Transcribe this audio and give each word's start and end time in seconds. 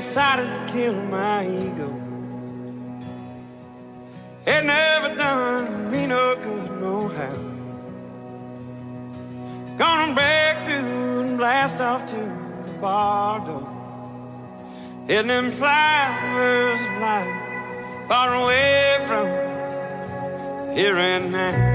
decided 0.00 0.48
to 0.54 0.72
kill 0.72 0.94
my 0.94 1.46
ego. 1.46 1.88
It 4.46 4.64
never 4.64 5.14
done 5.14 5.90
me 5.90 6.06
no 6.06 6.36
good, 6.36 6.80
no 6.80 7.08
how. 7.08 7.36
Gonna 9.76 10.14
break 10.14 10.56
through 10.64 11.20
and 11.20 11.36
blast 11.36 11.82
off 11.82 12.06
to 12.06 12.16
the 12.16 12.72
bardo. 12.80 13.58
Hitting 15.06 15.26
them 15.26 15.50
flowers 15.50 16.80
of 16.80 17.02
light, 17.02 18.06
far 18.08 18.34
away 18.42 19.04
from 19.06 19.26
here 20.74 20.96
and 20.96 21.30
now. 21.30 21.68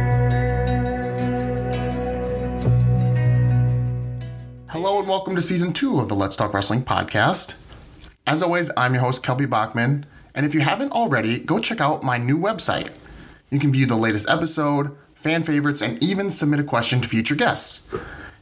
Hello 4.69 4.97
and 4.97 5.07
welcome 5.07 5.35
to 5.35 5.43
season 5.43 5.73
two 5.73 5.99
of 5.99 6.09
the 6.09 6.15
Let's 6.15 6.35
Talk 6.35 6.55
Wrestling 6.55 6.83
podcast. 6.83 7.53
As 8.27 8.41
always, 8.41 8.71
I'm 8.75 8.95
your 8.95 9.03
host, 9.03 9.21
Kelby 9.21 9.47
Bachman, 9.47 10.03
and 10.33 10.47
if 10.47 10.55
you 10.55 10.61
haven't 10.61 10.93
already, 10.93 11.37
go 11.37 11.59
check 11.59 11.79
out 11.79 12.01
my 12.01 12.17
new 12.17 12.39
website. 12.39 12.89
You 13.51 13.59
can 13.59 13.71
view 13.71 13.85
the 13.85 13.95
latest 13.95 14.27
episode, 14.27 14.97
fan 15.13 15.43
favorites, 15.43 15.83
and 15.83 16.03
even 16.03 16.31
submit 16.31 16.59
a 16.59 16.63
question 16.63 17.01
to 17.01 17.07
future 17.07 17.35
guests. 17.35 17.87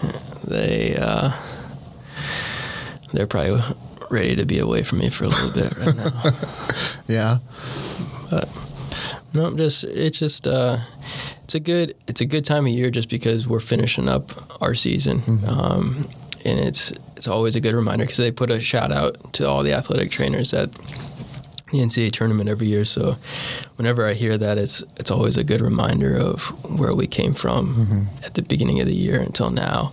they, 0.46 0.94
uh, 1.00 1.32
they're 3.12 3.26
probably 3.26 3.60
ready 4.10 4.36
to 4.36 4.44
be 4.44 4.58
away 4.58 4.82
from 4.82 4.98
me 4.98 5.08
for 5.10 5.24
a 5.24 5.28
little 5.28 5.52
bit 5.52 5.76
right 5.78 5.96
now. 5.96 6.10
Yeah. 7.06 7.38
But 8.30 8.48
no, 9.34 9.54
just 9.56 9.84
it's 9.84 10.18
just 10.18 10.46
uh, 10.46 10.78
it's 11.44 11.54
a 11.54 11.60
good 11.60 11.94
it's 12.06 12.20
a 12.20 12.24
good 12.26 12.44
time 12.44 12.66
of 12.66 12.72
year 12.72 12.90
just 12.90 13.08
because 13.10 13.46
we're 13.46 13.60
finishing 13.60 14.08
up 14.08 14.32
our 14.62 14.74
season, 14.74 15.22
um, 15.46 16.08
and 16.44 16.58
it's 16.58 16.92
it's 17.16 17.28
always 17.28 17.56
a 17.56 17.60
good 17.60 17.74
reminder 17.74 18.04
because 18.04 18.16
they 18.18 18.30
put 18.32 18.50
a 18.50 18.60
shout 18.60 18.92
out 18.92 19.32
to 19.34 19.48
all 19.48 19.62
the 19.62 19.72
athletic 19.72 20.10
trainers 20.10 20.54
at 20.54 20.72
the 20.72 21.78
NCAA 21.78 22.12
tournament 22.12 22.48
every 22.48 22.66
year. 22.66 22.84
So 22.84 23.16
whenever 23.76 24.06
I 24.06 24.14
hear 24.14 24.38
that, 24.38 24.56
it's 24.58 24.82
it's 24.96 25.10
always 25.10 25.36
a 25.36 25.44
good 25.44 25.60
reminder 25.60 26.16
of 26.16 26.46
where 26.78 26.94
we 26.94 27.06
came 27.06 27.34
from 27.34 28.08
at 28.24 28.34
the 28.34 28.42
beginning 28.42 28.80
of 28.80 28.86
the 28.86 28.94
year 28.94 29.20
until 29.20 29.50
now, 29.50 29.92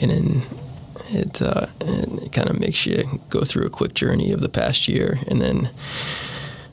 and 0.00 0.10
then. 0.10 0.42
It, 1.10 1.42
uh, 1.42 1.66
it 1.80 2.32
kind 2.32 2.48
of 2.48 2.58
makes 2.58 2.86
you 2.86 3.20
go 3.30 3.42
through 3.42 3.66
a 3.66 3.70
quick 3.70 3.94
journey 3.94 4.32
of 4.32 4.40
the 4.40 4.48
past 4.48 4.88
year, 4.88 5.18
and 5.28 5.40
then 5.40 5.68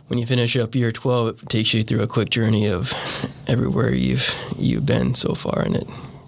when 0.08 0.20
you 0.20 0.26
finish 0.26 0.56
up 0.58 0.76
year 0.76 0.92
12 0.92 1.28
it 1.44 1.50
takes 1.50 1.74
you 1.74 1.84
through 1.84 2.02
a 2.02 2.08
quick 2.08 2.30
journey 2.30 2.68
of 2.68 2.94
everywhere 3.48 3.94
you've 3.94 4.36
you've 4.58 4.86
been 4.86 5.16
so 5.16 5.34
far 5.36 5.62
and 5.62 5.76
it 5.78 5.88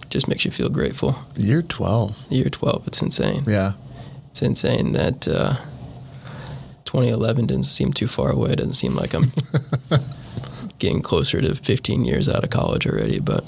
just 0.10 0.28
makes 0.30 0.46
you 0.46 0.52
feel 0.52 0.70
grateful 0.70 1.16
Year 1.38 1.62
12. 1.62 2.16
year 2.32 2.50
12 2.50 2.88
it's 2.88 3.02
insane 3.02 3.44
Yeah. 3.46 3.74
it's 4.32 4.42
insane 4.42 4.94
that 4.94 5.28
uh, 5.28 5.56
2011 6.86 7.48
didn't 7.48 7.66
seem 7.66 7.92
too 7.92 8.08
far 8.08 8.32
away 8.32 8.52
it 8.52 8.56
doesn't 8.58 8.76
seem 8.76 8.96
like 8.96 9.14
i'm 9.14 9.34
getting 10.80 11.02
closer 11.02 11.42
to 11.42 11.54
15 11.54 12.06
years 12.06 12.30
out 12.30 12.44
of 12.46 12.50
college 12.52 12.88
already 12.88 13.20
but 13.20 13.44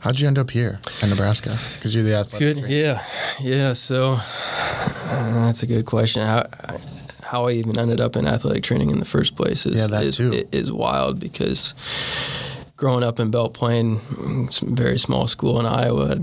How'd 0.00 0.20
you 0.20 0.26
end 0.28 0.38
up 0.38 0.50
here 0.50 0.78
in 1.02 1.10
Nebraska? 1.10 1.58
Because 1.74 1.94
you're 1.94 2.04
the 2.04 2.16
athletic 2.16 2.62
Good. 2.62 2.70
Yeah. 2.70 3.02
Yeah. 3.40 3.72
So 3.72 4.18
uh, 4.20 5.32
that's 5.44 5.62
a 5.62 5.66
good 5.66 5.86
question. 5.86 6.22
How 6.22 6.46
how 7.22 7.46
I 7.46 7.52
even 7.52 7.76
ended 7.78 8.00
up 8.00 8.14
in 8.16 8.26
athletic 8.26 8.62
training 8.62 8.90
in 8.90 8.98
the 9.00 9.04
first 9.04 9.34
place 9.34 9.66
is 9.66 9.76
Yeah, 9.76 9.88
that 9.88 10.04
is, 10.04 10.16
too. 10.16 10.46
is 10.52 10.70
wild 10.70 11.18
because 11.18 11.74
growing 12.76 13.02
up 13.02 13.18
in 13.18 13.30
it's 13.34 14.62
a 14.62 14.66
very 14.66 14.98
small 14.98 15.26
school 15.26 15.58
in 15.58 15.66
Iowa, 15.66 16.14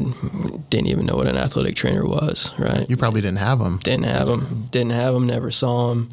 didn't 0.70 0.88
even 0.88 1.06
know 1.06 1.16
what 1.16 1.28
an 1.28 1.36
athletic 1.36 1.76
trainer 1.76 2.06
was. 2.06 2.54
Right. 2.58 2.90
You 2.90 2.96
probably 2.96 3.22
didn't 3.22 3.40
have 3.40 3.60
them. 3.60 3.80
Didn't 3.84 4.06
have 4.06 4.28
them. 4.28 4.68
Didn't 4.72 4.92
have 4.92 5.14
them. 5.14 5.28
Never 5.28 5.52
saw 5.52 5.90
them. 5.90 6.10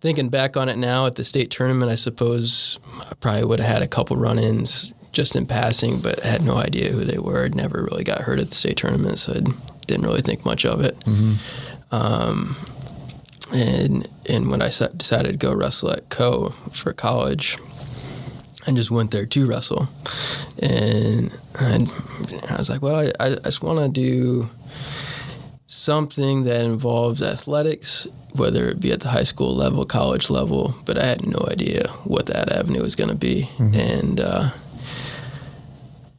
Thinking 0.00 0.28
back 0.28 0.56
on 0.56 0.68
it 0.68 0.76
now 0.76 1.06
at 1.06 1.14
the 1.14 1.24
state 1.24 1.50
tournament, 1.50 1.90
I 1.90 1.94
suppose 1.94 2.78
I 3.00 3.14
probably 3.14 3.44
would 3.44 3.60
have 3.60 3.68
had 3.72 3.82
a 3.82 3.88
couple 3.88 4.16
run-ins 4.16 4.92
just 5.12 5.34
in 5.36 5.46
passing, 5.46 6.00
but 6.00 6.20
had 6.20 6.42
no 6.42 6.56
idea 6.56 6.90
who 6.90 7.04
they 7.04 7.18
were. 7.18 7.44
I'd 7.44 7.54
never 7.54 7.82
really 7.82 8.04
got 8.04 8.22
hurt 8.22 8.38
at 8.38 8.48
the 8.48 8.54
state 8.54 8.76
tournament, 8.76 9.18
so 9.18 9.32
I 9.32 9.40
didn't 9.86 10.06
really 10.06 10.20
think 10.20 10.44
much 10.44 10.64
of 10.64 10.80
it. 10.82 10.96
Um, 11.90 12.56
and 13.52 14.06
and 14.26 14.50
when 14.50 14.60
I 14.60 14.68
decided 14.68 15.32
to 15.32 15.38
go 15.38 15.54
wrestle 15.54 15.90
at 15.90 16.08
Coe 16.10 16.50
for 16.72 16.92
college, 16.92 17.56
I 18.66 18.72
just 18.72 18.90
went 18.90 19.10
there 19.10 19.26
to 19.26 19.46
wrestle, 19.46 19.88
and 20.58 21.32
I, 21.58 21.86
I 22.50 22.56
was 22.58 22.68
like, 22.68 22.82
well, 22.82 22.96
I, 23.18 23.26
I 23.26 23.34
just 23.36 23.62
want 23.62 23.78
to 23.78 23.88
do 23.88 24.50
something 25.66 26.44
that 26.44 26.64
involves 26.64 27.22
athletics, 27.22 28.06
whether 28.32 28.68
it 28.68 28.80
be 28.80 28.90
at 28.92 29.00
the 29.00 29.08
high 29.08 29.24
school 29.24 29.54
level, 29.54 29.84
college 29.84 30.30
level, 30.30 30.74
but 30.86 30.98
I 30.98 31.06
had 31.06 31.26
no 31.26 31.46
idea 31.50 31.88
what 32.04 32.26
that 32.26 32.50
avenue 32.50 32.82
was 32.82 32.96
going 32.96 33.10
to 33.10 33.16
be. 33.16 33.50
And 33.58 34.18
uh, 34.18 34.50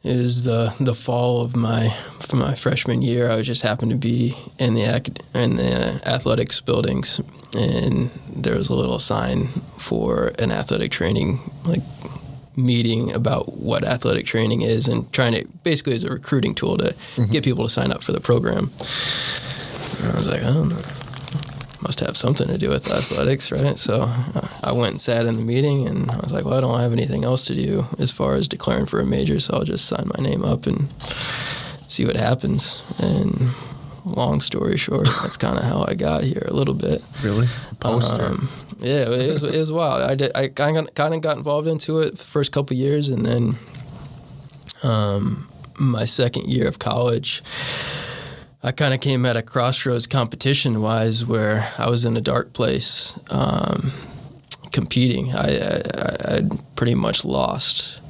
it 0.03 0.15
was 0.15 0.43
the 0.45 0.73
the 0.79 0.93
fall 0.93 1.41
of 1.41 1.55
my 1.55 1.89
for 2.19 2.37
my 2.37 2.55
freshman 2.55 3.01
year. 3.01 3.29
I 3.29 3.35
was 3.35 3.47
just 3.47 3.63
happened 3.63 3.91
to 3.91 3.97
be 3.97 4.35
in 4.57 4.73
the 4.73 4.85
in 5.33 5.57
the 5.57 6.01
athletics 6.05 6.61
buildings, 6.61 7.19
and 7.57 8.09
there 8.33 8.57
was 8.57 8.69
a 8.69 8.75
little 8.75 8.99
sign 8.99 9.47
for 9.77 10.33
an 10.39 10.51
athletic 10.51 10.91
training 10.91 11.39
like 11.65 11.81
meeting 12.55 13.11
about 13.13 13.57
what 13.57 13.83
athletic 13.83 14.25
training 14.25 14.61
is 14.61 14.87
and 14.87 15.11
trying 15.13 15.33
to 15.33 15.47
basically 15.63 15.95
as 15.95 16.03
a 16.03 16.09
recruiting 16.09 16.53
tool 16.53 16.77
to 16.77 16.93
mm-hmm. 16.93 17.31
get 17.31 17.43
people 17.43 17.63
to 17.63 17.69
sign 17.69 17.91
up 17.91 18.03
for 18.03 18.11
the 18.11 18.19
program. 18.19 18.69
And 20.01 20.11
I 20.11 20.17
was 20.17 20.27
like, 20.27 20.41
I 20.43 20.53
don't 20.53 20.69
know. 20.69 20.81
Must 21.81 21.99
have 22.01 22.17
something 22.17 22.47
to 22.47 22.57
do 22.57 22.69
with 22.69 22.91
athletics, 22.91 23.51
right? 23.51 23.79
So 23.79 24.01
uh, 24.03 24.47
I 24.63 24.73
went 24.73 24.91
and 24.91 25.01
sat 25.01 25.25
in 25.25 25.37
the 25.37 25.45
meeting, 25.45 25.87
and 25.87 26.11
I 26.11 26.17
was 26.17 26.33
like, 26.33 26.43
"Well, 26.43 26.55
I 26.55 26.61
don't 26.61 26.79
have 26.79 26.91
anything 26.91 27.23
else 27.23 27.45
to 27.45 27.55
do 27.55 27.85
as 27.97 28.11
far 28.11 28.33
as 28.35 28.47
declaring 28.49 28.85
for 28.85 28.99
a 28.99 29.05
major, 29.05 29.39
so 29.39 29.53
I'll 29.53 29.63
just 29.63 29.85
sign 29.85 30.11
my 30.17 30.21
name 30.21 30.43
up 30.43 30.67
and 30.67 30.91
see 31.87 32.05
what 32.05 32.17
happens." 32.17 32.83
And 33.01 33.51
long 34.05 34.41
story 34.41 34.77
short, 34.77 35.07
that's 35.21 35.37
kind 35.45 35.57
of 35.57 35.63
how 35.63 35.85
I 35.87 35.93
got 35.95 36.23
here 36.23 36.43
a 36.47 36.53
little 36.53 36.73
bit. 36.73 37.01
Really? 37.23 37.47
Poster. 37.79 38.25
Um, 38.25 38.49
yeah, 38.79 39.09
it 39.09 39.31
was, 39.31 39.43
it 39.43 39.59
was 39.59 39.71
wild. 39.71 40.01
I 40.03 40.15
did, 40.15 40.31
I 40.35 40.47
kind 40.47 40.77
of 40.77 41.21
got 41.21 41.37
involved 41.37 41.67
into 41.67 41.99
it 41.99 42.17
the 42.17 42.23
first 42.23 42.51
couple 42.51 42.75
years, 42.75 43.09
and 43.09 43.25
then 43.25 43.55
um, 44.83 45.47
my 45.77 46.05
second 46.05 46.47
year 46.47 46.67
of 46.67 46.79
college, 46.79 47.43
I 48.61 48.73
kind 48.73 48.93
of 48.93 48.99
came 48.99 49.25
at 49.25 49.37
a 49.37 49.41
crossroads 49.41 50.05
competition 50.05 50.81
wise, 50.81 51.25
where 51.25 51.71
I 51.77 51.89
was 51.89 52.03
in 52.03 52.17
a 52.17 52.21
dark 52.21 52.51
place 52.51 53.17
um, 53.29 53.93
competing. 54.73 55.33
I, 55.33 55.59
I 55.59 56.35
I'd 56.35 56.75
pretty 56.75 56.95
much 56.95 57.23
lost 57.23 58.01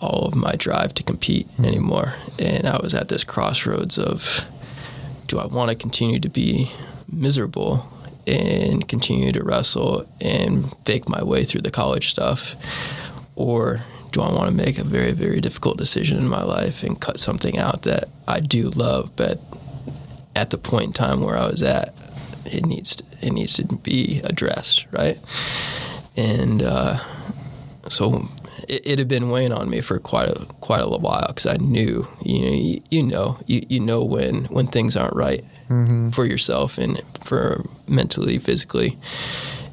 all 0.00 0.26
of 0.26 0.36
my 0.36 0.52
drive 0.52 0.92
to 0.94 1.02
compete 1.02 1.48
anymore, 1.58 2.14
and 2.38 2.66
I 2.66 2.78
was 2.78 2.94
at 2.94 3.08
this 3.08 3.24
crossroads 3.24 3.98
of 3.98 4.44
do 5.28 5.38
I 5.38 5.46
want 5.46 5.70
to 5.70 5.76
continue 5.76 6.20
to 6.20 6.28
be 6.28 6.70
miserable 7.10 7.90
and 8.26 8.86
continue 8.86 9.32
to 9.32 9.42
wrestle 9.42 10.06
and 10.20 10.74
fake 10.84 11.08
my 11.08 11.22
way 11.22 11.44
through 11.44 11.62
the 11.62 11.70
college 11.70 12.10
stuff? 12.10 12.54
Or 13.34 13.80
do 14.12 14.22
I 14.22 14.32
want 14.32 14.48
to 14.48 14.54
make 14.54 14.78
a 14.78 14.84
very, 14.84 15.12
very 15.12 15.40
difficult 15.40 15.78
decision 15.78 16.18
in 16.18 16.28
my 16.28 16.42
life 16.42 16.82
and 16.82 17.00
cut 17.00 17.20
something 17.20 17.58
out 17.58 17.82
that 17.82 18.04
I 18.26 18.40
do 18.40 18.70
love, 18.70 19.14
but 19.16 19.40
at 20.34 20.50
the 20.50 20.58
point 20.58 20.86
in 20.86 20.92
time 20.92 21.20
where 21.20 21.36
I 21.36 21.46
was 21.46 21.62
at, 21.62 21.94
it 22.46 22.64
needs 22.64 22.96
to, 22.96 23.26
it 23.26 23.32
needs 23.32 23.54
to 23.54 23.64
be 23.64 24.20
addressed, 24.24 24.86
right? 24.92 25.20
And 26.16 26.62
uh, 26.62 26.98
so 27.88 28.28
it, 28.68 28.86
it, 28.86 28.98
had 28.98 29.08
been 29.08 29.30
weighing 29.30 29.52
on 29.52 29.68
me 29.70 29.80
for 29.80 29.98
quite 29.98 30.28
a 30.28 30.46
quite 30.60 30.82
a 30.82 30.88
while 30.88 31.26
because 31.28 31.46
I 31.46 31.56
knew 31.56 32.06
you 32.24 32.40
know 32.40 32.52
you, 32.52 32.82
you, 32.90 33.02
know 33.02 33.38
you, 33.46 33.62
you 33.68 33.80
know 33.80 34.04
when 34.04 34.44
when 34.46 34.66
things 34.66 34.96
aren't 34.96 35.14
right 35.14 35.42
mm-hmm. 35.68 36.10
for 36.10 36.24
yourself 36.24 36.78
and 36.78 37.00
for 37.22 37.64
mentally 37.86 38.38
physically 38.38 38.98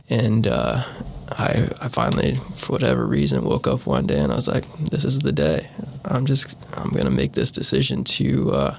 and 0.09 0.47
uh, 0.47 0.83
I 1.31 1.67
I 1.81 1.87
finally 1.89 2.35
for 2.55 2.73
whatever 2.73 3.05
reason 3.05 3.43
woke 3.43 3.67
up 3.67 3.85
one 3.85 4.07
day 4.07 4.19
and 4.19 4.31
I 4.31 4.35
was 4.35 4.47
like 4.47 4.65
this 4.77 5.05
is 5.05 5.21
the 5.21 5.31
day 5.31 5.67
I'm 6.05 6.25
just 6.25 6.57
I'm 6.77 6.89
gonna 6.89 7.11
make 7.11 7.33
this 7.33 7.51
decision 7.51 8.03
to 8.03 8.51
uh, 8.51 8.75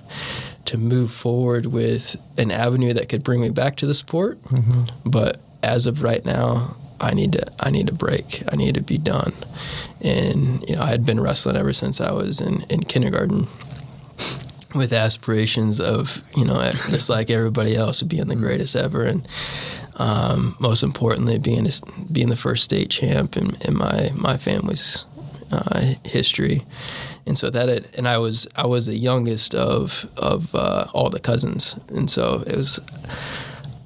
to 0.66 0.78
move 0.78 1.10
forward 1.10 1.66
with 1.66 2.16
an 2.38 2.50
avenue 2.50 2.92
that 2.92 3.08
could 3.08 3.22
bring 3.22 3.40
me 3.40 3.50
back 3.50 3.76
to 3.76 3.86
the 3.86 3.94
sport 3.94 4.42
mm-hmm. 4.44 5.08
but 5.08 5.38
as 5.62 5.86
of 5.86 6.02
right 6.02 6.24
now 6.24 6.76
I 7.00 7.14
need 7.14 7.32
to 7.32 7.44
I 7.60 7.70
need 7.70 7.88
to 7.88 7.94
break. 7.94 8.42
I 8.50 8.56
need 8.56 8.74
to 8.74 8.82
be 8.82 8.98
done. 8.98 9.32
And 10.00 10.66
you 10.68 10.76
know, 10.76 10.82
I 10.82 10.86
had 10.86 11.04
been 11.04 11.20
wrestling 11.20 11.56
ever 11.56 11.72
since 11.72 12.00
I 12.00 12.12
was 12.12 12.40
in, 12.40 12.62
in 12.70 12.84
kindergarten 12.84 13.48
with 14.74 14.92
aspirations 14.92 15.80
of, 15.80 16.22
you 16.36 16.44
know, 16.44 16.70
just 16.90 17.08
like 17.08 17.30
everybody 17.30 17.76
else, 17.76 18.02
being 18.02 18.28
the 18.28 18.36
greatest 18.36 18.76
ever 18.76 19.04
and 19.04 19.26
um, 19.96 20.56
most 20.58 20.82
importantly 20.82 21.38
being 21.38 21.68
being 22.12 22.28
the 22.28 22.36
first 22.36 22.64
state 22.64 22.90
champ 22.90 23.36
in, 23.36 23.56
in 23.62 23.76
my 23.76 24.10
my 24.14 24.36
family's 24.36 25.04
uh, 25.50 25.94
history. 26.04 26.62
And 27.26 27.36
so 27.36 27.50
that 27.50 27.68
it, 27.68 27.92
and 27.96 28.06
I 28.06 28.18
was 28.18 28.46
I 28.56 28.66
was 28.66 28.86
the 28.86 28.96
youngest 28.96 29.54
of 29.54 30.06
of 30.16 30.54
uh, 30.54 30.86
all 30.94 31.10
the 31.10 31.20
cousins, 31.20 31.76
and 31.88 32.08
so 32.08 32.44
it 32.46 32.56
was 32.56 32.78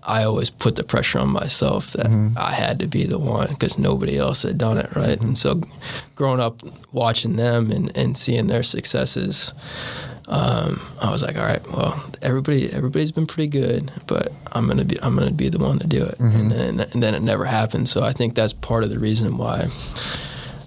I 0.03 0.25
always 0.25 0.51
put 0.51 0.77
the 0.77 0.85
pressure 0.85 1.19
on 1.19 1.31
myself 1.31 1.93
that 1.93 2.07
mm-hmm. 2.07 2.37
I 2.37 2.53
had 2.53 2.81
to 2.81 2.87
be 2.87 3.05
the 3.05 3.19
one 3.19 3.49
because 3.49 3.79
nobody 3.79 4.19
else 4.19 4.43
had 4.43 4.59
done 4.59 4.79
it, 4.79 4.95
right? 4.97 5.19
Mm-hmm. 5.19 5.29
And 5.29 5.39
so, 5.39 5.61
growing 6.15 6.41
up 6.41 6.63
watching 6.93 7.37
them 7.37 7.71
and, 7.71 7.97
and 7.97 8.17
seeing 8.17 8.47
their 8.47 8.63
successes, 8.63 9.53
um, 10.31 10.81
I 11.03 11.11
was 11.11 11.23
like, 11.23 11.37
all 11.37 11.45
right, 11.45 11.67
well, 11.71 12.03
everybody 12.23 12.73
everybody's 12.73 13.13
been 13.13 13.27
pretty 13.27 13.49
good, 13.49 13.91
but 14.07 14.33
I'm 14.53 14.67
gonna 14.67 14.85
be 14.85 14.97
I'm 15.03 15.15
gonna 15.15 15.31
be 15.33 15.49
the 15.49 15.59
one 15.59 15.79
to 15.81 15.87
do 15.87 16.05
it, 16.05 16.19
mm-hmm. 16.19 16.41
and 16.41 16.51
then 16.51 16.81
and 16.81 17.03
then 17.03 17.15
it 17.15 17.23
never 17.23 17.45
happened. 17.45 17.89
So 17.89 18.03
I 18.03 18.13
think 18.13 18.35
that's 18.35 18.53
part 18.53 18.85
of 18.85 18.91
the 18.91 18.99
reason 18.99 19.37
why. 19.37 19.69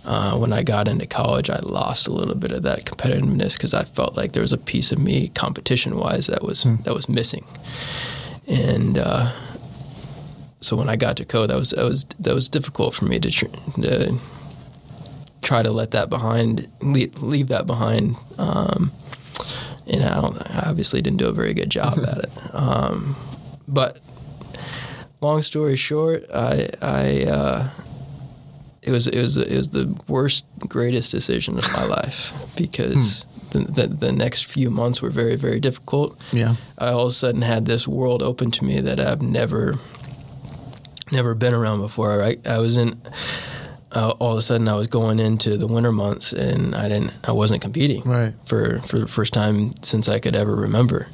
Uh, 0.06 0.36
when 0.38 0.52
I 0.52 0.64
got 0.64 0.90
into 0.90 1.06
college, 1.06 1.50
I 1.50 1.60
lost 1.60 2.08
a 2.08 2.12
little 2.12 2.36
bit 2.36 2.52
of 2.52 2.64
that 2.64 2.84
competitiveness 2.84 3.54
because 3.54 3.74
I 3.74 3.86
felt 3.86 4.18
like 4.18 4.34
there 4.34 4.42
was 4.42 4.52
a 4.52 4.58
piece 4.58 4.92
of 4.92 5.00
me, 5.00 5.30
competition-wise, 5.30 6.28
that 6.28 6.44
was 6.44 6.66
mm. 6.66 6.84
that 6.84 6.94
was 6.94 7.08
missing 7.08 7.46
and 8.48 8.98
uh, 8.98 9.32
so 10.60 10.76
when 10.76 10.90
I 10.90 10.96
got 10.96 11.18
to 11.18 11.26
Coe, 11.26 11.48
that 11.48 11.56
was 11.56 11.72
that 11.72 11.84
was 11.84 12.06
that 12.20 12.34
was 12.34 12.48
difficult 12.50 12.94
for 12.94 13.06
me 13.06 13.20
to, 13.20 13.32
tr- 13.32 13.46
to 13.82 14.18
try 15.42 15.64
to 15.64 15.72
let 15.72 15.92
that 15.92 16.10
behind, 16.10 16.70
leave, 16.82 17.22
leave 17.22 17.50
that 17.50 17.68
behind. 17.68 18.16
Um, 18.38 18.92
and 19.88 20.04
I, 20.04 20.22
don't, 20.22 20.38
I 20.56 20.70
obviously 20.70 21.02
didn't 21.02 21.18
do 21.18 21.28
a 21.28 21.34
very 21.34 21.54
good 21.54 21.70
job 21.70 22.00
at 22.00 22.18
it. 22.20 22.30
Um, 22.54 23.16
but 23.68 24.00
long 25.22 25.42
story 25.42 25.76
short, 25.76 26.26
I, 26.34 26.70
I 26.82 27.24
uh, 27.24 27.70
it 28.84 28.92
was 28.92 29.08
it 29.08 29.20
was 29.20 29.38
it 29.38 29.58
was 29.58 29.70
the 29.70 30.00
worst, 30.08 30.46
greatest 30.60 31.12
decision 31.12 31.58
of 31.58 31.64
my 31.74 31.86
life 31.86 32.34
because. 32.56 33.24
Hmm 33.24 33.30
the, 33.54 33.60
the, 33.60 33.88
the, 33.88 34.12
next 34.12 34.46
few 34.46 34.70
months 34.70 35.02
were 35.02 35.12
very, 35.12 35.36
very 35.36 35.60
difficult. 35.60 36.20
Yeah. 36.34 36.56
I 36.78 36.90
all 36.90 37.04
of 37.04 37.10
a 37.10 37.12
sudden 37.12 37.44
had 37.44 37.66
this 37.66 37.88
world 37.88 38.22
open 38.22 38.52
to 38.52 38.66
me 38.66 38.82
that 38.82 39.00
I've 39.00 39.22
never, 39.22 39.76
never 41.12 41.36
been 41.36 41.54
around 41.54 41.80
before. 41.80 42.24
I, 42.24 42.38
I 42.46 42.58
was 42.58 42.78
in, 42.78 43.00
uh, 43.94 44.12
all 44.20 44.32
of 44.32 44.38
a 44.38 44.42
sudden 44.42 44.68
I 44.68 44.76
was 44.76 44.88
going 44.88 45.20
into 45.20 45.58
the 45.58 45.68
winter 45.68 45.92
months 45.92 46.34
and 46.34 46.76
I 46.76 46.90
didn't, 46.90 47.14
I 47.28 47.32
wasn't 47.32 47.62
competing 47.62 48.04
right. 48.04 48.34
for, 48.46 48.80
for 48.82 49.00
the 49.00 49.08
first 49.08 49.34
time 49.34 49.74
since 49.84 50.10
I 50.10 50.20
could 50.20 50.36
ever 50.36 50.56
remember. 50.56 51.08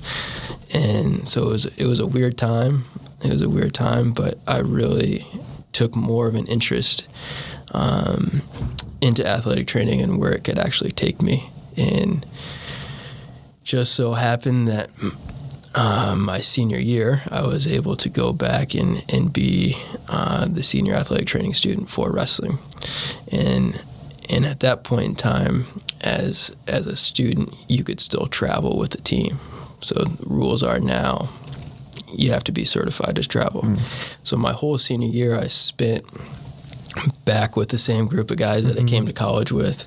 And 0.73 1.27
so 1.27 1.43
it 1.43 1.51
was, 1.51 1.65
it 1.77 1.85
was 1.85 1.99
a 1.99 2.07
weird 2.07 2.37
time. 2.37 2.85
It 3.23 3.31
was 3.31 3.41
a 3.41 3.49
weird 3.49 3.73
time, 3.73 4.11
but 4.11 4.37
I 4.47 4.59
really 4.59 5.25
took 5.73 5.95
more 5.95 6.27
of 6.27 6.35
an 6.35 6.47
interest 6.47 7.07
um, 7.73 8.41
into 9.01 9.27
athletic 9.27 9.67
training 9.67 10.01
and 10.01 10.17
where 10.17 10.31
it 10.31 10.43
could 10.43 10.57
actually 10.57 10.91
take 10.91 11.21
me 11.21 11.49
and 11.77 12.25
just 13.63 13.93
so 13.93 14.13
happened 14.13 14.67
that 14.67 14.89
uh, 15.75 16.15
my 16.17 16.41
senior 16.41 16.79
year, 16.79 17.21
I 17.29 17.41
was 17.41 17.67
able 17.67 17.95
to 17.97 18.09
go 18.09 18.33
back 18.33 18.73
and, 18.73 19.03
and 19.11 19.31
be 19.31 19.75
uh, 20.07 20.47
the 20.47 20.63
senior 20.63 20.93
athletic 20.93 21.27
training 21.27 21.53
student 21.53 21.89
for 21.89 22.11
wrestling. 22.11 22.59
And 23.31 23.83
and 24.31 24.45
at 24.45 24.59
that 24.59 24.83
point 24.83 25.05
in 25.05 25.15
time, 25.15 25.65
as 26.01 26.55
as 26.67 26.85
a 26.85 26.95
student, 26.95 27.53
you 27.67 27.83
could 27.83 27.99
still 27.99 28.27
travel 28.27 28.77
with 28.77 28.91
the 28.91 29.01
team. 29.01 29.39
So 29.81 29.95
the 29.95 30.25
rules 30.25 30.61
are 30.63 30.79
now 30.79 31.29
you 32.13 32.31
have 32.31 32.43
to 32.45 32.51
be 32.51 32.65
certified 32.65 33.15
to 33.15 33.27
travel. 33.27 33.61
Mm. 33.61 33.79
So 34.23 34.37
my 34.37 34.53
whole 34.53 34.77
senior 34.77 35.09
year, 35.09 35.37
I 35.37 35.47
spent 35.47 36.05
back 37.25 37.55
with 37.55 37.69
the 37.69 37.77
same 37.77 38.07
group 38.07 38.31
of 38.31 38.37
guys 38.37 38.65
that 38.65 38.77
mm-hmm. 38.77 38.85
I 38.87 38.89
came 38.89 39.05
to 39.05 39.13
college 39.13 39.51
with 39.51 39.85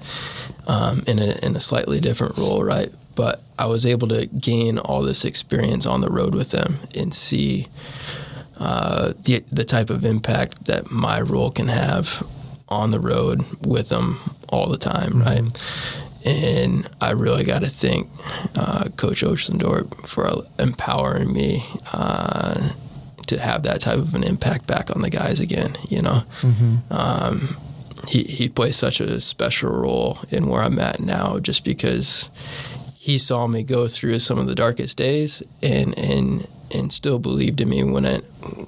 um, 0.66 1.02
in, 1.06 1.18
a, 1.18 1.44
in 1.44 1.56
a 1.56 1.60
slightly 1.60 2.00
different 2.00 2.38
role, 2.38 2.62
right? 2.62 2.88
But 3.14 3.42
I 3.58 3.66
was 3.66 3.84
able 3.84 4.08
to 4.08 4.26
gain 4.26 4.78
all 4.78 5.02
this 5.02 5.24
experience 5.24 5.86
on 5.86 6.00
the 6.00 6.10
road 6.10 6.34
with 6.34 6.50
them 6.50 6.76
and 6.94 7.12
see 7.12 7.68
uh, 8.58 9.12
the, 9.22 9.44
the 9.50 9.64
type 9.64 9.90
of 9.90 10.04
impact 10.04 10.66
that 10.66 10.90
my 10.90 11.20
role 11.20 11.50
can 11.50 11.68
have 11.68 12.26
on 12.68 12.90
the 12.90 13.00
road 13.00 13.44
with 13.66 13.88
them 13.88 14.18
all 14.48 14.68
the 14.68 14.78
time, 14.78 15.12
mm-hmm. 15.12 15.22
right? 15.22 16.24
And 16.24 16.88
I 17.00 17.10
really 17.10 17.44
got 17.44 17.62
to 17.62 17.68
thank 17.68 18.06
uh, 18.54 18.88
Coach 18.96 19.22
Ochlendorp 19.22 20.06
for 20.06 20.30
empowering 20.58 21.32
me 21.32 21.64
uh, 21.92 22.70
to 23.26 23.40
have 23.40 23.64
that 23.64 23.80
type 23.80 23.98
of 23.98 24.14
an 24.14 24.22
impact 24.22 24.66
back 24.66 24.94
on 24.94 25.02
the 25.02 25.10
guys 25.10 25.40
again, 25.40 25.76
you 25.88 26.00
know? 26.00 26.22
Mm-hmm. 26.40 26.92
Um, 26.92 27.56
he, 28.08 28.22
he 28.24 28.48
plays 28.48 28.76
such 28.76 29.00
a 29.00 29.20
special 29.20 29.70
role 29.70 30.18
in 30.30 30.46
where 30.46 30.62
I'm 30.62 30.78
at 30.78 31.00
now 31.00 31.38
just 31.38 31.64
because 31.64 32.30
he 33.02 33.18
saw 33.18 33.48
me 33.48 33.64
go 33.64 33.88
through 33.88 34.20
some 34.20 34.38
of 34.38 34.46
the 34.46 34.54
darkest 34.54 34.96
days 34.96 35.42
and 35.60 35.98
and 35.98 36.46
and 36.70 36.92
still 36.92 37.18
believed 37.18 37.60
in 37.60 37.68
me 37.68 37.82
when 37.82 38.06
I 38.06 38.18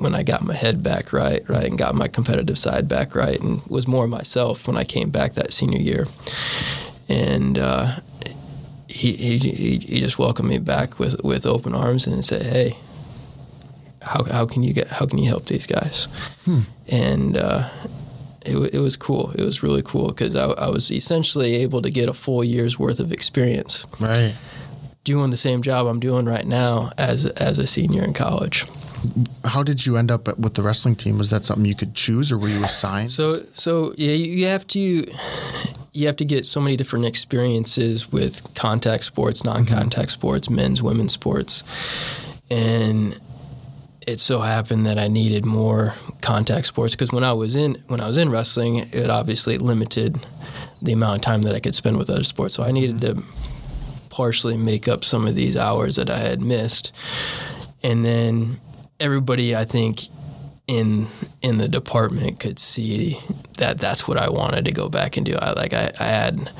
when 0.00 0.12
I 0.12 0.24
got 0.24 0.42
my 0.42 0.54
head 0.54 0.82
back 0.82 1.12
right 1.12 1.48
right 1.48 1.66
and 1.66 1.78
got 1.78 1.94
my 1.94 2.08
competitive 2.08 2.58
side 2.58 2.88
back 2.88 3.14
right 3.14 3.40
and 3.40 3.64
was 3.68 3.86
more 3.86 4.08
myself 4.08 4.66
when 4.66 4.76
I 4.76 4.82
came 4.82 5.10
back 5.10 5.34
that 5.34 5.52
senior 5.52 5.78
year 5.78 6.08
and 7.08 7.56
uh, 7.58 8.00
he, 8.88 9.12
he 9.12 9.38
he 9.78 10.00
just 10.00 10.18
welcomed 10.18 10.48
me 10.48 10.58
back 10.58 10.98
with, 10.98 11.22
with 11.22 11.46
open 11.46 11.72
arms 11.72 12.08
and 12.08 12.24
said 12.24 12.42
hey 12.42 12.76
how, 14.02 14.24
how 14.24 14.46
can 14.46 14.64
you 14.64 14.72
get 14.72 14.88
how 14.88 15.06
can 15.06 15.18
you 15.18 15.28
help 15.28 15.46
these 15.46 15.64
guys 15.64 16.08
hmm. 16.44 16.62
and 16.88 17.36
uh, 17.36 17.68
it, 18.44 18.74
it 18.74 18.78
was 18.80 18.96
cool. 18.96 19.30
It 19.32 19.44
was 19.44 19.62
really 19.62 19.82
cool 19.82 20.08
because 20.08 20.36
I, 20.36 20.46
I 20.46 20.68
was 20.68 20.90
essentially 20.90 21.56
able 21.56 21.82
to 21.82 21.90
get 21.90 22.08
a 22.08 22.14
full 22.14 22.44
year's 22.44 22.78
worth 22.78 23.00
of 23.00 23.12
experience. 23.12 23.86
Right. 24.00 24.34
Doing 25.04 25.30
the 25.30 25.36
same 25.36 25.62
job 25.62 25.86
I'm 25.86 26.00
doing 26.00 26.24
right 26.24 26.46
now 26.46 26.92
as 26.96 27.26
as 27.26 27.58
a 27.58 27.66
senior 27.66 28.02
in 28.04 28.14
college. 28.14 28.66
How 29.44 29.62
did 29.62 29.84
you 29.84 29.98
end 29.98 30.10
up 30.10 30.38
with 30.38 30.54
the 30.54 30.62
wrestling 30.62 30.96
team? 30.96 31.18
Was 31.18 31.28
that 31.28 31.44
something 31.44 31.66
you 31.66 31.74
could 31.74 31.94
choose, 31.94 32.32
or 32.32 32.38
were 32.38 32.48
you 32.48 32.64
assigned? 32.64 33.10
So, 33.10 33.34
so 33.52 33.92
yeah, 33.98 34.14
you 34.14 34.46
have 34.46 34.66
to 34.68 35.04
you 35.92 36.06
have 36.06 36.16
to 36.16 36.24
get 36.24 36.46
so 36.46 36.60
many 36.60 36.76
different 36.76 37.04
experiences 37.04 38.10
with 38.10 38.54
contact 38.54 39.04
sports, 39.04 39.44
non-contact 39.44 40.08
mm-hmm. 40.08 40.20
sports, 40.20 40.50
men's, 40.50 40.82
women's 40.82 41.12
sports, 41.12 41.62
and 42.50 43.18
it 44.06 44.20
so 44.20 44.40
happened 44.40 44.86
that 44.86 44.98
I 44.98 45.08
needed 45.08 45.44
more 45.44 45.94
contact 46.20 46.66
sports 46.66 46.94
because 46.94 47.12
when 47.12 47.24
I 47.24 47.32
was 47.32 47.56
in 47.56 47.76
when 47.88 48.00
I 48.00 48.06
was 48.06 48.18
in 48.18 48.30
wrestling, 48.30 48.76
it 48.92 49.10
obviously 49.10 49.58
limited 49.58 50.18
the 50.82 50.92
amount 50.92 51.16
of 51.16 51.22
time 51.22 51.42
that 51.42 51.54
I 51.54 51.60
could 51.60 51.74
spend 51.74 51.96
with 51.96 52.10
other 52.10 52.24
sports. 52.24 52.54
So 52.54 52.62
I 52.62 52.70
needed 52.70 53.00
to 53.00 53.22
partially 54.10 54.56
make 54.56 54.86
up 54.86 55.04
some 55.04 55.26
of 55.26 55.34
these 55.34 55.56
hours 55.56 55.96
that 55.96 56.10
I 56.10 56.18
had 56.18 56.40
missed. 56.40 56.92
And 57.82 58.04
then 58.04 58.60
everybody, 59.00 59.56
I 59.56 59.64
think, 59.64 60.00
in 60.66 61.06
in 61.42 61.58
the 61.58 61.68
department 61.68 62.40
could 62.40 62.58
see 62.58 63.18
that 63.58 63.78
that's 63.78 64.08
what 64.08 64.18
I 64.18 64.28
wanted 64.28 64.64
to 64.66 64.72
go 64.72 64.88
back 64.88 65.16
and 65.16 65.24
do. 65.24 65.36
I 65.36 65.52
like 65.52 65.72
I, 65.72 65.92
I 65.98 66.04
had 66.04 66.50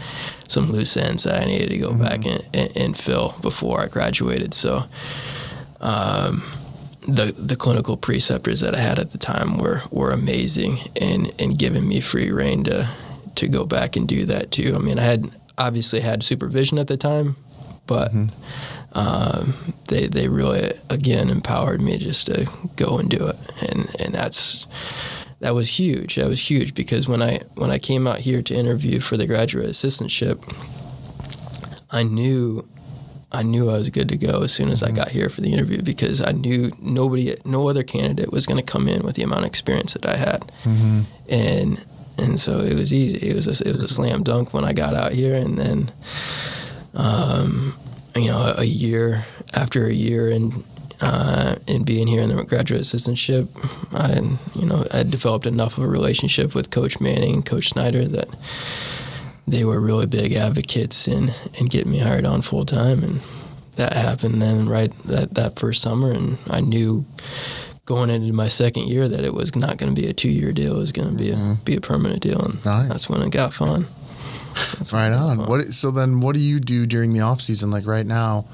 some 0.49 0.71
loose 0.71 0.97
ends 0.97 1.25
that 1.25 1.43
I 1.43 1.47
needed 1.47 1.71
to 1.71 1.79
go 1.79 1.91
mm-hmm. 1.91 2.03
back 2.03 2.27
and, 2.27 2.43
and, 2.53 2.77
and, 2.77 2.99
fill 2.99 3.35
before 3.41 3.81
I 3.81 3.89
graduated. 3.89 4.55
So. 4.55 4.85
Um, 5.81 6.43
the 7.07 7.35
the 7.37 7.57
clinical 7.57 7.97
preceptors 7.97 8.61
that 8.61 8.75
I 8.75 8.81
had 8.81 8.99
at 8.99 9.11
the 9.11 9.19
time 9.19 9.59
were 9.59 9.83
were 9.91 10.11
amazing 10.11 10.79
and 11.01 11.33
and 11.39 11.59
giving 11.59 11.87
me 11.87 12.01
free 12.01 12.31
reign 12.31 12.65
to 12.65 12.89
to 13.37 13.49
go 13.49 13.67
back 13.67 13.97
and 13.97 14.09
do 14.09 14.25
that 14.27 14.51
too. 14.51 14.75
I 14.75 14.79
mean, 14.79 14.99
I 14.99 15.03
had 15.03 15.31
obviously 15.59 16.01
had 16.01 16.23
supervision 16.23 16.79
at 16.79 16.89
the 16.89 16.97
time, 16.97 17.37
but 17.87 18.13
um, 18.93 19.55
they 19.89 20.07
they 20.07 20.29
really 20.29 20.73
again 20.91 21.31
empowered 21.31 21.81
me 21.81 21.99
just 21.99 22.27
to 22.27 22.49
go 22.77 22.99
and 22.99 23.11
do 23.11 23.29
it, 23.29 23.37
and 23.69 23.89
and 24.01 24.15
that's 24.15 24.67
that 25.41 25.55
was 25.55 25.79
huge. 25.79 26.15
That 26.17 26.29
was 26.29 26.51
huge 26.51 26.75
because 26.75 27.09
when 27.09 27.23
I 27.23 27.41
when 27.55 27.71
I 27.71 27.79
came 27.79 28.07
out 28.07 28.21
here 28.21 28.43
to 28.43 28.55
interview 28.55 29.01
for 29.01 29.17
the 29.17 29.27
graduate 29.27 29.67
assistantship, 29.67 30.43
I 31.91 32.03
knew 32.03 32.67
I 33.35 33.43
knew 33.43 33.69
I 33.69 33.79
was 33.79 33.91
good 33.91 34.09
to 34.11 34.17
go 34.17 34.43
as 34.43 34.53
soon 34.53 34.71
as 34.71 34.83
I 34.83 34.91
got 34.93 35.09
here 35.09 35.29
for 35.29 35.41
the 35.41 35.53
interview 35.53 35.83
because 35.83 36.21
I 36.21 36.31
knew 36.33 36.71
nobody, 36.81 37.35
no 37.45 37.69
other 37.69 37.83
candidate 37.83 38.33
was 38.33 38.47
going 38.47 38.65
to 38.65 38.73
come 38.73 38.89
in 38.89 39.03
with 39.03 39.17
the 39.17 39.23
amount 39.23 39.41
of 39.43 39.47
experience 39.49 39.95
that 39.95 40.07
I 40.07 40.17
had, 40.17 40.51
and 41.29 41.85
and 42.17 42.41
so 42.41 42.61
it 42.61 42.75
was 42.75 42.93
easy. 42.93 43.19
It 43.29 43.35
was 43.35 43.47
a, 43.49 43.69
it 43.69 43.73
was 43.73 43.81
a 43.81 43.89
slam 43.89 44.23
dunk 44.23 44.55
when 44.55 44.65
I 44.65 44.73
got 44.73 44.95
out 44.95 45.13
here, 45.13 45.35
and 45.35 45.59
then, 45.59 45.91
um, 46.95 47.75
you 48.15 48.29
know, 48.29 48.39
a, 48.39 48.61
a 48.61 48.65
year 48.65 49.25
after 49.55 49.87
a 49.87 49.93
year 49.93 50.31
and. 50.31 50.65
Uh, 51.01 51.57
and 51.67 51.85
being 51.85 52.07
here 52.07 52.23
in 52.23 52.35
the 52.35 52.45
graduate 52.45 52.81
assistantship, 52.81 53.49
I, 53.93 54.21
you 54.59 54.65
know, 54.65 54.87
I 54.93 55.03
developed 55.03 55.45
enough 55.45 55.77
of 55.77 55.85
a 55.85 55.89
relationship 55.89 56.55
with 56.55 56.71
Coach 56.71 57.01
Manning 57.01 57.35
and 57.35 57.45
Coach 57.45 57.71
Snyder 57.71 58.07
that 58.07 58.29
they 59.47 59.65
were 59.65 59.81
really 59.81 60.07
big 60.07 60.33
advocates 60.33 61.07
in 61.09 61.31
in 61.55 61.67
getting 61.67 61.93
me 61.93 61.99
hired 61.99 62.27
on 62.27 62.43
full 62.43 62.65
time, 62.65 63.03
and 63.03 63.21
that 63.77 63.93
happened 63.93 64.41
then 64.41 64.69
right 64.69 64.93
that 65.05 65.35
that 65.35 65.59
first 65.59 65.83
summer, 65.83 66.13
and 66.13 66.39
I 66.49 66.61
knew 66.61 67.05
going 67.87 68.09
into 68.09 68.33
my 68.33 68.49
second 68.49 68.89
year 68.89 69.07
that 69.07 69.25
it 69.25 69.35
was 69.35 69.55
not 69.55 69.77
going 69.77 69.95
to 69.95 70.01
be 70.01 70.09
a 70.09 70.13
two 70.13 70.31
year 70.31 70.53
deal; 70.53 70.77
it 70.77 70.81
was 70.81 70.93
going 70.93 71.11
to 71.11 71.15
be 71.17 71.31
a 71.31 71.35
mm-hmm. 71.37 71.65
be 71.65 71.77
a 71.77 71.81
permanent 71.81 72.23
deal, 72.23 72.41
and 72.41 72.65
Nice. 72.65 72.89
that's 72.89 73.11
when 73.11 73.23
it 73.23 73.31
got 73.31 73.53
fun. 73.53 73.87
That's 74.79 74.93
Right 74.93 75.13
on. 75.13 75.39
fun. 75.39 75.47
What? 75.49 75.75
So 75.75 75.91
then, 75.91 76.21
what 76.21 76.35
do 76.35 76.41
you 76.41 76.61
do 76.61 76.87
during 76.87 77.13
the 77.13 77.21
off 77.21 77.41
season? 77.41 77.71
Like 77.71 77.87
right 77.87 78.07
now, 78.07 78.47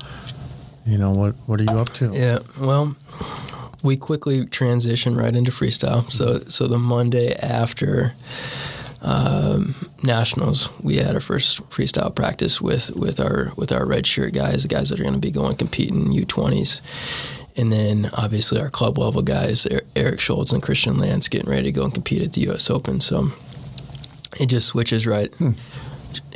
you 0.87 0.99
know 0.99 1.13
what? 1.13 1.35
What 1.47 1.61
are 1.61 1.65
you 1.65 1.79
up 1.79 1.91
to? 1.95 2.11
Yeah, 2.13 2.39
well, 2.59 2.97
we 3.83 3.97
quickly 3.97 4.45
transitioned 4.45 5.17
right 5.17 5.35
into 5.35 5.51
freestyle. 5.51 6.11
So, 6.11 6.39
so 6.41 6.67
the 6.67 6.79
Monday 6.79 7.35
after 7.35 8.15
um, 9.03 9.75
nationals, 10.03 10.69
we 10.83 10.97
had 10.97 11.15
our 11.15 11.21
first 11.21 11.63
freestyle 11.71 12.15
practice 12.15 12.61
with 12.61 12.95
with 12.95 13.21
our 13.21 13.53
with 13.57 13.73
our 13.73 13.87
red 13.87 14.07
shirt 14.07 14.35
guys, 14.35 14.63
the 14.63 14.69
guys 14.69 14.91
that 14.91 15.01
are 15.01 15.03
going 15.03 15.15
to 15.15 15.21
be 15.21 15.31
going 15.31 15.57
competing 15.57 16.13
U 16.13 16.25
twenties. 16.25 16.83
And 17.57 17.73
then 17.73 18.11
obviously 18.15 18.61
our 18.61 18.71
club 18.71 18.97
level 18.97 19.23
guys, 19.23 19.67
Er- 19.67 19.83
Eric 19.97 20.21
Schultz 20.21 20.53
and 20.53 20.63
Christian 20.63 20.99
Lance, 20.99 21.29
getting 21.29 21.51
ready 21.51 21.65
to 21.65 21.73
go 21.73 21.85
and 21.85 21.93
compete 21.93 22.23
at 22.23 22.33
the 22.33 22.43
U.S. 22.43 22.71
Open. 22.71 23.01
So 23.01 23.33
it 24.39 24.47
just 24.47 24.69
switches 24.69 25.07
right, 25.07 25.33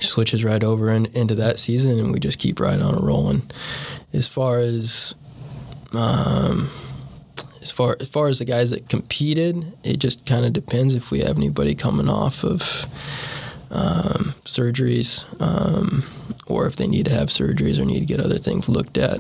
switches 0.00 0.44
right 0.44 0.62
over 0.62 0.90
in, 0.90 1.06
into 1.14 1.34
that 1.36 1.58
season, 1.58 1.98
and 1.98 2.12
we 2.12 2.18
just 2.18 2.38
keep 2.38 2.58
right 2.58 2.80
on 2.80 3.02
rolling. 3.02 3.42
As 4.12 4.28
far 4.28 4.58
as 4.58 5.14
um, 5.92 6.68
as 7.64 7.72
far 7.72 7.96
as 7.98 8.08
far 8.08 8.28
as 8.28 8.38
the 8.38 8.44
guys 8.44 8.70
that 8.70 8.90
competed, 8.90 9.72
it 9.82 9.96
just 9.96 10.26
kind 10.26 10.44
of 10.44 10.52
depends 10.52 10.94
if 10.94 11.10
we 11.10 11.20
have 11.20 11.38
anybody 11.38 11.74
coming 11.74 12.10
off 12.10 12.44
of 12.44 12.86
um, 13.70 14.34
surgeries, 14.44 15.24
um, 15.40 16.04
or 16.46 16.66
if 16.66 16.76
they 16.76 16.86
need 16.86 17.06
to 17.06 17.12
have 17.12 17.28
surgeries 17.28 17.80
or 17.80 17.86
need 17.86 18.00
to 18.00 18.06
get 18.06 18.20
other 18.20 18.36
things 18.36 18.68
looked 18.68 18.98
at. 18.98 19.18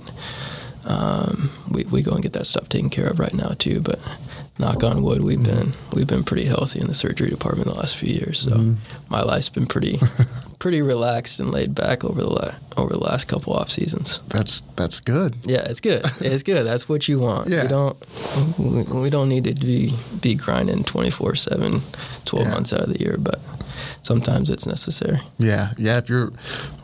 Um, 0.84 1.50
we, 1.70 1.84
we 1.84 2.02
go 2.02 2.12
and 2.12 2.22
get 2.22 2.34
that 2.34 2.46
stuff 2.46 2.68
taken 2.68 2.90
care 2.90 3.08
of 3.08 3.18
right 3.18 3.32
now 3.32 3.54
too. 3.58 3.80
But 3.80 3.98
knock 4.58 4.84
on 4.84 5.02
wood, 5.02 5.24
we've 5.24 5.42
been 5.42 5.72
we've 5.94 6.06
been 6.06 6.22
pretty 6.22 6.44
healthy 6.44 6.80
in 6.80 6.86
the 6.86 6.94
surgery 6.94 7.30
department 7.30 7.68
the 7.68 7.74
last 7.74 7.96
few 7.96 8.12
years. 8.12 8.40
So 8.40 8.76
my 9.08 9.22
life's 9.22 9.48
been 9.48 9.66
pretty 9.66 9.98
pretty 10.64 10.80
relaxed 10.80 11.40
and 11.40 11.50
laid 11.52 11.74
back 11.74 12.02
over 12.04 12.22
the 12.22 12.30
la- 12.30 12.54
over 12.78 12.88
the 12.94 12.98
last 12.98 13.28
couple 13.28 13.52
off 13.52 13.68
seasons. 13.70 14.20
That's 14.28 14.62
that's 14.76 14.98
good. 15.00 15.36
Yeah, 15.44 15.60
it's 15.68 15.80
good. 15.80 16.02
It's 16.32 16.42
good. 16.42 16.64
That's 16.64 16.88
what 16.88 17.06
you 17.06 17.18
want. 17.20 17.50
Yeah. 17.50 17.64
We 17.64 17.68
don't 17.68 17.96
we, 18.58 18.82
we 19.02 19.10
don't 19.10 19.28
need 19.28 19.44
to 19.44 19.52
be 19.54 19.92
be 20.22 20.34
grinding 20.34 20.82
24/7 20.84 22.24
12 22.24 22.46
Yeah. 22.46 22.54
months 22.54 22.72
out 22.72 22.80
of 22.80 22.88
the 22.94 22.98
year, 23.04 23.16
but 23.18 23.40
sometimes 24.00 24.48
it's 24.48 24.66
necessary. 24.66 25.20
Yeah, 25.38 25.72
yeah. 25.76 25.98
If 25.98 26.08
you're 26.08 26.32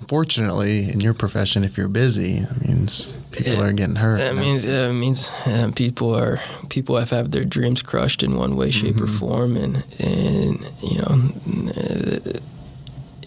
unfortunately 0.00 0.90
in 0.92 1.00
your 1.00 1.14
profession, 1.14 1.64
if 1.64 1.78
you're 1.78 1.88
busy, 1.88 2.40
that 2.40 2.60
means 2.68 3.06
people 3.30 3.54
Yeah. 3.54 3.64
are 3.68 3.72
getting 3.72 3.96
hurt. 3.96 4.18
That 4.18 4.34
means 4.37 4.64
that 4.64 4.92
means 4.92 5.32
uh, 5.46 5.70
people 5.75 6.14
are 6.14 6.38
people 6.68 6.96
have 6.99 7.10
had 7.16 7.32
their 7.32 7.46
dreams 7.46 7.80
crushed 7.82 8.22
in 8.22 8.37
one 8.37 8.56
way, 8.56 8.70
shape, 8.70 9.00
or 9.00 9.06
form, 9.08 9.56
and 9.56 9.76
and 9.99 10.66
you 10.82 10.99
know, 11.00 11.14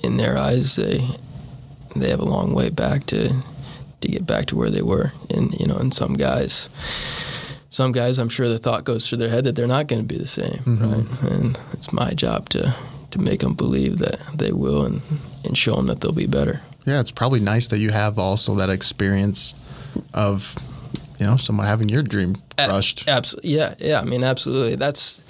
in 0.04 0.18
their 0.18 0.38
eyes, 0.38 0.76
they 0.76 1.08
they 1.96 2.10
have 2.10 2.20
a 2.20 2.26
long 2.26 2.54
way 2.54 2.70
back 2.70 3.06
to 3.08 3.34
to 4.02 4.08
get 4.08 4.26
back 4.26 4.48
to 4.48 4.56
where 4.56 4.70
they 4.70 4.82
were. 4.82 5.12
And 5.30 5.54
you 5.60 5.66
know, 5.66 5.78
and 5.78 5.94
some 5.94 6.14
guys, 6.14 6.70
some 7.70 7.92
guys, 7.92 8.20
I'm 8.20 8.30
sure 8.30 8.50
the 8.50 8.58
thought 8.58 8.84
goes 8.84 9.08
through 9.08 9.20
their 9.20 9.30
head 9.30 9.46
that 9.46 9.56
they're 9.56 9.68
not 9.68 9.88
going 9.88 10.02
to 10.02 10.08
be 10.08 10.18
the 10.18 10.28
same, 10.28 10.60
mm-hmm. 10.64 10.92
right? 10.92 11.32
And 11.32 11.60
it's 11.72 11.92
my 11.94 12.14
job 12.14 12.50
to 12.50 12.76
to 13.12 13.20
make 13.20 13.42
them 13.42 13.54
believe 13.54 14.00
that 14.00 14.20
they 14.36 14.52
will, 14.52 14.86
and 14.86 15.02
and 15.44 15.58
show 15.58 15.76
them 15.76 15.88
that 15.88 16.02
they'll 16.02 16.12
be 16.12 16.28
better. 16.28 16.62
yeah, 16.86 17.00
it's 17.00 17.12
probably 17.12 17.40
nice 17.40 17.68
that 17.70 17.80
you 17.80 17.92
have 17.92 18.20
also 18.20 18.56
that 18.56 18.70
experience 18.70 19.56
of 20.14 20.58
you 21.20 21.26
know 21.26 21.38
someone 21.38 21.68
having 21.68 21.90
your 21.90 22.02
dream 22.02 22.36
crushed. 22.58 23.08
Absolutely, 23.08 23.52
yeah, 23.52 23.76
yeah. 23.80 24.02
I 24.02 24.04
mean, 24.04 24.24
absolutely. 24.24 24.76
That's 24.76 25.22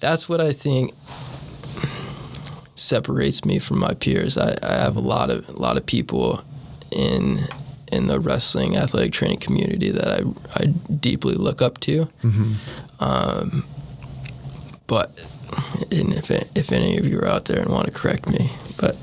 that's 0.00 0.28
what 0.28 0.40
I 0.40 0.52
think 0.52 0.92
separates 2.74 3.44
me 3.44 3.58
from 3.58 3.78
my 3.78 3.94
peers. 3.94 4.36
I, 4.36 4.56
I 4.62 4.74
have 4.74 4.96
a 4.96 5.00
lot 5.00 5.30
of 5.30 5.48
a 5.48 5.52
lot 5.52 5.76
of 5.76 5.86
people 5.86 6.42
in 6.90 7.40
in 7.92 8.06
the 8.08 8.18
wrestling 8.18 8.76
athletic 8.76 9.12
training 9.12 9.38
community 9.38 9.90
that 9.90 10.08
I 10.08 10.22
I 10.54 10.66
deeply 10.66 11.34
look 11.34 11.62
up 11.62 11.78
to. 11.80 12.08
Um, 13.00 13.64
but 14.86 15.10
and 15.90 16.12
if 16.12 16.30
if 16.30 16.72
any 16.72 16.96
of 16.98 17.06
you 17.06 17.18
are 17.20 17.28
out 17.28 17.44
there 17.46 17.60
and 17.60 17.70
want 17.70 17.86
to 17.86 17.92
correct 17.92 18.28
me, 18.28 18.50
but 18.80 18.96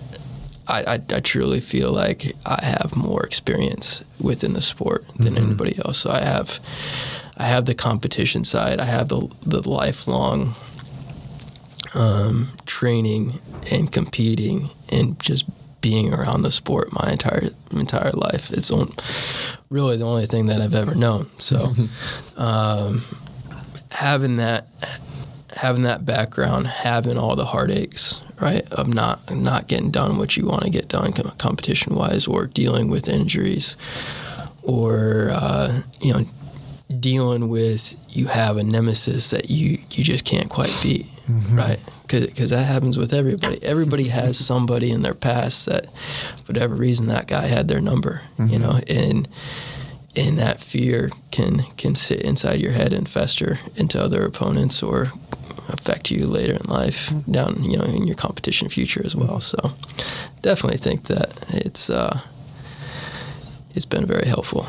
I, 0.68 0.84
I, 0.84 1.02
I 1.16 1.20
truly 1.20 1.60
feel 1.60 1.92
like 1.92 2.34
I 2.46 2.64
have 2.64 2.96
more 2.96 3.24
experience 3.26 4.04
within 4.20 4.54
the 4.54 4.62
sport 4.62 5.06
than 5.18 5.38
anybody 5.38 5.78
else. 5.86 6.00
So 6.00 6.12
I 6.12 6.22
have 6.22 6.60
I 7.38 7.46
have 7.46 7.66
the 7.66 7.74
competition 7.74 8.44
side. 8.44 8.80
I 8.80 8.86
have 8.86 9.10
the 9.10 9.34
the 9.42 9.68
lifelong 9.68 10.56
um, 11.94 12.50
training 12.66 13.40
and 13.72 13.92
competing 13.92 14.70
and 14.92 15.20
just 15.20 15.46
being 15.82 16.14
around 16.14 16.44
the 16.44 16.52
sport 16.52 16.94
my 16.94 17.12
entire 17.12 17.50
entire 17.72 18.12
life. 18.12 18.52
It's 18.52 18.72
on, 18.72 18.94
really 19.70 19.98
the 19.98 20.06
only 20.06 20.26
thing 20.26 20.46
that 20.48 20.62
I've 20.62 20.76
ever 20.76 20.96
known. 20.96 21.30
So 21.38 21.74
um, 22.38 23.02
having 23.92 24.38
that 24.38 24.68
having 25.58 25.84
that 25.84 26.06
background, 26.06 26.68
having 26.68 27.18
all 27.18 27.36
the 27.36 27.46
heartaches, 27.46 28.22
right, 28.40 28.72
of 28.72 28.94
not 28.94 29.30
not 29.32 29.68
getting 29.68 29.92
done 29.92 30.18
what 30.18 30.38
you 30.38 30.46
want 30.46 30.64
to 30.64 30.70
get 30.70 30.88
done 30.88 31.14
competition 31.14 31.96
wise, 31.96 32.28
or 32.28 32.48
dealing 32.48 32.90
with 32.90 33.10
injuries, 33.10 33.76
or 34.64 35.32
uh, 35.34 35.82
you 36.00 36.14
know, 36.14 36.26
dealing 37.00 37.50
with 37.50 37.96
you 38.10 38.28
have 38.28 38.58
a 38.58 38.64
nemesis 38.64 39.30
that 39.30 39.50
you 39.50 39.80
you 39.92 40.04
just 40.04 40.26
can't 40.26 40.50
quite 40.50 40.76
beat, 40.82 41.06
mm-hmm. 41.06 41.58
right? 41.58 41.80
Because 42.08 42.50
that 42.50 42.66
happens 42.66 42.98
with 42.98 43.14
everybody. 43.14 43.64
Everybody 43.64 44.10
has 44.10 44.36
mm-hmm. 44.36 44.44
somebody 44.44 44.92
in 44.92 45.02
their 45.02 45.14
past 45.14 45.66
that, 45.68 45.86
for 46.44 46.54
whatever 46.54 46.76
reason, 46.76 47.08
that 47.08 47.28
guy 47.28 47.46
had 47.46 47.70
their 47.70 47.80
number, 47.80 48.22
you 48.38 48.60
know, 48.60 48.72
mm-hmm. 48.72 48.98
and 48.98 49.28
and 50.16 50.40
that 50.40 50.60
fear 50.60 51.10
can 51.32 51.60
can 51.78 51.96
sit 51.96 52.22
inside 52.22 52.60
your 52.60 52.74
head 52.74 52.94
and 52.94 53.08
fester 53.08 53.60
into 53.76 54.02
other 54.02 54.24
opponents 54.24 54.84
or 54.84 55.12
affect 55.70 56.12
you 56.12 56.28
later 56.28 56.54
in 56.54 56.70
life 56.70 57.14
down 57.30 57.64
you 57.64 57.78
know 57.78 57.86
in 57.86 58.06
your 58.06 58.16
competition 58.16 58.68
future 58.68 59.02
as 59.06 59.16
well. 59.16 59.40
So 59.40 59.74
definitely 60.42 60.78
think 60.78 61.04
that 61.04 61.46
it's 61.50 61.90
uh 61.90 62.20
it's 63.74 63.86
been 63.86 64.06
very 64.06 64.28
helpful. 64.28 64.64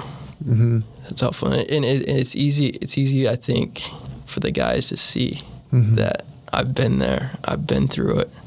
Mm-hmm. 0.45 0.81
It's 1.13 1.21
helpful. 1.21 1.53
And, 1.53 1.61
it, 1.61 1.71
and 1.71 1.85
it, 1.85 2.09
it's 2.09 2.35
easy 2.35 2.69
it's 2.81 2.99
easy 2.99 3.29
i 3.29 3.37
think 3.37 3.81
for 4.27 4.41
the 4.41 4.51
guys 4.51 4.89
to 4.89 4.97
see 4.97 5.41
that 5.71 6.25
i've 6.53 6.75
been 6.75 6.99
there 6.99 7.33
i've 7.45 7.67
been 7.67 7.89
through 7.89 8.19
it 8.19 8.41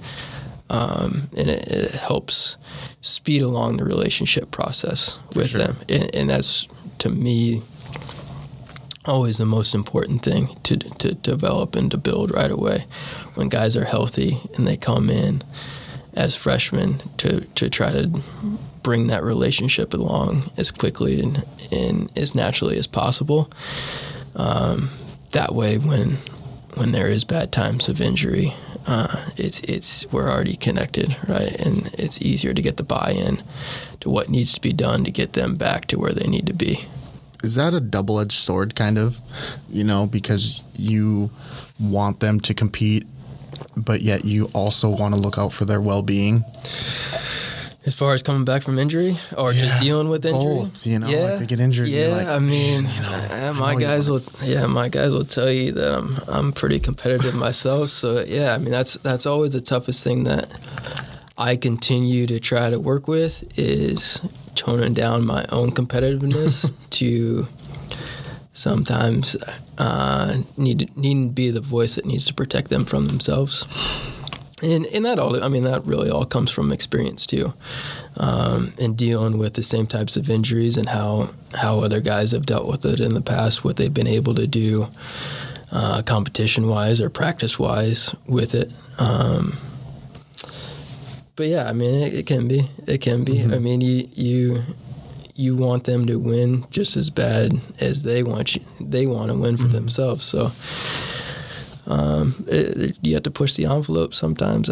um, 0.69 1.29
and 1.37 1.49
it, 1.49 1.67
it 1.67 1.91
helps 1.91 2.57
speed 3.01 3.41
along 3.41 3.77
the 3.77 3.85
relationship 3.85 4.51
process 4.51 5.19
with 5.35 5.49
sure. 5.49 5.61
them. 5.61 5.77
And, 5.87 6.15
and 6.15 6.29
that's 6.29 6.67
to 6.99 7.09
me 7.09 7.61
always 9.05 9.37
the 9.37 9.45
most 9.45 9.75
important 9.75 10.23
thing 10.23 10.49
to, 10.63 10.77
to 10.77 11.13
develop 11.13 11.75
and 11.75 11.91
to 11.91 11.97
build 11.97 12.33
right 12.33 12.49
away. 12.49 12.85
When 13.35 13.49
guys 13.49 13.77
are 13.77 13.85
healthy 13.85 14.39
and 14.55 14.65
they 14.65 14.75
come 14.75 15.09
in 15.09 15.43
as 16.15 16.35
freshmen 16.35 17.01
to, 17.17 17.41
to 17.41 17.69
try 17.69 17.91
to 17.91 18.21
bring 18.81 19.07
that 19.07 19.23
relationship 19.23 19.93
along 19.93 20.49
as 20.57 20.71
quickly 20.71 21.21
and, 21.21 21.43
and 21.71 22.15
as 22.17 22.35
naturally 22.35 22.77
as 22.77 22.87
possible 22.87 23.49
Um, 24.35 24.89
that 25.31 25.53
way, 25.55 25.77
when 25.77 26.17
when 26.75 26.91
there 26.91 27.07
is 27.07 27.23
bad 27.23 27.51
times 27.51 27.87
of 27.87 28.01
injury, 28.01 28.53
uh, 28.85 29.27
it's 29.37 29.61
it's 29.61 30.05
we're 30.11 30.29
already 30.29 30.55
connected, 30.55 31.15
right? 31.27 31.55
And 31.65 31.89
it's 31.97 32.21
easier 32.21 32.53
to 32.53 32.61
get 32.61 32.77
the 32.77 32.83
buy-in 32.83 33.41
to 34.01 34.09
what 34.09 34.29
needs 34.29 34.53
to 34.53 34.61
be 34.61 34.73
done 34.73 35.03
to 35.05 35.11
get 35.11 35.33
them 35.33 35.55
back 35.55 35.85
to 35.87 35.97
where 35.99 36.13
they 36.13 36.27
need 36.27 36.45
to 36.47 36.53
be. 36.53 36.85
Is 37.43 37.55
that 37.55 37.73
a 37.73 37.79
double 37.79 38.19
edged 38.19 38.33
sword, 38.33 38.75
kind 38.75 38.97
of? 38.97 39.19
You 39.69 39.83
know, 39.83 40.05
because 40.05 40.63
you 40.73 41.29
want 41.79 42.19
them 42.19 42.39
to 42.41 42.53
compete, 42.53 43.05
but 43.77 44.01
yet 44.01 44.25
you 44.25 44.49
also 44.53 44.89
want 44.89 45.15
to 45.15 45.21
look 45.21 45.37
out 45.37 45.53
for 45.53 45.65
their 45.65 45.81
well 45.81 46.01
being? 46.01 46.43
As 47.85 47.93
far 47.93 48.13
as 48.13 48.23
coming 48.23 48.45
back 48.45 48.63
from 48.63 48.79
injury 48.79 49.15
or 49.37 49.53
Yeah, 49.53 49.59
just 49.61 49.79
dealing 49.79 50.09
with 50.09 50.25
injury, 50.25 50.55
both, 50.55 50.87
you 50.87 50.97
know, 50.97 51.11
like 51.11 51.39
they 51.39 51.45
get 51.45 51.59
injured 51.59 51.87
Yeah, 51.87 52.07
like, 52.07 52.27
I 52.27 52.39
mean, 52.39 52.85
you 52.85 53.01
know, 53.01 53.27
uh, 53.29 53.53
my 53.53 53.75
guys 53.75 54.09
will. 54.09 54.23
Yeah, 54.43 54.65
my 54.65 54.89
guys 54.89 55.13
will 55.13 55.25
tell 55.25 55.51
you 55.51 55.71
that 55.73 55.93
I'm 55.93 56.17
I'm 56.27 56.51
pretty 56.51 56.79
competitive 56.79 57.35
myself. 57.35 57.89
So 57.89 58.23
yeah, 58.27 58.55
I 58.55 58.57
mean 58.57 58.71
that's 58.71 58.95
that's 58.95 59.27
always 59.27 59.53
the 59.53 59.61
toughest 59.61 60.03
thing 60.03 60.23
that 60.23 60.51
I 61.37 61.55
continue 61.57 62.25
to 62.27 62.39
try 62.39 62.69
to 62.69 62.79
work 62.79 63.07
with 63.07 63.43
is 63.57 64.19
toning 64.55 64.93
down 64.93 65.25
my 65.25 65.45
own 65.51 65.71
competitiveness 65.71 66.71
to 66.91 67.47
sometimes 68.51 69.35
uh, 69.77 70.37
need 70.57 70.95
need 70.97 71.27
to 71.27 71.33
be 71.33 71.51
the 71.51 71.61
voice 71.61 71.95
that 71.95 72.05
needs 72.05 72.25
to 72.25 72.33
protect 72.33 72.69
them 72.69 72.85
from 72.85 73.07
themselves. 73.07 73.67
And, 74.63 74.85
and 74.85 75.03
that 75.03 75.19
all, 75.19 75.43
I 75.43 75.49
mean, 75.49 75.63
that 75.63 75.83
really 75.85 76.09
all 76.09 76.23
comes 76.23 76.49
from 76.49 76.71
experience 76.71 77.25
too, 77.25 77.53
um, 78.15 78.73
and 78.79 78.95
dealing 78.95 79.37
with 79.37 79.55
the 79.55 79.63
same 79.63 79.85
types 79.85 80.15
of 80.15 80.29
injuries 80.29 80.77
and 80.77 80.87
how 80.87 81.29
how 81.53 81.79
other 81.79 81.99
guys 81.99 82.31
have 82.31 82.45
dealt 82.45 82.65
with 82.65 82.85
it 82.85 83.01
in 83.01 83.13
the 83.13 83.21
past, 83.21 83.65
what 83.65 83.75
they've 83.75 83.93
been 83.93 84.07
able 84.07 84.33
to 84.35 84.47
do, 84.47 84.87
uh, 85.73 86.01
competition 86.03 86.69
wise 86.69 87.01
or 87.01 87.09
practice 87.09 87.59
wise 87.59 88.15
with 88.29 88.55
it. 88.55 88.73
Um, 88.97 89.57
but 91.35 91.47
yeah, 91.47 91.67
I 91.67 91.73
mean, 91.73 92.03
it, 92.03 92.13
it 92.13 92.25
can 92.25 92.47
be, 92.47 92.63
it 92.87 93.01
can 93.01 93.25
be. 93.25 93.43
I 93.43 93.59
mean, 93.59 93.81
you 93.81 94.07
you 94.13 94.63
you 95.35 95.57
want 95.57 95.83
them 95.83 96.05
to 96.05 96.17
win 96.17 96.65
just 96.69 96.95
as 96.95 97.09
bad 97.09 97.59
as 97.81 98.03
they 98.03 98.23
want 98.23 98.55
you. 98.55 98.61
They 98.79 99.05
want 99.05 99.31
to 99.31 99.37
win 99.37 99.57
for 99.57 99.67
themselves. 99.67 100.23
So 100.23 100.51
um, 101.87 102.45
it, 102.47 102.97
you 103.01 103.13
have 103.13 103.23
to 103.23 103.31
push 103.31 103.55
the 103.55 103.65
envelope 103.65 104.13
sometimes. 104.13 104.69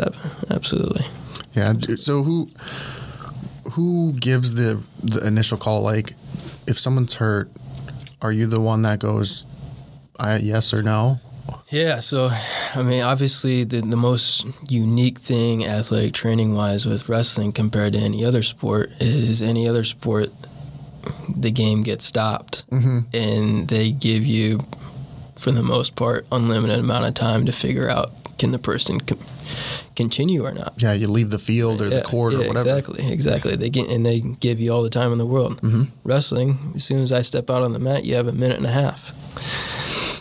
Absolutely. 0.49 1.05
Yeah. 1.53 1.73
So 1.97 2.23
who 2.23 2.49
who 3.71 4.13
gives 4.13 4.55
the 4.55 4.83
the 5.03 5.25
initial 5.25 5.57
call? 5.57 5.81
Like, 5.81 6.13
if 6.67 6.77
someone's 6.79 7.15
hurt, 7.15 7.49
are 8.21 8.31
you 8.31 8.47
the 8.47 8.59
one 8.59 8.81
that 8.83 8.99
goes, 8.99 9.45
I, 10.19 10.37
yes 10.37 10.73
or 10.73 10.81
no? 10.81 11.19
Yeah. 11.69 11.99
So, 11.99 12.29
I 12.75 12.83
mean, 12.83 13.03
obviously, 13.03 13.63
the 13.63 13.81
the 13.81 13.97
most 13.97 14.45
unique 14.69 15.19
thing 15.19 15.65
athletic 15.65 16.13
training 16.13 16.55
wise 16.55 16.85
with 16.85 17.09
wrestling 17.09 17.51
compared 17.51 17.93
to 17.93 17.99
any 17.99 18.23
other 18.23 18.43
sport 18.43 18.91
is 18.99 19.41
any 19.41 19.67
other 19.67 19.83
sport, 19.83 20.29
the 21.35 21.51
game 21.51 21.83
gets 21.83 22.05
stopped, 22.05 22.63
and 23.13 23.67
they 23.67 23.91
give 23.91 24.25
you, 24.25 24.65
for 25.43 25.51
the 25.51 25.61
most 25.61 25.95
part, 25.95 26.25
unlimited 26.31 26.79
amount 26.79 27.05
of 27.05 27.13
time 27.13 27.45
to 27.45 27.51
figure 27.51 27.89
out 27.89 28.11
can 28.39 28.51
the 28.51 28.59
person 28.59 28.99
co- 29.01 29.17
continue 29.95 30.45
or 30.45 30.53
not. 30.53 30.73
Yeah, 30.77 30.93
you 30.93 31.07
leave 31.07 31.29
the 31.29 31.37
field 31.37 31.81
or 31.81 31.89
the 31.89 32.01
court 32.01 32.33
or 32.33 32.39
whatever. 32.39 32.59
Exactly, 32.59 33.11
exactly. 33.11 33.55
They 33.57 33.69
get 33.69 33.89
and 33.89 34.05
they 34.05 34.21
give 34.21 34.59
you 34.59 34.71
all 34.73 34.83
the 34.83 34.89
time 34.89 35.11
in 35.11 35.17
the 35.17 35.25
world. 35.25 35.61
Mm-hmm. 35.61 35.83
Wrestling, 36.05 36.71
as 36.75 36.83
soon 36.83 37.01
as 37.01 37.11
I 37.11 37.21
step 37.21 37.49
out 37.49 37.61
on 37.61 37.73
the 37.73 37.79
mat, 37.79 38.05
you 38.05 38.15
have 38.15 38.27
a 38.27 38.31
minute 38.31 38.57
and 38.57 38.65
a 38.65 38.71
half. 38.71 39.11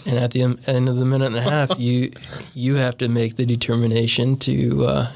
And 0.04 0.18
at 0.18 0.32
the 0.32 0.42
end 0.42 0.88
of 0.88 0.96
the 0.96 1.04
minute 1.04 1.26
and 1.26 1.36
a 1.36 1.42
half, 1.42 1.70
you 1.78 2.12
you 2.54 2.74
have 2.74 2.98
to 2.98 3.08
make 3.08 3.36
the 3.36 3.46
determination 3.46 4.36
to 4.38 4.86
uh, 4.86 5.12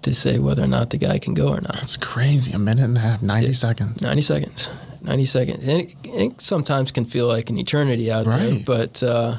to 0.00 0.14
say 0.14 0.38
whether 0.38 0.64
or 0.64 0.68
not 0.68 0.88
the 0.88 0.96
guy 0.98 1.18
can 1.18 1.34
go 1.34 1.48
or 1.48 1.60
not. 1.60 1.82
It's 1.82 1.98
crazy. 1.98 2.52
A 2.52 2.58
minute 2.58 2.84
and 2.84 2.96
a 2.96 3.00
half, 3.00 3.22
90 3.22 3.52
seconds. 3.52 4.02
Ninety 4.02 4.22
seconds. 4.22 4.70
Ninety 5.02 5.24
seconds. 5.24 5.66
And 5.66 5.82
it, 5.82 5.94
it 6.04 6.40
sometimes 6.40 6.92
can 6.92 7.04
feel 7.04 7.26
like 7.26 7.50
an 7.50 7.58
eternity 7.58 8.10
out 8.12 8.24
there, 8.24 8.52
but 8.64 9.02
uh, 9.02 9.36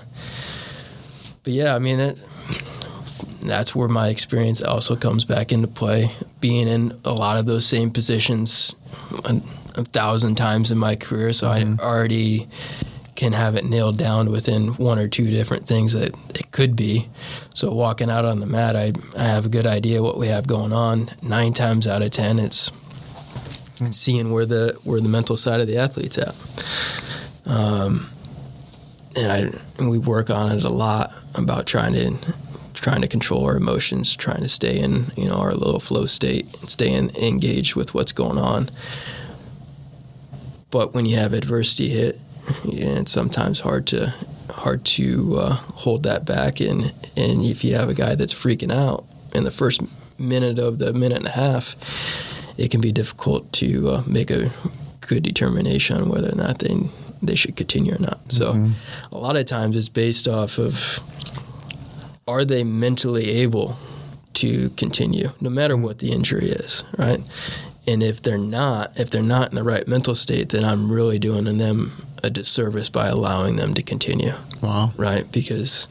but 1.44 1.54
yeah, 1.54 1.74
I 1.74 1.80
mean 1.80 2.02
it, 2.02 2.22
that's 3.42 3.74
where 3.74 3.88
my 3.88 4.10
experience 4.10 4.62
also 4.62 4.96
comes 4.98 5.24
back 5.24 5.52
into 5.54 5.68
play. 5.68 6.12
Being 6.42 6.68
in 6.68 7.00
a 7.06 7.12
lot 7.12 7.38
of 7.38 7.46
those 7.46 7.66
same 7.66 7.92
positions 7.92 8.76
a, 9.24 9.42
a 9.76 9.86
thousand 9.86 10.36
times 10.36 10.70
in 10.70 10.78
my 10.78 10.96
career, 10.96 11.32
so 11.32 11.50
I 11.50 11.64
already 11.80 12.48
can 13.16 13.32
have 13.32 13.56
it 13.56 13.64
nailed 13.64 13.98
down 13.98 14.32
within 14.32 14.70
one 14.74 15.00
or 15.00 15.08
two 15.08 15.30
different 15.32 15.68
things 15.68 15.94
that 15.94 16.14
it 16.38 16.52
could 16.52 16.76
be. 16.76 17.08
So 17.54 17.72
walking 17.72 18.10
out 18.10 18.26
on 18.26 18.40
the 18.40 18.48
mat, 18.48 18.76
I, 18.76 18.92
I 19.18 19.24
have 19.24 19.46
a 19.46 19.50
good 19.50 19.68
idea 19.68 20.02
what 20.04 20.18
we 20.18 20.28
have 20.28 20.48
going 20.48 20.74
on. 20.74 21.10
Nine 21.22 21.54
times 21.54 21.88
out 21.88 22.02
of 22.02 22.12
ten, 22.12 22.40
it's 22.40 22.72
seeing 23.92 24.32
where 24.32 24.46
the 24.46 24.80
where 24.84 25.02
the 25.02 25.10
mental 25.10 25.38
side 25.38 25.62
of 25.62 25.68
the 25.68 25.78
athlete's 25.78 26.18
at. 26.18 26.36
Um, 27.46 28.10
and 29.16 29.32
I 29.32 29.38
and 29.78 29.90
we 29.90 29.98
work 29.98 30.30
on 30.30 30.58
it 30.58 30.64
a 30.64 30.70
lot 30.70 31.12
about 31.36 31.66
trying 31.66 31.94
to 31.94 32.16
trying 32.74 33.02
to 33.02 33.08
control 33.08 33.46
our 33.46 33.56
emotions, 33.56 34.16
trying 34.16 34.42
to 34.42 34.50
stay 34.50 34.80
in 34.80 35.06
you 35.16 35.28
know 35.28 35.36
our 35.36 35.54
little 35.54 35.80
flow 35.80 36.06
state, 36.06 36.48
stay 36.48 36.92
in, 36.94 37.10
engaged 37.16 37.76
with 37.76 37.94
what's 37.94 38.12
going 38.12 38.38
on. 38.38 38.70
But 40.72 40.94
when 40.94 41.06
you 41.06 41.18
have 41.18 41.34
adversity 41.34 41.90
hit, 41.90 42.16
yeah, 42.66 43.00
it's 43.00 43.12
sometimes 43.12 43.60
hard 43.60 43.88
to 43.88 44.14
hard 44.50 44.86
to 44.86 45.38
uh, 45.38 45.54
hold 45.54 46.04
that 46.04 46.26
back. 46.26 46.60
And 46.60 46.94
and 47.16 47.44
if 47.44 47.64
you 47.64 47.76
have 47.76 47.90
a 47.90 47.94
guy 47.94 48.16
that's 48.16 48.34
freaking 48.34 48.72
out 48.72 49.06
in 49.34 49.44
the 49.44 49.52
first 49.52 49.82
minute 50.20 50.60
of 50.60 50.80
the 50.80 50.94
minute 50.94 51.20
and 51.20 51.28
a 51.28 51.32
half, 51.32 51.76
it 52.58 52.72
can 52.72 52.82
be 52.82 52.92
difficult 52.92 53.52
to 53.54 53.90
uh, 53.90 54.04
make 54.08 54.30
a 54.32 54.52
good 55.02 55.24
determination 55.24 55.98
on 55.98 56.10
whether 56.10 56.30
or 56.32 56.36
not 56.36 56.60
they 56.60 56.76
they 57.22 57.36
should 57.36 57.56
continue 57.56 57.96
or 57.96 58.00
not. 58.00 58.20
So 58.32 58.70
a 59.12 59.18
lot 59.18 59.38
of 59.38 59.46
times 59.46 59.76
it's 59.78 59.88
based 59.90 60.28
off 60.28 60.58
of 60.58 61.00
are 62.28 62.44
they 62.46 62.64
mentally 62.64 63.30
able 63.30 63.78
to 64.36 64.70
continue 64.72 65.30
no 65.40 65.50
matter 65.50 65.78
what 65.78 66.00
the 66.00 66.12
injury 66.12 66.50
is, 66.50 66.84
right? 66.98 67.20
And 67.88 68.02
if 68.02 68.22
they're 68.22 68.38
not, 68.38 68.98
if 69.00 69.10
they're 69.10 69.22
not 69.22 69.50
in 69.50 69.56
the 69.56 69.64
right 69.64 69.88
mental 69.88 70.16
state, 70.16 70.50
then 70.50 70.64
I'm 70.66 70.92
really 70.92 71.20
doing 71.20 71.44
them 71.58 71.92
a 72.24 72.30
disservice 72.30 72.90
by 72.90 73.08
allowing 73.08 73.58
them 73.58 73.74
to 73.74 73.82
continue 73.84 74.34
Wow. 74.62 74.94
right? 74.98 75.30
Because 75.32 75.88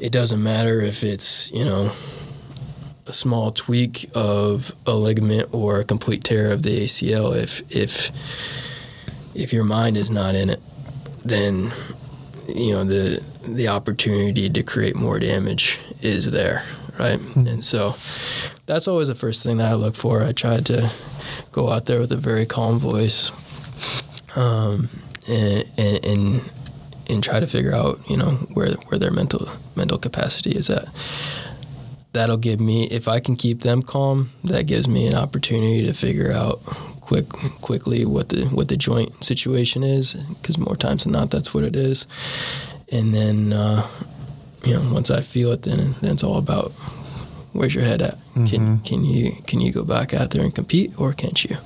it 0.00 0.10
doesn't 0.12 0.42
matter 0.42 0.80
if 0.80 1.02
it's, 1.04 1.50
you 1.52 1.64
know, 1.64 1.90
a 3.08 3.12
small 3.12 3.50
tweak 3.50 4.10
of 4.14 4.72
a 4.86 4.92
ligament 4.92 5.48
or 5.52 5.80
a 5.80 5.84
complete 5.84 6.22
tear 6.22 6.52
of 6.52 6.62
the 6.62 6.84
ACL. 6.84 7.34
If 7.34 7.62
if 7.74 8.10
if 9.34 9.52
your 9.52 9.64
mind 9.64 9.96
is 9.96 10.10
not 10.10 10.34
in 10.34 10.50
it, 10.50 10.60
then 11.24 11.72
you 12.46 12.72
know 12.72 12.84
the 12.84 13.22
the 13.46 13.68
opportunity 13.68 14.48
to 14.50 14.62
create 14.62 14.94
more 14.94 15.18
damage 15.18 15.80
is 16.02 16.30
there, 16.30 16.64
right? 16.98 17.18
And 17.36 17.64
so 17.64 17.94
that's 18.66 18.86
always 18.86 19.08
the 19.08 19.14
first 19.14 19.42
thing 19.42 19.56
that 19.56 19.72
I 19.72 19.74
look 19.74 19.94
for. 19.94 20.22
I 20.22 20.32
try 20.32 20.60
to 20.60 20.90
go 21.52 21.70
out 21.70 21.86
there 21.86 22.00
with 22.00 22.12
a 22.12 22.16
very 22.16 22.44
calm 22.46 22.78
voice, 22.78 23.32
um, 24.36 24.88
and, 25.28 25.64
and, 25.78 26.04
and 26.04 26.50
and 27.10 27.24
try 27.24 27.40
to 27.40 27.46
figure 27.46 27.74
out, 27.74 27.98
you 28.08 28.16
know, 28.16 28.32
where 28.52 28.72
where 28.72 28.98
their 28.98 29.10
mental 29.10 29.48
mental 29.76 29.98
capacity 29.98 30.50
is 30.50 30.68
at. 30.68 30.88
That'll 32.14 32.38
give 32.38 32.58
me, 32.58 32.84
if 32.90 33.06
I 33.06 33.20
can 33.20 33.36
keep 33.36 33.60
them 33.60 33.82
calm, 33.82 34.30
that 34.44 34.66
gives 34.66 34.88
me 34.88 35.06
an 35.06 35.14
opportunity 35.14 35.84
to 35.86 35.92
figure 35.92 36.32
out 36.32 36.60
quick 37.00 37.28
quickly 37.60 38.04
what 38.04 38.28
the 38.30 38.44
what 38.46 38.68
the 38.68 38.76
joint 38.76 39.22
situation 39.22 39.82
is, 39.82 40.14
because 40.14 40.58
more 40.58 40.76
times 40.76 41.04
than 41.04 41.12
not, 41.12 41.30
that's 41.30 41.52
what 41.54 41.64
it 41.64 41.76
is. 41.76 42.06
And 42.90 43.12
then, 43.14 43.52
uh, 43.52 43.86
you 44.64 44.74
know, 44.74 44.92
once 44.92 45.10
I 45.10 45.20
feel 45.20 45.52
it, 45.52 45.62
then 45.62 45.94
then 46.00 46.12
it's 46.12 46.24
all 46.24 46.38
about 46.38 46.72
where's 47.52 47.74
your 47.74 47.84
head 47.84 48.00
at. 48.02 48.16
Can 48.48 48.78
can 48.80 49.04
you 49.04 49.32
can 49.46 49.60
you 49.60 49.72
go 49.72 49.84
back 49.84 50.14
out 50.14 50.30
there 50.30 50.42
and 50.42 50.54
compete, 50.54 50.98
or 50.98 51.12
can't 51.12 51.44
you? 51.44 51.56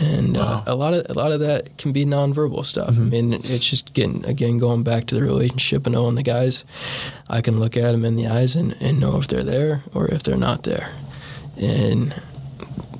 And 0.00 0.36
uh, 0.36 0.62
a 0.66 0.74
lot 0.74 0.94
of 0.94 1.04
a 1.10 1.12
lot 1.12 1.30
of 1.30 1.40
that 1.40 1.76
can 1.76 1.92
be 1.92 2.06
nonverbal 2.06 2.64
stuff. 2.64 2.88
I 2.88 2.92
mean, 2.92 3.34
it's 3.34 3.68
just 3.68 3.92
getting 3.92 4.24
again 4.24 4.56
going 4.58 4.82
back 4.82 5.06
to 5.06 5.14
the 5.14 5.22
relationship 5.22 5.86
and 5.86 5.94
knowing 5.94 6.14
the 6.14 6.22
guys. 6.22 6.64
I 7.28 7.42
can 7.42 7.60
look 7.60 7.76
at 7.76 7.92
them 7.92 8.04
in 8.04 8.16
the 8.16 8.26
eyes 8.26 8.56
and, 8.56 8.74
and 8.80 8.98
know 8.98 9.18
if 9.18 9.28
they're 9.28 9.44
there 9.44 9.84
or 9.94 10.08
if 10.08 10.22
they're 10.22 10.36
not 10.36 10.62
there, 10.62 10.90
and 11.60 12.12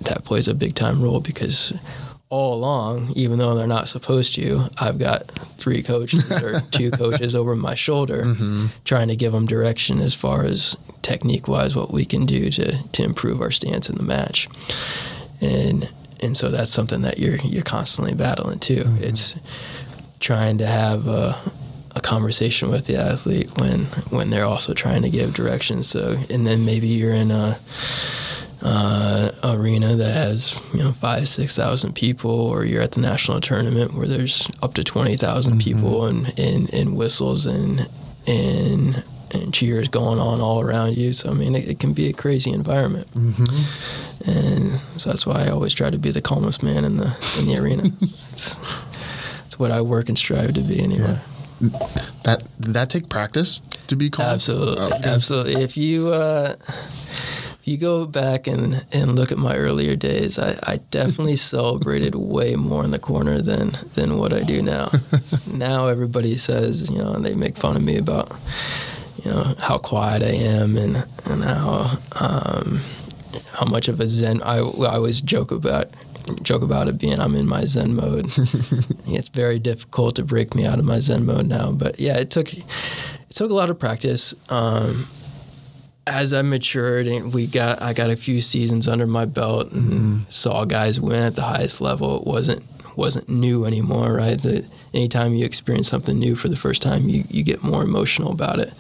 that 0.03 0.25
plays 0.25 0.47
a 0.47 0.55
big 0.55 0.75
time 0.75 1.03
role 1.03 1.21
because 1.21 1.73
all 2.29 2.55
along, 2.55 3.11
even 3.17 3.39
though 3.39 3.55
they're 3.55 3.67
not 3.67 3.89
supposed 3.89 4.35
to, 4.37 4.69
I've 4.79 4.99
got 4.99 5.27
three 5.27 5.83
coaches 5.83 6.31
or 6.43 6.61
two 6.71 6.91
coaches 6.91 7.35
over 7.35 7.57
my 7.57 7.75
shoulder 7.75 8.37
trying 8.85 9.09
to 9.09 9.17
give 9.17 9.33
them 9.33 9.47
direction 9.47 10.01
as 10.01 10.15
far 10.15 10.45
as 10.45 10.77
technique 11.03 11.49
wise 11.49 11.75
what 11.75 11.93
we 11.93 12.05
can 12.05 12.27
do 12.27 12.51
to 12.51 12.77
to 12.93 13.03
improve 13.03 13.41
our 13.41 13.51
stance 13.51 13.89
in 13.89 13.97
the 13.97 14.03
match, 14.03 14.49
and 15.41 15.91
and 16.23 16.37
so 16.37 16.49
that's 16.49 16.71
something 16.71 17.03
that 17.03 17.19
you're 17.19 17.37
you're 17.37 17.63
constantly 17.63 18.15
battling 18.15 18.59
too. 18.59 18.85
It's 18.99 19.35
trying 20.19 20.59
to 20.59 20.67
have 20.67 21.07
a, 21.07 21.37
a 21.97 22.01
conversation 22.01 22.71
with 22.71 22.87
the 22.87 22.97
athlete 22.97 23.51
when 23.59 23.87
when 24.11 24.31
they're 24.31 24.45
also 24.45 24.75
trying 24.75 25.03
to 25.03 25.11
give 25.11 25.35
directions. 25.35 25.89
So, 25.89 26.17
and 26.31 26.47
then 26.47 26.65
maybe 26.65 26.89
you're 26.89 27.15
in 27.15 27.31
a 27.31 27.59
uh, 28.63 29.31
arena 29.45 29.97
that 29.97 30.13
has 30.13 30.61
you 30.75 30.83
know 30.83 30.93
five 30.93 31.29
six 31.29 31.57
thousand 31.57 31.95
people, 31.95 32.31
or 32.31 32.65
you're 32.65 32.83
at 32.83 32.93
the 32.93 33.01
national 33.01 33.41
tournament 33.41 33.95
where 33.95 34.07
there's 34.07 34.49
up 34.63 34.75
to 34.75 34.85
twenty 34.85 35.17
people 35.59 36.07
and, 36.07 36.39
and 36.39 36.73
and 36.73 36.97
whistles 36.97 37.47
and 37.47 37.89
and 38.27 39.03
and 39.33 39.53
cheers 39.55 39.89
going 39.89 40.19
on 40.19 40.41
all 40.41 40.61
around 40.61 40.97
you. 40.97 41.13
So 41.13 41.31
I 41.31 41.35
mean, 41.35 41.55
it, 41.57 41.69
it 41.69 41.79
can 41.81 41.93
be 41.93 42.09
a 42.09 42.13
crazy 42.13 42.51
environment, 42.53 43.09
and 44.27 44.81
so 44.97 45.11
that's 45.11 45.27
why 45.27 45.45
I 45.45 45.49
always 45.51 45.73
try 45.75 45.91
to 45.91 45.99
be 45.99 46.11
the 46.11 46.21
calmest 46.23 46.63
man 46.63 46.85
in 46.85 46.97
the 46.97 47.15
in 47.39 47.47
the 47.47 47.57
arena. 47.59 47.85
it's, 48.01 48.57
it's 49.47 49.59
what 49.59 49.71
I 49.71 49.81
work 49.81 50.09
and 50.09 50.19
strive 50.19 50.55
to 50.55 50.61
be 50.63 50.81
anyway. 50.81 51.19
That 52.25 52.43
did 52.61 52.75
that 52.75 52.89
take 52.91 53.09
practice 53.09 53.61
to 53.89 53.97
be 53.97 54.09
calm? 54.11 54.27
Absolutely, 54.27 54.77
Oh, 54.83 54.87
okay. 54.95 55.09
absolutely. 55.11 55.63
If 55.63 55.77
you 55.77 56.09
uh, 56.09 56.55
if 56.69 57.61
you 57.65 57.77
go 57.77 58.07
back 58.07 58.47
and, 58.47 58.83
and 58.95 59.15
look 59.17 59.31
at 59.31 59.37
my 59.37 59.55
earlier 59.57 59.95
days, 59.95 60.39
I, 60.39 60.59
I 60.67 60.77
definitely 60.91 61.37
celebrated 61.55 62.15
way 62.15 62.57
more 62.57 62.83
in 62.85 62.91
the 62.93 62.99
corner 62.99 63.41
than 63.43 63.73
than 63.95 64.17
what 64.17 64.33
I 64.33 64.41
do 64.43 64.63
now. 64.63 64.89
now 65.53 65.89
everybody 65.89 66.37
says, 66.37 66.91
you 66.91 66.99
know, 66.99 67.13
and 67.13 67.25
they 67.25 67.35
make 67.35 67.57
fun 67.59 67.77
of 67.77 67.83
me 67.83 67.99
about, 67.99 68.31
you 69.25 69.31
know, 69.31 69.55
how 69.59 69.79
quiet 69.79 70.23
I 70.23 70.33
am 70.33 70.77
and 70.77 70.97
and 71.27 71.45
how 71.45 71.99
um, 72.19 72.81
how 73.53 73.67
much 73.67 73.89
of 73.89 74.01
a 74.01 74.07
zen. 74.07 74.43
I, 74.43 74.59
I 74.59 74.95
always 74.95 75.21
joke 75.21 75.51
about 75.51 75.87
joke 76.43 76.63
about 76.63 76.89
it 76.89 76.99
being 76.99 77.21
I'm 77.21 77.35
in 77.35 77.47
my 77.47 77.65
zen 77.65 77.95
mode. 77.95 78.27
it's 79.07 79.29
very 79.29 79.59
difficult 79.59 80.17
to 80.17 80.25
break 80.25 80.55
me 80.55 80.67
out 80.67 80.79
of 80.79 80.85
my 80.85 80.99
zen 80.99 81.27
mode 81.27 81.47
now, 81.47 81.73
but 81.73 81.99
yeah, 82.01 82.19
it 82.19 82.31
took 82.31 82.53
it 82.53 82.65
took 83.31 83.51
a 83.51 83.55
lot 83.55 83.71
of 83.71 83.79
practice. 83.79 84.35
Um, 84.51 85.07
as 86.07 86.33
I 86.33 86.43
matured 86.43 87.07
and 87.07 87.33
we 87.33 87.47
got 87.47 87.81
I 87.83 87.93
got 87.93 88.11
a 88.11 88.17
few 88.17 88.41
seasons 88.41 88.89
under 88.89 89.07
my 89.07 89.27
belt 89.27 89.71
and 89.73 90.31
saw 90.33 90.65
guys 90.65 91.01
win 91.01 91.23
at 91.23 91.37
the 91.37 91.43
highest 91.43 91.81
level, 91.81 92.19
it 92.21 92.27
wasn't 92.27 92.65
wasn't 92.97 93.29
new 93.29 93.65
anymore, 93.65 94.13
right? 94.13 94.39
The, 94.39 94.67
anytime 94.95 95.35
you 95.35 95.45
experience 95.45 95.89
something 95.89 96.19
new 96.19 96.37
for 96.37 96.49
the 96.49 96.57
first 96.57 96.83
time, 96.83 97.09
you, 97.09 97.25
you 97.29 97.43
get 97.43 97.63
more 97.63 97.83
emotional 97.83 98.33
about 98.33 98.59
it. 98.59 98.73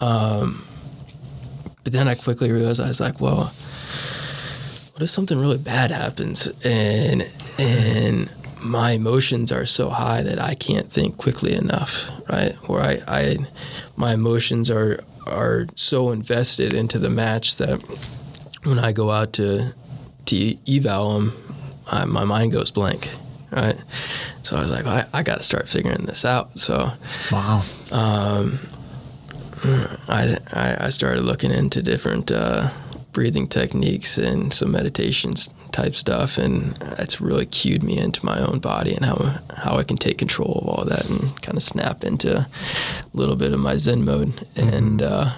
Um, 0.00 0.64
but 1.82 1.92
then 1.92 2.08
I 2.08 2.14
quickly 2.14 2.50
realized 2.50 2.80
I 2.80 2.88
was 2.88 3.00
like, 3.00 3.20
well, 3.20 3.52
what 4.92 5.02
if 5.02 5.10
something 5.10 5.38
really 5.38 5.58
bad 5.58 5.90
happens 5.90 6.48
and 6.64 7.28
and 7.58 8.32
my 8.62 8.92
emotions 8.92 9.52
are 9.52 9.66
so 9.66 9.90
high 9.90 10.22
that 10.22 10.40
I 10.40 10.54
can't 10.54 10.90
think 10.90 11.18
quickly 11.18 11.54
enough, 11.54 12.08
right? 12.30 12.54
Or 12.68 12.80
I, 12.80 13.02
I 13.06 13.36
my 13.96 14.14
emotions 14.14 14.70
are 14.70 15.00
are 15.26 15.66
so 15.74 16.10
invested 16.10 16.72
into 16.72 16.98
the 16.98 17.10
match 17.10 17.56
that 17.56 17.80
when 18.64 18.78
I 18.78 18.92
go 18.92 19.10
out 19.10 19.32
to 19.34 19.74
to 20.26 20.56
eval 20.66 21.18
them, 21.18 21.32
I, 21.90 22.04
my 22.06 22.24
mind 22.24 22.52
goes 22.52 22.70
blank, 22.70 23.10
right? 23.54 23.76
So 24.42 24.56
I 24.56 24.60
was 24.60 24.70
like, 24.70 24.86
I, 24.86 25.06
I 25.12 25.22
got 25.22 25.36
to 25.36 25.42
start 25.42 25.68
figuring 25.68 26.04
this 26.06 26.24
out. 26.24 26.58
So 26.58 26.90
Wow. 27.32 27.62
I, 30.08 30.36
I, 30.52 30.76
I 30.86 30.88
started 30.90 31.22
looking 31.22 31.50
into 31.50 31.82
different 31.82 32.30
uh, 32.30 32.68
breathing 33.12 33.46
techniques 33.48 34.18
and 34.18 34.52
some 34.52 34.72
meditations 34.72 35.48
type 35.72 35.94
stuff, 35.94 36.36
and 36.36 36.76
it's 36.98 37.20
really 37.20 37.46
cued 37.46 37.82
me 37.82 37.96
into 37.98 38.24
my 38.26 38.40
own 38.40 38.58
body 38.58 38.94
and 38.94 39.04
how 39.04 39.16
how 39.56 39.76
I 39.78 39.84
can 39.84 39.96
take 39.96 40.18
control 40.18 40.58
of 40.62 40.68
all 40.68 40.84
that 40.84 41.08
and 41.08 41.42
kind 41.42 41.56
of 41.56 41.62
snap 41.62 42.04
into 42.04 42.38
a 42.40 42.46
little 43.14 43.36
bit 43.36 43.52
of 43.52 43.60
my 43.60 43.76
Zen 43.76 44.04
mode, 44.04 44.34
and 44.56 45.00
uh, 45.02 45.30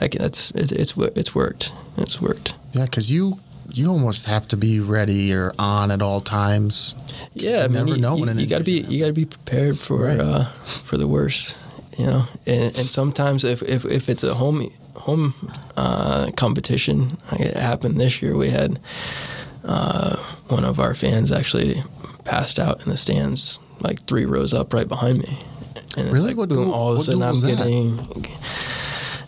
I 0.00 0.08
can, 0.08 0.22
that's 0.22 0.52
it's, 0.52 0.72
it's 0.72 0.96
it's 0.96 1.34
worked. 1.34 1.72
It's 1.96 2.20
worked. 2.20 2.54
Yeah, 2.72 2.84
because 2.84 3.10
you 3.10 3.38
you 3.72 3.90
almost 3.90 4.26
have 4.26 4.46
to 4.48 4.56
be 4.56 4.80
ready 4.80 5.32
or 5.34 5.52
on 5.58 5.90
at 5.90 6.02
all 6.02 6.20
times. 6.20 6.94
Yeah, 7.34 7.58
I 7.58 7.62
You 7.64 7.68
mean, 7.68 7.72
never 7.72 7.88
you, 7.96 8.00
know 8.00 8.16
when 8.16 8.28
an 8.28 8.38
you 8.38 8.46
got 8.46 8.58
to 8.58 8.64
be 8.64 8.80
you 8.80 9.00
got 9.00 9.06
to 9.06 9.12
be 9.12 9.24
prepared 9.24 9.78
for 9.78 10.04
Right. 10.04 10.18
uh, 10.20 10.44
for 10.64 10.96
the 10.96 11.06
worst, 11.08 11.56
you 11.98 12.06
know. 12.06 12.24
And, 12.46 12.76
and 12.78 12.88
sometimes 12.90 13.44
if, 13.44 13.62
if, 13.62 13.84
if 13.84 14.08
it's 14.08 14.22
a 14.24 14.34
home 14.34 14.70
home 14.94 15.34
uh, 15.76 16.30
competition, 16.36 17.18
like 17.30 17.40
it 17.42 17.56
happened 17.56 18.00
this 18.00 18.22
year. 18.22 18.36
We 18.36 18.48
had 18.50 18.78
uh, 19.64 20.16
one 20.48 20.64
of 20.64 20.80
our 20.80 20.94
fans 20.94 21.30
actually 21.32 21.82
passed 22.24 22.58
out 22.58 22.82
in 22.84 22.90
the 22.90 22.96
stands, 22.96 23.60
like 23.80 24.00
three 24.06 24.24
rows 24.26 24.54
up, 24.54 24.72
right 24.72 24.88
behind 24.88 25.18
me. 25.18 25.38
And 25.96 26.10
Really? 26.12 26.28
like, 26.28 26.36
What 26.36 26.48
boom, 26.48 26.64
duel- 26.64 26.74
all 26.74 26.92
of 26.92 26.98
a 26.98 27.02
sudden 27.02 27.22
I'm 27.22 27.40
getting. 27.40 27.98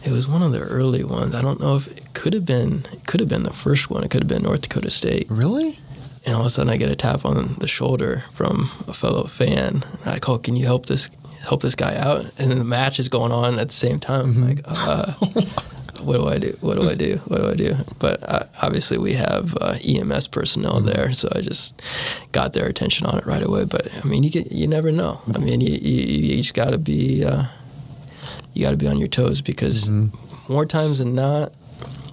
It 0.05 0.13
was 0.13 0.29
one 0.29 0.43
of 0.43 0.53
the 0.53 0.61
early 0.61 1.05
ones. 1.05 1.35
I 1.35 1.43
don't 1.43 1.61
know 1.61 1.77
if 1.77 1.98
could 2.15 2.33
have 2.35 2.45
been. 2.45 2.85
It 2.93 3.07
could 3.07 3.21
have 3.21 3.29
been 3.29 3.43
the 3.45 3.53
first 3.53 3.91
one. 3.91 4.05
It 4.05 4.11
could 4.11 4.23
have 4.23 4.29
been 4.29 4.43
North 4.43 4.63
Dakota 4.63 4.91
State 4.91 5.27
Really? 5.31 5.79
and 6.27 6.35
all 6.35 6.41
of 6.43 6.47
a 6.47 6.51
sudden 6.51 6.71
I 6.73 6.77
get 6.77 6.91
a 6.91 6.97
tap 6.97 7.25
on 7.25 7.55
the 7.59 7.69
shoulder 7.69 8.25
from 8.33 8.69
a 8.87 8.93
fellow 8.93 9.25
fan. 9.25 9.83
And 10.05 10.11
I 10.11 10.19
call, 10.19 10.39
"Can 10.39 10.57
you 10.57 10.67
help 10.67 10.87
this 10.87 11.09
help 11.43 11.63
this 11.63 11.75
guy 11.75 11.97
out?" 11.97 12.25
And 12.39 12.51
then 12.51 12.59
the 12.59 12.65
match 12.65 12.99
is 13.01 13.09
going 13.09 13.33
on 13.33 13.59
at 13.59 13.69
the 13.69 13.75
same 13.75 13.99
time. 14.01 14.35
I'm 14.37 14.49
Like, 14.49 14.61
uh, 14.67 15.13
what 16.03 16.17
do 16.19 16.29
I 16.29 16.39
do? 16.39 16.57
What 16.61 16.79
do 16.81 16.89
I 16.89 16.95
do? 16.95 17.17
What 17.27 17.39
do 17.41 17.49
I 17.51 17.55
do? 17.55 17.75
But 17.99 18.23
uh, 18.29 18.45
obviously 18.63 18.99
we 18.99 19.15
have 19.15 19.57
uh, 19.61 19.77
EMS 19.87 20.29
personnel 20.29 20.81
there, 20.81 21.13
so 21.15 21.29
I 21.35 21.41
just 21.41 21.81
got 22.33 22.53
their 22.53 22.67
attention 22.67 23.07
on 23.07 23.19
it 23.19 23.27
right 23.27 23.43
away. 23.45 23.65
But 23.65 23.89
I 24.05 24.07
mean, 24.07 24.23
you 24.23 24.31
get, 24.31 24.53
you 24.53 24.67
never 24.67 24.93
know. 24.93 25.21
I 25.35 25.39
mean, 25.39 25.61
you 25.61 25.73
you, 25.73 26.03
you 26.03 26.37
just 26.39 26.55
got 26.55 26.71
to 26.71 26.79
be 26.79 27.25
uh, 27.25 27.45
you 28.55 28.63
got 28.65 28.73
to 28.73 28.77
be 28.77 28.89
on 28.89 28.99
your 28.99 29.09
toes 29.09 29.41
because 29.41 29.89
more 30.49 30.67
times 30.67 30.99
than 30.99 31.15
not, 31.15 31.53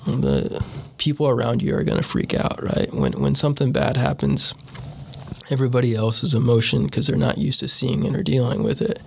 the 0.05 0.63
people 0.97 1.27
around 1.27 1.61
you 1.61 1.75
are 1.75 1.83
going 1.83 1.97
to 1.97 2.07
freak 2.07 2.33
out, 2.33 2.61
right? 2.61 2.91
When 2.93 3.13
when 3.13 3.35
something 3.35 3.71
bad 3.71 3.97
happens, 3.97 4.53
everybody 5.49 5.95
else's 5.95 6.33
emotion 6.33 6.85
because 6.85 7.07
they're 7.07 7.17
not 7.17 7.37
used 7.37 7.59
to 7.59 7.67
seeing 7.67 8.03
it 8.05 8.15
or 8.15 8.23
dealing 8.23 8.63
with 8.63 8.81
it, 8.81 8.99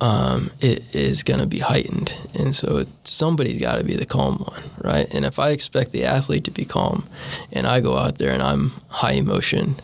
um, 0.00 0.50
it 0.60 0.94
is 0.94 1.22
going 1.22 1.40
to 1.40 1.46
be 1.46 1.58
heightened, 1.60 2.14
and 2.34 2.54
so 2.54 2.78
it, 2.78 2.88
somebody's 3.04 3.58
got 3.58 3.78
to 3.78 3.84
be 3.84 3.94
the 3.94 4.06
calm 4.06 4.38
one, 4.38 4.62
right? 4.82 5.06
And 5.14 5.24
if 5.24 5.38
I 5.38 5.50
expect 5.50 5.92
the 5.92 6.04
athlete 6.04 6.44
to 6.44 6.50
be 6.50 6.64
calm, 6.64 7.04
and 7.52 7.66
I 7.66 7.80
go 7.80 7.96
out 7.96 8.18
there 8.18 8.32
and 8.32 8.42
I'm 8.42 8.72
high 8.88 9.12
emotion, 9.12 9.76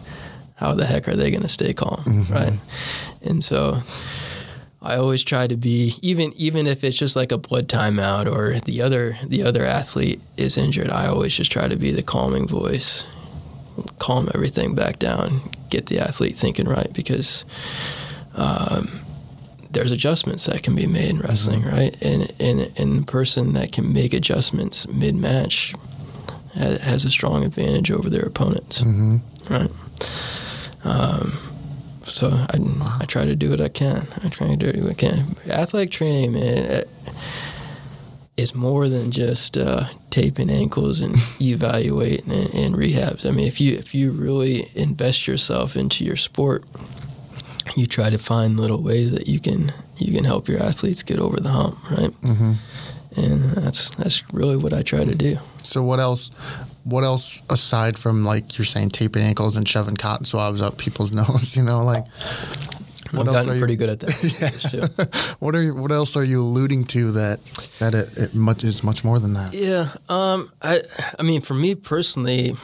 how 0.57 0.75
the 0.75 0.87
heck 0.87 1.09
are 1.09 1.17
they 1.17 1.31
going 1.31 1.43
to 1.43 1.49
stay 1.49 1.73
calm, 1.73 2.27
right? 2.31 2.59
And 3.23 3.43
so. 3.45 3.83
I 4.83 4.97
always 4.97 5.23
try 5.23 5.47
to 5.47 5.57
be 5.57 5.95
even 6.03 6.33
even 6.37 6.67
if 6.67 6.83
it's 6.83 6.97
just 6.97 7.15
like 7.15 7.31
a 7.31 7.39
blood 7.39 7.69
timeout 7.69 8.27
or 8.31 8.59
the 8.61 8.83
other 8.83 9.17
the 9.25 9.45
other 9.45 9.65
athlete 9.65 10.21
is 10.37 10.59
injured. 10.59 10.91
I 10.91 11.07
always 11.07 11.35
just 11.37 11.53
try 11.53 11.69
to 11.69 11.77
be 11.77 11.93
the 11.93 12.03
calming 12.03 12.49
voice, 12.49 13.05
calm 14.01 14.29
everything 14.35 14.75
back 14.75 14.99
down, 14.99 15.41
get 15.71 15.87
the 15.87 16.01
athlete 16.01 16.35
thinking 16.35 16.67
right 16.67 16.93
because 16.93 17.45
um, 18.35 18.91
there's 19.71 19.93
adjustments 19.93 20.47
that 20.47 20.65
can 20.65 20.75
be 20.75 20.87
made 20.87 21.11
in 21.11 21.19
wrestling, 21.21 21.63
right? 21.63 21.97
And 22.03 22.33
and 22.41 22.73
and 22.77 22.99
the 23.03 23.07
person 23.07 23.53
that 23.53 23.71
can 23.71 23.93
make 23.93 24.13
adjustments 24.13 24.89
mid 24.89 25.15
match 25.15 25.75
has, 26.55 26.81
has 26.81 27.05
a 27.05 27.11
strong 27.11 27.45
advantage 27.45 27.91
over 27.93 28.11
their 28.11 28.23
opponents, 28.25 28.83
right? 29.49 29.71
Um, 30.85 31.39
so 32.13 32.31
I, 32.31 32.59
I 33.01 33.05
try 33.07 33.25
to 33.25 33.35
do 33.35 33.51
what 33.51 33.61
I 33.61 33.69
can. 33.69 34.07
I 34.23 34.29
try 34.29 34.49
to 34.49 34.57
do 34.57 34.83
what 34.83 34.91
I 34.91 34.95
can. 34.95 35.25
Athletic 35.49 35.91
training, 35.91 36.33
man, 36.35 36.85
more 38.55 38.89
than 38.89 39.11
just 39.11 39.57
uh, 39.57 39.85
taping 40.11 40.51
ankles 40.51 41.01
and 41.01 41.17
evaluating 41.41 42.33
and, 42.33 42.55
and 42.55 42.75
rehabs. 42.75 43.27
I 43.27 43.31
mean, 43.31 43.47
if 43.47 43.61
you 43.61 43.77
if 43.77 43.95
you 43.95 44.13
really 44.13 44.71
invest 44.75 45.27
yourself 45.27 45.77
into 45.77 46.05
your 46.05 46.17
sport, 46.17 46.65
you 47.77 47.87
try 47.87 48.11
to 48.11 48.19
find 48.19 48.59
little 48.59 48.83
ways 48.83 49.13
that 49.13 49.27
you 49.27 49.41
can 49.41 49.73
you 49.99 50.13
can 50.13 50.25
help 50.25 50.49
your 50.49 50.63
athletes 50.63 51.03
get 51.03 51.19
over 51.19 51.39
the 51.41 51.51
hump, 51.51 51.79
right? 51.91 52.11
Mm-hmm. 52.23 52.53
And 53.17 53.51
that's 53.53 53.91
that's 53.91 54.25
really 54.33 54.57
what 54.57 54.73
I 54.73 54.83
try 54.83 55.05
to 55.05 55.15
do. 55.15 55.39
So 55.63 55.83
what 55.83 56.01
else? 56.01 56.31
What 56.85 57.05
else 57.05 57.43
aside 57.49 57.99
from 57.99 58.25
like 58.25 58.59
you're 58.59 58.65
saying 58.65 58.91
taping 58.91 59.23
ankles 59.23 59.57
and 59.57 59.69
shoving 59.69 59.97
cotton 59.97 60.25
swabs 60.27 60.61
up 60.61 60.79
people's 60.79 61.13
nose? 61.21 61.57
You 61.57 61.63
know, 61.63 61.85
like 61.85 62.05
I've 63.15 63.15
else 63.15 63.29
are 63.29 63.33
gotten 63.33 63.53
you- 63.55 63.59
pretty 63.61 63.77
good 63.77 63.91
at 63.91 64.01
that 64.01 64.23
years, 64.41 64.63
too. 64.71 65.35
what 65.45 65.55
are 65.55 65.63
you, 65.63 65.75
what 65.75 65.93
else 65.93 66.17
are 66.17 66.25
you 66.25 66.41
alluding 66.41 66.85
to 66.87 67.13
that 67.13 67.45
that 67.79 67.95
it, 67.95 68.17
it 68.17 68.35
much 68.35 68.65
is 68.65 68.83
much 68.83 69.05
more 69.05 69.19
than 69.21 69.35
that? 69.35 69.53
Yeah. 69.55 69.91
Um. 70.09 70.51
I. 70.63 70.81
I 71.19 71.23
mean, 71.23 71.41
for 71.41 71.55
me 71.55 71.75
personally, 71.75 72.57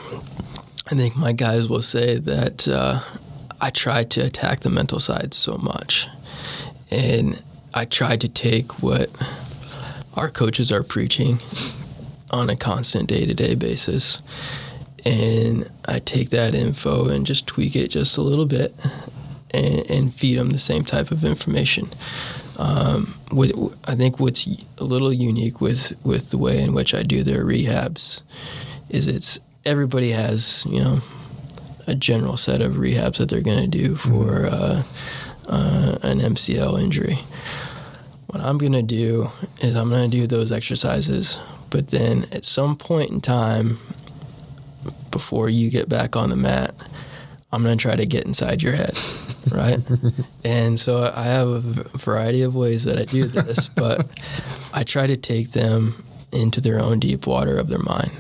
I 0.91 0.95
think 0.95 1.17
my 1.17 1.33
guys 1.33 1.69
will 1.69 1.83
say 1.83 2.17
that 2.17 2.67
uh, 2.67 3.01
I 3.61 3.71
try 3.71 4.05
to 4.05 4.21
attack 4.23 4.61
the 4.61 4.71
mental 4.71 4.99
side 5.01 5.35
so 5.35 5.59
much, 5.59 6.09
and 6.91 7.41
I 7.75 7.85
try 7.85 8.17
to 8.17 8.29
take 8.29 8.83
what 8.83 9.11
our 10.15 10.31
coaches 10.31 10.73
are 10.73 10.83
preaching 10.83 11.39
on 12.31 12.51
a 12.51 12.57
constant 12.57 13.09
day 13.09 13.27
to 13.27 13.35
day 13.35 13.55
basis, 13.55 14.21
and 15.05 15.69
I 15.87 15.99
take 16.01 16.31
that 16.31 16.55
info 16.55 17.09
and 17.09 17.27
just 17.27 17.47
tweak 17.47 17.77
it 17.77 17.89
just 17.89 18.17
a 18.17 18.23
little 18.23 18.47
bit. 18.47 18.73
and, 19.55 19.91
and 19.91 20.15
feed 20.15 20.39
them 20.39 20.51
the 20.51 20.59
same 20.59 20.85
type 20.85 21.11
of 21.11 21.25
information. 21.25 21.89
Um, 22.59 23.15
what, 23.31 23.51
I 23.87 23.95
think 23.95 24.21
what's 24.21 24.47
a 24.79 24.85
little 24.85 25.13
unique 25.13 25.61
with, 25.61 25.97
with 26.05 26.31
the 26.31 26.39
way 26.39 26.61
in 26.61 26.75
which 26.75 26.95
I 26.95 27.03
do 27.03 27.23
their 27.23 27.45
rehabs 27.45 28.23
is 28.91 29.07
it's 29.07 29.39
everybody 29.65 30.11
has 30.11 30.67
you 30.69 30.81
know 30.81 31.01
a 31.87 31.95
general 31.95 32.37
set 32.37 32.61
of 32.61 32.75
rehabs 32.75 33.19
that 33.19 33.29
they're 33.29 33.43
going 33.43 33.71
to 33.71 33.79
do 33.79 33.95
for 33.95 34.47
uh, 34.47 34.83
uh, 35.47 35.99
an 36.03 36.19
MCL 36.21 36.81
injury. 36.83 37.19
What 38.27 38.43
I'm 38.43 38.59
going 38.59 38.73
to 38.73 38.83
do 38.83 39.31
is 39.61 39.75
I'm 39.75 39.89
going 39.89 40.11
to 40.11 40.17
do 40.17 40.27
those 40.27 40.53
exercises, 40.53 41.39
but 41.71 41.89
then 41.89 42.27
at 42.33 42.45
some 42.45 42.77
point 42.77 43.11
in 43.11 43.21
time, 43.21 43.79
before 45.11 45.49
you 45.49 45.71
get 45.71 45.89
back 45.89 46.17
on 46.17 46.31
the 46.31 46.37
mat, 46.37 46.75
I'm 47.53 47.63
going 47.63 47.77
to 47.77 47.83
try 47.83 47.97
to 47.97 48.07
get 48.07 48.25
inside 48.25 48.63
your 48.63 48.75
head, 48.75 48.99
right? 49.51 49.79
and 50.45 50.79
so 50.79 51.11
I 51.15 51.25
have 51.25 51.49
a 51.49 51.61
variety 51.99 52.43
of 52.43 52.55
ways 52.55 52.85
that 52.85 52.99
I 52.99 53.05
do 53.05 53.25
this, 53.25 53.69
but 53.85 54.07
I 54.73 54.85
try 54.85 55.07
to 55.07 55.17
take 55.17 55.53
them 55.53 55.95
into 56.33 56.61
their 56.61 56.79
own 56.79 57.01
deep 57.01 57.27
water 57.27 57.57
of 57.59 57.69
their 57.69 57.79
mind. 57.79 58.11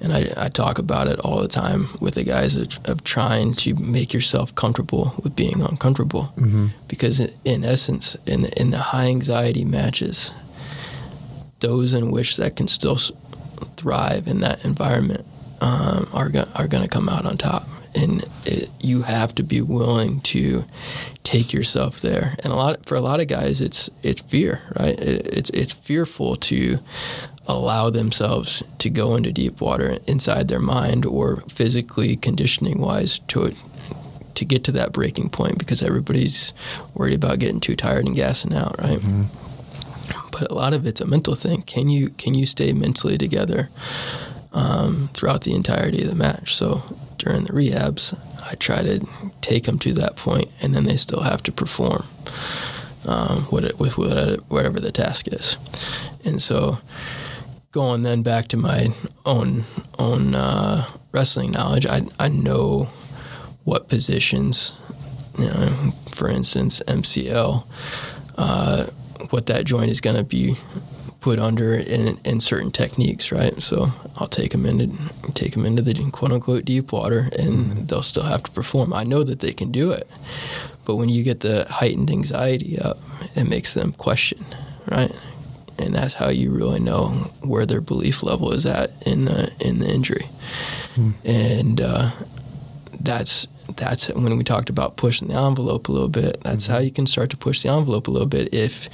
And 0.00 0.12
I, 0.12 0.32
I 0.36 0.48
talk 0.48 0.78
about 0.78 1.08
it 1.08 1.18
all 1.20 1.40
the 1.40 1.48
time 1.48 1.88
with 2.00 2.14
the 2.14 2.24
guys 2.24 2.54
of, 2.54 2.78
of 2.84 3.02
trying 3.02 3.54
to 3.54 3.74
make 3.74 4.12
yourself 4.12 4.54
comfortable 4.54 5.14
with 5.22 5.34
being 5.34 5.62
uncomfortable. 5.62 6.32
Mm-hmm. 6.36 6.66
Because 6.86 7.20
in 7.44 7.64
essence, 7.64 8.14
in 8.26 8.44
in 8.58 8.70
the 8.72 8.78
high 8.78 9.06
anxiety 9.06 9.64
matches, 9.64 10.32
those 11.60 11.92
in 11.92 12.10
which 12.10 12.36
that 12.36 12.56
can 12.56 12.68
still 12.68 12.96
thrive 13.76 14.28
in 14.28 14.40
that 14.40 14.64
environment 14.64 15.26
um, 15.60 16.08
are 16.12 16.28
go- 16.28 16.48
are 16.54 16.68
going 16.68 16.82
to 16.82 16.88
come 16.88 17.08
out 17.08 17.24
on 17.24 17.36
top, 17.36 17.64
and 17.94 18.24
it, 18.44 18.70
you 18.80 19.02
have 19.02 19.34
to 19.36 19.42
be 19.42 19.60
willing 19.60 20.20
to 20.20 20.64
take 21.22 21.52
yourself 21.52 22.00
there. 22.00 22.36
And 22.42 22.52
a 22.52 22.56
lot 22.56 22.86
for 22.86 22.94
a 22.94 23.00
lot 23.00 23.20
of 23.20 23.28
guys, 23.28 23.60
it's 23.60 23.88
it's 24.02 24.20
fear, 24.20 24.62
right? 24.78 24.98
It, 24.98 25.26
it's 25.36 25.50
it's 25.50 25.72
fearful 25.72 26.36
to 26.36 26.78
allow 27.48 27.90
themselves 27.90 28.62
to 28.78 28.90
go 28.90 29.14
into 29.14 29.32
deep 29.32 29.60
water 29.60 29.98
inside 30.06 30.48
their 30.48 30.60
mind 30.60 31.06
or 31.06 31.36
physically 31.42 32.16
conditioning 32.16 32.78
wise 32.80 33.20
to 33.20 33.54
to 34.34 34.44
get 34.44 34.64
to 34.64 34.72
that 34.72 34.92
breaking 34.92 35.30
point 35.30 35.58
because 35.58 35.80
everybody's 35.82 36.52
worried 36.94 37.14
about 37.14 37.38
getting 37.38 37.60
too 37.60 37.74
tired 37.74 38.04
and 38.04 38.14
gassing 38.14 38.52
out, 38.54 38.78
right? 38.78 38.98
Mm-hmm. 38.98 39.45
But 40.38 40.50
a 40.50 40.54
lot 40.54 40.74
of 40.74 40.86
it's 40.86 41.00
a 41.00 41.06
mental 41.06 41.34
thing. 41.34 41.62
Can 41.62 41.88
you 41.88 42.10
can 42.10 42.34
you 42.34 42.46
stay 42.46 42.72
mentally 42.72 43.16
together? 43.16 43.70
um, 44.56 45.10
throughout 45.12 45.42
the 45.42 45.54
entirety 45.54 46.02
of 46.02 46.08
the 46.08 46.14
match. 46.14 46.54
So 46.54 46.82
during 47.18 47.44
the 47.44 47.52
rehabs, 47.52 48.18
I 48.50 48.54
try 48.54 48.82
to 48.82 49.06
take 49.42 49.64
them 49.64 49.78
to 49.80 49.92
that 49.94 50.16
point, 50.16 50.50
and 50.62 50.74
then 50.74 50.84
they 50.84 50.96
still 50.96 51.20
have 51.20 51.42
to 51.44 51.52
perform 51.52 52.06
um, 53.04 53.46
with 53.50 53.98
whatever 53.98 54.80
the 54.80 54.92
task 54.92 55.28
is. 55.28 55.56
And 56.24 56.42
so 56.42 56.78
going 57.70 58.02
then 58.02 58.22
back 58.22 58.48
to 58.48 58.56
my 58.56 58.88
own 59.26 59.64
own 59.98 60.34
uh, 60.34 60.88
wrestling 61.12 61.52
knowledge, 61.52 61.86
I 61.86 62.02
I 62.18 62.28
know 62.28 62.88
what 63.64 63.88
positions, 63.88 64.72
you 65.38 65.46
know, 65.46 65.92
for 66.10 66.30
instance, 66.30 66.80
MCL, 66.86 67.66
uh, 68.38 68.86
what 69.30 69.46
that 69.46 69.64
joint 69.64 69.90
is 69.90 70.00
going 70.00 70.16
to 70.16 70.24
be 70.24 70.56
put 71.20 71.38
under 71.38 71.74
in, 71.74 72.16
in 72.24 72.40
certain 72.40 72.70
techniques, 72.70 73.32
right? 73.32 73.60
So 73.60 73.88
I'll 74.18 74.28
take 74.28 74.52
them 74.52 74.64
into 74.64 74.96
take 75.32 75.52
them 75.52 75.66
into 75.66 75.82
the 75.82 75.94
quote 76.12 76.32
unquote 76.32 76.64
deep 76.64 76.92
water, 76.92 77.28
and 77.36 77.48
mm-hmm. 77.48 77.86
they'll 77.86 78.02
still 78.02 78.24
have 78.24 78.44
to 78.44 78.50
perform. 78.52 78.92
I 78.92 79.02
know 79.02 79.24
that 79.24 79.40
they 79.40 79.52
can 79.52 79.72
do 79.72 79.90
it, 79.90 80.08
but 80.84 80.96
when 80.96 81.08
you 81.08 81.22
get 81.22 81.40
the 81.40 81.66
heightened 81.68 82.10
anxiety 82.10 82.78
up, 82.78 82.98
it 83.34 83.48
makes 83.48 83.74
them 83.74 83.92
question, 83.92 84.44
right? 84.88 85.10
And 85.78 85.94
that's 85.94 86.14
how 86.14 86.28
you 86.28 86.50
really 86.50 86.80
know 86.80 87.08
where 87.42 87.66
their 87.66 87.80
belief 87.80 88.22
level 88.22 88.52
is 88.52 88.64
at 88.64 88.90
in 89.06 89.24
the 89.24 89.52
in 89.60 89.80
the 89.80 89.92
injury, 89.92 90.26
mm. 90.94 91.14
and 91.24 91.80
uh, 91.80 92.10
that's 93.00 93.48
that's 93.74 94.08
when 94.08 94.36
we 94.36 94.44
talked 94.44 94.70
about 94.70 94.96
pushing 94.96 95.28
the 95.28 95.34
envelope 95.34 95.88
a 95.88 95.92
little 95.92 96.08
bit. 96.08 96.40
That's 96.42 96.64
mm-hmm. 96.64 96.72
how 96.74 96.78
you 96.80 96.90
can 96.90 97.06
start 97.06 97.30
to 97.30 97.36
push 97.36 97.62
the 97.62 97.70
envelope 97.70 98.08
a 98.08 98.10
little 98.10 98.28
bit. 98.28 98.54
If 98.54 98.88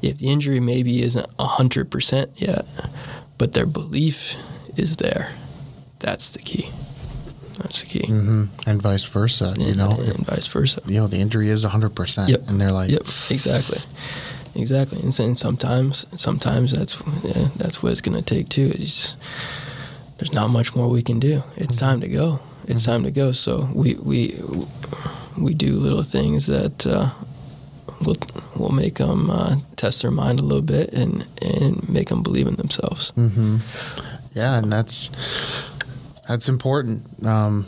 if 0.00 0.18
the 0.18 0.28
injury 0.28 0.60
maybe 0.60 1.02
isn't 1.02 1.26
hundred 1.38 1.90
percent 1.90 2.30
yet, 2.36 2.64
but 3.38 3.52
their 3.52 3.66
belief 3.66 4.34
is 4.76 4.96
there, 4.96 5.32
that's 5.98 6.30
the 6.30 6.38
key. 6.38 6.68
That's 7.58 7.82
the 7.82 7.86
key. 7.86 8.06
Mm-hmm. 8.06 8.44
And 8.66 8.80
vice 8.80 9.04
versa, 9.04 9.54
you 9.58 9.74
know, 9.74 9.90
and, 9.90 10.08
and 10.08 10.26
vice 10.26 10.46
versa. 10.46 10.80
You 10.86 11.00
know, 11.00 11.06
the 11.06 11.18
injury 11.18 11.48
is 11.48 11.64
hundred 11.64 11.94
percent, 11.94 12.30
yep. 12.30 12.48
and 12.48 12.60
they're 12.60 12.72
like, 12.72 12.90
yep, 12.90 13.02
exactly. 13.02 13.78
Exactly, 14.54 15.00
and, 15.00 15.18
and 15.18 15.38
sometimes, 15.38 16.04
sometimes 16.20 16.72
that's 16.72 17.00
yeah, 17.24 17.48
that's 17.56 17.82
what 17.82 17.90
it's 17.90 18.02
going 18.02 18.22
to 18.22 18.22
take 18.22 18.50
too. 18.50 18.70
It's, 18.74 19.16
there's 20.18 20.32
not 20.32 20.50
much 20.50 20.76
more 20.76 20.88
we 20.88 21.00
can 21.00 21.18
do. 21.18 21.42
It's 21.56 21.76
mm-hmm. 21.76 21.86
time 21.86 22.00
to 22.02 22.08
go 22.08 22.40
it's 22.68 22.82
mm-hmm. 22.82 22.92
time 22.92 23.02
to 23.04 23.10
go. 23.10 23.32
So 23.32 23.68
we 23.74 23.94
we 23.94 24.38
we 25.38 25.54
do 25.54 25.76
little 25.76 26.02
things 26.02 26.46
that 26.46 26.86
uh, 26.86 27.10
will 28.04 28.16
will 28.56 28.72
make 28.72 28.96
them 28.96 29.30
uh, 29.30 29.56
test 29.76 30.02
their 30.02 30.10
mind 30.10 30.40
a 30.40 30.42
little 30.42 30.62
bit 30.62 30.92
and 30.92 31.26
and 31.40 31.88
make 31.88 32.08
them 32.08 32.22
believe 32.22 32.46
in 32.46 32.56
themselves. 32.56 33.12
Mm-hmm. 33.12 33.58
Yeah, 34.34 34.58
so. 34.58 34.62
and 34.62 34.72
that's 34.72 35.10
that's 36.28 36.48
important. 36.48 37.24
Um, 37.24 37.66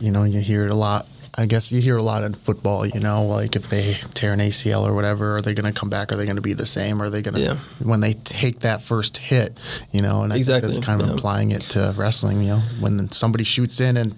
you 0.00 0.10
know, 0.10 0.24
you 0.24 0.40
hear 0.40 0.64
it 0.64 0.70
a 0.70 0.74
lot 0.74 1.06
I 1.36 1.46
guess 1.46 1.72
you 1.72 1.80
hear 1.80 1.96
a 1.96 2.02
lot 2.02 2.22
in 2.22 2.32
football, 2.32 2.86
you 2.86 3.00
know, 3.00 3.24
like 3.24 3.56
if 3.56 3.66
they 3.68 3.94
tear 4.14 4.32
an 4.32 4.38
ACL 4.38 4.86
or 4.86 4.94
whatever, 4.94 5.36
are 5.36 5.42
they 5.42 5.52
going 5.52 5.72
to 5.72 5.78
come 5.78 5.90
back? 5.90 6.12
Are 6.12 6.16
they 6.16 6.26
going 6.26 6.36
to 6.36 6.42
be 6.42 6.52
the 6.52 6.66
same? 6.66 7.02
Are 7.02 7.10
they 7.10 7.22
going 7.22 7.34
to, 7.34 7.40
yeah. 7.40 7.56
when 7.82 8.00
they 8.00 8.12
take 8.12 8.60
that 8.60 8.80
first 8.80 9.16
hit, 9.16 9.58
you 9.90 10.00
know, 10.00 10.22
and 10.22 10.32
I 10.32 10.36
exactly. 10.36 10.70
think 10.70 10.74
that's 10.76 10.86
kind 10.86 11.02
of 11.02 11.08
yeah. 11.08 11.14
applying 11.14 11.50
it 11.50 11.62
to 11.62 11.92
wrestling, 11.96 12.40
you 12.42 12.48
know, 12.50 12.60
when 12.78 13.08
somebody 13.08 13.42
shoots 13.42 13.80
in 13.80 13.96
and 13.96 14.16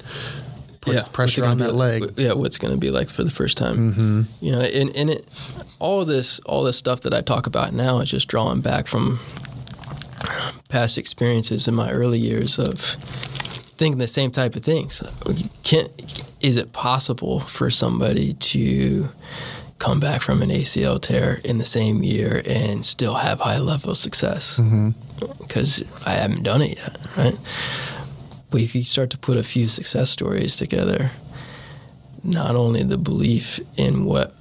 puts 0.82 1.06
yeah. 1.06 1.12
pressure 1.12 1.46
on 1.46 1.58
that 1.58 1.74
leg. 1.74 2.12
Yeah, 2.16 2.34
what's 2.34 2.58
going 2.58 2.74
to 2.74 2.78
be 2.78 2.90
like 2.90 3.08
for 3.08 3.24
the 3.24 3.30
first 3.30 3.56
time. 3.56 3.92
Mm-hmm. 3.92 4.44
You 4.44 4.52
know, 4.52 4.60
and, 4.60 4.94
and 4.94 5.10
it, 5.10 5.26
all 5.78 6.04
this, 6.04 6.38
all 6.40 6.64
this 6.64 6.76
stuff 6.76 7.00
that 7.00 7.14
I 7.14 7.22
talk 7.22 7.46
about 7.46 7.72
now 7.72 8.00
is 8.00 8.10
just 8.10 8.28
drawing 8.28 8.60
back 8.60 8.86
from 8.86 9.20
past 10.68 10.98
experiences 10.98 11.66
in 11.66 11.74
my 11.74 11.90
early 11.90 12.18
years 12.18 12.58
of 12.58 12.96
thinking 13.76 13.98
the 13.98 14.08
same 14.08 14.30
type 14.30 14.56
of 14.56 14.62
things. 14.62 15.02
Can't 15.62 15.90
is 16.40 16.56
it 16.56 16.72
possible 16.72 17.40
for 17.40 17.70
somebody 17.70 18.34
to 18.34 19.08
come 19.78 20.00
back 20.00 20.22
from 20.22 20.42
an 20.42 20.50
ACL 20.50 21.00
tear 21.00 21.40
in 21.44 21.58
the 21.58 21.64
same 21.64 22.02
year 22.02 22.42
and 22.46 22.84
still 22.84 23.14
have 23.14 23.40
high 23.40 23.58
level 23.58 23.90
of 23.90 23.96
success? 23.96 24.58
Because 25.38 25.80
mm-hmm. 25.80 26.08
I 26.08 26.12
haven't 26.12 26.42
done 26.42 26.62
it 26.62 26.76
yet, 26.76 26.96
right? 27.16 27.38
But 28.50 28.60
if 28.60 28.74
you 28.74 28.84
start 28.84 29.10
to 29.10 29.18
put 29.18 29.36
a 29.36 29.42
few 29.42 29.68
success 29.68 30.10
stories 30.10 30.56
together, 30.56 31.10
not 32.22 32.54
only 32.54 32.82
the 32.82 32.98
belief 32.98 33.60
in 33.76 34.04
what 34.04 34.32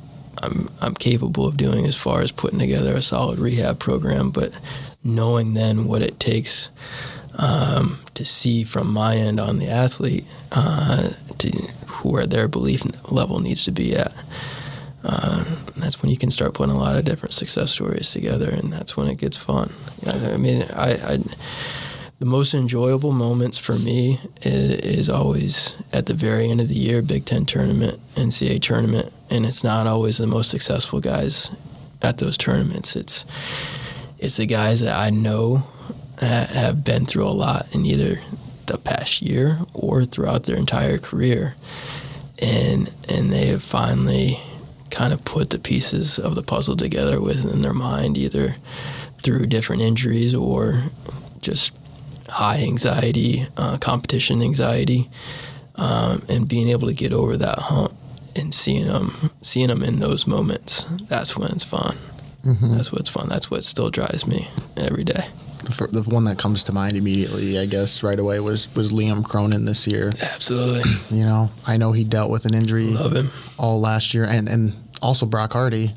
I'm, 0.42 0.70
I'm 0.82 0.94
capable 0.94 1.48
of 1.48 1.58
doing 1.58 1.86
as 1.86 1.96
far 1.96 2.22
as 2.22 2.32
putting 2.32 2.60
together 2.60 2.94
a 2.94 3.02
solid 3.02 3.40
rehab 3.40 3.80
program, 3.80 4.32
but 4.32 4.58
knowing 5.04 5.54
then 5.54 5.86
what 5.86 6.02
it 6.02 6.20
takes 6.20 6.70
um, 7.38 8.00
to 8.16 8.26
see 8.26 8.64
from 8.64 8.92
my 8.92 9.16
end 9.16 9.40
on 9.40 9.60
the 9.60 9.68
athlete 9.68 10.26
uh, 10.54 11.10
to 11.38 11.50
where 12.04 12.26
their 12.26 12.48
belief 12.48 12.84
level 13.12 13.40
needs 13.40 13.64
to 13.66 13.72
be 13.72 13.96
at. 13.96 14.14
Uh, 15.04 15.44
that's 15.78 16.02
when 16.02 16.10
you 16.10 16.18
can 16.18 16.32
start 16.32 16.56
putting 16.56 16.74
a 16.74 16.80
lot 16.80 16.96
of 16.96 17.06
different 17.06 17.34
success 17.34 17.72
stories 17.72 18.12
together, 18.12 18.50
and 18.50 18.74
that's 18.74 18.98
when 18.98 19.08
it 19.08 19.20
gets 19.20 19.38
fun. 19.38 19.72
I 20.08 20.38
mean, 20.38 20.64
I, 20.74 20.94
I 20.94 21.18
the 22.20 22.26
most 22.26 22.54
enjoyable 22.54 23.12
moments 23.12 23.58
for 23.58 23.78
me 23.78 24.20
is, 24.42 24.72
is, 24.80 25.10
always 25.10 25.76
at 25.92 26.06
the 26.06 26.14
very 26.14 26.50
end 26.50 26.62
of 26.62 26.70
the 26.70 26.76
year, 26.76 27.02
Big 27.02 27.26
Ten 27.26 27.46
tournament, 27.46 28.00
NCAA 28.16 28.62
tournament, 28.62 29.14
and 29.30 29.46
it's 29.46 29.64
not 29.64 29.86
always 29.86 30.18
the 30.18 30.26
most 30.26 30.50
successful 30.50 31.02
guys 31.02 31.52
at 32.02 32.18
those 32.18 32.38
tournaments. 32.38 32.96
It's 32.96 33.26
it's 34.18 34.38
the 34.38 34.46
guys 34.46 34.80
that 34.80 34.98
I 34.98 35.10
know 35.10 35.68
have 36.20 36.84
been 36.84 37.06
through 37.06 37.28
a 37.28 37.30
lot 37.30 37.74
in 37.74 37.86
either 37.86 38.20
the 38.66 38.78
past 38.78 39.22
year 39.22 39.60
or 39.74 40.06
throughout 40.06 40.44
their 40.44 40.58
entire 40.58 40.98
career, 40.98 41.56
and 42.40 42.90
and 43.10 43.32
they 43.32 43.48
have 43.48 43.64
finally 43.64 44.40
kind 44.90 45.12
of 45.14 45.24
put 45.26 45.50
the 45.50 45.60
pieces 45.60 46.20
of 46.20 46.36
the 46.36 46.44
puzzle 46.44 46.78
together 46.78 47.22
within 47.22 47.62
their 47.62 47.74
mind, 47.74 48.18
either 48.18 48.56
through 49.24 49.46
different 49.48 49.82
injuries 49.82 50.34
or 50.34 50.84
just 51.42 51.74
high 52.30 52.58
anxiety, 52.58 53.46
uh, 53.58 53.78
competition 53.78 54.42
anxiety, 54.42 55.10
um, 55.76 56.24
and 56.30 56.48
being 56.48 56.70
able 56.70 56.88
to 56.88 56.94
get 56.94 57.12
over 57.12 57.36
that 57.38 57.60
hump 57.60 57.94
and 58.36 58.54
seeing 58.54 58.88
them, 58.88 59.32
seeing 59.42 59.68
them 59.68 59.84
in 59.84 60.00
those 60.00 60.28
moments. 60.28 60.84
That's 61.08 61.38
when 61.38 61.52
it's 61.52 61.64
fun. 61.64 61.98
Mm-hmm. 62.44 62.76
That's 62.76 62.92
what's 62.92 63.10
fun. 63.10 63.30
That's 63.30 63.50
what 63.50 63.64
still 63.64 63.90
drives 63.90 64.28
me 64.28 64.50
every 64.78 65.04
day. 65.04 65.28
The, 65.66 65.88
the 65.92 66.02
one 66.10 66.24
that 66.26 66.38
comes 66.38 66.64
to 66.64 66.72
mind 66.74 66.96
immediately, 66.96 67.60
I 67.60 67.66
guess, 67.66 68.04
right 68.04 68.18
away 68.20 68.40
was 68.40 68.74
was 68.76 68.92
Liam 68.92 69.24
Cronin 69.24 69.66
this 69.66 69.86
year. 69.88 70.12
Absolutely. 70.22 70.84
You 71.12 71.24
know, 71.26 71.50
I 71.68 71.78
know 71.78 71.92
he 71.92 72.04
dealt 72.04 72.30
with 72.32 72.46
an 72.46 72.54
injury 72.54 72.88
Love 72.88 73.14
him. 73.16 73.30
all 73.58 73.80
last 73.80 74.14
year, 74.14 74.26
and 74.26 74.48
and 74.50 74.74
also 75.02 75.26
Brock 75.26 75.54
Hardy. 75.54 75.92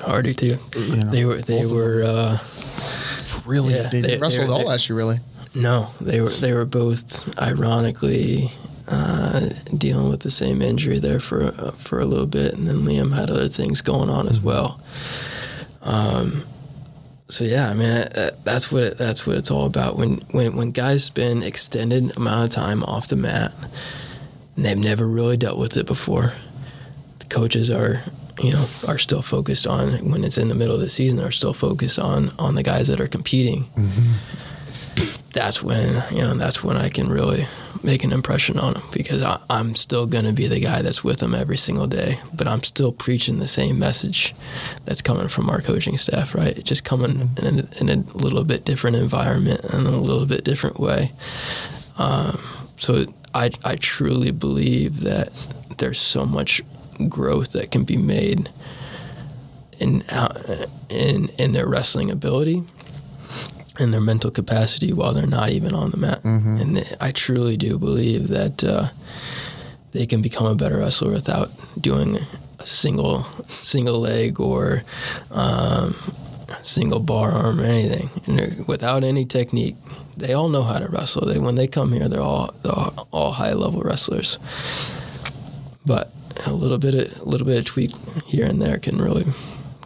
Hardy 0.00 0.34
too. 0.34 0.58
You 0.76 1.04
know, 1.04 1.10
they 1.10 1.24
were 1.24 1.36
they 1.38 1.66
were 1.66 2.04
uh, 2.06 2.38
Really, 3.46 3.74
Yeah, 3.74 3.88
they, 3.88 4.00
they- 4.00 4.18
wrestled 4.18 4.46
they're- 4.48 4.52
all 4.52 4.58
they- 4.60 4.64
last 4.66 4.88
year. 4.88 4.96
Really, 4.96 5.18
no, 5.54 5.90
they 6.00 6.20
were 6.20 6.30
they 6.30 6.52
were 6.52 6.64
both 6.64 7.28
ironically 7.38 8.50
uh, 8.88 9.50
dealing 9.76 10.08
with 10.10 10.20
the 10.20 10.30
same 10.30 10.60
injury 10.62 10.98
there 10.98 11.20
for 11.20 11.44
uh, 11.44 11.70
for 11.72 12.00
a 12.00 12.04
little 12.04 12.26
bit, 12.26 12.54
and 12.54 12.66
then 12.66 12.78
Liam 12.84 13.14
had 13.14 13.30
other 13.30 13.48
things 13.48 13.80
going 13.82 14.10
on 14.10 14.26
as 14.28 14.40
well. 14.40 14.80
Um, 15.82 16.44
so 17.28 17.44
yeah, 17.44 17.68
I 17.68 17.74
mean 17.74 17.88
that, 17.88 18.18
uh, 18.18 18.30
that's 18.44 18.70
what 18.70 18.82
it, 18.84 18.98
that's 18.98 19.26
what 19.26 19.36
it's 19.36 19.50
all 19.50 19.66
about. 19.66 19.96
When 19.96 20.18
when 20.30 20.56
when 20.56 20.70
guys 20.70 21.04
spend 21.04 21.42
extended 21.42 22.16
amount 22.16 22.44
of 22.44 22.50
time 22.50 22.84
off 22.84 23.08
the 23.08 23.16
mat, 23.16 23.52
and 24.54 24.64
they've 24.64 24.78
never 24.78 25.06
really 25.06 25.36
dealt 25.36 25.58
with 25.58 25.76
it 25.76 25.86
before, 25.86 26.32
the 27.18 27.26
coaches 27.26 27.70
are 27.70 28.02
you 28.42 28.52
know 28.52 28.64
are 28.86 28.98
still 28.98 29.22
focused 29.22 29.66
on 29.66 30.10
when 30.10 30.22
it's 30.22 30.38
in 30.38 30.48
the 30.48 30.54
middle 30.54 30.74
of 30.74 30.80
the 30.80 30.90
season 30.90 31.20
are 31.20 31.30
still 31.30 31.54
focused 31.54 31.98
on 31.98 32.30
on 32.38 32.54
the 32.54 32.62
guys 32.62 32.88
that 32.88 33.00
are 33.00 33.06
competing 33.08 33.64
mm-hmm. 33.64 35.22
that's 35.32 35.62
when 35.62 36.02
you 36.10 36.20
know 36.20 36.34
that's 36.34 36.62
when 36.62 36.76
I 36.76 36.90
can 36.90 37.08
really 37.08 37.46
make 37.86 38.04
an 38.04 38.12
impression 38.12 38.58
on 38.58 38.74
them 38.74 38.82
because 38.92 39.22
I, 39.22 39.40
I'm 39.48 39.74
still 39.76 40.06
going 40.06 40.24
to 40.26 40.32
be 40.32 40.48
the 40.48 40.60
guy 40.60 40.82
that's 40.82 41.04
with 41.04 41.20
them 41.20 41.34
every 41.34 41.56
single 41.56 41.86
day, 41.86 42.18
but 42.34 42.48
I'm 42.48 42.64
still 42.64 42.92
preaching 42.92 43.38
the 43.38 43.48
same 43.48 43.78
message 43.78 44.34
that's 44.84 45.00
coming 45.00 45.28
from 45.28 45.48
our 45.48 45.60
coaching 45.60 45.96
staff, 45.96 46.34
right? 46.34 46.62
Just 46.64 46.84
coming 46.84 47.30
in 47.42 47.60
a, 47.60 47.80
in 47.80 47.88
a 47.88 48.16
little 48.16 48.44
bit 48.44 48.64
different 48.64 48.96
environment 48.96 49.64
and 49.64 49.86
a 49.86 49.90
little 49.90 50.26
bit 50.26 50.44
different 50.44 50.80
way. 50.80 51.12
Um, 51.96 52.40
so 52.76 53.06
I 53.34 53.50
I 53.64 53.76
truly 53.76 54.32
believe 54.32 55.00
that 55.00 55.28
there's 55.78 56.00
so 56.00 56.26
much 56.26 56.60
growth 57.08 57.52
that 57.52 57.70
can 57.70 57.84
be 57.84 57.96
made 57.96 58.50
in 59.78 60.02
uh, 60.10 60.66
in 60.90 61.28
in 61.38 61.52
their 61.52 61.66
wrestling 61.66 62.10
ability 62.10 62.64
and 63.78 63.92
their 63.92 64.00
mental 64.00 64.30
capacity 64.30 64.92
while 64.92 65.12
they're 65.12 65.26
not 65.26 65.50
even 65.50 65.74
on 65.74 65.90
the 65.90 65.96
mat. 65.96 66.24
And 66.24 66.76
they, 66.76 66.84
I 67.00 67.12
truly 67.12 67.56
do 67.56 67.78
believe 67.78 68.28
that 68.28 68.64
uh, 68.64 68.88
they 69.92 70.06
can 70.06 70.22
become 70.22 70.46
a 70.46 70.54
better 70.54 70.78
wrestler 70.78 71.10
without 71.12 71.50
doing 71.80 72.18
a 72.58 72.66
single 72.66 73.24
single 73.48 73.98
leg 74.00 74.40
or 74.40 74.82
um, 75.30 75.94
single 76.62 77.00
bar 77.00 77.32
arm 77.32 77.60
or 77.60 77.64
anything. 77.64 78.10
And 78.26 78.66
without 78.66 79.04
any 79.04 79.24
technique, 79.24 79.76
they 80.16 80.32
all 80.32 80.48
know 80.48 80.62
how 80.62 80.78
to 80.78 80.88
wrestle. 80.88 81.26
They 81.26 81.38
when 81.38 81.54
they 81.54 81.66
come 81.66 81.92
here, 81.92 82.08
they're 82.08 82.20
all 82.20 82.52
they're 82.62 82.72
all, 82.72 83.08
all 83.10 83.32
high 83.32 83.52
level 83.52 83.82
wrestlers. 83.82 84.38
But 85.84 86.12
a 86.46 86.52
little 86.52 86.78
bit 86.78 86.94
of, 86.94 87.20
a 87.22 87.24
little 87.24 87.46
bit 87.46 87.58
of 87.58 87.64
tweak 87.64 87.92
here 88.26 88.46
and 88.46 88.60
there 88.60 88.78
can 88.78 88.98
really 88.98 89.24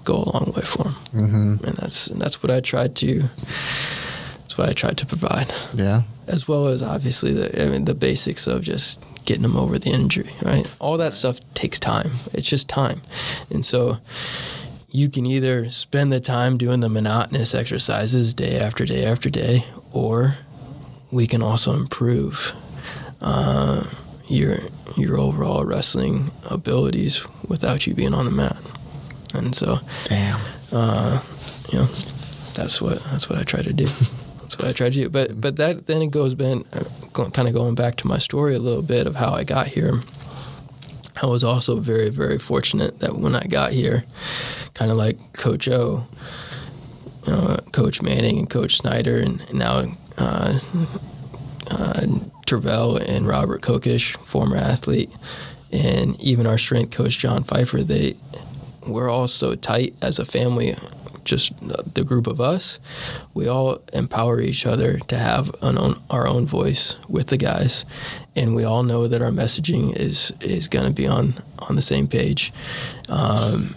go 0.04 0.16
a 0.16 0.30
long 0.30 0.52
way 0.56 0.62
for 0.62 0.84
them. 0.84 0.94
Mm-hmm. 1.12 1.64
And 1.64 1.76
that's 1.76 2.06
and 2.08 2.20
that's 2.20 2.42
what 2.42 2.50
I 2.50 2.60
tried 2.60 2.96
to. 2.96 3.20
That's 3.20 4.58
what 4.58 4.68
I 4.68 4.72
tried 4.72 4.98
to 4.98 5.06
provide, 5.06 5.52
yeah. 5.74 6.02
as 6.26 6.48
well 6.48 6.66
as 6.66 6.82
obviously 6.82 7.32
the 7.32 7.62
I 7.62 7.70
mean 7.70 7.84
the 7.84 7.94
basics 7.94 8.46
of 8.46 8.62
just 8.62 9.02
getting 9.24 9.42
them 9.42 9.56
over 9.56 9.78
the 9.78 9.90
injury. 9.90 10.32
Right, 10.42 10.66
all 10.80 10.96
that 10.96 11.12
stuff 11.12 11.38
takes 11.54 11.78
time. 11.78 12.10
It's 12.32 12.48
just 12.48 12.68
time, 12.68 13.00
and 13.50 13.64
so 13.64 13.98
you 14.90 15.08
can 15.08 15.24
either 15.24 15.70
spend 15.70 16.12
the 16.12 16.20
time 16.20 16.58
doing 16.58 16.80
the 16.80 16.88
monotonous 16.88 17.54
exercises 17.54 18.34
day 18.34 18.58
after 18.58 18.84
day 18.84 19.04
after 19.04 19.30
day, 19.30 19.64
or 19.92 20.36
we 21.12 21.26
can 21.26 21.42
also 21.42 21.74
improve 21.74 22.52
uh, 23.20 23.84
your 24.26 24.58
your 24.96 25.18
overall 25.18 25.64
wrestling 25.64 26.30
abilities 26.50 27.24
without 27.46 27.86
you 27.86 27.94
being 27.94 28.14
on 28.14 28.24
the 28.24 28.30
mat. 28.30 28.56
And 29.34 29.54
so, 29.54 29.78
Damn. 30.04 30.40
you 30.72 31.78
know, 31.78 31.88
that's 32.54 32.80
what 32.80 33.02
that's 33.04 33.28
what 33.28 33.38
I 33.38 33.44
try 33.44 33.62
to 33.62 33.72
do. 33.72 33.86
That's 34.50 34.58
what 34.58 34.68
I 34.68 34.72
try 34.72 34.88
to 34.88 34.94
do. 34.94 35.08
But 35.08 35.40
but 35.40 35.56
that 35.58 35.86
then 35.86 36.02
it 36.02 36.10
goes 36.10 36.34
ben 36.34 36.64
kind 37.12 37.46
of 37.46 37.54
going 37.54 37.76
back 37.76 37.94
to 37.96 38.08
my 38.08 38.18
story 38.18 38.56
a 38.56 38.58
little 38.58 38.82
bit 38.82 39.06
of 39.06 39.14
how 39.14 39.30
I 39.30 39.44
got 39.44 39.68
here. 39.68 40.00
I 41.22 41.26
was 41.26 41.44
also 41.44 41.78
very 41.78 42.08
very 42.08 42.36
fortunate 42.38 42.98
that 42.98 43.14
when 43.14 43.36
I 43.36 43.44
got 43.44 43.72
here, 43.72 44.02
kind 44.74 44.90
of 44.90 44.96
like 44.96 45.18
Coach 45.34 45.68
O, 45.68 46.04
you 47.26 47.32
know, 47.32 47.58
Coach 47.72 48.02
Manning 48.02 48.38
and 48.38 48.50
Coach 48.50 48.78
Snyder, 48.78 49.18
and, 49.20 49.40
and 49.42 49.58
now 49.58 49.84
uh, 50.18 50.58
uh, 51.70 52.00
Tervel 52.44 53.00
and 53.00 53.28
Robert 53.28 53.62
Kokesh, 53.62 54.16
former 54.16 54.56
athlete, 54.56 55.10
and 55.72 56.20
even 56.20 56.46
our 56.46 56.58
strength 56.58 56.90
coach 56.96 57.18
John 57.18 57.44
Pfeiffer. 57.44 57.82
They 57.82 58.16
we're 58.92 59.10
all 59.10 59.28
so 59.28 59.54
tight 59.54 59.94
as 60.02 60.18
a 60.18 60.24
family. 60.24 60.76
Just 61.22 61.52
the 61.94 62.02
group 62.02 62.26
of 62.26 62.40
us, 62.40 62.80
we 63.34 63.46
all 63.46 63.80
empower 63.92 64.40
each 64.40 64.66
other 64.66 64.98
to 64.98 65.16
have 65.16 65.54
own, 65.62 65.94
our 66.08 66.26
own 66.26 66.46
voice 66.46 66.96
with 67.08 67.26
the 67.26 67.36
guys, 67.36 67.84
and 68.34 68.56
we 68.56 68.64
all 68.64 68.82
know 68.82 69.06
that 69.06 69.20
our 69.20 69.30
messaging 69.30 69.94
is 69.94 70.32
is 70.40 70.66
going 70.66 70.86
to 70.86 70.94
be 70.94 71.06
on 71.06 71.34
on 71.58 71.76
the 71.76 71.82
same 71.82 72.08
page, 72.08 72.52
um, 73.10 73.76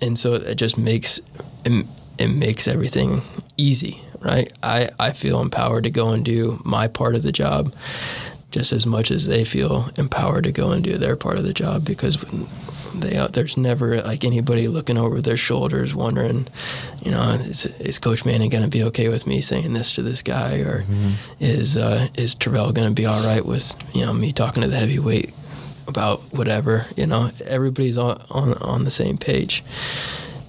and 0.00 0.18
so 0.18 0.34
it 0.34 0.54
just 0.54 0.78
makes 0.78 1.20
it, 1.64 1.84
it 2.16 2.28
makes 2.28 2.68
everything 2.68 3.22
easy, 3.56 4.00
right? 4.20 4.50
I 4.62 4.88
I 4.98 5.12
feel 5.12 5.40
empowered 5.40 5.84
to 5.84 5.90
go 5.90 6.10
and 6.10 6.24
do 6.24 6.62
my 6.64 6.86
part 6.86 7.16
of 7.16 7.22
the 7.22 7.32
job, 7.32 7.74
just 8.54 8.72
as 8.72 8.86
much 8.86 9.10
as 9.10 9.26
they 9.26 9.44
feel 9.44 9.90
empowered 9.98 10.44
to 10.44 10.52
go 10.52 10.70
and 10.70 10.84
do 10.84 10.96
their 10.96 11.16
part 11.16 11.40
of 11.40 11.44
the 11.44 11.52
job 11.52 11.84
because 11.84 12.24
they 13.00 13.16
uh, 13.16 13.28
there's 13.28 13.56
never 13.56 14.00
like 14.00 14.24
anybody 14.24 14.68
looking 14.68 14.98
over 14.98 15.20
their 15.20 15.36
shoulders 15.36 15.94
wondering, 15.94 16.46
you 17.02 17.10
know, 17.10 17.30
is, 17.32 17.66
is 17.80 17.98
Coach 17.98 18.24
Manning 18.24 18.50
going 18.50 18.64
to 18.64 18.70
be 18.70 18.82
okay 18.84 19.08
with 19.08 19.26
me 19.26 19.40
saying 19.40 19.72
this 19.72 19.94
to 19.94 20.02
this 20.02 20.22
guy, 20.22 20.58
or 20.60 20.84
is 21.40 21.76
uh, 21.76 22.08
is 22.16 22.34
Tervel 22.34 22.74
going 22.74 22.88
to 22.88 22.94
be 22.94 23.06
all 23.06 23.22
right 23.24 23.44
with 23.44 23.74
you 23.94 24.04
know 24.04 24.12
me 24.12 24.32
talking 24.32 24.62
to 24.62 24.68
the 24.68 24.76
heavyweight 24.76 25.32
about 25.86 26.20
whatever? 26.32 26.86
You 26.96 27.06
know, 27.06 27.30
everybody's 27.44 27.98
on 27.98 28.22
on, 28.30 28.54
on 28.54 28.84
the 28.84 28.90
same 28.90 29.18
page, 29.18 29.64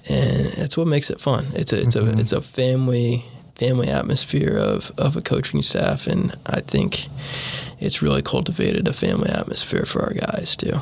and 0.08 0.46
that's 0.52 0.76
what 0.76 0.86
makes 0.86 1.10
it 1.10 1.20
fun. 1.20 1.46
It's 1.54 1.72
a 1.72 1.80
it's 1.80 1.96
a 1.96 2.18
it's 2.18 2.32
a 2.32 2.40
family 2.40 3.24
family 3.54 3.88
atmosphere 3.88 4.56
of 4.56 4.92
of 4.98 5.16
a 5.16 5.22
coaching 5.22 5.62
staff, 5.62 6.06
and 6.06 6.34
I 6.46 6.60
think 6.60 7.08
it's 7.80 8.02
really 8.02 8.22
cultivated 8.22 8.88
a 8.88 8.92
family 8.92 9.30
atmosphere 9.30 9.84
for 9.84 10.02
our 10.02 10.14
guys 10.14 10.56
too. 10.56 10.80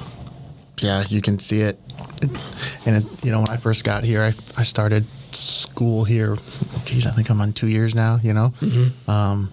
Yeah, 0.80 1.04
you 1.08 1.20
can 1.20 1.38
see 1.38 1.60
it. 1.60 1.78
And 2.86 2.96
it, 3.04 3.24
you 3.24 3.30
know, 3.30 3.40
when 3.40 3.48
I 3.50 3.56
first 3.56 3.84
got 3.84 4.04
here, 4.04 4.20
I, 4.22 4.28
I 4.58 4.62
started 4.62 5.04
school 5.34 6.04
here. 6.04 6.36
Geez, 6.84 7.06
I 7.06 7.10
think 7.10 7.30
I'm 7.30 7.40
on 7.40 7.52
two 7.52 7.68
years 7.68 7.94
now. 7.94 8.18
You 8.22 8.32
know, 8.34 8.54
um, 9.08 9.50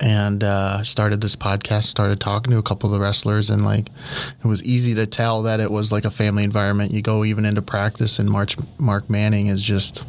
and 0.00 0.42
uh, 0.42 0.82
started 0.82 1.20
this 1.20 1.36
podcast. 1.36 1.84
Started 1.84 2.20
talking 2.20 2.50
to 2.52 2.58
a 2.58 2.62
couple 2.62 2.88
of 2.92 2.98
the 2.98 3.00
wrestlers, 3.04 3.50
and 3.50 3.64
like, 3.64 3.88
it 4.42 4.46
was 4.46 4.62
easy 4.64 4.94
to 4.94 5.06
tell 5.06 5.42
that 5.42 5.60
it 5.60 5.70
was 5.70 5.92
like 5.92 6.04
a 6.04 6.10
family 6.10 6.44
environment. 6.44 6.92
You 6.92 7.02
go 7.02 7.24
even 7.24 7.44
into 7.44 7.62
practice, 7.62 8.18
and 8.18 8.28
March 8.30 8.56
Mark 8.78 9.08
Manning 9.10 9.46
is 9.48 9.62
just. 9.62 10.04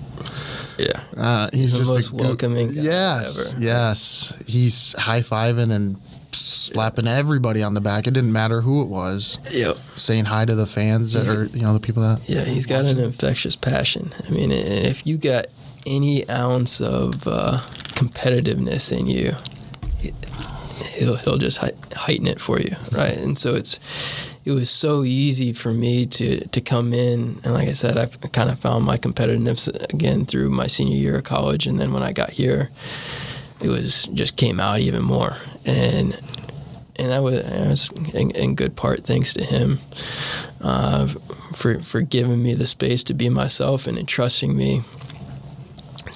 Yeah. 0.77 0.99
Uh, 1.15 1.49
he's 1.53 1.71
the 1.73 1.79
just 1.79 1.89
most 1.89 2.12
a 2.12 2.15
welcoming 2.15 2.67
guy 2.69 2.81
Yes, 2.81 3.53
ever. 3.53 3.62
yes. 3.62 4.43
He's 4.47 4.93
high 4.97 5.19
fiving 5.19 5.71
and 5.71 5.97
slapping 6.36 7.08
everybody 7.08 7.62
on 7.63 7.74
the 7.74 7.82
back. 7.82 8.08
It 8.08 8.13
didn't 8.13 8.32
matter 8.34 8.62
who 8.62 8.82
it 8.82 8.88
was. 8.88 9.38
Yep. 9.52 9.76
Saying 9.76 10.26
hi 10.26 10.46
to 10.46 10.56
the 10.56 10.65
fans 10.65 11.13
that 11.13 11.30
or 11.30 11.46
you 11.46 11.62
know 11.62 11.74
the 11.74 11.80
people 11.80 12.02
that. 12.04 12.28
Yeah, 12.28 12.43
he's 12.43 12.65
got 12.65 12.86
an 12.86 13.00
infectious 13.00 13.56
passion. 13.56 14.12
I 14.28 14.32
mean, 14.32 14.52
and 14.52 14.86
if 14.88 15.06
you 15.08 15.18
got 15.18 15.45
any 15.86 16.28
ounce 16.30 16.80
of 16.82 17.28
uh, 17.28 17.60
competitiveness 17.95 18.97
in 18.97 19.07
you, 19.07 19.34
he- 19.99 20.14
he'll 20.97 21.16
he'll 21.18 21.38
just 21.38 21.57
heighten 21.95 22.28
it 22.28 22.39
for 22.39 22.60
you, 22.60 22.76
right? 22.91 23.18
And 23.18 23.38
so 23.38 23.53
it's 23.55 23.80
it 24.45 24.51
was 24.51 24.70
so 24.70 25.03
easy 25.03 25.53
for 25.53 25.72
me 25.74 26.05
to 26.05 26.45
to 26.47 26.62
come 26.62 26.93
in, 26.93 27.39
and 27.43 27.53
like 27.53 27.68
I 27.70 27.74
said, 27.74 27.97
I 27.97 28.05
kind 28.07 28.49
of 28.49 28.60
found 28.60 28.86
my 28.86 28.97
competitiveness 28.97 29.68
again 29.93 30.26
through 30.26 30.49
my 30.49 30.68
senior 30.68 30.95
year 30.97 31.18
of 31.18 31.24
college, 31.24 31.68
and 31.68 31.80
then 31.80 31.93
when 31.93 32.03
I 32.03 32.12
got 32.12 32.32
here, 32.32 32.70
it 33.62 33.70
was 33.70 34.07
just 34.14 34.36
came 34.36 34.60
out 34.60 34.80
even 34.80 35.01
more, 35.03 35.38
and 35.66 36.20
and 36.98 37.12
that 37.12 37.24
was, 37.24 37.44
that 37.44 37.68
was 37.68 37.89
in, 38.14 38.32
in 38.32 38.56
good 38.56 38.76
part 38.76 39.02
thanks 39.02 39.34
to 39.34 39.44
him 39.44 39.80
uh, 40.62 41.08
for 41.54 41.80
for 41.82 42.02
giving 42.02 42.41
me 42.41 42.54
the 42.54 42.66
space 42.66 43.04
to 43.04 43.14
be 43.14 43.30
myself 43.30 43.88
and 43.88 43.98
entrusting 43.98 44.56
me, 44.56 44.82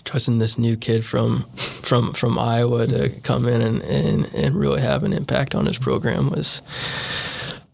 trusting 0.03 0.39
this 0.39 0.57
new 0.57 0.77
kid 0.77 1.03
from 1.03 1.43
from 1.55 2.13
from 2.13 2.39
Iowa 2.39 2.87
to 2.87 3.09
come 3.21 3.47
in 3.47 3.61
and, 3.61 3.81
and, 3.83 4.33
and 4.33 4.55
really 4.55 4.81
have 4.81 5.03
an 5.03 5.13
impact 5.13 5.53
on 5.53 5.65
his 5.65 5.77
program 5.77 6.29
was 6.29 6.61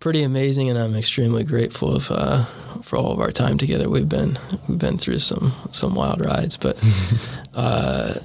pretty 0.04 0.24
amazing, 0.24 0.70
and 0.70 0.78
I'm 0.78 0.96
extremely 0.96 1.46
grateful 1.46 1.96
of, 1.96 2.12
uh, 2.12 2.44
for 2.82 2.98
all 2.98 3.14
of 3.14 3.22
our 3.22 3.32
time 3.32 3.58
together. 3.58 3.90
We've 3.90 4.10
been 4.10 4.38
we've 4.68 4.78
been 4.78 4.98
through 4.98 5.20
some 5.20 5.54
some 5.72 5.96
wild 5.96 6.20
rides, 6.20 6.58
but 6.58 6.78
uh, 7.54 8.16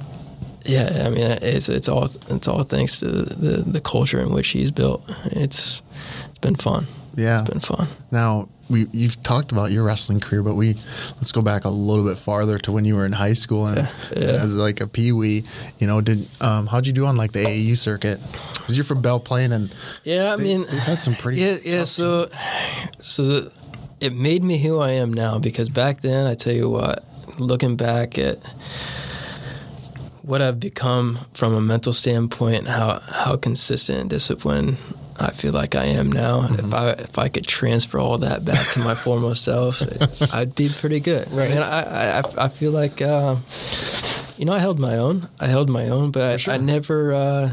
Yeah, 0.68 1.04
I 1.06 1.08
mean, 1.08 1.26
it's 1.42 1.68
it's 1.68 1.88
all 1.88 2.04
it's 2.04 2.48
all 2.48 2.62
thanks 2.62 2.98
to 3.00 3.06
the 3.06 3.62
the 3.62 3.80
culture 3.80 4.20
in 4.20 4.30
which 4.30 4.48
he's 4.48 4.70
built. 4.70 5.02
It's 5.26 5.82
it's 6.30 6.38
been 6.40 6.54
fun. 6.56 6.86
Yeah. 7.16 7.40
It's 7.40 7.50
been 7.50 7.60
fun. 7.60 7.88
Now 8.12 8.48
we 8.70 8.86
you've 8.92 9.20
talked 9.22 9.50
about 9.50 9.70
your 9.72 9.82
wrestling 9.82 10.20
career, 10.20 10.42
but 10.42 10.54
we 10.54 10.74
let's 11.16 11.32
go 11.32 11.42
back 11.42 11.64
a 11.64 11.68
little 11.70 12.04
bit 12.04 12.16
farther 12.18 12.58
to 12.58 12.70
when 12.70 12.84
you 12.84 12.94
were 12.94 13.06
in 13.06 13.12
high 13.12 13.32
school 13.32 13.66
and 13.66 13.78
Yeah, 13.78 13.90
yeah. 14.16 14.42
as 14.44 14.54
like 14.54 14.80
a 14.80 14.86
pee 14.86 15.10
wee. 15.12 15.42
You 15.78 15.86
know, 15.88 16.00
did 16.00 16.28
um, 16.40 16.66
how'd 16.68 16.86
you 16.86 16.92
do 16.92 17.06
on 17.06 17.16
like 17.16 17.32
the 17.32 17.40
AAU 17.44 17.76
circuit? 17.76 18.18
Because 18.54 18.76
you're 18.76 18.84
from 18.84 19.00
Belle 19.02 19.20
Plaine, 19.20 19.52
and 19.52 19.74
Yeah, 20.04 20.32
I 20.32 20.36
they, 20.36 20.44
mean, 20.44 20.60
they've 20.70 20.78
had 20.78 21.00
some 21.00 21.14
pretty 21.14 21.40
yeah, 21.40 21.56
yeah. 21.64 21.84
So, 21.84 22.28
so 23.00 23.22
the, 23.24 23.52
it 24.00 24.12
made 24.12 24.44
me 24.44 24.58
who 24.62 24.78
I 24.78 24.92
am 24.92 25.12
now 25.12 25.38
because 25.40 25.70
back 25.70 26.02
then, 26.02 26.26
I 26.28 26.34
tell 26.36 26.52
you 26.54 26.68
what, 26.70 27.02
looking 27.40 27.74
back 27.76 28.16
at 28.18 28.36
what 30.28 30.42
I've 30.42 30.60
become 30.60 31.20
from 31.32 31.54
a 31.54 31.60
mental 31.60 31.94
standpoint, 31.94 32.68
how 32.68 33.00
how 33.00 33.36
consistent 33.36 33.98
and 33.98 34.10
disciplined 34.10 34.76
I 35.18 35.30
feel 35.32 35.52
like 35.52 35.74
I 35.74 35.86
am 35.86 36.12
now. 36.12 36.42
Mm-hmm. 36.42 36.66
If 36.66 36.74
I 36.74 36.90
if 36.90 37.18
I 37.18 37.28
could 37.28 37.46
transfer 37.46 37.98
all 37.98 38.18
that 38.18 38.44
back 38.44 38.64
to 38.74 38.80
my 38.80 38.94
former 39.06 39.34
self, 39.34 39.82
I'd 40.34 40.54
be 40.54 40.68
pretty 40.68 41.00
good. 41.00 41.32
Right. 41.32 41.50
And 41.50 41.64
I 41.64 42.20
I, 42.20 42.44
I 42.44 42.48
feel 42.48 42.72
like. 42.72 43.00
Uh, 43.02 43.36
you 44.36 44.44
know, 44.44 44.52
I 44.52 44.60
held 44.60 44.78
my 44.78 44.98
own. 44.98 45.28
I 45.40 45.46
held 45.46 45.68
my 45.68 45.88
own, 45.88 46.12
but 46.12 46.48
I 46.48 46.58
never, 46.58 47.12
uh, 47.12 47.52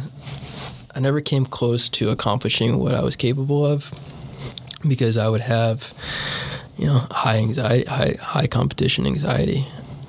I 0.94 1.00
never 1.00 1.20
came 1.20 1.44
close 1.48 1.90
to 1.90 2.12
accomplishing 2.12 2.78
what 2.78 2.94
I 2.94 3.02
was 3.02 3.16
capable 3.16 3.66
of 3.66 3.92
because 4.88 5.18
I 5.18 5.28
would 5.28 5.42
have, 5.42 5.92
you 6.78 6.86
know, 6.86 7.00
high 7.10 7.38
anxiety, 7.38 7.86
high, 7.86 8.18
high 8.22 8.46
competition 8.46 9.08
anxiety, 9.08 9.66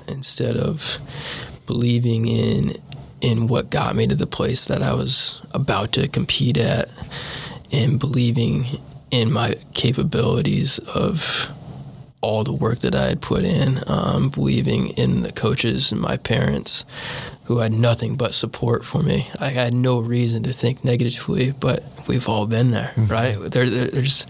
instead 0.07 0.55
of 0.55 0.99
believing 1.67 2.27
in 2.27 2.73
in 3.21 3.47
what 3.47 3.69
got 3.69 3.95
me 3.95 4.05
to 4.07 4.15
the 4.15 4.27
place 4.27 4.65
that 4.65 4.81
I 4.83 4.93
was 4.93 5.41
about 5.51 5.91
to 5.93 6.07
compete 6.07 6.55
at, 6.57 6.87
and 7.71 7.99
believing 7.99 8.65
in 9.11 9.31
my 9.31 9.55
capabilities 9.73 10.77
of 10.79 11.49
all 12.21 12.43
the 12.43 12.53
work 12.53 12.79
that 12.79 12.93
I 12.95 13.07
had 13.07 13.21
put 13.21 13.43
in, 13.43 13.79
um, 13.87 14.29
believing 14.29 14.89
in 14.89 15.23
the 15.23 15.31
coaches 15.31 15.91
and 15.91 16.01
my 16.01 16.17
parents 16.17 16.85
who 17.45 17.59
had 17.59 17.71
nothing 17.71 18.15
but 18.17 18.33
support 18.33 18.83
for 18.85 19.01
me. 19.01 19.27
I 19.39 19.49
had 19.49 19.73
no 19.73 19.99
reason 19.99 20.43
to 20.43 20.51
think 20.53 20.83
negatively, 20.83 21.51
but 21.51 21.83
we've 22.07 22.27
all 22.27 22.45
been 22.45 22.71
there, 22.71 22.91
right? 23.07 23.35
There, 23.39 23.69
there- 23.69 23.87
there's 23.87 24.27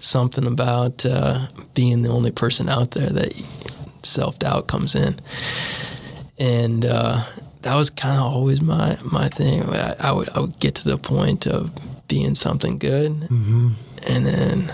something 0.00 0.46
about 0.46 1.04
uh, 1.04 1.46
being 1.74 2.02
the 2.02 2.10
only 2.10 2.30
person 2.30 2.68
out 2.68 2.92
there 2.92 3.10
that 3.10 3.32
self 4.02 4.38
doubt 4.38 4.66
comes 4.68 4.94
in. 4.94 5.16
And 6.40 6.84
uh, 6.84 7.22
that 7.62 7.74
was 7.76 7.90
kind 7.90 8.16
of 8.16 8.22
always 8.22 8.60
my, 8.60 8.98
my 9.04 9.28
thing. 9.28 9.62
I, 9.62 9.94
I, 10.00 10.12
would, 10.12 10.30
I 10.30 10.40
would 10.40 10.58
get 10.58 10.74
to 10.76 10.88
the 10.88 10.98
point 10.98 11.46
of 11.46 11.70
being 12.08 12.34
something 12.34 12.78
good, 12.78 13.10
and 14.08 14.26
then 14.26 14.72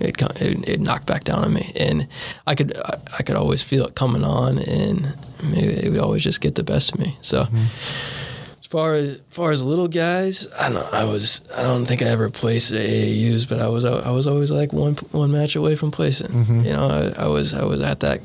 it 0.00 0.20
it 0.68 0.80
knocked 0.80 1.06
back 1.06 1.24
down 1.24 1.44
on 1.44 1.52
me, 1.54 1.72
and 1.76 2.06
I 2.46 2.54
could 2.54 2.76
I, 2.76 2.98
I 3.18 3.22
could 3.22 3.36
always 3.36 3.62
feel 3.62 3.86
it 3.86 3.94
coming 3.94 4.22
on, 4.24 4.58
and 4.58 5.14
it, 5.54 5.90
would 5.90 6.00
always 6.00 6.22
just 6.22 6.40
get 6.40 6.54
the 6.56 6.64
best 6.64 6.92
of 6.92 7.00
me. 7.00 7.16
So. 7.20 7.42
As 7.42 8.17
far 8.68 8.94
as, 8.94 9.18
far 9.30 9.50
as 9.50 9.62
little 9.62 9.88
guys, 9.88 10.46
I 10.60 10.68
don't. 10.68 10.92
I 10.94 11.04
was. 11.04 11.40
I 11.56 11.62
don't 11.62 11.86
think 11.86 12.02
I 12.02 12.06
ever 12.06 12.28
placed 12.28 12.70
at 12.72 12.80
AAUs, 12.80 13.48
but 13.48 13.60
I 13.60 13.68
was. 13.68 13.84
I 13.84 14.10
was 14.10 14.26
always 14.26 14.50
like 14.50 14.72
one 14.72 14.94
one 15.12 15.32
match 15.32 15.56
away 15.56 15.74
from 15.74 15.90
placing. 15.90 16.30
You 16.64 16.72
know, 16.74 16.86
I, 16.86 17.24
I 17.24 17.26
was. 17.28 17.54
I 17.54 17.64
was 17.64 17.80
at 17.80 18.00
that 18.00 18.20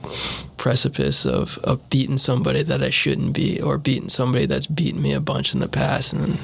precipice 0.58 1.26
of, 1.26 1.58
of 1.60 1.90
beating 1.90 2.18
somebody 2.18 2.64
that 2.64 2.82
I 2.84 2.90
shouldn't 2.90 3.34
be, 3.34 3.62
or 3.62 3.78
beating 3.78 4.10
somebody 4.10 4.46
that's 4.46 4.68
beaten 4.68 5.02
me 5.02 5.14
a 5.14 5.22
bunch 5.22 5.54
in 5.54 5.60
the 5.62 5.68
past, 5.70 6.14
and 6.14 6.38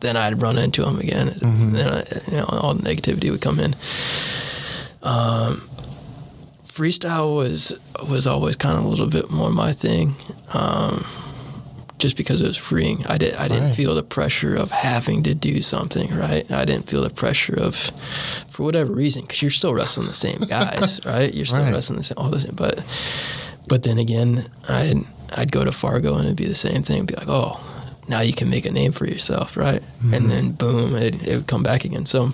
then 0.00 0.16
I'd 0.16 0.40
run 0.42 0.58
into 0.58 0.82
them 0.82 0.98
again. 0.98 1.28
And 1.28 1.74
then 1.74 1.88
I, 1.88 2.04
you 2.30 2.36
know, 2.36 2.44
all 2.50 2.74
the 2.74 2.82
negativity 2.82 3.30
would 3.30 3.40
come 3.40 3.58
in. 3.58 3.72
Um, 5.02 5.62
freestyle 6.64 7.34
was 7.36 7.72
was 8.10 8.26
always 8.26 8.56
kind 8.56 8.76
of 8.78 8.84
a 8.84 8.88
little 8.88 9.08
bit 9.08 9.30
more 9.30 9.50
my 9.50 9.72
thing, 9.72 10.14
um, 10.52 11.06
just 11.98 12.16
because 12.16 12.40
it 12.40 12.46
was 12.48 12.56
freeing. 12.56 13.04
I 13.06 13.16
did 13.18 13.34
I 13.34 13.48
didn't 13.48 13.64
Right. 13.66 13.74
feel 13.74 13.94
the 13.94 14.02
pressure 14.02 14.54
of 14.56 14.70
having 14.70 15.22
to 15.24 15.34
do 15.34 15.62
something 15.62 16.14
right. 16.16 16.50
I 16.50 16.64
didn't 16.64 16.88
feel 16.88 17.02
the 17.02 17.10
pressure 17.10 17.54
of, 17.60 17.76
for 18.50 18.64
whatever 18.64 18.92
reason, 18.92 19.22
because 19.22 19.40
you're 19.42 19.50
still 19.50 19.74
wrestling 19.74 20.06
the 20.08 20.14
same 20.14 20.40
guys, 20.48 21.00
right? 21.06 21.32
You're 21.32 21.46
still 21.46 21.62
Right. 21.64 21.72
wrestling 21.72 21.98
the 21.98 22.02
same 22.04 22.18
all 22.18 22.30
the 22.30 22.40
same, 22.40 22.54
but 22.56 22.82
but 23.68 23.82
then 23.84 23.98
again, 23.98 24.46
I'd 24.68 25.04
I'd 25.36 25.52
go 25.52 25.64
to 25.64 25.72
Fargo 25.72 26.16
and 26.16 26.24
it'd 26.24 26.36
be 26.36 26.46
the 26.48 26.54
same 26.54 26.82
thing. 26.82 27.06
Be 27.06 27.14
like, 27.14 27.28
oh, 27.28 27.58
now 28.08 28.20
you 28.20 28.32
can 28.32 28.50
make 28.50 28.64
a 28.66 28.70
name 28.72 28.92
for 28.92 29.06
yourself, 29.06 29.56
right? 29.56 29.80
And 30.02 30.12
mm-hmm. 30.12 30.28
then 30.28 30.50
boom, 30.52 30.96
it, 30.96 31.26
it 31.26 31.36
would 31.36 31.46
come 31.46 31.62
back 31.62 31.84
again. 31.84 32.04
So 32.04 32.32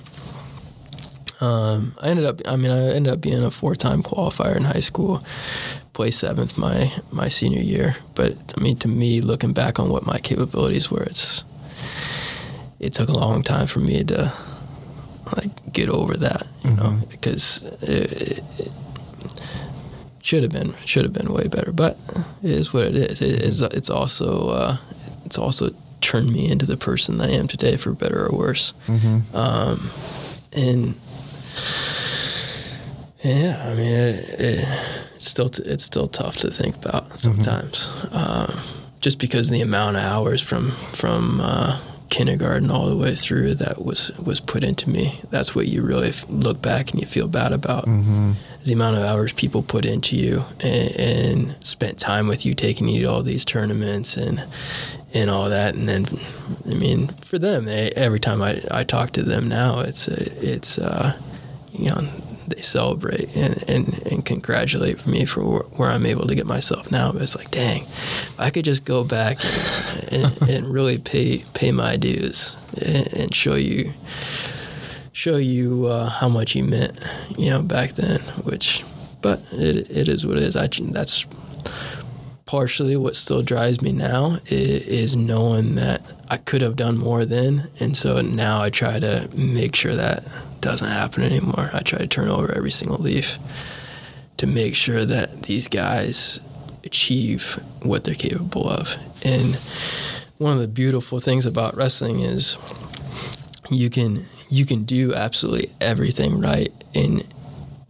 um, 1.41 1.95
I 2.01 2.09
ended 2.09 2.25
up. 2.27 2.41
I 2.47 2.57
mean, 2.57 2.71
I 2.71 2.95
ended 2.95 3.13
up 3.13 3.21
being 3.21 3.45
a 3.45 3.51
four-time 3.51 4.03
qualifier 4.03 4.57
in 4.57 4.65
high 4.65 4.81
school. 4.81 5.23
Placed 5.93 6.21
seventh 6.21 6.57
my 6.57 6.93
my 7.11 7.29
senior 7.29 7.61
year. 7.61 7.97
But 8.15 8.33
I 8.57 8.61
mean, 8.61 8.77
to 8.79 8.89
me, 8.89 9.21
looking 9.21 9.53
back 9.53 9.79
on 9.79 9.89
what 9.89 10.07
my 10.07 10.19
capabilities 10.19 10.91
were, 10.91 11.03
it's 11.03 11.45
it 12.79 12.93
took 12.93 13.09
a 13.09 13.13
long 13.13 13.43
time 13.43 13.67
for 13.67 13.81
me 13.81 14.05
to 14.05 14.33
like 15.37 15.73
get 15.73 15.89
over 15.89 16.17
that, 16.17 16.47
you 16.65 16.71
know, 16.71 17.01
because 17.11 17.63
it, 17.83 18.41
it 18.61 18.73
should 20.23 20.43
have 20.43 20.53
been 20.53 20.75
should 20.85 21.05
have 21.05 21.13
been 21.13 21.33
way 21.33 21.49
better. 21.49 21.73
But 21.73 21.97
it 22.43 22.51
is 22.51 22.73
what 22.73 22.85
it 22.85 22.95
is. 22.97 23.21
It, 23.21 23.43
it's 23.43 23.61
it's 23.63 23.91
also 23.91 24.51
uh, 24.51 24.77
it's 25.25 25.39
also 25.39 25.71
turned 26.01 26.33
me 26.33 26.49
into 26.51 26.65
the 26.67 26.77
person 26.77 27.21
I 27.21 27.31
am 27.33 27.49
today, 27.49 27.77
for 27.77 27.93
better 27.93 28.27
or 28.27 28.37
worse. 28.37 28.73
Um, 29.35 29.91
and 30.57 30.95
yeah, 33.23 33.63
I 33.67 33.75
mean, 33.75 33.93
it, 33.93 34.29
it, 34.41 34.69
it's 35.17 35.27
still 35.27 35.49
t- 35.49 35.65
it's 35.65 35.85
still 35.85 36.07
tough 36.07 36.37
to 36.39 36.51
think 36.51 36.77
about 36.77 37.19
sometimes, 37.19 37.91
um, 38.13 38.59
just 39.01 39.19
because 39.19 39.49
the 39.51 39.61
amount 39.61 39.97
of 39.97 40.03
hours 40.03 40.41
from 40.41 40.71
from 40.71 41.41
uh, 41.41 41.81
kindergarten 42.11 42.71
all 42.71 42.87
the 42.89 42.97
way 42.97 43.15
through 43.15 43.55
that 43.55 43.85
was 43.85 44.17
was 44.19 44.41
put 44.41 44.63
into 44.63 44.89
me. 44.89 45.21
That's 45.31 45.55
what 45.55 45.67
you 45.67 45.83
really 45.83 46.11
f- 46.11 46.27
look 46.29 46.63
back 46.63 46.93
and 46.93 47.01
you 47.01 47.07
feel 47.07 47.27
bad 47.29 47.53
about. 47.53 47.87
Is 48.61 48.69
the 48.69 48.75
amount 48.75 48.97
of 48.97 49.03
hours 49.03 49.33
people 49.33 49.63
put 49.63 49.85
into 49.85 50.17
you 50.17 50.45
and, 50.61 50.91
and 50.97 51.65
spent 51.65 51.99
time 51.99 52.27
with 52.29 52.45
you, 52.47 52.55
taking 52.55 52.89
you 52.89 53.03
to 53.03 53.11
all 53.11 53.23
these 53.23 53.45
tournaments 53.45 54.17
and 54.17 54.43
and 55.15 55.29
all 55.31 55.49
that. 55.49 55.75
And 55.75 55.89
then, 55.89 56.05
I 56.71 56.75
mean, 56.75 57.09
for 57.09 57.39
them, 57.39 57.65
they, 57.65 57.91
every 57.93 58.21
time 58.21 58.43
I, 58.43 58.63
I 58.71 58.85
talk 58.85 59.11
to 59.13 59.23
them 59.25 59.49
now, 59.49 59.81
it's 59.81 60.07
it's 60.09 60.79
uh, 60.79 61.19
you 61.79 61.91
know 61.91 62.03
they 62.49 62.63
celebrate 62.63 63.37
and, 63.37 63.63
and, 63.69 64.07
and 64.11 64.25
congratulate 64.25 65.07
me 65.07 65.25
for 65.25 65.45
where, 65.45 65.63
where 65.63 65.91
I'm 65.91 66.07
able 66.07 66.27
to 66.27 66.35
get 66.35 66.47
myself 66.47 66.91
now. 66.91 67.13
But 67.13 67.23
it's 67.23 67.37
like, 67.37 67.51
dang, 67.51 67.85
I 68.39 68.51
could 68.51 68.65
just 68.65 68.85
go 68.85 69.05
back 69.05 69.39
and, 70.11 70.25
and, 70.25 70.43
and 70.51 70.67
really 70.67 70.99
pay 70.99 71.45
pay 71.55 71.73
my 71.73 71.97
dues 71.97 72.57
and, 72.85 73.13
and 73.15 73.35
show 73.35 73.55
you 73.55 73.93
show 75.13 75.37
you 75.37 75.87
uh, 75.87 76.09
how 76.09 76.29
much 76.29 76.55
you 76.55 76.65
meant, 76.65 76.99
you 77.37 77.51
know, 77.51 77.63
back 77.63 77.93
then. 77.93 78.21
Which, 78.45 78.85
but 79.21 79.41
it 79.53 79.91
it 79.91 80.09
is 80.09 80.27
what 80.27 80.37
it 80.37 80.43
is. 80.43 80.57
I 80.57 80.69
that's 80.93 81.27
partially 82.47 82.97
what 82.97 83.15
still 83.15 83.43
drives 83.43 83.83
me 83.83 83.93
now 83.93 84.39
is 84.47 85.15
knowing 85.15 85.75
that 85.75 86.15
I 86.31 86.39
could 86.39 86.63
have 86.63 86.77
done 86.77 86.97
more 86.97 87.27
then, 87.27 87.69
and 87.79 87.97
so 87.97 88.23
now 88.23 88.63
I 88.63 88.71
try 88.71 88.99
to 88.99 89.29
make 89.35 89.77
sure 89.77 89.95
that 89.95 90.25
doesn't 90.61 90.89
happen 90.89 91.23
anymore. 91.23 91.71
I 91.73 91.81
try 91.81 91.99
to 91.99 92.07
turn 92.07 92.29
over 92.29 92.53
every 92.53 92.71
single 92.71 92.99
leaf 92.99 93.39
to 94.39 94.47
make 94.47 94.75
sure 94.75 95.05
that 95.05 95.43
these 95.43 95.69
guys 95.69 96.41
achieve 96.85 97.63
what 97.83 98.05
they're 98.05 98.15
capable 98.15 98.69
of. 98.69 98.97
And 99.25 99.57
one 100.39 100.53
of 100.53 100.61
the 100.61 100.69
beautiful 100.69 101.21
things 101.21 101.47
about 101.47 101.77
wrestling 101.77 102.21
is 102.21 102.57
you 103.71 103.91
can 103.91 104.25
you 104.49 104.65
can 104.65 104.85
do 104.85 105.15
absolutely 105.15 105.71
everything 105.81 106.41
right 106.41 106.73
in 106.95 107.23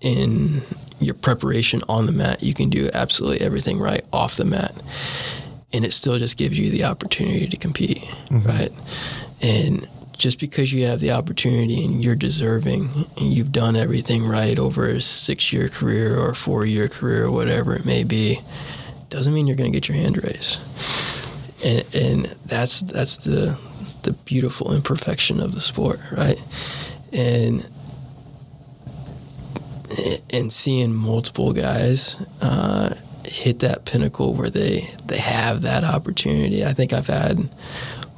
in 0.00 0.62
your 1.00 1.14
preparation 1.14 1.82
on 1.88 2.06
the 2.06 2.12
mat. 2.12 2.42
You 2.42 2.54
can 2.54 2.70
do 2.70 2.90
absolutely 2.92 3.40
everything 3.40 3.78
right 3.78 4.04
off 4.12 4.36
the 4.36 4.44
mat, 4.44 4.74
and 5.72 5.84
it 5.84 5.92
still 5.92 6.18
just 6.18 6.36
gives 6.36 6.58
you 6.58 6.70
the 6.70 6.84
opportunity 6.84 7.46
to 7.46 7.56
compete, 7.56 7.98
mm-hmm. 7.98 8.48
right? 8.48 8.72
And 9.40 9.88
just 10.18 10.40
because 10.40 10.72
you 10.72 10.84
have 10.86 10.98
the 10.98 11.12
opportunity 11.12 11.84
and 11.84 12.04
you're 12.04 12.16
deserving 12.16 12.90
and 13.16 13.32
you've 13.32 13.52
done 13.52 13.76
everything 13.76 14.26
right 14.26 14.58
over 14.58 14.88
a 14.88 15.00
six 15.00 15.52
year 15.52 15.68
career 15.68 16.18
or 16.18 16.34
four 16.34 16.66
year 16.66 16.88
career 16.88 17.26
or 17.26 17.30
whatever 17.30 17.74
it 17.74 17.86
may 17.86 18.02
be, 18.02 18.40
doesn't 19.08 19.32
mean 19.32 19.46
you're 19.46 19.56
going 19.56 19.72
to 19.72 19.76
get 19.76 19.88
your 19.88 19.96
hand 19.96 20.22
raised. 20.22 20.60
And, 21.64 21.94
and 21.94 22.24
that's 22.46 22.80
that's 22.80 23.18
the 23.18 23.58
the 24.02 24.12
beautiful 24.12 24.72
imperfection 24.72 25.40
of 25.40 25.52
the 25.52 25.60
sport, 25.60 26.00
right? 26.12 26.40
And 27.12 27.66
and 30.30 30.52
seeing 30.52 30.94
multiple 30.94 31.52
guys 31.52 32.16
uh, 32.42 32.94
hit 33.24 33.60
that 33.60 33.84
pinnacle 33.84 34.34
where 34.34 34.50
they 34.50 34.88
they 35.06 35.18
have 35.18 35.62
that 35.62 35.84
opportunity. 35.84 36.64
I 36.64 36.72
think 36.72 36.92
I've 36.92 37.06
had 37.06 37.48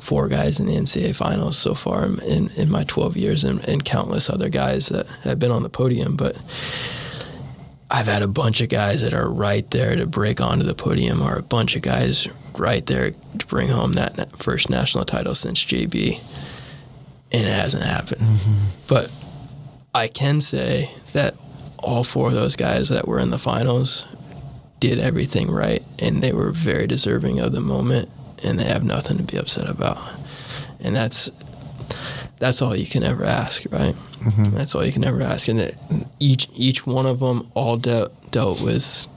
four 0.01 0.29
guys 0.29 0.59
in 0.59 0.67
the 0.67 0.75
NCAA 0.75 1.15
finals 1.15 1.57
so 1.57 1.75
far 1.75 2.05
in, 2.05 2.51
in 2.57 2.71
my 2.71 2.85
12 2.85 3.17
years 3.17 3.45
and, 3.45 3.67
and 3.69 3.85
countless 3.85 4.29
other 4.31 4.49
guys 4.49 4.89
that 4.89 5.07
have 5.25 5.39
been 5.39 5.51
on 5.51 5.63
the 5.63 5.69
podium. 5.69 6.17
But 6.17 6.37
I've 7.91 8.07
had 8.07 8.23
a 8.23 8.29
bunch 8.29 8.61
of 8.61 8.69
guys 8.69 9.03
that 9.03 9.13
are 9.15 9.29
right 9.29 9.69
there 9.71 9.97
to 9.97 10.07
break 10.07 10.41
onto 10.41 10.65
the 10.65 10.75
podium, 10.75 11.21
or 11.21 11.37
a 11.37 11.43
bunch 11.43 11.75
of 11.75 11.83
guys 11.83 12.29
right 12.57 12.87
there 12.87 13.11
to 13.11 13.47
bring 13.47 13.69
home 13.69 13.95
that 13.95 14.39
first 14.39 14.71
national 14.71 15.05
title 15.05 15.35
since 15.35 15.65
JB, 15.65 16.19
and 17.33 17.49
it 17.49 17.53
hasn't 17.53 17.85
happened. 17.85 18.23
Mm-hmm. 18.23 18.65
But 18.89 19.13
I 19.93 20.07
can 20.07 20.41
say 20.41 20.91
that 21.15 21.35
all 21.79 22.05
four 22.05 22.29
of 22.29 22.35
those 22.35 22.55
guys 22.55 22.91
that 22.91 23.09
were 23.09 23.19
in 23.19 23.31
the 23.31 23.39
finals 23.39 24.07
did 24.79 25.01
everything 25.01 25.51
right, 25.51 25.83
and 25.99 26.23
they 26.23 26.33
were 26.33 26.53
very 26.53 26.87
deserving 26.87 27.41
of 27.41 27.51
the 27.51 27.61
moment, 27.61 28.09
and 28.45 28.59
they 28.59 28.65
have 28.65 28.85
nothing 28.85 29.17
to 29.19 29.23
be 29.23 29.37
upset 29.37 29.69
about. 29.69 29.99
And 30.81 30.95
that's 30.95 31.31
that's 32.39 32.63
all 32.63 32.75
you 32.75 32.87
can 32.87 33.03
ever 33.03 33.25
ask, 33.25 33.65
right? 33.71 33.95
That's 34.53 34.75
all 34.75 34.85
you 34.85 34.93
can 34.93 35.05
ever 35.05 35.21
ask. 35.23 35.49
And 35.49 35.75
each 36.19 36.49
each 36.55 36.87
one 36.87 37.07
of 37.07 37.21
them 37.21 37.51
all 37.55 37.77
dealt 37.77 38.31
dealt 38.31 38.63
with 38.63 39.09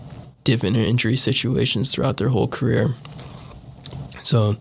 different 0.44 0.76
injury 0.76 1.16
situations 1.16 1.92
throughout 1.92 2.18
their 2.18 2.30
whole 2.30 2.48
career. 2.48 2.94
So 4.22 4.56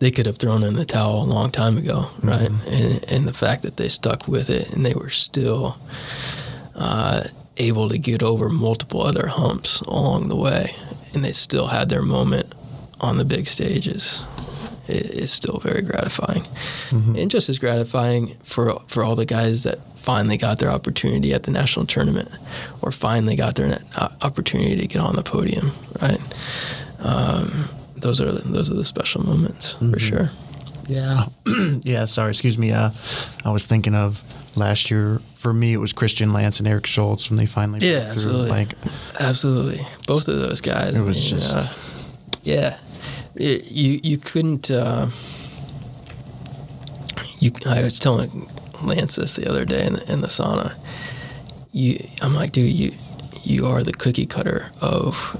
they 0.00 0.10
could 0.10 0.26
have 0.26 0.38
thrown 0.38 0.64
in 0.64 0.74
the 0.74 0.84
towel 0.84 1.22
a 1.22 1.24
long 1.24 1.50
time 1.50 1.78
ago, 1.78 2.08
right? 2.22 2.50
And, 2.68 3.04
and 3.08 3.28
the 3.28 3.32
fact 3.32 3.62
that 3.62 3.76
they 3.76 3.88
stuck 3.88 4.26
with 4.26 4.50
it 4.50 4.72
and 4.72 4.84
they 4.84 4.94
were 4.94 5.10
still 5.10 5.76
uh, 6.74 7.22
able 7.56 7.88
to 7.88 7.98
get 7.98 8.22
over 8.22 8.48
multiple 8.48 9.02
other 9.02 9.28
humps 9.28 9.80
along 9.82 10.28
the 10.28 10.36
way, 10.36 10.74
and 11.14 11.24
they 11.24 11.32
still 11.32 11.68
had 11.68 11.88
their 11.88 12.02
moment 12.02 12.52
on 13.04 13.18
the 13.18 13.24
big 13.24 13.46
stages. 13.46 14.22
It's 14.86 15.32
still 15.32 15.58
very 15.60 15.80
gratifying, 15.80 16.42
and 16.90 17.30
just 17.30 17.48
as 17.48 17.58
gratifying 17.58 18.34
for 18.42 18.78
for 18.86 19.02
all 19.02 19.16
the 19.16 19.24
guys 19.24 19.62
that 19.62 19.78
finally 19.96 20.36
got 20.36 20.58
their 20.58 20.70
opportunity 20.70 21.32
at 21.32 21.44
the 21.44 21.50
national 21.50 21.86
tournament, 21.86 22.28
or 22.82 22.90
finally 22.92 23.34
got 23.34 23.54
their 23.54 23.78
uh, 23.96 24.08
opportunity 24.20 24.76
to 24.76 24.86
get 24.86 25.00
on 25.00 25.16
the 25.16 25.22
podium. 25.22 25.70
Right, 26.02 26.20
um, 26.98 27.68
those 27.96 28.20
are 28.20 28.30
those 28.30 28.70
are 28.70 28.74
the 28.74 28.84
special 28.84 29.24
moments 29.24 29.72
for 29.90 29.98
sure. 29.98 30.30
Yeah. 30.86 31.24
yeah, 31.82 32.04
sorry, 32.04 32.30
excuse 32.32 32.58
me. 32.58 32.70
Uh, 32.72 32.90
I 33.44 33.50
was 33.50 33.64
thinking 33.66 33.94
of 33.94 34.22
last 34.56 34.90
year. 34.90 35.20
For 35.34 35.52
me, 35.54 35.72
it 35.74 35.78
was 35.78 35.92
Christian 35.94 36.32
Lance 36.32 36.58
and 36.58 36.66
Eric 36.68 36.86
Schultz 36.86 37.28
when 37.30 37.36
they 37.38 37.44
finally 37.46 37.80
Yeah, 37.80 38.04
broke 38.04 38.04
through. 38.04 38.32
absolutely. 38.32 38.48
Like, 38.50 38.74
Absolutely, 39.20 39.86
both 40.06 40.28
of 40.28 40.40
those 40.40 40.60
guys. 40.62 40.94
It 40.94 41.00
was 41.02 41.22
just- 41.30 41.56
uh, 41.56 41.72
yeah. 42.42 42.76
It- 43.36 43.70
you 43.70 44.00
you 44.02 44.18
couldn't. 44.18 44.70
Uh, 44.70 45.08
you 47.38 47.50
I 47.66 47.82
was 47.82 47.98
telling 47.98 48.48
Lance 48.82 49.16
this 49.16 49.36
the 49.36 49.48
other 49.48 49.64
day 49.64 49.86
in 49.86 49.94
the, 49.94 50.12
in 50.12 50.20
the 50.20 50.28
sauna. 50.28 50.74
You, 51.72 51.98
I'm 52.22 52.34
like, 52.34 52.52
dude, 52.52 52.70
you 52.72 52.92
you 53.42 53.66
are 53.66 53.82
the 53.82 53.92
cookie 53.92 54.26
cutter 54.26 54.70
of 54.80 55.36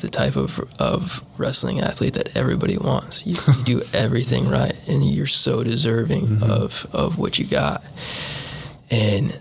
the 0.00 0.08
type 0.08 0.36
of 0.36 0.60
of 0.78 1.22
wrestling 1.38 1.80
athlete 1.80 2.14
that 2.14 2.36
everybody 2.36 2.76
wants. 2.76 3.24
You, 3.26 3.36
you 3.58 3.64
do 3.64 3.82
everything 3.94 4.48
right, 4.48 4.74
and 4.88 5.04
you're 5.04 5.26
so 5.26 5.62
deserving 5.62 6.42
of 6.42 6.86
of 6.92 7.18
what 7.18 7.38
you 7.38 7.46
got. 7.46 7.82
And 8.90 9.38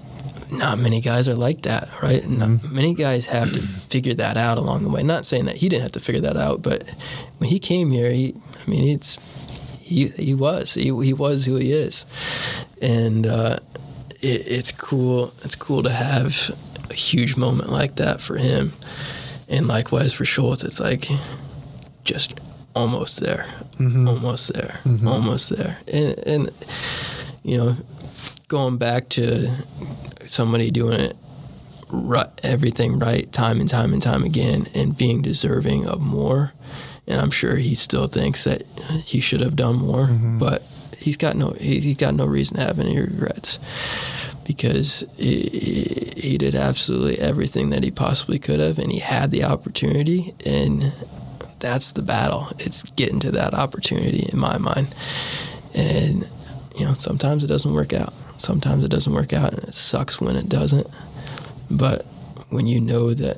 not 0.53 0.79
many 0.79 1.01
guys 1.01 1.27
are 1.27 1.35
like 1.35 1.63
that, 1.63 1.89
right? 2.01 2.27
Not 2.27 2.49
mm-hmm. 2.49 2.75
many 2.75 2.93
guys 2.93 3.25
have 3.27 3.51
to 3.51 3.59
figure 3.89 4.13
that 4.15 4.37
out 4.37 4.57
along 4.57 4.83
the 4.83 4.89
way. 4.89 5.03
Not 5.03 5.25
saying 5.25 5.45
that 5.45 5.57
he 5.57 5.69
didn't 5.69 5.83
have 5.83 5.91
to 5.93 5.99
figure 5.99 6.21
that 6.21 6.37
out, 6.37 6.61
but 6.61 6.83
when 7.37 7.49
he 7.49 7.59
came 7.59 7.91
here, 7.91 8.11
he, 8.11 8.35
I 8.65 8.69
mean, 8.69 8.83
it's 8.83 9.17
he 9.79 10.07
he 10.09 10.33
was 10.33 10.73
he, 10.73 10.85
he 11.03 11.13
was 11.13 11.45
who 11.45 11.57
he 11.57 11.71
is, 11.71 12.05
and 12.81 13.27
uh, 13.27 13.57
it, 14.21 14.47
it's 14.47 14.71
cool. 14.71 15.33
It's 15.43 15.55
cool 15.55 15.83
to 15.83 15.91
have 15.91 16.51
a 16.89 16.93
huge 16.93 17.35
moment 17.35 17.69
like 17.69 17.95
that 17.97 18.21
for 18.21 18.37
him, 18.37 18.71
and 19.49 19.67
likewise 19.67 20.13
for 20.13 20.25
Schultz. 20.25 20.63
It's 20.63 20.79
like 20.79 21.07
just 22.03 22.39
almost 22.75 23.19
there, 23.19 23.45
mm-hmm. 23.77 24.07
almost 24.07 24.53
there, 24.53 24.79
mm-hmm. 24.83 25.07
almost 25.07 25.49
there, 25.49 25.77
and 25.91 26.17
and 26.19 26.49
you 27.43 27.57
know, 27.57 27.75
going 28.47 28.77
back 28.77 29.09
to 29.09 29.51
somebody 30.25 30.71
doing 30.71 30.99
it 30.99 31.17
right, 31.89 32.27
everything 32.43 32.99
right 32.99 33.31
time 33.31 33.59
and 33.59 33.69
time 33.69 33.93
and 33.93 34.01
time 34.01 34.23
again 34.23 34.67
and 34.73 34.97
being 34.97 35.21
deserving 35.21 35.87
of 35.87 36.01
more. 36.01 36.53
And 37.07 37.19
I'm 37.19 37.31
sure 37.31 37.57
he 37.57 37.75
still 37.75 38.07
thinks 38.07 38.45
that 38.45 38.63
he 39.03 39.19
should 39.19 39.41
have 39.41 39.55
done 39.55 39.75
more, 39.75 40.07
mm-hmm. 40.07 40.39
but 40.39 40.63
he's 40.97 41.17
got 41.17 41.35
no 41.35 41.51
he, 41.51 41.79
he 41.79 41.93
got 41.93 42.13
no 42.13 42.25
reason 42.25 42.57
to 42.57 42.63
have 42.63 42.79
any 42.79 42.97
regrets 42.97 43.59
because 44.45 45.03
he, 45.17 46.11
he 46.15 46.37
did 46.37 46.55
absolutely 46.55 47.19
everything 47.19 47.69
that 47.69 47.83
he 47.83 47.91
possibly 47.91 48.39
could 48.39 48.59
have, 48.59 48.79
and 48.79 48.91
he 48.91 48.99
had 48.99 49.31
the 49.31 49.43
opportunity, 49.43 50.33
and 50.45 50.93
that's 51.59 51.91
the 51.93 52.01
battle. 52.01 52.49
It's 52.59 52.83
getting 52.91 53.19
to 53.21 53.31
that 53.31 53.53
opportunity 53.53 54.27
in 54.31 54.39
my 54.39 54.57
mind, 54.57 54.93
and 55.73 56.27
you 56.77 56.85
know 56.85 56.93
sometimes 56.93 57.43
it 57.43 57.47
doesn't 57.47 57.73
work 57.73 57.93
out. 57.93 58.13
Sometimes 58.43 58.83
it 58.83 58.91
doesn't 58.91 59.13
work 59.13 59.31
out, 59.31 59.53
and 59.53 59.63
it 59.63 59.73
sucks 59.73 60.19
when 60.19 60.35
it 60.35 60.49
doesn't. 60.49 60.87
But 61.71 62.01
when 62.49 62.67
you 62.67 62.81
know 62.81 63.13
that 63.13 63.37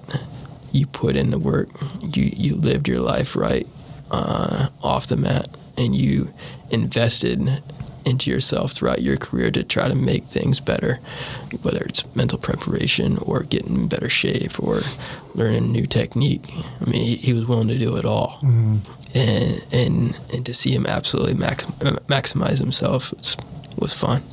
you 0.72 0.88
put 0.88 1.16
in 1.16 1.30
the 1.30 1.38
work, 1.38 1.70
you 2.02 2.32
you 2.36 2.56
lived 2.56 2.88
your 2.88 3.00
life 3.00 3.36
right 3.36 3.68
uh, 4.10 4.70
off 4.82 5.06
the 5.06 5.16
mat, 5.16 5.48
and 5.78 5.96
you 5.96 6.34
invested 6.72 7.62
into 8.04 8.32
yourself 8.32 8.72
throughout 8.72 9.04
your 9.04 9.18
career 9.18 9.52
to 9.52 9.64
try 9.64 9.88
to 9.88 9.96
make 9.96 10.24
things 10.26 10.60
better, 10.60 11.00
whether 11.62 11.84
it's 11.84 12.04
mental 12.16 12.40
preparation 12.40 13.18
or 13.20 13.44
getting 13.44 13.76
in 13.76 13.88
better 13.88 14.10
shape 14.10 14.60
or 14.60 14.82
learning 15.36 15.66
a 15.66 15.68
new 15.68 15.86
technique. 15.86 16.46
I 16.82 16.90
mean, 16.90 17.04
he, 17.04 17.16
he 17.16 17.34
was 17.34 17.46
willing 17.46 17.68
to 17.68 17.78
do 17.78 17.96
it 17.98 18.06
all, 18.06 18.40
and 19.14 19.64
and 19.72 20.18
and 20.34 20.46
to 20.48 20.54
see 20.54 20.72
him 20.72 20.88
absolutely 20.88 21.36
max, 21.36 21.66
maximize 22.08 22.58
himself 22.58 23.12
was, 23.12 23.38
was 23.78 23.94
fun. 23.94 24.24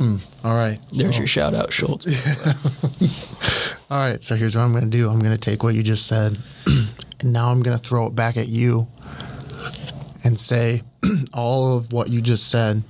All 0.00 0.54
right. 0.54 0.78
There's 0.92 1.14
so- 1.14 1.20
your 1.20 1.26
shout 1.26 1.54
out, 1.54 1.72
Schultz. 1.72 2.06
All 3.90 3.96
right, 3.98 4.22
so 4.22 4.36
here's 4.36 4.54
what 4.54 4.62
I'm 4.62 4.72
going 4.72 4.84
to 4.84 4.90
do. 4.90 5.08
I'm 5.08 5.18
going 5.20 5.32
to 5.32 5.38
take 5.38 5.62
what 5.62 5.74
you 5.74 5.82
just 5.82 6.06
said, 6.06 6.38
and 7.20 7.32
now 7.32 7.50
I'm 7.50 7.62
going 7.62 7.74
to 7.76 7.82
throw 7.82 8.06
it 8.06 8.14
back 8.14 8.36
at 8.36 8.46
you 8.46 8.86
and 10.24 10.38
say 10.38 10.82
all 11.32 11.78
of 11.78 11.90
what 11.90 12.10
you 12.10 12.20
just 12.20 12.48
said. 12.50 12.82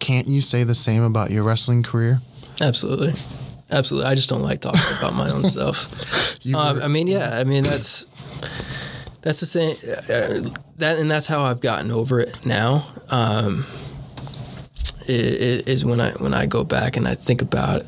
Can't 0.00 0.26
you 0.26 0.40
say 0.40 0.64
the 0.64 0.74
same 0.74 1.04
about 1.04 1.30
your 1.30 1.44
wrestling 1.44 1.84
career? 1.84 2.18
Absolutely, 2.60 3.12
absolutely. 3.70 4.10
I 4.10 4.16
just 4.16 4.28
don't 4.28 4.42
like 4.42 4.60
talking 4.60 4.80
about 4.98 5.14
my 5.14 5.30
own 5.30 5.44
stuff. 5.44 6.08
Um, 6.56 6.82
I 6.82 6.88
mean, 6.88 7.06
yeah. 7.06 7.38
I 7.38 7.44
mean, 7.44 7.62
that's 7.70 8.04
that's 9.20 9.38
the 9.38 9.46
same. 9.46 9.76
Uh, 9.86 10.50
that 10.78 10.98
and 10.98 11.08
that's 11.08 11.28
how 11.28 11.42
I've 11.44 11.60
gotten 11.60 11.92
over 11.92 12.18
it 12.18 12.44
now. 12.44 12.84
Um, 13.10 13.64
i- 15.08 15.12
i- 15.12 15.62
is 15.66 15.84
when 15.84 16.00
I 16.00 16.10
when 16.12 16.34
I 16.34 16.46
go 16.46 16.64
back 16.64 16.96
and 16.96 17.06
I 17.08 17.14
think 17.14 17.42
about, 17.42 17.82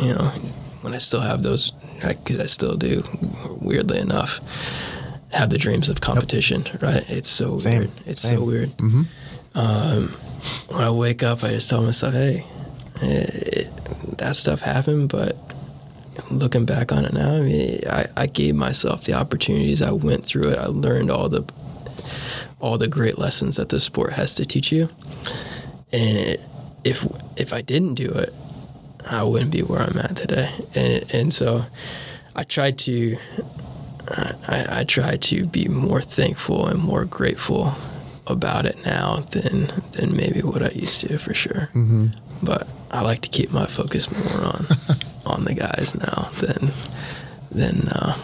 you 0.00 0.14
know, 0.14 0.30
when 0.82 0.94
I 0.94 0.98
still 0.98 1.20
have 1.20 1.42
those, 1.42 1.72
because 2.00 2.38
I 2.38 2.46
still 2.46 2.76
do. 2.76 3.02
Weirdly 3.60 3.98
enough, 3.98 4.40
have 5.30 5.50
the 5.50 5.58
dreams 5.58 5.88
of 5.88 6.00
competition. 6.00 6.64
Right? 6.80 7.04
It's 7.08 7.28
so 7.28 7.58
Same, 7.58 7.78
weird. 7.78 7.90
It's 8.06 8.22
same. 8.22 8.38
so 8.38 8.44
weird. 8.44 8.70
Um, 9.54 10.08
when 10.68 10.82
I 10.84 10.90
wake 10.90 11.22
up, 11.22 11.44
I 11.44 11.48
just 11.50 11.68
tell 11.70 11.82
myself, 11.82 12.14
"Hey, 12.14 12.44
it, 13.02 13.68
that 14.18 14.34
stuff 14.36 14.60
happened, 14.60 15.08
but 15.10 15.36
looking 16.30 16.64
back 16.64 16.92
on 16.92 17.04
it 17.04 17.12
now, 17.12 17.34
I 17.36 17.40
mean, 17.40 17.80
I, 17.88 18.06
I 18.16 18.26
gave 18.26 18.54
myself 18.54 19.04
the 19.04 19.14
opportunities. 19.14 19.80
I 19.82 19.92
went 19.92 20.24
through 20.26 20.48
it. 20.50 20.58
I 20.58 20.66
learned 20.66 21.10
all 21.10 21.28
the 21.28 21.44
all 22.60 22.78
the 22.78 22.86
great 22.88 23.18
lessons 23.18 23.56
that 23.56 23.68
the 23.70 23.80
sport 23.80 24.12
has 24.12 24.34
to 24.36 24.44
teach 24.46 24.70
you. 24.72 24.88
And 25.92 26.18
it, 26.18 26.40
if 26.84 27.06
if 27.36 27.52
I 27.52 27.60
didn't 27.60 27.94
do 27.94 28.10
it, 28.10 28.32
I 29.10 29.22
wouldn't 29.22 29.50
be 29.50 29.62
where 29.62 29.80
I'm 29.80 29.98
at 29.98 30.16
today. 30.16 30.50
And 30.74 31.14
and 31.14 31.34
so 31.34 31.64
I 32.34 32.44
tried 32.44 32.78
to 32.80 33.16
I, 34.08 34.80
I 34.80 34.84
try 34.84 35.16
to 35.16 35.46
be 35.46 35.68
more 35.68 36.00
thankful 36.00 36.66
and 36.66 36.82
more 36.82 37.04
grateful 37.04 37.72
about 38.26 38.66
it 38.66 38.84
now 38.84 39.20
than 39.30 39.68
than 39.92 40.16
maybe 40.16 40.40
what 40.40 40.62
I 40.62 40.70
used 40.70 41.00
to 41.02 41.18
for 41.18 41.34
sure. 41.34 41.68
Mm-hmm. 41.74 42.06
But 42.42 42.66
I 42.90 43.02
like 43.02 43.20
to 43.22 43.28
keep 43.28 43.52
my 43.52 43.66
focus 43.66 44.10
more 44.10 44.44
on 44.44 44.66
on 45.26 45.44
the 45.44 45.54
guys 45.54 45.94
now 45.94 46.30
than 46.40 46.72
than 47.50 47.88
uh, 47.88 48.16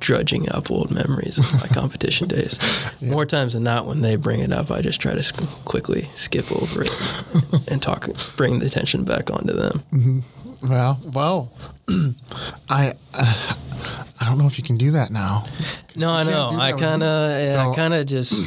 drudging 0.00 0.50
up 0.50 0.70
old 0.70 0.90
memories 0.90 1.38
of 1.38 1.52
my 1.54 1.66
competition 1.72 2.28
days. 2.28 2.58
More 3.02 3.26
times 3.26 3.52
than 3.54 3.62
not, 3.62 3.86
when 3.86 4.00
they 4.00 4.16
bring 4.16 4.40
it 4.40 4.52
up, 4.52 4.70
I 4.70 4.80
just 4.80 5.00
try 5.00 5.14
to 5.14 5.22
sk- 5.22 5.64
quickly 5.64 6.02
skip 6.10 6.50
over 6.50 6.82
it 6.82 7.68
and 7.70 7.80
talk, 7.80 8.08
bring 8.36 8.58
the 8.58 8.66
attention 8.66 9.04
back 9.04 9.30
onto 9.30 9.52
them. 9.52 9.82
Mm-hmm. 9.92 10.68
Well, 10.68 10.98
well, 11.14 11.52
I 12.68 12.94
uh, 13.14 13.54
I 14.20 14.26
don't 14.26 14.36
know 14.36 14.46
if 14.46 14.58
you 14.58 14.64
can 14.64 14.76
do 14.76 14.90
that 14.90 15.10
now. 15.10 15.46
No, 15.96 16.10
I 16.10 16.24
know. 16.24 16.50
I 16.52 16.72
kind 16.72 17.02
of, 17.02 17.30
yeah, 17.30 17.66
I 17.66 17.74
kind 17.74 17.94
of 17.94 18.04
just, 18.04 18.44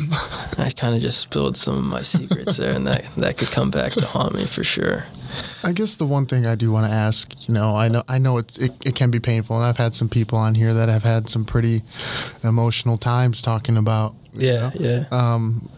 I 0.59 0.69
kind 0.69 0.95
of 0.95 1.01
just 1.01 1.19
spilled 1.19 1.57
some 1.57 1.75
of 1.75 1.83
my 1.85 2.03
secrets 2.03 2.57
there, 2.57 2.75
and 2.75 2.85
that 2.85 3.03
that 3.17 3.37
could 3.37 3.49
come 3.49 3.71
back 3.71 3.93
to 3.93 4.05
haunt 4.05 4.35
me 4.35 4.45
for 4.45 4.63
sure. 4.63 5.05
I 5.63 5.71
guess 5.71 5.95
the 5.95 6.05
one 6.05 6.25
thing 6.25 6.45
I 6.45 6.55
do 6.55 6.71
want 6.71 6.87
to 6.87 6.93
ask, 6.93 7.47
you 7.47 7.53
know, 7.53 7.75
I 7.75 7.87
know 7.87 8.03
I 8.07 8.17
know 8.17 8.37
it's 8.37 8.57
it, 8.57 8.71
it 8.85 8.95
can 8.95 9.11
be 9.11 9.19
painful, 9.19 9.55
and 9.57 9.65
I've 9.65 9.77
had 9.77 9.95
some 9.95 10.09
people 10.09 10.37
on 10.37 10.55
here 10.55 10.73
that 10.73 10.89
have 10.89 11.03
had 11.03 11.29
some 11.29 11.45
pretty 11.45 11.81
emotional 12.43 12.97
times 12.97 13.41
talking 13.41 13.77
about. 13.77 14.15
you 14.33 14.47
Yeah, 14.47 14.59
know, 14.59 14.71
yeah, 14.79 15.05
Um, 15.11 15.69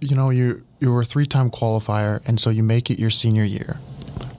you 0.00 0.16
know, 0.16 0.30
you 0.30 0.62
you 0.80 0.90
were 0.92 1.02
a 1.02 1.04
three 1.04 1.26
time 1.26 1.50
qualifier, 1.50 2.20
and 2.26 2.38
so 2.40 2.50
you 2.50 2.62
make 2.62 2.90
it 2.90 2.98
your 2.98 3.10
senior 3.10 3.44
year. 3.44 3.76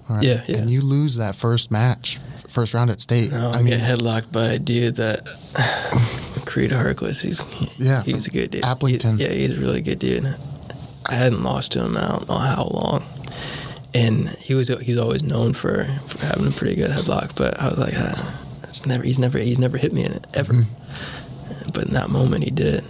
All 0.09 0.18
right? 0.18 0.26
Yeah, 0.26 0.43
yeah. 0.47 0.57
And 0.57 0.70
you 0.70 0.82
lose 0.82 1.16
that 1.16 1.34
first 1.36 1.72
match, 1.72 2.20
first 2.47 2.74
round 2.74 2.89
at 2.91 2.99
state. 3.01 3.32
No, 3.32 3.51
I 3.51 3.55
I 3.55 3.57
mean, 3.61 3.68
get 3.68 3.80
headlocked 3.80 4.32
by 4.32 4.47
a 4.53 4.59
dude 4.59 4.95
that 4.97 5.22
Creed 6.45 6.72
Harkless. 6.72 7.24
He's 7.24 7.41
Yeah, 7.80 8.03
he 8.03 8.14
was 8.14 8.28
a 8.28 8.32
good 8.32 8.51
dude. 8.51 8.64
Aplington. 8.64 9.18
He- 9.18 9.24
yeah, 9.24 9.32
he's 9.32 9.53
a 9.57 9.59
really 9.59 9.82
good 9.82 9.99
dude. 9.99 10.36
I 11.05 11.16
hadn't 11.16 11.43
lost 11.43 11.74
to 11.74 11.84
him. 11.84 11.97
I 11.97 12.07
don't 12.07 12.28
know 12.30 12.36
how 12.38 12.64
long, 12.72 13.03
and 13.93 14.29
he 14.29 14.53
was 14.53 14.67
he 14.67 14.91
was 14.91 14.99
always 14.99 15.23
known 15.23 15.53
for, 15.53 15.85
for 16.07 16.25
having 16.25 16.47
a 16.47 16.51
pretty 16.51 16.75
good 16.75 16.91
headlock. 16.91 17.35
But 17.35 17.59
I 17.59 17.69
was 17.69 17.77
like, 17.77 17.93
ah, 17.95 18.39
it's 18.63 18.85
never 18.85 19.03
he's 19.03 19.19
never 19.19 19.37
he's 19.37 19.59
never 19.59 19.77
hit 19.77 19.93
me 19.93 20.03
in 20.03 20.11
it 20.13 20.25
ever. 20.33 20.53
Mm-hmm. 20.53 21.69
But 21.71 21.85
in 21.87 21.93
that 21.93 22.09
moment, 22.09 22.43
he 22.43 22.51
did. 22.51 22.83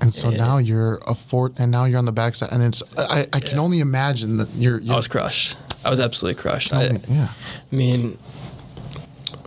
and 0.00 0.12
so 0.14 0.30
yeah. 0.30 0.36
now 0.38 0.58
you're 0.58 1.00
a 1.06 1.14
fort, 1.14 1.52
and 1.58 1.70
now 1.70 1.84
you're 1.84 1.98
on 1.98 2.04
the 2.06 2.12
backside, 2.12 2.50
and 2.52 2.62
it's 2.62 2.82
I, 2.98 3.26
I 3.32 3.40
can 3.40 3.56
Yeah. 3.56 3.62
only 3.62 3.80
imagine 3.80 4.38
that 4.38 4.48
you're. 4.56 4.78
you're 4.80 4.94
I 4.94 4.96
was 4.96 5.08
crushed. 5.08 5.56
I 5.84 5.90
was 5.90 6.00
absolutely 6.00 6.40
crushed. 6.40 6.72
I, 6.72 6.90
yeah. 7.08 7.28
I 7.72 7.74
mean, 7.76 8.18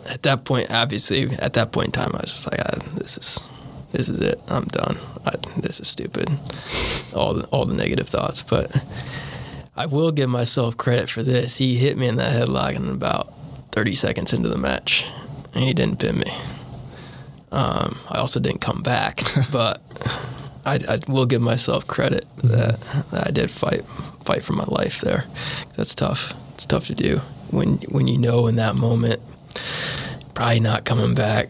at 0.10 0.22
that 0.24 0.44
point, 0.46 0.72
obviously, 0.72 1.30
at 1.40 1.54
that 1.54 1.72
point 1.72 1.88
in 1.88 1.92
time, 1.92 2.12
I 2.14 2.22
was 2.22 2.32
just 2.32 2.50
like, 2.52 2.60
ah, 2.60 2.78
"This 2.96 3.18
is, 3.18 3.44
this 3.92 4.10
is 4.10 4.20
it. 4.22 4.40
I'm 4.48 4.66
done. 4.66 4.98
I, 5.26 5.36
this 5.58 5.80
is 5.80 5.88
stupid." 5.88 6.30
All 7.14 7.34
the 7.34 7.46
all 7.48 7.66
the 7.66 7.76
negative 7.76 8.08
thoughts, 8.10 8.42
but 8.44 8.72
I 9.76 9.88
will 9.88 10.12
give 10.12 10.30
myself 10.30 10.78
credit 10.78 11.10
for 11.10 11.24
this. 11.24 11.58
He 11.58 11.76
hit 11.76 11.98
me 11.98 12.08
in 12.08 12.18
that 12.18 12.32
headlock 12.32 12.76
in 12.76 12.90
about 12.90 13.34
30 13.72 13.96
seconds 13.96 14.32
into 14.32 14.50
the 14.50 14.58
match, 14.58 15.06
and 15.56 15.64
he 15.64 15.74
didn't 15.74 16.00
pin 16.00 16.20
me. 16.20 16.32
Um, 17.52 17.98
I 18.10 18.20
also 18.20 18.40
didn't 18.40 18.62
come 18.62 18.84
back, 18.84 19.20
but 19.52 19.82
I, 20.66 20.80
I 20.88 21.00
will 21.08 21.26
give 21.26 21.42
myself 21.42 21.88
credit 21.88 22.26
that, 22.44 22.80
that 23.12 23.28
I 23.28 23.32
did 23.32 23.50
fight 23.50 23.84
fight 24.24 24.44
for 24.44 24.54
my 24.54 24.64
life 24.66 25.02
there. 25.02 25.26
That's 25.76 25.94
tough. 25.94 26.34
It's 26.54 26.66
tough 26.66 26.88
to 26.88 26.96
do 26.96 27.18
when 27.50 27.78
when 27.90 28.08
you 28.08 28.18
know 28.18 28.48
in 28.48 28.56
that 28.58 28.76
moment, 28.76 29.22
probably 30.34 30.60
not 30.60 30.86
coming 30.86 31.14
back. 31.16 31.50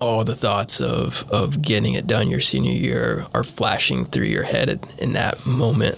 All 0.00 0.24
the 0.24 0.34
thoughts 0.34 0.80
of 0.80 1.28
of 1.30 1.60
getting 1.60 1.94
it 1.94 2.06
done 2.06 2.28
your 2.28 2.40
senior 2.40 2.72
year 2.72 3.26
are 3.34 3.44
flashing 3.44 4.06
through 4.06 4.26
your 4.26 4.44
head 4.44 4.80
in 4.98 5.12
that 5.12 5.44
moment 5.44 5.96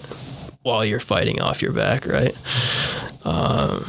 while 0.63 0.85
you're 0.85 0.99
fighting 0.99 1.41
off 1.41 1.61
your 1.61 1.73
back, 1.73 2.05
right? 2.05 2.35
Um, 3.25 3.85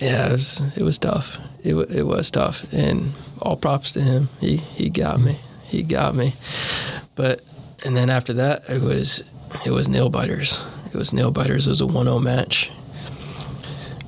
yeah, 0.00 0.28
it 0.28 0.32
was 0.32 0.76
it 0.76 0.82
was 0.82 0.98
tough. 0.98 1.38
It 1.64 1.74
it 1.90 2.06
was 2.06 2.30
tough, 2.30 2.72
and 2.72 3.12
all 3.40 3.56
props 3.56 3.92
to 3.94 4.00
him. 4.00 4.28
He 4.40 4.56
he 4.56 4.90
got 4.90 5.20
me. 5.20 5.38
He 5.64 5.82
got 5.82 6.14
me. 6.14 6.34
But 7.14 7.40
and 7.84 7.96
then 7.96 8.10
after 8.10 8.32
that, 8.34 8.68
it 8.68 8.82
was 8.82 9.22
it 9.64 9.70
was 9.70 9.88
nail 9.88 10.10
biters. 10.10 10.62
It 10.86 10.94
was 10.94 11.12
nail 11.12 11.30
biters. 11.30 11.66
It 11.66 11.70
was 11.70 11.80
a 11.80 11.84
1-0 11.84 12.22
match 12.22 12.68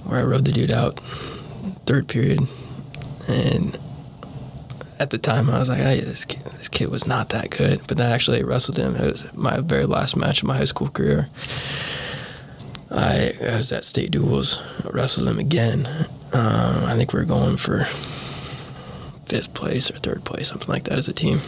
where 0.05 0.21
I 0.21 0.23
rode 0.23 0.45
the 0.45 0.53
dude 0.53 0.71
out 0.71 0.99
third 1.87 2.09
period, 2.09 2.41
and 3.29 3.79
at 4.99 5.11
the 5.11 5.19
time 5.19 5.49
I 5.49 5.59
was 5.59 5.69
like, 5.69 5.79
hey, 5.79 6.01
this 6.01 6.25
kid, 6.25 6.43
this 6.43 6.69
kid 6.69 6.89
was 6.91 7.07
not 7.07 7.31
that 7.31 7.51
good. 7.51 7.81
But 7.87 7.99
then 7.99 8.11
I 8.11 8.15
actually 8.15 8.43
wrestled 8.43 8.79
him. 8.79 8.97
It 8.97 9.13
was 9.13 9.33
my 9.35 9.61
very 9.61 9.87
last 9.87 10.17
match 10.17 10.43
of 10.43 10.49
my 10.49 10.57
high 10.57 10.65
school 10.65 10.89
career. 10.89 11.29
I, 12.91 13.33
I 13.43 13.57
was 13.57 13.71
at 13.71 13.85
state 13.85 14.11
duels. 14.11 14.61
I 14.85 14.89
wrestled 14.91 15.29
him 15.29 15.39
again. 15.39 15.87
Um, 16.33 16.85
I 16.85 16.95
think 16.97 17.13
we 17.13 17.21
were 17.21 17.27
going 17.27 17.57
for 17.57 17.85
fifth 19.27 19.55
place 19.55 19.91
or 19.91 19.99
third 19.99 20.25
place, 20.25 20.49
something 20.49 20.73
like 20.73 20.85
that, 20.85 20.99
as 20.99 21.09
a 21.09 21.13
team. 21.13 21.39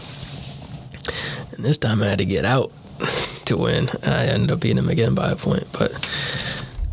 And 1.55 1.65
this 1.65 1.79
time 1.79 2.03
I 2.03 2.07
had 2.07 2.19
to 2.19 2.25
get 2.25 2.45
out 2.45 2.73
to 3.47 3.57
win. 3.57 3.89
I 4.05 4.27
ended 4.27 4.51
up 4.51 4.61
beating 4.61 4.79
him 4.79 4.89
again 4.89 5.15
by 5.15 5.31
a 5.31 5.37
point, 5.37 5.67
but 5.73 5.93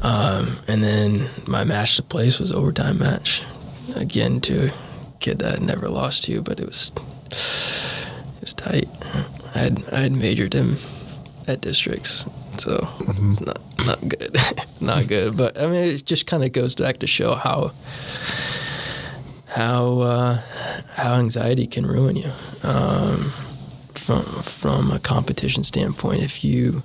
um, 0.01 0.57
and 0.67 0.83
then 0.83 1.27
my 1.45 1.63
match 1.63 1.97
to 1.97 2.03
place 2.03 2.39
was 2.39 2.51
overtime 2.51 2.99
match 2.99 3.43
again 3.95 4.39
to 4.41 4.67
a 4.67 4.86
kid 5.19 5.39
that 5.39 5.59
I 5.59 5.63
never 5.63 5.89
lost 5.89 6.23
to, 6.23 6.31
you, 6.31 6.41
but 6.41 6.59
it 6.59 6.65
was 6.65 6.91
it 7.25 8.41
was 8.41 8.53
tight. 8.53 8.87
I 9.55 9.59
had 9.59 9.83
I 9.91 9.99
had 10.01 10.11
majored 10.11 10.53
him 10.53 10.77
at 11.47 11.61
districts, 11.61 12.25
so 12.57 12.87
it's 12.99 13.41
not 13.41 13.61
not 13.85 13.99
good, 14.07 14.37
not 14.81 15.07
good. 15.07 15.37
But 15.37 15.57
I 15.59 15.67
mean, 15.67 15.95
it 15.95 16.05
just 16.05 16.27
kind 16.27 16.43
of 16.43 16.51
goes 16.51 16.75
back 16.75 16.99
to 16.99 17.07
show 17.07 17.35
how 17.35 17.71
how 19.47 19.99
uh, 19.99 20.41
how 20.95 21.15
anxiety 21.15 21.67
can 21.67 21.85
ruin 21.85 22.15
you 22.15 22.31
um, 22.63 23.31
from 23.95 24.23
from 24.23 24.91
a 24.91 24.99
competition 24.99 25.63
standpoint. 25.63 26.21
If 26.21 26.43
you 26.43 26.83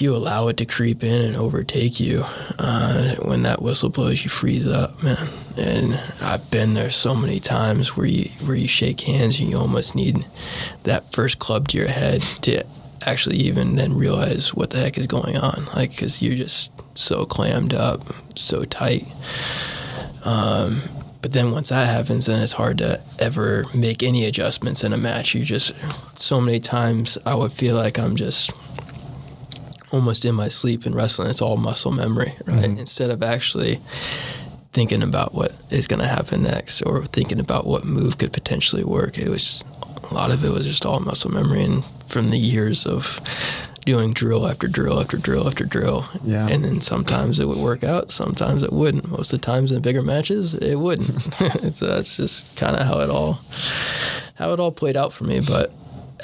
you 0.00 0.14
allow 0.14 0.48
it 0.48 0.56
to 0.58 0.64
creep 0.64 1.02
in 1.02 1.20
and 1.22 1.36
overtake 1.36 2.00
you, 2.00 2.24
uh, 2.58 3.16
when 3.16 3.42
that 3.42 3.62
whistle 3.62 3.90
blows, 3.90 4.24
you 4.24 4.30
freeze 4.30 4.66
up, 4.66 5.02
man. 5.02 5.28
And 5.56 5.94
I've 6.22 6.50
been 6.50 6.74
there 6.74 6.90
so 6.90 7.14
many 7.14 7.40
times 7.40 7.96
where 7.96 8.06
you 8.06 8.30
where 8.46 8.56
you 8.56 8.68
shake 8.68 9.00
hands 9.02 9.40
and 9.40 9.48
you 9.48 9.58
almost 9.58 9.94
need 9.94 10.26
that 10.84 11.12
first 11.12 11.38
club 11.38 11.68
to 11.68 11.78
your 11.78 11.88
head 11.88 12.22
to 12.42 12.64
actually 13.02 13.36
even 13.36 13.76
then 13.76 13.94
realize 13.94 14.54
what 14.54 14.70
the 14.70 14.78
heck 14.78 14.98
is 14.98 15.06
going 15.06 15.36
on, 15.36 15.66
like 15.74 15.90
because 15.90 16.22
you're 16.22 16.36
just 16.36 16.72
so 16.96 17.24
clammed 17.24 17.74
up, 17.74 18.02
so 18.36 18.64
tight. 18.64 19.06
Um, 20.24 20.82
but 21.22 21.32
then 21.32 21.50
once 21.50 21.68
that 21.68 21.88
happens, 21.88 22.26
then 22.26 22.42
it's 22.42 22.52
hard 22.52 22.78
to 22.78 23.00
ever 23.18 23.66
make 23.74 24.02
any 24.02 24.24
adjustments 24.24 24.84
in 24.84 24.92
a 24.92 24.98
match. 24.98 25.34
You 25.34 25.44
just 25.44 25.74
so 26.18 26.40
many 26.40 26.60
times 26.60 27.18
I 27.26 27.34
would 27.34 27.52
feel 27.52 27.76
like 27.76 27.98
I'm 27.98 28.16
just 28.16 28.50
almost 29.90 30.24
in 30.24 30.34
my 30.34 30.48
sleep 30.48 30.86
in 30.86 30.94
wrestling. 30.94 31.30
It's 31.30 31.42
all 31.42 31.56
muscle 31.56 31.92
memory, 31.92 32.34
right? 32.46 32.64
Mm-hmm. 32.64 32.78
Instead 32.78 33.10
of 33.10 33.22
actually 33.22 33.78
thinking 34.72 35.02
about 35.02 35.34
what 35.34 35.50
is 35.70 35.86
going 35.86 36.00
to 36.00 36.06
happen 36.06 36.42
next 36.42 36.82
or 36.82 37.04
thinking 37.04 37.40
about 37.40 37.66
what 37.66 37.84
move 37.84 38.18
could 38.18 38.32
potentially 38.32 38.84
work. 38.84 39.18
It 39.18 39.28
was 39.28 39.64
a 40.10 40.14
lot 40.14 40.30
of 40.30 40.44
it 40.44 40.50
was 40.50 40.66
just 40.66 40.86
all 40.86 41.00
muscle 41.00 41.30
memory 41.30 41.64
and 41.64 41.84
from 42.06 42.28
the 42.28 42.38
years 42.38 42.86
of 42.86 43.20
doing 43.84 44.12
drill 44.12 44.46
after 44.46 44.68
drill 44.68 45.00
after 45.00 45.16
drill 45.16 45.48
after 45.48 45.64
drill. 45.64 46.04
Yeah. 46.22 46.48
And 46.48 46.62
then 46.64 46.80
sometimes 46.80 47.40
it 47.40 47.48
would 47.48 47.58
work 47.58 47.82
out, 47.82 48.10
sometimes 48.10 48.62
it 48.62 48.72
wouldn't. 48.72 49.10
Most 49.10 49.32
of 49.32 49.40
the 49.40 49.46
times 49.46 49.72
in 49.72 49.82
bigger 49.82 50.02
matches, 50.02 50.54
it 50.54 50.76
wouldn't. 50.76 51.34
so 51.76 51.86
that's 51.86 52.16
just 52.16 52.56
kind 52.56 52.76
of 52.76 52.86
how 52.86 53.00
it 53.00 53.10
all 53.10 53.40
how 54.36 54.52
it 54.52 54.60
all 54.60 54.72
played 54.72 54.96
out 54.96 55.12
for 55.12 55.24
me, 55.24 55.40
but 55.40 55.72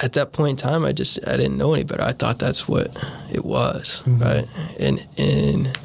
at 0.01 0.13
that 0.13 0.31
point 0.31 0.51
in 0.51 0.69
time, 0.69 0.85
I 0.85 0.91
just 0.91 1.25
I 1.27 1.37
didn't 1.37 1.57
know 1.57 1.73
any 1.73 1.83
better. 1.83 2.03
I 2.03 2.11
thought 2.11 2.39
that's 2.39 2.67
what 2.67 2.87
it 3.31 3.43
was, 3.43 4.01
right? 4.07 4.45
And 4.79 5.05
and 5.17 5.77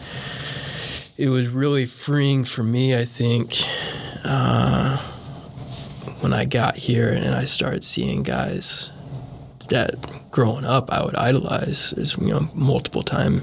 it 1.17 1.29
was 1.29 1.49
really 1.49 1.87
freeing 1.87 2.45
for 2.45 2.63
me. 2.63 2.97
I 2.97 3.05
think 3.05 3.55
uh, 4.25 4.97
when 6.21 6.33
I 6.33 6.45
got 6.45 6.77
here 6.77 7.11
and 7.11 7.35
I 7.35 7.45
started 7.45 7.85
seeing 7.85 8.23
guys 8.23 8.91
that 9.69 9.95
growing 10.31 10.65
up 10.65 10.91
I 10.93 11.05
would 11.05 11.17
idolize 11.17 11.93
as 11.95 12.17
you 12.19 12.29
know 12.29 12.49
multiple 12.55 13.03
time 13.03 13.43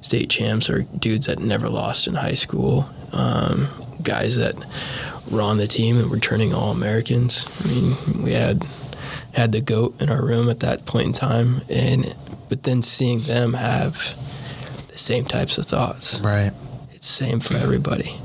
state 0.00 0.30
champs 0.30 0.70
or 0.70 0.82
dudes 0.82 1.26
that 1.26 1.38
never 1.38 1.68
lost 1.68 2.06
in 2.06 2.14
high 2.14 2.34
school, 2.34 2.88
um, 3.12 3.68
guys 4.02 4.36
that 4.36 4.54
were 5.30 5.42
on 5.42 5.58
the 5.58 5.66
team 5.66 5.98
and 5.98 6.10
were 6.10 6.18
turning 6.18 6.54
all 6.54 6.72
Americans. 6.72 7.44
I 7.64 7.68
mean, 7.68 8.22
we 8.24 8.32
had 8.32 8.62
had 9.34 9.52
the 9.52 9.60
goat 9.60 10.00
in 10.00 10.08
our 10.10 10.24
room 10.24 10.48
at 10.50 10.60
that 10.60 10.86
point 10.86 11.06
in 11.06 11.12
time, 11.12 11.60
and 11.70 12.14
but 12.48 12.62
then 12.62 12.82
seeing 12.82 13.20
them 13.20 13.52
have 13.54 13.94
the 14.90 14.98
same 14.98 15.24
types 15.24 15.58
of 15.58 15.66
thoughts, 15.66 16.18
Right. 16.20 16.50
it's 16.92 17.06
same 17.06 17.40
for 17.40 17.54
everybody. 17.56 18.16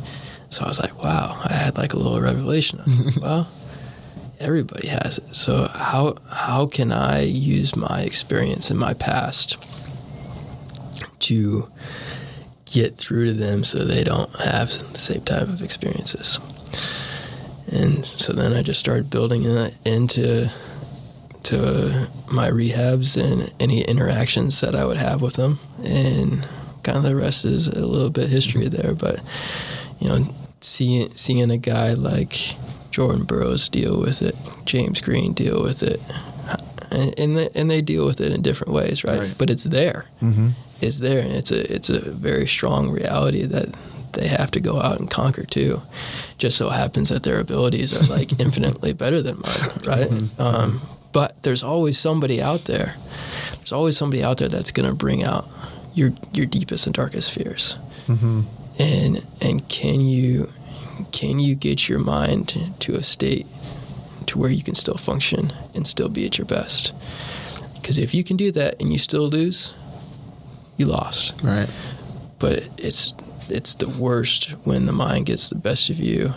So 0.50 0.64
I 0.64 0.68
was 0.68 0.80
like, 0.80 1.02
wow, 1.04 1.42
I 1.44 1.52
had 1.54 1.78
like 1.78 1.94
a 1.94 1.98
little 1.98 2.22
revelation. 2.22 2.80
I 2.80 2.84
was 2.84 3.00
like, 3.00 3.16
well, 3.24 3.48
everybody 4.40 4.88
has 4.88 5.18
it. 5.18 5.36
So 5.36 5.68
how 5.74 6.16
how 6.30 6.68
can 6.68 6.92
I 6.92 7.22
use 7.22 7.76
my 7.76 8.02
experience 8.02 8.72
in 8.72 8.78
my 8.78 8.94
past 8.94 9.58
to 11.20 11.70
get 12.66 12.96
through 12.98 13.26
to 13.28 13.34
them 13.34 13.64
so 13.64 13.80
they 13.80 14.04
don't 14.04 14.34
have 14.40 14.70
the 14.92 14.98
same 14.98 15.22
type 15.22 15.44
of 15.44 15.62
experiences? 15.62 16.40
And 17.72 18.06
so 18.06 18.34
then 18.34 18.54
I 18.54 18.62
just 18.62 18.80
started 18.80 19.10
building 19.10 19.44
that 19.44 19.74
into 19.86 20.50
to 21.44 22.08
my 22.32 22.50
rehabs 22.50 23.22
and 23.22 23.54
any 23.60 23.82
interactions 23.82 24.62
that 24.62 24.76
I 24.76 24.86
would 24.86 24.98
have 24.98 25.22
with 25.22 25.36
them, 25.36 25.60
and 25.84 26.48
kind 26.84 26.98
of 26.98 27.04
the 27.04 27.16
rest 27.16 27.46
is 27.46 27.68
a 27.68 27.86
little 27.86 28.10
bit 28.10 28.30
history 28.30 28.68
there. 28.68 28.94
But 28.94 29.22
you 30.00 30.08
know, 30.10 30.26
seeing 30.62 31.10
seeing 31.12 31.52
a 31.52 31.58
guy 31.58 31.94
like 31.94 32.56
Jordan 32.92 33.24
Burroughs 33.24 33.70
deal 33.70 34.00
with 34.00 34.22
it, 34.22 34.36
James 34.66 35.02
Green 35.02 35.34
deal 35.34 35.64
with 35.64 35.84
it, 35.84 36.00
and 36.92 37.18
and 37.20 37.38
they, 37.38 37.50
and 37.56 37.70
they 37.70 37.82
deal 37.82 38.06
with 38.06 38.22
it 38.22 38.32
in 38.32 38.42
different 38.42 38.74
ways, 38.74 39.04
right? 39.04 39.20
Right. 39.20 39.36
But 39.38 39.50
it's 39.50 39.64
there. 39.64 40.06
Mm-hmm. 40.22 40.50
It's 40.82 41.00
there, 41.00 41.20
and 41.20 41.32
it's 41.32 41.52
a 41.52 41.74
it's 41.74 41.90
a 41.90 42.00
very 42.00 42.48
strong 42.48 42.90
reality 42.90 43.46
that 43.46 43.76
they 44.14 44.28
have 44.28 44.52
to 44.52 44.60
go 44.60 44.80
out 44.80 45.00
and 45.00 45.10
conquer 45.10 45.44
too. 45.44 45.82
Just 46.38 46.58
so 46.58 46.70
happens 46.70 47.10
that 47.10 47.24
their 47.24 47.40
abilities 47.40 47.96
are 47.96 48.14
like 48.14 48.40
infinitely 48.40 48.94
better 48.94 49.22
than 49.22 49.40
mine, 49.40 49.78
right? 49.86 50.40
Um, 50.40 50.82
but 51.14 51.42
there's 51.44 51.64
always 51.64 51.98
somebody 51.98 52.42
out 52.42 52.66
there. 52.66 52.96
There's 53.58 53.72
always 53.72 53.98
somebody 53.98 54.22
out 54.24 54.38
there 54.40 54.50
that's 54.50 54.72
going 54.72 54.90
to 54.90 54.96
bring 54.96 55.24
out 55.24 55.46
your 55.94 56.12
your 56.34 56.46
deepest 56.46 56.86
and 56.88 56.94
darkest 56.96 57.32
fears. 57.32 57.78
Mm-hmm. 58.08 58.42
And 58.80 59.26
and 59.42 59.68
can 59.70 60.02
you 60.02 60.50
can 61.12 61.40
you 61.40 61.56
get 61.56 61.88
your 61.88 62.00
mind 62.00 62.74
to 62.80 62.96
a 62.96 63.04
state 63.04 63.46
to 64.26 64.38
where 64.40 64.50
you 64.52 64.64
can 64.64 64.76
still 64.76 64.98
function 64.98 65.54
and 65.76 65.88
still 65.88 66.10
be 66.10 66.26
at 66.26 66.38
your 66.38 66.46
best? 66.46 66.92
Because 67.76 67.98
if 67.98 68.14
you 68.14 68.24
can 68.24 68.36
do 68.38 68.52
that 68.52 68.80
and 68.82 68.92
you 68.92 68.98
still 69.00 69.28
lose, 69.30 69.72
you 70.78 70.86
lost 70.88 71.42
Right. 71.44 71.70
but 72.40 72.70
it's 72.78 73.14
it's 73.50 73.76
the 73.76 73.88
worst 73.90 74.52
when 74.66 74.86
the 74.88 74.94
mind 74.94 75.26
gets 75.28 75.50
the 75.50 75.56
best 75.56 75.90
of 75.90 76.00
you 76.00 76.34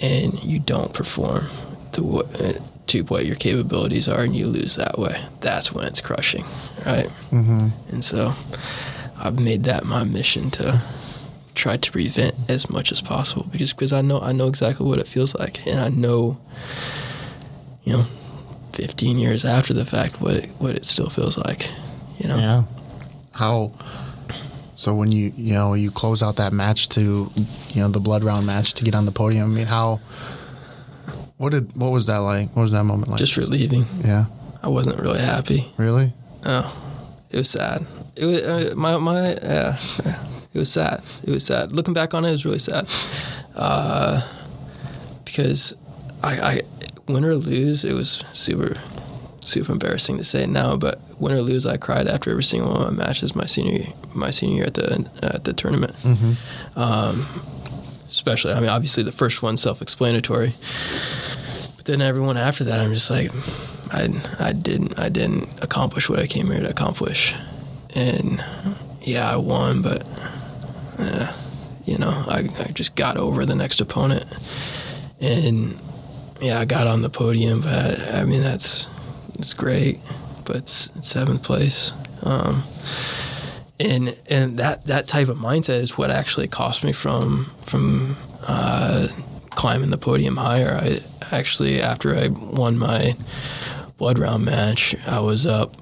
and 0.00 0.42
you 0.42 0.58
don't 0.60 0.92
perform 0.94 1.46
to 1.92 2.02
what 2.02 2.40
uh, 2.40 2.52
to 2.86 3.02
what 3.02 3.26
your 3.26 3.36
capabilities 3.36 4.08
are 4.08 4.20
and 4.20 4.36
you 4.36 4.46
lose 4.46 4.76
that 4.76 4.98
way 4.98 5.20
that's 5.40 5.72
when 5.72 5.84
it's 5.84 6.00
crushing 6.00 6.44
right 6.84 7.10
mm-hmm. 7.30 7.68
and 7.90 8.04
so 8.04 8.32
i've 9.18 9.40
made 9.40 9.64
that 9.64 9.84
my 9.84 10.04
mission 10.04 10.50
to 10.50 10.80
try 11.54 11.76
to 11.76 11.90
prevent 11.90 12.34
as 12.48 12.68
much 12.68 12.92
as 12.92 13.00
possible 13.00 13.46
because 13.50 13.72
because 13.72 13.92
i 13.92 14.00
know 14.00 14.20
i 14.20 14.32
know 14.32 14.46
exactly 14.48 14.86
what 14.86 14.98
it 14.98 15.06
feels 15.06 15.34
like 15.34 15.66
and 15.66 15.80
i 15.80 15.88
know 15.88 16.38
you 17.84 17.92
know 17.92 18.04
15 18.72 19.18
years 19.18 19.44
after 19.44 19.72
the 19.72 19.86
fact 19.86 20.20
what 20.20 20.34
it, 20.34 20.46
what 20.58 20.76
it 20.76 20.84
still 20.84 21.08
feels 21.08 21.38
like 21.38 21.70
you 22.18 22.28
know 22.28 22.36
Yeah. 22.36 22.62
How? 23.36 23.72
So 24.76 24.94
when 24.94 25.12
you 25.12 25.32
you 25.36 25.52
know 25.54 25.74
you 25.74 25.90
close 25.90 26.22
out 26.22 26.36
that 26.36 26.52
match 26.52 26.88
to 26.90 27.30
you 27.70 27.82
know 27.82 27.88
the 27.88 28.00
blood 28.00 28.24
round 28.24 28.46
match 28.46 28.74
to 28.74 28.84
get 28.84 28.94
on 28.94 29.04
the 29.04 29.12
podium. 29.12 29.52
I 29.52 29.54
mean, 29.54 29.66
how? 29.66 30.00
What 31.38 31.52
did 31.52 31.76
what 31.76 31.90
was 31.92 32.06
that 32.06 32.18
like? 32.18 32.48
What 32.56 32.62
was 32.62 32.72
that 32.72 32.84
moment 32.84 33.08
like? 33.10 33.18
just 33.18 33.36
relieving 33.36 33.84
yeah. 34.02 34.26
i 34.62 34.68
wasn't 34.68 34.98
really 34.98 35.20
happy 35.20 35.70
Really? 35.76 36.12
No, 36.44 36.70
it 37.30 37.36
was 37.38 37.50
sad. 37.50 37.84
It 38.14 38.24
was 38.24 38.42
uh, 38.42 38.74
my 38.76 38.96
my 38.98 39.34
yeah, 39.34 39.76
it 40.54 40.58
was 40.58 40.70
sad. 40.72 41.02
It 41.24 41.30
was 41.30 41.44
sad. 41.44 41.72
Looking 41.72 41.92
back 41.94 42.14
on 42.14 42.24
it, 42.24 42.28
it 42.28 42.32
was 42.32 42.44
really 42.44 42.58
sad. 42.60 42.88
Uh, 43.54 44.22
because 45.24 45.74
I, 46.22 46.40
I 46.40 46.60
win 47.08 47.24
or 47.24 47.34
lose, 47.34 47.84
it 47.84 47.94
was 47.94 48.24
super 48.32 48.74
super 49.40 49.72
embarrassing 49.72 50.18
to 50.18 50.24
say 50.24 50.42
it 50.44 50.48
now, 50.48 50.76
but 50.76 51.00
win 51.18 51.34
or 51.34 51.40
lose, 51.42 51.66
I 51.66 51.76
cried 51.76 52.06
after 52.08 52.30
every 52.30 52.42
single 52.42 52.72
one 52.72 52.82
of 52.86 52.96
my 52.96 53.06
matches 53.06 53.34
my 53.34 53.46
senior 53.46 53.86
my 54.14 54.30
senior 54.30 54.56
year 54.56 54.66
at 54.66 54.74
the 54.74 55.10
at 55.22 55.44
the 55.44 55.52
tournament. 55.52 55.94
Um, 56.76 57.26
especially, 58.08 58.52
I 58.54 58.60
mean, 58.60 58.70
obviously 58.70 59.02
the 59.02 59.12
first 59.12 59.42
one 59.42 59.56
self-explanatory, 59.56 60.52
then 61.86 62.02
everyone 62.02 62.36
after 62.36 62.64
that, 62.64 62.80
I'm 62.80 62.92
just 62.92 63.10
like, 63.10 63.30
I 63.92 64.08
I 64.38 64.52
didn't 64.52 64.98
I 64.98 65.08
didn't 65.08 65.62
accomplish 65.62 66.08
what 66.08 66.18
I 66.18 66.26
came 66.26 66.46
here 66.46 66.60
to 66.60 66.68
accomplish, 66.68 67.34
and 67.94 68.44
yeah, 69.00 69.30
I 69.30 69.36
won, 69.36 69.82
but 69.82 70.02
uh, 70.98 71.32
you 71.84 71.96
know, 71.98 72.24
I, 72.28 72.48
I 72.58 72.72
just 72.72 72.96
got 72.96 73.16
over 73.16 73.46
the 73.46 73.54
next 73.54 73.80
opponent, 73.80 74.24
and 75.20 75.80
yeah, 76.40 76.58
I 76.60 76.64
got 76.64 76.86
on 76.86 77.02
the 77.02 77.10
podium, 77.10 77.60
but 77.60 78.00
I, 78.12 78.20
I 78.20 78.24
mean 78.24 78.42
that's 78.42 78.88
it's 79.38 79.54
great, 79.54 80.00
but 80.44 80.56
it's, 80.56 80.90
it's 80.96 81.08
seventh 81.08 81.42
place. 81.42 81.92
Um, 82.22 82.64
and 83.78 84.18
and 84.28 84.58
that 84.58 84.86
that 84.86 85.06
type 85.06 85.28
of 85.28 85.36
mindset 85.36 85.80
is 85.80 85.96
what 85.96 86.10
actually 86.10 86.48
cost 86.48 86.82
me 86.82 86.92
from 86.92 87.44
from 87.64 88.16
uh, 88.48 89.08
climbing 89.56 89.90
the 89.90 89.98
podium 89.98 90.36
higher. 90.36 90.78
I 90.80 91.00
actually 91.32 91.80
after 91.82 92.14
I 92.14 92.28
won 92.28 92.78
my 92.78 93.16
blood 93.98 94.18
round 94.20 94.44
match, 94.44 94.94
I 95.08 95.18
was 95.20 95.46
up 95.46 95.74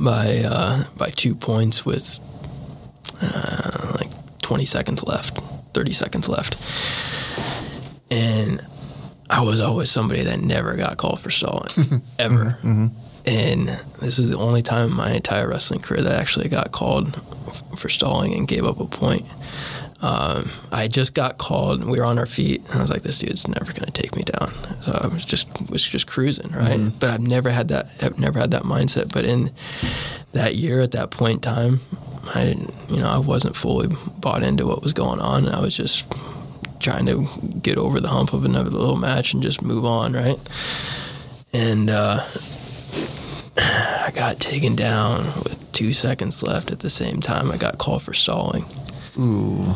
by 0.00 0.38
uh, 0.44 0.84
by 0.96 1.10
two 1.10 1.34
points 1.34 1.84
with 1.84 2.18
uh, 3.20 3.96
like 4.00 4.08
20 4.42 4.64
seconds 4.64 5.04
left, 5.04 5.38
30 5.74 5.92
seconds 5.92 6.28
left, 6.28 6.56
and 8.10 8.60
I 9.28 9.42
was 9.42 9.60
always 9.60 9.90
somebody 9.90 10.22
that 10.22 10.40
never 10.40 10.76
got 10.76 10.96
called 10.96 11.20
for 11.20 11.30
stalling 11.30 11.68
ever. 12.18 12.56
And 13.26 13.68
this 14.00 14.18
is 14.18 14.30
the 14.30 14.38
only 14.38 14.62
time 14.62 14.88
in 14.90 14.96
my 14.96 15.12
entire 15.12 15.48
wrestling 15.48 15.80
career 15.80 16.00
that 16.02 16.14
I 16.16 16.20
actually 16.20 16.48
got 16.48 16.72
called 16.72 17.20
f- 17.46 17.62
for 17.78 17.90
stalling 17.90 18.32
and 18.32 18.48
gave 18.48 18.64
up 18.64 18.80
a 18.80 18.86
point. 18.86 19.26
Um, 20.00 20.50
I 20.70 20.86
just 20.86 21.14
got 21.14 21.38
called. 21.38 21.80
And 21.80 21.90
we 21.90 21.98
were 21.98 22.04
on 22.04 22.18
our 22.18 22.26
feet, 22.26 22.64
and 22.68 22.78
I 22.78 22.80
was 22.82 22.90
like, 22.90 23.02
"This 23.02 23.18
dude's 23.18 23.48
never 23.48 23.72
going 23.72 23.90
to 23.90 23.90
take 23.90 24.14
me 24.14 24.22
down." 24.22 24.52
So 24.82 24.98
I 25.02 25.08
was 25.08 25.24
just 25.24 25.48
was 25.70 25.84
just 25.84 26.06
cruising, 26.06 26.52
right? 26.52 26.90
But 27.00 27.10
I've 27.10 27.20
never 27.20 27.50
had 27.50 27.68
that. 27.68 27.86
I've 28.02 28.18
never 28.18 28.38
had 28.38 28.52
that 28.52 28.62
mindset. 28.62 29.12
But 29.12 29.24
in 29.24 29.50
that 30.32 30.54
year, 30.54 30.80
at 30.80 30.92
that 30.92 31.10
point 31.10 31.34
in 31.34 31.40
time, 31.40 31.80
I 32.34 32.56
you 32.88 33.00
know 33.00 33.08
I 33.08 33.18
wasn't 33.18 33.56
fully 33.56 33.88
bought 34.18 34.42
into 34.42 34.66
what 34.66 34.82
was 34.82 34.92
going 34.92 35.20
on, 35.20 35.46
and 35.46 35.54
I 35.54 35.60
was 35.60 35.76
just 35.76 36.04
trying 36.80 37.06
to 37.06 37.28
get 37.60 37.76
over 37.76 38.00
the 38.00 38.08
hump 38.08 38.32
of 38.32 38.44
another 38.44 38.70
little 38.70 38.96
match 38.96 39.34
and 39.34 39.42
just 39.42 39.62
move 39.62 39.84
on, 39.84 40.12
right? 40.12 40.38
And 41.52 41.90
uh, 41.90 42.20
I 43.56 44.12
got 44.14 44.38
taken 44.38 44.76
down 44.76 45.24
with 45.42 45.72
two 45.72 45.92
seconds 45.92 46.42
left. 46.42 46.70
At 46.70 46.80
the 46.80 46.90
same 46.90 47.20
time, 47.20 47.50
I 47.50 47.56
got 47.56 47.78
called 47.78 48.02
for 48.02 48.14
stalling. 48.14 48.64
Ooh. 49.18 49.74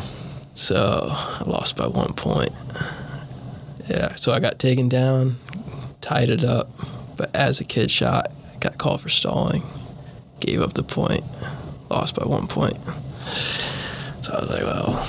So 0.55 1.07
I 1.11 1.43
lost 1.45 1.75
by 1.77 1.87
one 1.87 2.13
point. 2.13 2.51
Yeah, 3.89 4.15
so 4.15 4.31
I 4.31 4.39
got 4.39 4.59
taken 4.59 4.87
down, 4.87 5.37
tied 5.99 6.29
it 6.29 6.43
up, 6.43 6.69
but 7.17 7.35
as 7.35 7.59
a 7.59 7.65
kid 7.65 7.91
shot, 7.91 8.31
got 8.59 8.77
called 8.77 9.01
for 9.01 9.09
stalling, 9.09 9.63
gave 10.39 10.61
up 10.61 10.73
the 10.73 10.83
point, 10.83 11.23
lost 11.89 12.15
by 12.15 12.25
one 12.25 12.47
point. 12.47 12.77
So 14.21 14.33
I 14.33 14.39
was 14.39 14.49
like, 14.49 14.63
well, 14.63 15.03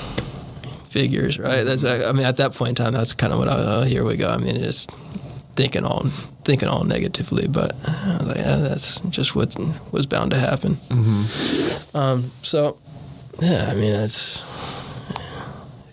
figures, 0.87 1.39
right? 1.39 1.63
That's 1.63 1.83
I 1.85 2.11
mean, 2.11 2.25
at 2.25 2.37
that 2.37 2.53
point 2.53 2.69
in 2.69 2.75
time, 2.75 2.93
that's 2.93 3.13
kind 3.13 3.31
of 3.31 3.39
what 3.39 3.47
I 3.47 3.55
was. 3.55 3.67
Oh, 3.67 3.81
here 3.83 4.03
we 4.03 4.17
go. 4.17 4.29
I 4.29 4.37
mean, 4.37 4.55
just 4.57 4.91
thinking 5.55 5.85
all 5.85 6.03
thinking 6.43 6.67
all 6.67 6.83
negatively, 6.83 7.47
but 7.47 7.73
I 7.87 8.17
was 8.19 8.27
like, 8.27 8.37
yeah, 8.37 8.57
that's 8.57 8.99
just 9.09 9.35
what 9.35 9.55
was 9.91 10.05
bound 10.05 10.31
to 10.31 10.37
happen. 10.37 10.75
Mm-hmm. 10.75 11.97
Um, 11.97 12.31
so 12.43 12.77
yeah, 13.39 13.69
I 13.71 13.75
mean, 13.75 13.93
that's 13.93 14.43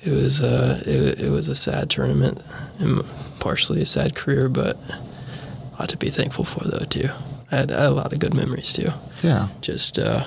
it 0.02 0.10
was 0.10 0.42
uh, 0.42 0.82
it, 0.84 1.20
it 1.20 1.30
was 1.30 1.48
a 1.48 1.54
sad 1.54 1.90
tournament 1.90 2.42
and 2.78 3.04
partially 3.38 3.82
a 3.82 3.86
sad 3.86 4.14
career, 4.14 4.48
but 4.48 4.76
a 4.88 5.76
lot 5.78 5.88
to 5.90 5.96
be 5.96 6.10
thankful 6.10 6.44
for 6.44 6.64
though 6.64 6.84
too. 6.84 7.08
I 7.50 7.56
had, 7.56 7.72
I 7.72 7.82
had 7.82 7.92
a 7.92 7.94
lot 7.94 8.12
of 8.12 8.18
good 8.18 8.34
memories 8.34 8.72
too. 8.72 8.88
Yeah. 9.22 9.48
Just 9.60 9.98
uh, 9.98 10.24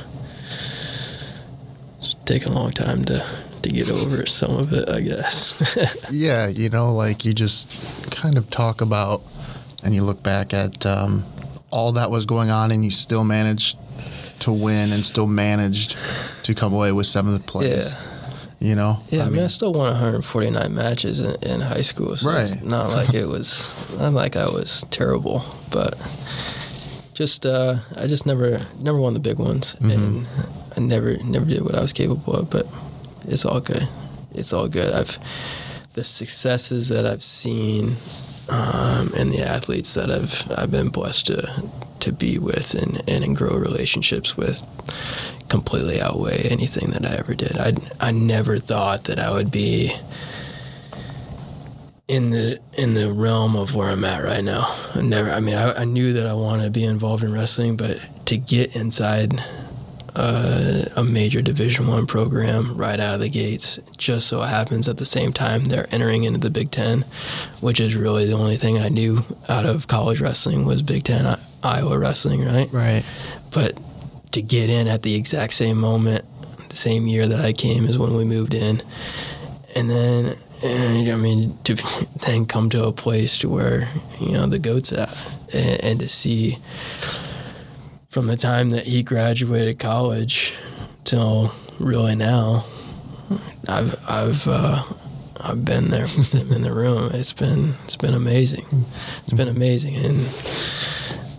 it's 1.98 2.14
taken 2.26 2.52
a 2.52 2.56
long 2.56 2.72
time 2.72 3.04
to 3.06 3.26
to 3.64 3.70
get 3.70 3.90
over 3.90 4.26
some 4.28 4.56
of 4.56 4.72
it, 4.74 4.88
I 4.90 5.02
guess. 5.02 5.56
Yeah, 6.12 6.48
you 6.48 6.70
know, 6.70 6.94
like 6.94 7.26
you 7.26 7.34
just 7.34 8.12
kind 8.12 8.38
of 8.38 8.50
talk 8.50 8.82
about 8.82 9.24
and 9.84 9.94
you 9.94 10.04
look 10.04 10.22
back 10.22 10.54
at 10.54 10.86
um, 10.86 11.26
all 11.72 11.94
that 11.94 12.12
was 12.12 12.26
going 12.28 12.52
on 12.52 12.72
and 12.72 12.86
you 12.86 12.92
still 12.92 13.24
managed 13.24 13.78
to 14.40 14.52
win 14.52 14.92
and 14.92 15.06
still 15.06 15.28
managed 15.28 15.98
to 16.44 16.54
come 16.54 16.74
away 16.74 16.92
with 16.92 17.06
seventh 17.08 17.46
place. 17.48 17.90
yeah. 17.90 17.98
You 18.60 18.74
know? 18.74 19.00
Yeah, 19.12 19.26
I 19.26 19.30
mean, 19.30 19.44
I 19.44 19.48
still 19.48 19.74
won 19.74 19.92
149 19.92 20.74
matches 20.74 21.20
in, 21.20 21.36
in 21.44 21.62
high 21.62 21.82
school, 21.82 22.16
so 22.16 22.30
it's 22.32 22.56
Right. 22.56 22.66
not 22.66 22.90
like 22.90 23.14
it 23.22 23.26
was 23.26 23.70
not 24.00 24.14
like 24.14 24.36
I 24.38 24.46
was 24.46 24.86
terrible, 24.92 25.44
but 25.72 25.94
just 27.14 27.46
uh, 27.46 27.76
I 27.98 28.08
just 28.08 28.26
never 28.26 28.60
never 28.80 28.98
won 28.98 29.14
the 29.14 29.20
big 29.20 29.40
ones, 29.40 29.76
and 29.82 30.26
I 30.76 30.80
never 30.80 31.18
never 31.24 31.46
did 31.46 31.62
what 31.64 31.76
I 31.76 31.82
was 31.82 31.94
capable 31.94 32.34
of. 32.34 32.50
But 32.50 32.66
it's 33.28 33.46
all 33.46 33.60
good. 33.60 33.88
It's 34.34 34.54
all 34.54 34.68
good. 34.70 34.94
I've 34.94 35.18
the 35.94 36.04
successes 36.04 36.90
that 36.90 37.06
I've 37.06 37.24
seen 37.24 37.96
um, 38.50 39.12
and 39.18 39.32
the 39.32 39.42
athletes 39.42 39.94
that 39.96 40.10
I've 40.10 40.50
I've 40.58 40.72
been 40.72 40.90
blessed 40.90 41.28
to 41.28 41.64
to 42.06 42.14
be 42.14 42.38
with 42.40 42.74
and, 42.74 43.08
and 43.08 43.36
grow 43.36 43.56
relationships 43.56 44.38
with 44.38 44.62
completely 45.50 46.02
outweigh 46.02 46.48
anything 46.50 46.90
that 46.92 47.06
I 47.06 47.16
ever 47.16 47.36
did. 47.36 47.58
I 47.58 47.74
I 48.00 48.12
never 48.12 48.58
thought 48.58 49.06
that 49.06 49.20
I 49.20 49.32
would 49.32 49.52
be 49.52 49.92
in 52.08 52.30
the 52.30 52.60
in 52.78 52.94
the 52.94 53.12
realm 53.12 53.56
of 53.56 53.76
where 53.76 53.90
I'm 53.90 54.06
at 54.06 54.24
right 54.24 54.44
now. 54.44 54.74
I 54.94 55.02
never. 55.02 55.32
I 55.32 55.40
mean, 55.40 55.56
I, 55.56 55.82
I 55.82 55.86
knew 55.86 56.14
that 56.14 56.28
I 56.28 56.34
wanted 56.34 56.64
to 56.66 56.70
be 56.70 56.84
involved 56.84 57.24
in 57.24 57.34
wrestling, 57.34 57.78
but 57.78 58.00
to 58.28 58.38
get 58.38 58.76
inside 58.76 59.40
a, 60.16 60.88
a 60.98 61.04
major 61.04 61.42
Division 61.42 61.88
One 61.88 62.06
program 62.06 62.76
right 62.78 63.00
out 63.00 63.16
of 63.16 63.20
the 63.22 63.30
gates. 63.30 63.80
Just 63.98 64.28
so 64.28 64.42
it 64.42 64.48
happens 64.48 64.88
at 64.88 64.98
the 64.98 65.06
same 65.06 65.34
time 65.34 65.66
they're 65.66 65.88
entering 65.92 66.24
into 66.24 66.40
the 66.40 66.50
Big 66.50 66.72
Ten, 66.72 67.02
which 67.62 67.80
is 67.80 67.96
really 67.96 68.26
the 68.26 68.34
only 68.34 68.58
thing 68.58 68.78
I 68.78 68.90
knew 68.90 69.22
out 69.50 69.66
of 69.66 69.88
college 69.88 70.22
wrestling 70.22 70.66
was 70.66 70.82
Big 70.82 71.04
Ten 71.04 71.26
I- 71.26 71.40
Iowa 71.66 71.98
wrestling, 71.98 72.46
right? 72.46 72.70
Right. 72.72 73.04
But 73.52 73.80
to 74.32 74.42
get 74.42 74.70
in 74.70 74.88
at 74.88 75.02
the 75.02 75.16
exact 75.16 75.54
same 75.54 75.80
moment, 75.80 76.26
the 76.70 76.76
same 76.76 77.08
year 77.08 77.28
that 77.28 77.40
I 77.40 77.54
came 77.54 77.86
is 77.86 77.98
when 77.98 78.16
we 78.16 78.24
moved 78.24 78.54
in, 78.54 78.82
and 79.76 79.90
then 79.90 80.36
and, 80.64 81.10
I 81.10 81.16
mean 81.16 81.58
to 81.64 81.76
then 82.26 82.46
come 82.46 82.70
to 82.70 82.86
a 82.86 82.92
place 82.92 83.38
to 83.40 83.50
where 83.50 83.90
you 84.20 84.34
know 84.34 84.46
the 84.46 84.60
goats 84.60 84.92
at, 84.92 85.10
and, 85.54 85.84
and 85.84 86.00
to 86.00 86.08
see 86.08 86.58
from 88.10 88.28
the 88.28 88.38
time 88.38 88.70
that 88.70 88.86
he 88.86 89.04
graduated 89.04 89.80
college 89.80 90.54
till 91.04 91.52
really 91.80 92.16
now, 92.16 92.66
I've 93.68 94.00
I've 94.08 94.48
uh, 94.48 94.84
I've 95.44 95.66
been 95.66 95.90
there 95.90 96.04
with 96.04 96.34
him 96.34 96.52
in 96.52 96.62
the 96.62 96.72
room. 96.72 97.10
It's 97.14 97.34
been 97.34 97.74
it's 97.84 97.96
been 97.96 98.14
amazing. 98.14 98.66
It's 99.24 99.34
been 99.34 99.48
amazing, 99.48 99.96
and 99.96 100.28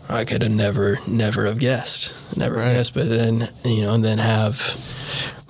I 0.08 0.24
could 0.24 0.42
have 0.42 0.52
never 0.52 0.98
never 1.06 1.46
have 1.46 1.58
guessed, 1.58 2.36
never 2.36 2.56
Right. 2.56 2.72
guessed. 2.74 2.94
But 2.94 3.08
then 3.08 3.48
you 3.64 3.82
know, 3.82 3.94
and 3.94 4.04
then 4.04 4.18
have 4.18 4.56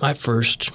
my 0.01 0.13
first 0.13 0.71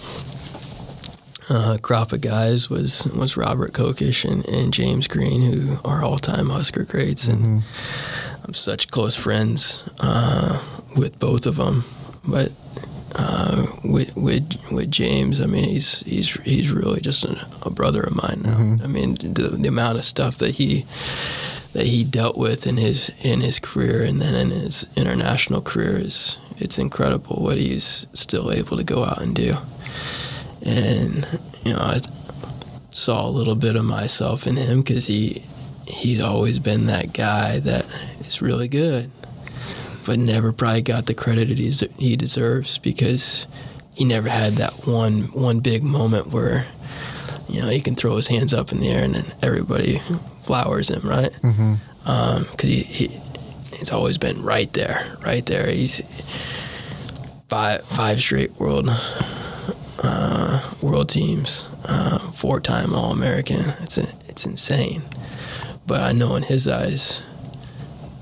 uh, 1.51 1.79
crop 1.83 2.13
of 2.13 2.21
guys 2.21 2.71
was 2.71 3.05
was 3.07 3.37
Robert 3.37 3.73
Kokesh 3.73 4.25
and, 4.31 4.47
and 4.49 4.73
James 4.73 5.09
Green, 5.09 5.43
who 5.43 5.79
are 5.85 6.03
all 6.03 6.19
time 6.19 6.49
Husker 6.49 6.85
greats, 6.85 7.27
and 7.29 7.63
I'm 8.45 8.55
such 8.55 8.89
close 8.91 9.17
friends 9.17 9.83
uh, 10.01 10.63
with 10.97 11.19
both 11.19 11.47
of 11.47 11.57
them. 11.57 11.85
But 12.27 12.53
uh, 13.17 13.67
with 13.85 14.17
with 14.17 14.71
with 14.71 14.91
James, 14.91 15.41
I 15.41 15.47
mean, 15.47 15.65
he's 15.65 16.01
he's 16.03 16.33
he's 16.43 16.71
really 16.71 17.01
just 17.01 17.25
a, 17.25 17.45
a 17.63 17.71
brother 17.71 18.03
of 18.03 18.15
mine 18.15 18.43
now. 18.45 18.85
I 18.85 18.87
mean, 18.87 19.15
the, 19.17 19.57
the 19.59 19.69
amount 19.69 19.99
of 19.99 20.05
stuff 20.05 20.39
that 20.39 20.55
he 20.55 20.87
that 21.73 21.87
he 21.87 22.05
dealt 22.05 22.37
with 22.37 22.67
in 22.67 22.77
his 22.77 23.11
in 23.23 23.41
his 23.41 23.59
career 23.59 24.03
and 24.03 24.21
then 24.21 24.35
in 24.35 24.51
his 24.51 24.87
international 24.97 25.61
career 25.61 25.99
is 25.99 26.39
it's 26.59 26.79
incredible 26.79 27.43
what 27.43 27.59
he's 27.59 28.07
still 28.13 28.53
able 28.53 28.77
to 28.77 28.85
go 28.85 29.05
out 29.05 29.21
and 29.23 29.35
do. 29.35 29.55
And 30.65 31.27
you 31.65 31.73
know, 31.73 31.81
I 31.81 32.01
saw 32.91 33.27
a 33.27 33.31
little 33.31 33.57
bit 33.57 33.75
of 33.75 33.85
myself 33.85 34.47
in 34.47 34.57
him 34.57 34.83
because 34.83 35.07
he 35.07 35.43
he's 35.87 36.21
always 36.21 36.59
been 36.59 36.87
that 36.87 37.13
guy 37.13 37.59
that 37.61 37.85
is 38.25 38.41
really 38.41 38.69
good, 38.69 39.11
but 40.07 40.19
never 40.19 40.53
probably 40.53 40.83
got 40.83 41.07
the 41.07 41.15
credit 41.15 41.49
that 41.49 41.93
he 41.99 42.17
deserves 42.17 42.79
because 42.79 43.47
he 43.95 44.05
never 44.05 44.29
had 44.29 44.55
that 44.55 44.87
one 44.87 45.23
one 45.33 45.61
big 45.61 45.83
moment 45.83 46.29
where 46.29 46.67
you 47.53 47.61
know 47.61 47.69
he 47.69 47.81
can 47.81 47.95
throw 47.95 48.17
his 48.17 48.29
hands 48.29 48.53
up 48.55 48.73
in 48.73 48.81
the 48.81 48.89
air 48.89 49.05
and 49.05 49.15
then 49.15 49.25
everybody 49.43 49.99
flowers 50.41 50.89
him, 50.91 51.03
right? 51.09 51.31
Because 51.43 52.69
he, 52.69 52.83
he 52.83 53.07
he's 53.09 53.93
always 53.93 54.19
been 54.19 54.43
right 54.43 54.73
there, 54.73 55.17
right 55.25 55.45
there. 55.47 55.69
He's 55.71 56.01
five 57.49 57.85
five 57.85 58.21
straight 58.21 58.53
world 58.59 58.89
uh, 60.03 60.73
world 60.81 61.09
teams, 61.09 61.69
uh, 61.87 62.19
four 62.31 62.61
time 62.61 62.95
All 62.95 63.13
American. 63.13 63.71
It's 63.83 63.99
it's 63.99 64.47
insane. 64.47 65.03
But 65.87 66.01
I 66.03 66.13
know 66.13 66.37
in 66.37 66.45
his 66.45 66.67
eyes, 66.69 67.23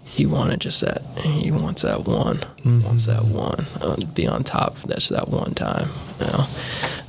he 0.04 0.26
wanted 0.26 0.60
just 0.60 0.80
that. 0.80 1.02
He 1.22 1.50
wants 1.50 1.82
that 1.82 2.04
one. 2.06 2.40
Wants 2.84 3.06
that 3.06 3.24
one. 3.24 3.66
Uh, 3.80 3.96
be 4.14 4.26
on 4.26 4.44
top. 4.44 4.76
That's 4.78 5.08
that 5.10 5.28
one 5.28 5.54
time. 5.54 5.88
You 6.20 6.26
know. 6.26 6.44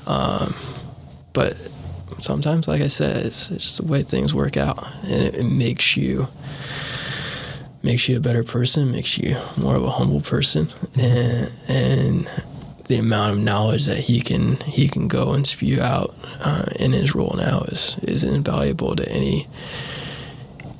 Um, 0.07 0.53
but 1.33 1.55
sometimes, 2.21 2.67
like 2.67 2.81
I 2.81 2.87
said, 2.87 3.25
it's, 3.25 3.51
it's 3.51 3.63
just 3.63 3.77
the 3.77 3.85
way 3.85 4.03
things 4.03 4.33
work 4.33 4.57
out, 4.57 4.85
and 5.03 5.21
it, 5.21 5.35
it 5.35 5.45
makes 5.45 5.97
you 5.97 6.27
makes 7.83 8.07
you 8.07 8.17
a 8.17 8.19
better 8.19 8.43
person, 8.43 8.91
makes 8.91 9.17
you 9.17 9.35
more 9.57 9.75
of 9.75 9.83
a 9.83 9.89
humble 9.89 10.21
person, 10.21 10.69
and 10.99 11.51
and 11.67 12.29
the 12.85 12.97
amount 12.97 13.31
of 13.31 13.39
knowledge 13.39 13.85
that 13.85 13.97
he 13.97 14.21
can 14.21 14.57
he 14.57 14.87
can 14.87 15.07
go 15.07 15.33
and 15.33 15.47
spew 15.47 15.81
out 15.81 16.13
uh, 16.43 16.65
in 16.79 16.91
his 16.91 17.15
role 17.15 17.35
now 17.37 17.61
is 17.61 17.97
is 18.03 18.23
invaluable 18.23 18.95
to 18.95 19.09
any 19.09 19.47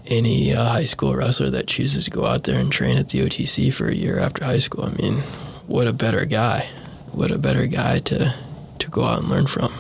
any 0.08 0.54
uh, 0.54 0.66
high 0.66 0.86
school 0.86 1.16
wrestler 1.16 1.50
that 1.50 1.68
chooses 1.68 2.06
to 2.06 2.12
go 2.12 2.26
out 2.26 2.44
there 2.44 2.60
and 2.60 2.72
train 2.72 2.98
at 2.98 3.10
the 3.10 3.20
OTC 3.20 3.74
for 3.74 3.88
a 3.88 3.96
year 3.96 4.20
after 4.20 4.44
high 4.44 4.58
school. 4.58 4.84
I 4.86 4.90
mean, 5.02 5.20
what 5.68 5.88
a 5.88 5.94
better 5.94 6.26
guy! 6.26 6.68
What 7.14 7.32
a 7.32 7.38
better 7.38 7.66
guy 7.68 8.00
to 8.00 8.34
to 8.80 8.90
go 8.90 9.04
out 9.04 9.20
and 9.20 9.30
learn 9.30 9.48
from. 9.48 9.72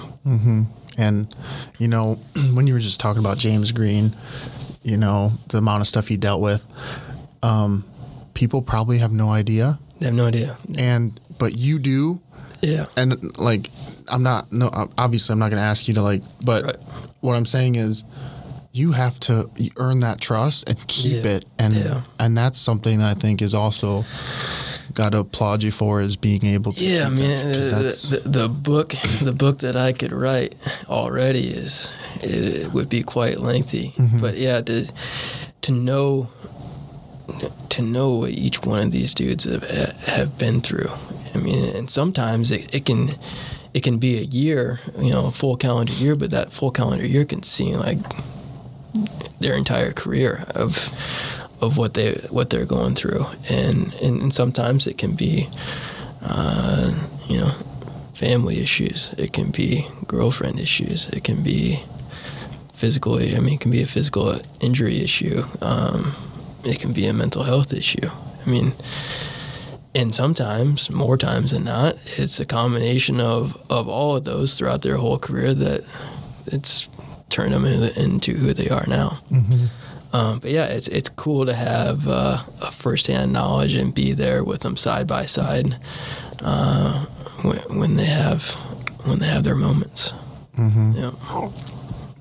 And 0.97 1.33
you 1.79 1.87
know, 1.87 2.15
when 2.53 2.67
you 2.67 2.73
were 2.73 2.79
just 2.79 2.99
talking 2.99 3.19
about 3.19 3.37
James 3.37 3.71
Green, 3.71 4.11
you 4.83 4.97
know 4.97 5.33
the 5.49 5.57
amount 5.59 5.81
of 5.81 5.87
stuff 5.87 6.07
he 6.07 6.17
dealt 6.17 6.41
with, 6.41 6.65
um, 7.43 7.83
people 8.33 8.61
probably 8.61 8.97
have 8.99 9.11
no 9.11 9.29
idea, 9.29 9.79
I 10.01 10.05
have 10.05 10.13
no 10.13 10.25
idea. 10.27 10.57
and 10.77 11.19
but 11.39 11.55
you 11.55 11.79
do. 11.79 12.21
Yeah. 12.61 12.85
And 12.95 13.35
like, 13.39 13.71
I'm 14.07 14.21
not 14.21 14.51
no. 14.51 14.69
Obviously, 14.97 15.33
I'm 15.33 15.39
not 15.39 15.49
going 15.49 15.59
to 15.61 15.65
ask 15.67 15.87
you 15.87 15.95
to 15.95 16.01
like. 16.03 16.21
But 16.45 16.63
Right. 16.63 16.75
what 17.21 17.33
I'm 17.35 17.47
saying 17.47 17.73
is, 17.75 18.03
you 18.71 18.91
have 18.91 19.19
to 19.21 19.49
earn 19.77 19.99
that 19.99 20.21
trust 20.21 20.69
and 20.69 20.77
keep 20.87 21.25
Yeah. 21.25 21.31
it, 21.31 21.45
and 21.57 21.73
Yeah. 21.73 22.01
and 22.19 22.37
that's 22.37 22.59
something 22.59 22.99
that 22.99 23.09
I 23.17 23.19
think 23.19 23.41
is 23.41 23.55
also 23.55 24.05
got 24.93 25.11
to 25.13 25.19
applaud 25.19 25.63
you 25.63 25.71
for 25.71 26.01
is 26.01 26.15
being 26.17 26.45
able 26.45 26.73
to. 26.73 26.83
Yeah, 26.83 27.05
I 27.05 27.09
keep 27.09 27.13
mean, 27.13 27.29
that, 27.29 27.43
'cause 27.43 27.73
uh, 27.73 27.75
that's- 27.77 28.01
the, 28.09 28.29
the 28.29 28.49
book, 28.49 28.93
the 29.21 29.33
book 29.33 29.59
that 29.59 29.75
I 29.75 29.93
could 29.93 30.11
write 30.13 30.55
already 30.89 31.47
is 31.49 31.89
it 32.21 32.71
would 32.73 32.89
be 32.89 33.03
quite 33.03 33.39
lengthy. 33.39 33.93
But 34.19 34.37
yeah, 34.37 34.61
to 34.61 34.91
to 35.61 35.71
know 35.71 36.29
to 37.69 37.81
know 37.81 38.15
what 38.15 38.31
each 38.31 38.63
one 38.65 38.79
of 38.87 38.91
these 38.91 39.13
dudes 39.13 39.45
have 39.45 39.63
have 40.05 40.37
been 40.37 40.61
through. 40.61 40.89
I 41.33 41.37
mean, 41.37 41.75
and 41.75 41.89
sometimes 41.89 42.51
it, 42.51 42.73
it 42.75 42.85
can 42.85 43.11
it 43.73 43.83
can 43.83 43.97
be 43.99 44.17
a 44.17 44.23
year, 44.23 44.79
you 44.99 45.11
know, 45.11 45.27
a 45.27 45.31
full 45.31 45.55
calendar 45.55 45.93
year, 45.93 46.15
but 46.15 46.31
that 46.31 46.51
full 46.51 46.71
calendar 46.71 47.05
year 47.07 47.23
can 47.25 47.41
seem 47.43 47.79
like 47.79 47.97
their 49.39 49.55
entire 49.55 49.93
career 49.93 50.43
of 50.55 50.89
of 51.61 51.77
what 51.77 51.93
they 51.93 52.13
what 52.29 52.49
they're 52.49 52.65
going 52.65 52.95
through, 52.95 53.25
and 53.49 53.93
and, 54.01 54.21
and 54.21 54.33
sometimes 54.33 54.87
it 54.87 54.97
can 54.97 55.15
be, 55.15 55.47
uh, 56.23 56.93
you 57.27 57.39
know, 57.39 57.51
family 58.13 58.61
issues. 58.61 59.13
It 59.17 59.33
can 59.33 59.51
be 59.51 59.87
girlfriend 60.07 60.59
issues. 60.59 61.07
It 61.09 61.23
can 61.23 61.43
be 61.43 61.83
physical. 62.73 63.15
I 63.15 63.39
mean, 63.39 63.53
it 63.53 63.59
can 63.59 63.71
be 63.71 63.81
a 63.81 63.87
physical 63.87 64.39
injury 64.59 65.01
issue. 65.01 65.43
Um, 65.61 66.13
it 66.63 66.79
can 66.79 66.93
be 66.93 67.07
a 67.07 67.13
mental 67.13 67.43
health 67.43 67.73
issue. 67.73 68.09
I 68.45 68.49
mean, 68.49 68.73
and 69.93 70.13
sometimes, 70.13 70.89
more 70.89 71.17
times 71.17 71.51
than 71.51 71.65
not, 71.65 71.95
it's 72.17 72.39
a 72.39 72.45
combination 72.45 73.19
of, 73.19 73.55
of 73.69 73.87
all 73.87 74.15
of 74.15 74.23
those 74.23 74.57
throughout 74.57 74.81
their 74.81 74.97
whole 74.97 75.19
career 75.19 75.53
that 75.53 75.81
it's 76.47 76.89
turned 77.29 77.53
them 77.53 77.65
into, 77.65 78.01
into 78.01 78.33
who 78.33 78.53
they 78.53 78.69
are 78.69 78.85
now. 78.87 79.19
Um, 80.13 80.39
but 80.39 80.51
yeah, 80.51 80.65
it's 80.65 80.87
it's 80.87 81.09
cool 81.09 81.45
to 81.45 81.53
have 81.53 82.07
uh, 82.07 82.43
a 82.61 82.71
firsthand 82.71 83.31
knowledge 83.31 83.73
and 83.75 83.93
be 83.93 84.11
there 84.11 84.43
with 84.43 84.61
them 84.61 84.75
side 84.75 85.07
by 85.07 85.25
side 85.25 85.77
uh, 86.41 87.05
when, 87.43 87.79
when 87.79 87.95
they 87.95 88.05
have 88.05 88.51
when 89.05 89.19
they 89.19 89.27
have 89.27 89.43
their 89.43 89.55
moments. 89.55 90.13
Yeah. 90.95 91.11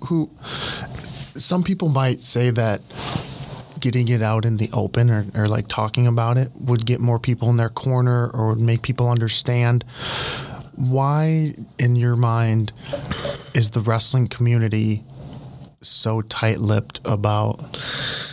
who 0.06 0.30
some 1.34 1.62
people 1.62 1.88
might 1.88 2.20
say 2.20 2.50
that 2.50 2.80
getting 3.80 4.08
it 4.08 4.22
out 4.22 4.44
in 4.44 4.56
the 4.58 4.70
open 4.72 5.10
or, 5.10 5.26
or 5.34 5.46
like 5.48 5.66
talking 5.68 6.06
about 6.06 6.36
it 6.38 6.50
would 6.54 6.86
get 6.86 7.00
more 7.00 7.18
people 7.18 7.50
in 7.50 7.56
their 7.56 7.68
corner 7.68 8.30
or 8.32 8.48
would 8.50 8.60
make 8.60 8.82
people 8.82 9.08
understand 9.08 9.84
why 10.76 11.54
in 11.78 11.96
your 11.96 12.16
mind 12.16 12.72
is 13.54 13.70
the 13.70 13.80
wrestling 13.80 14.28
community 14.28 15.02
so 15.82 16.20
tight-lipped 16.20 17.00
about 17.06 17.58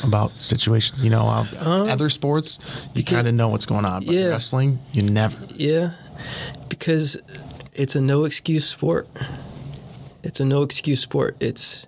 about 0.04 0.32
situations 0.32 1.02
you 1.02 1.10
know 1.10 1.24
uh, 1.26 1.86
other 1.86 2.10
sports 2.10 2.60
you 2.94 3.04
kind 3.06 3.26
of 3.26 3.34
know 3.34 3.48
what's 3.48 3.66
going 3.66 3.86
on 3.86 4.02
but 4.06 4.14
Yeah. 4.14 4.28
wrestling 4.28 4.80
you 4.92 5.04
never 5.04 5.38
Yeah, 5.56 5.92
because 6.68 7.18
it's 7.74 7.96
a 7.96 8.02
no 8.02 8.26
excuse 8.26 8.66
sport. 8.68 9.08
It's 10.24 10.40
a 10.42 10.46
no 10.46 10.64
excuse 10.64 11.00
sport. 11.00 11.38
It's 11.40 11.86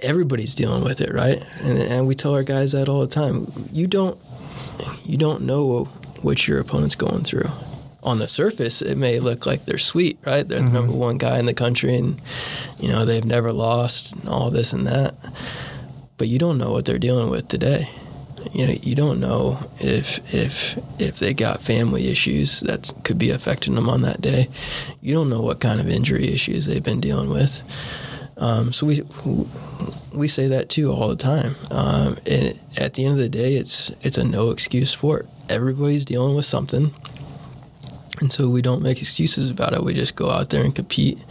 everybody's 0.00 0.54
dealing 0.56 0.82
with 0.84 1.00
it, 1.00 1.14
right? 1.14 1.38
And, 1.62 1.78
and 1.78 2.06
we 2.08 2.14
tell 2.14 2.34
our 2.34 2.42
guys 2.42 2.72
that 2.72 2.88
all 2.88 3.00
the 3.00 3.06
time. 3.06 3.50
You 3.72 3.86
don't 3.86 4.18
you 5.06 5.16
don't 5.16 5.42
know 5.42 5.84
what 6.22 6.46
your 6.46 6.60
opponent's 6.60 6.94
going 6.96 7.22
through. 7.22 7.48
On 8.02 8.18
the 8.18 8.28
surface, 8.28 8.80
it 8.80 8.96
may 8.96 9.18
look 9.18 9.44
like 9.44 9.64
they're 9.64 9.76
sweet, 9.76 10.18
right? 10.24 10.46
They're 10.46 10.60
the 10.60 10.70
number 10.70 10.92
one 10.92 11.18
guy 11.18 11.38
in 11.38 11.46
the 11.46 11.54
country, 11.54 11.96
and 11.96 12.20
you 12.78 12.88
know 12.88 13.04
they've 13.04 13.24
never 13.24 13.52
lost, 13.52 14.14
and 14.14 14.28
all 14.28 14.50
this 14.50 14.72
and 14.72 14.86
that. 14.86 15.14
But 16.16 16.28
you 16.28 16.38
don't 16.38 16.58
know 16.58 16.70
what 16.70 16.84
they're 16.84 16.98
dealing 16.98 17.28
with 17.30 17.48
today. 17.48 17.88
You 18.52 18.66
know, 18.66 18.72
you 18.82 18.94
don't 18.94 19.18
know 19.18 19.58
if 19.80 20.32
if 20.32 20.78
if 21.00 21.18
they 21.18 21.34
got 21.34 21.60
family 21.60 22.08
issues 22.08 22.60
that 22.60 22.92
could 23.02 23.18
be 23.18 23.30
affecting 23.30 23.74
them 23.74 23.88
on 23.88 24.02
that 24.02 24.20
day. 24.20 24.48
You 25.00 25.12
don't 25.14 25.28
know 25.28 25.42
what 25.42 25.60
kind 25.60 25.80
of 25.80 25.88
injury 25.88 26.28
issues 26.28 26.66
they've 26.66 26.82
been 26.82 27.00
dealing 27.00 27.30
with. 27.30 27.62
Um, 28.36 28.72
so 28.72 28.86
we 28.86 29.02
we 30.14 30.28
say 30.28 30.48
that 30.48 30.68
too 30.68 30.92
all 30.92 31.08
the 31.08 31.16
time. 31.16 31.56
Um, 31.70 32.18
and 32.26 32.58
at 32.78 32.94
the 32.94 33.04
end 33.04 33.14
of 33.14 33.18
the 33.18 33.28
day, 33.28 33.54
it's 33.56 33.90
it's 34.02 34.18
a 34.18 34.24
no 34.24 34.50
excuse 34.50 34.90
sport. 34.90 35.28
Everybody's 35.48 36.04
dealing 36.04 36.36
with 36.36 36.44
something, 36.44 36.94
and 38.20 38.32
so 38.32 38.48
we 38.48 38.62
don't 38.62 38.82
make 38.82 39.00
excuses 39.00 39.50
about 39.50 39.72
it. 39.72 39.82
We 39.82 39.94
just 39.94 40.16
go 40.16 40.30
out 40.30 40.50
there 40.50 40.64
and 40.64 40.74
compete 40.74 41.22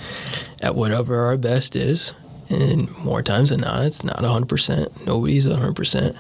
at 0.62 0.76
whatever 0.76 1.26
our 1.26 1.38
best 1.38 1.76
is. 1.76 2.14
And 2.50 2.96
more 3.00 3.22
times 3.22 3.50
than 3.50 3.62
not, 3.62 3.84
it's 3.84 4.04
not 4.04 4.18
100%. 4.18 5.06
Nobody's 5.06 5.46
100%. 5.46 6.18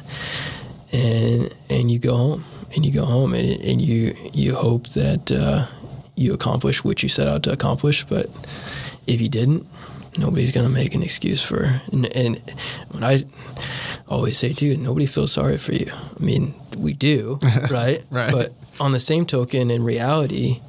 And 0.93 1.53
and 1.69 1.91
you 1.91 1.99
go 1.99 2.15
home, 2.15 2.45
and 2.75 2.85
you 2.85 2.93
go 2.93 3.05
home, 3.05 3.33
and, 3.33 3.61
and 3.61 3.81
you 3.81 4.13
you 4.33 4.55
hope 4.55 4.87
that 4.89 5.31
uh, 5.31 5.65
you 6.15 6.33
accomplish 6.33 6.83
what 6.83 7.03
you 7.03 7.09
set 7.09 7.27
out 7.27 7.43
to 7.43 7.51
accomplish. 7.51 8.05
But 8.05 8.27
if 9.05 9.19
you 9.19 9.27
didn't, 9.27 9.65
nobody's 10.17 10.53
gonna 10.53 10.69
make 10.69 10.95
an 10.95 11.03
excuse 11.03 11.43
for. 11.43 11.81
And, 11.91 12.05
and 12.15 12.37
when 12.91 13.03
I 13.03 13.19
always 14.07 14.37
say 14.37 14.53
too, 14.53 14.77
nobody 14.77 15.05
feels 15.05 15.33
sorry 15.33 15.57
for 15.57 15.73
you. 15.73 15.91
I 15.91 16.23
mean, 16.23 16.53
we 16.77 16.93
do, 16.93 17.39
right? 17.69 18.01
Right. 18.09 18.31
But 18.31 18.53
on 18.79 18.91
the 18.91 18.99
same 18.99 19.25
token, 19.25 19.71
in 19.71 19.83
reality, 19.83 20.61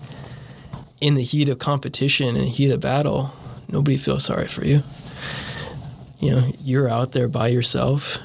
in 1.00 1.14
the 1.14 1.22
heat 1.22 1.48
of 1.48 1.58
competition 1.58 2.36
and 2.36 2.48
heat 2.48 2.70
of 2.70 2.80
battle, 2.80 3.30
nobody 3.68 3.96
feels 3.96 4.24
sorry 4.24 4.48
for 4.48 4.64
you. 4.64 4.82
You 6.18 6.30
know, 6.32 6.52
you're 6.64 6.88
out 6.88 7.12
there 7.12 7.28
by 7.28 7.48
yourself. 7.48 8.18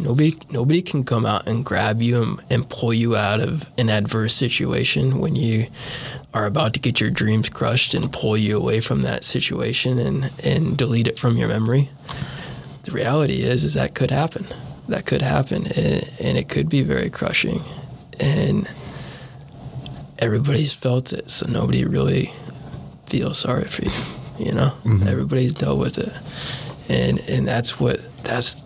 Nobody, 0.00 0.34
nobody 0.50 0.82
can 0.82 1.04
come 1.04 1.26
out 1.26 1.46
and 1.46 1.64
grab 1.64 2.02
you 2.02 2.22
and, 2.22 2.38
and 2.50 2.68
pull 2.68 2.92
you 2.92 3.16
out 3.16 3.40
of 3.40 3.68
an 3.78 3.88
adverse 3.88 4.34
situation 4.34 5.18
when 5.18 5.36
you 5.36 5.66
are 6.32 6.46
about 6.46 6.74
to 6.74 6.80
get 6.80 7.00
your 7.00 7.10
dreams 7.10 7.48
crushed 7.48 7.94
and 7.94 8.12
pull 8.12 8.36
you 8.36 8.56
away 8.56 8.80
from 8.80 9.00
that 9.02 9.24
situation 9.24 9.98
and, 9.98 10.34
and 10.44 10.76
delete 10.76 11.06
it 11.06 11.18
from 11.18 11.36
your 11.36 11.48
memory. 11.48 11.88
The 12.84 12.92
reality 12.92 13.42
is, 13.42 13.64
is 13.64 13.74
that 13.74 13.94
could 13.94 14.10
happen. 14.10 14.46
That 14.88 15.06
could 15.06 15.22
happen, 15.22 15.66
and, 15.66 16.10
and 16.20 16.38
it 16.38 16.48
could 16.48 16.68
be 16.68 16.82
very 16.82 17.10
crushing. 17.10 17.62
And 18.18 18.68
everybody's 20.20 20.72
felt 20.72 21.12
it, 21.12 21.30
so 21.30 21.46
nobody 21.48 21.84
really 21.84 22.32
feels 23.06 23.38
sorry 23.38 23.64
for 23.64 23.82
you. 23.82 23.90
You 24.46 24.52
know, 24.52 24.72
mm-hmm. 24.84 25.06
everybody's 25.06 25.54
dealt 25.54 25.78
with 25.78 25.98
it, 25.98 26.12
and 26.88 27.18
and 27.28 27.46
that's 27.46 27.78
what 27.78 28.00
that's 28.24 28.62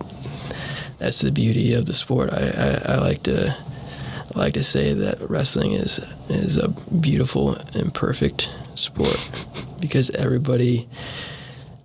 that's 0.99 1.21
the 1.21 1.33
beauty 1.33 1.75
of 1.75 1.87
the 1.87 1.95
sport. 1.95 2.33
I, 2.33 2.83
I, 2.87 2.95
I 2.95 2.99
like 2.99 3.23
to 3.25 3.57
I 4.35 4.39
like 4.39 4.55
to 4.55 4.63
say 4.63 4.95
that 4.95 5.21
wrestling 5.29 5.73
is 5.73 5.99
is 6.29 6.57
a 6.57 6.69
beautiful 6.69 7.57
and 7.75 7.93
perfect 7.93 8.51
sport 8.75 9.31
because 9.81 10.11
everybody 10.11 10.89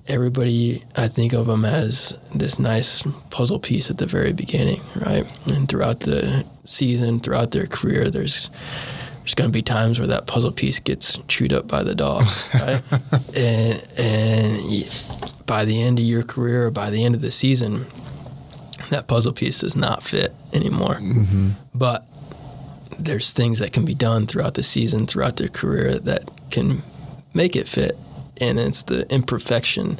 everybody 0.07 0.83
I 0.95 1.07
think 1.07 1.33
of 1.33 1.45
them 1.45 1.63
as 1.63 2.11
this 2.33 2.59
nice 2.59 3.03
puzzle 3.29 3.59
piece 3.59 3.89
at 3.89 3.99
the 3.99 4.07
very 4.07 4.33
beginning, 4.33 4.81
right? 4.95 5.25
And 5.51 5.69
throughout 5.69 6.01
the 6.01 6.45
season, 6.63 7.19
throughout 7.19 7.51
their 7.51 7.67
career, 7.67 8.09
there's 8.09 8.49
there's 9.29 9.35
going 9.35 9.51
to 9.51 9.53
be 9.53 9.61
times 9.61 9.99
where 9.99 10.07
that 10.07 10.25
puzzle 10.25 10.51
piece 10.51 10.79
gets 10.79 11.19
chewed 11.27 11.53
up 11.53 11.67
by 11.67 11.83
the 11.83 11.93
dog, 11.93 12.23
right? 12.55 12.81
and 13.37 13.87
and 13.95 15.43
by 15.45 15.65
the 15.65 15.83
end 15.83 15.99
of 15.99 16.05
your 16.05 16.23
career, 16.23 16.65
or 16.65 16.71
by 16.71 16.89
the 16.89 17.05
end 17.05 17.13
of 17.13 17.21
the 17.21 17.29
season, 17.29 17.85
that 18.89 19.07
puzzle 19.07 19.31
piece 19.31 19.59
does 19.59 19.75
not 19.75 20.01
fit 20.01 20.33
anymore. 20.51 20.95
Mm-hmm. 20.95 21.49
But 21.75 22.07
there's 22.99 23.31
things 23.31 23.59
that 23.59 23.71
can 23.71 23.85
be 23.85 23.93
done 23.93 24.25
throughout 24.25 24.55
the 24.55 24.63
season, 24.63 25.05
throughout 25.05 25.37
their 25.37 25.47
career 25.47 25.99
that 25.99 26.27
can 26.49 26.81
make 27.35 27.55
it 27.55 27.67
fit, 27.67 27.95
and 28.41 28.57
it's 28.57 28.81
the 28.81 29.05
imperfection 29.13 29.99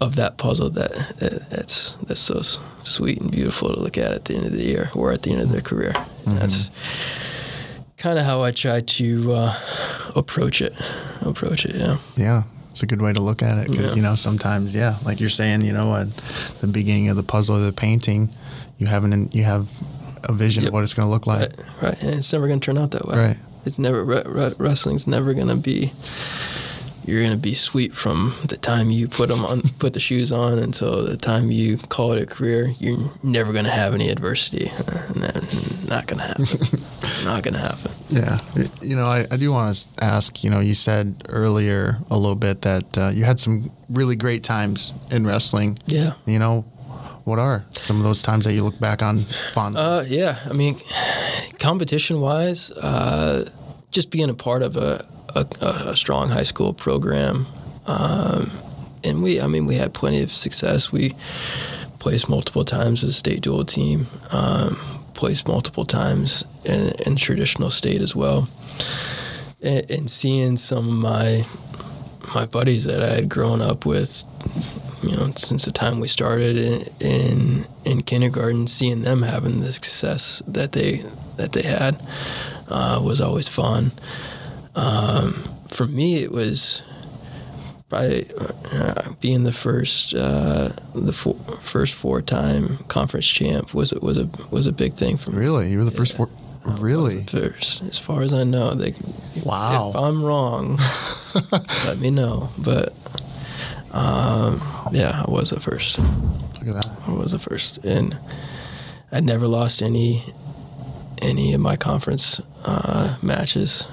of 0.00 0.16
that 0.16 0.38
puzzle 0.38 0.70
that, 0.70 0.90
that 1.18 1.50
that's 1.50 1.90
that's 2.06 2.18
so 2.18 2.40
sweet 2.82 3.20
and 3.20 3.30
beautiful 3.30 3.68
to 3.68 3.78
look 3.78 3.98
at 3.98 4.12
at 4.12 4.24
the 4.24 4.36
end 4.36 4.46
of 4.46 4.52
the 4.52 4.64
year 4.64 4.90
or 4.96 5.12
at 5.12 5.22
the 5.22 5.32
end 5.32 5.42
of 5.42 5.50
their 5.50 5.60
career. 5.60 5.92
Mm-hmm. 5.92 6.38
That's 6.38 6.70
kind 8.02 8.18
of 8.18 8.24
how 8.24 8.42
I 8.42 8.50
try 8.50 8.80
to 8.80 9.32
uh, 9.32 9.58
approach 10.16 10.60
it. 10.60 10.72
Approach 11.22 11.64
it, 11.64 11.76
yeah. 11.76 11.98
Yeah, 12.16 12.42
it's 12.70 12.82
a 12.82 12.86
good 12.86 13.00
way 13.00 13.12
to 13.12 13.20
look 13.20 13.42
at 13.42 13.58
it 13.58 13.70
because 13.70 13.90
Yeah. 13.90 13.96
you 13.96 14.02
know 14.02 14.16
sometimes, 14.16 14.74
yeah, 14.74 14.96
like 15.04 15.20
you're 15.20 15.30
saying, 15.30 15.62
you 15.62 15.72
know, 15.72 15.94
at 15.94 16.08
the 16.60 16.66
beginning 16.66 17.08
of 17.10 17.16
the 17.16 17.22
puzzle 17.22 17.56
of 17.56 17.62
the 17.64 17.72
painting, 17.72 18.28
you 18.78 18.86
have 18.88 19.04
an 19.04 19.28
you 19.32 19.44
have 19.44 19.68
a 20.24 20.32
vision 20.32 20.62
Yep. 20.64 20.70
of 20.70 20.74
what 20.74 20.82
it's 20.84 20.94
going 20.94 21.06
to 21.06 21.12
look 21.12 21.26
like. 21.26 21.40
Right, 21.40 21.82
right. 21.82 22.02
And 22.02 22.14
it's 22.14 22.32
never 22.32 22.46
going 22.48 22.60
to 22.60 22.64
turn 22.64 22.78
out 22.78 22.90
that 22.92 23.06
way. 23.06 23.16
Right. 23.16 23.36
It's 23.64 23.78
never 23.78 24.04
re- 24.04 24.22
re- 24.26 24.54
wrestling's 24.58 25.06
never 25.06 25.34
going 25.34 25.48
to 25.48 25.56
be. 25.56 25.92
You're 27.04 27.20
going 27.20 27.32
to 27.32 27.36
be 27.42 27.54
sweet 27.54 27.92
from 27.92 28.34
the 28.46 28.56
time 28.56 28.90
you 28.90 29.08
put 29.08 29.28
them 29.28 29.44
on, 29.44 29.62
put 29.78 29.92
the 29.92 30.00
shoes 30.00 30.30
on, 30.32 30.58
until 30.58 31.04
the 31.04 31.16
time 31.16 31.50
you 31.50 31.78
call 31.78 32.12
it 32.12 32.22
a 32.22 32.26
career. 32.26 32.68
You're 32.78 32.98
never 33.22 33.52
going 33.52 33.64
to 33.64 33.70
have 33.70 33.94
any 33.94 34.08
adversity. 34.08 34.68
Uh, 34.70 35.12
that- 35.14 35.82
not 35.92 36.06
going 36.06 36.20
to 36.20 36.26
happen. 36.26 36.44
not 37.24 37.42
going 37.42 37.54
to 37.54 37.60
happen. 37.60 37.90
Yeah, 38.08 38.38
you 38.80 38.96
know, 38.96 39.04
I, 39.06 39.26
I 39.30 39.36
do 39.36 39.52
want 39.52 39.74
to 39.76 40.04
ask. 40.04 40.42
You 40.42 40.48
know, 40.50 40.60
you 40.60 40.72
said 40.74 41.22
earlier 41.28 41.98
a 42.10 42.16
little 42.16 42.36
bit 42.36 42.62
that 42.62 42.96
uh, 42.96 43.10
you 43.12 43.24
had 43.24 43.38
some 43.38 43.70
really 43.90 44.16
great 44.16 44.42
times 44.42 44.94
in 45.10 45.26
wrestling. 45.26 45.78
Yeah. 45.86 46.14
You 46.24 46.38
know, 46.38 46.62
what 47.24 47.38
are 47.38 47.64
some 47.72 47.98
of 47.98 48.04
those 48.04 48.22
times 48.22 48.44
that 48.46 48.54
you 48.54 48.64
look 48.64 48.78
back 48.80 49.02
on 49.02 49.20
fondly? 49.52 49.80
Uh, 49.82 50.02
yeah, 50.02 50.38
I 50.48 50.54
mean, 50.54 50.76
competition 51.58 52.20
wise, 52.20 52.70
uh, 52.70 53.48
just 53.92 54.10
being 54.10 54.30
a 54.30 54.34
part 54.34 54.62
of 54.62 54.76
a, 54.76 55.04
a, 55.36 55.46
a 55.60 55.96
strong 55.96 56.28
high 56.28 56.42
school 56.42 56.72
program, 56.72 57.46
um, 57.86 58.50
and 59.04 59.22
we, 59.22 59.40
I 59.40 59.46
mean, 59.46 59.66
we 59.66 59.76
had 59.76 59.94
plenty 59.94 60.22
of 60.22 60.30
success. 60.30 60.90
We 60.90 61.14
placed 61.98 62.28
multiple 62.28 62.64
times 62.64 63.04
as 63.04 63.10
a 63.10 63.12
state 63.12 63.42
dual 63.42 63.64
team, 63.64 64.06
um, 64.32 64.76
placed 65.14 65.46
multiple 65.46 65.84
times 65.84 66.44
in, 66.64 66.92
in 67.06 67.16
traditional 67.16 67.70
state 67.70 68.00
as 68.00 68.16
well, 68.16 68.48
and, 69.62 69.88
and 69.90 70.10
seeing 70.10 70.56
some 70.56 70.88
of 70.88 70.94
my 70.94 71.44
my 72.34 72.46
buddies 72.46 72.84
that 72.84 73.02
I 73.02 73.14
had 73.14 73.28
grown 73.28 73.60
up 73.60 73.84
with 73.84 74.24
you 75.02 75.16
know, 75.16 75.32
since 75.36 75.64
the 75.64 75.72
time 75.72 76.00
we 76.00 76.08
started 76.08 76.56
in 76.56 76.86
in, 77.00 77.64
in 77.84 78.02
kindergarten, 78.02 78.66
seeing 78.66 79.02
them 79.02 79.22
having 79.22 79.60
the 79.60 79.72
success 79.72 80.42
that 80.46 80.72
they 80.72 81.02
that 81.36 81.52
they 81.52 81.62
had 81.62 82.00
uh, 82.72 83.00
was 83.02 83.20
always 83.20 83.48
fun. 83.48 83.92
Um, 84.74 85.44
for 85.68 85.86
me, 85.86 86.22
it 86.22 86.32
was 86.32 86.82
by 87.88 88.24
uh, 88.72 89.12
being 89.20 89.44
the 89.44 89.52
first 89.52 90.14
uh, 90.14 90.70
the 90.94 91.12
four, 91.12 91.34
first 91.60 91.94
four 91.94 92.22
time 92.22 92.78
conference 92.88 93.26
champ 93.26 93.74
was 93.74 93.92
was 93.94 94.16
a 94.18 94.28
was 94.50 94.66
a 94.66 94.72
big 94.72 94.94
thing 94.94 95.16
for 95.16 95.30
me. 95.30 95.38
really, 95.38 95.70
you 95.70 95.78
were 95.78 95.84
the 95.84 95.90
first 95.90 96.16
four. 96.16 96.28
Really? 96.64 97.24
First, 97.24 97.82
as 97.82 97.98
far 97.98 98.22
as 98.22 98.32
I 98.32 98.44
know, 98.44 98.72
they, 98.74 98.94
Wow. 99.44 99.90
If 99.90 99.96
I'm 99.96 100.22
wrong, 100.22 100.78
let 101.86 101.98
me 101.98 102.10
know. 102.10 102.50
But 102.56 102.94
um, 103.90 104.62
yeah, 104.92 105.24
I 105.26 105.30
was 105.30 105.50
the 105.50 105.58
first. 105.58 105.98
Look 105.98 106.68
at 106.68 106.74
that. 106.74 106.88
I 107.08 107.12
was 107.12 107.32
the 107.32 107.40
first, 107.40 107.84
and 107.84 108.16
I'd 109.10 109.24
never 109.24 109.48
lost 109.48 109.82
any 109.82 110.22
any 111.22 111.54
of 111.54 111.60
my 111.60 111.76
conference 111.76 112.40
uh, 112.66 113.16
matches. 113.22 113.86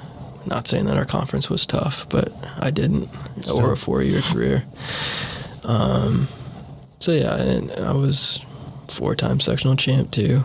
Not 0.46 0.68
saying 0.68 0.86
that 0.86 0.98
our 0.98 1.06
conference 1.06 1.50
was 1.50 1.66
tough, 1.66 2.10
but 2.10 2.30
I 2.60 2.72
didn't, 2.72 3.08
or 3.54 3.74
a 3.74 3.78
four 3.78 4.02
year 4.02 4.22
career. 4.22 4.64
Um, 5.64 6.28
so 6.98 7.12
yeah, 7.12 7.40
and 7.40 7.72
I 7.72 7.94
was 7.94 8.44
four 8.88 9.16
time 9.16 9.40
sectional 9.40 9.76
champ 9.76 10.12
too. 10.12 10.44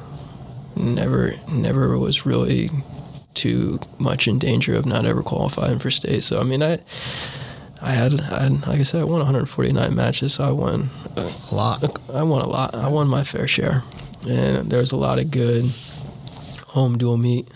Never, 0.77 1.35
never 1.51 1.99
was 1.99 2.27
really 2.27 2.69
too 3.35 3.79
much 3.99 4.29
in 4.29 4.39
danger 4.39 4.75
of 4.75 4.87
not 4.87 5.07
ever 5.07 5.23
qualifying 5.23 5.79
for 5.79 5.91
state. 5.91 6.23
So 6.23 6.41
I 6.41 6.43
mean, 6.43 6.63
I, 6.63 6.79
I 7.81 7.93
had, 7.93 8.21
I 8.21 8.43
had 8.45 8.67
like 8.67 8.81
I 8.81 8.83
said, 8.83 9.01
I 9.01 9.05
won 9.05 9.19
149 9.19 9.95
matches. 9.95 10.35
So 10.35 10.45
I 10.45 10.51
won 10.51 10.91
uh, 11.17 11.33
A 11.51 11.55
lot. 11.55 11.85
I 12.13 12.23
won 12.25 12.43
a 12.43 12.49
lot. 12.49 12.75
I 12.75 12.89
won 12.89 13.09
my 13.09 13.25
fair 13.25 13.49
share, 13.49 13.83
and 14.29 14.71
there 14.71 14.81
was 14.81 14.93
a 14.93 14.97
lot 14.97 15.19
of 15.19 15.31
good 15.31 15.65
home 16.75 16.99
dual 16.99 17.17
meet 17.17 17.47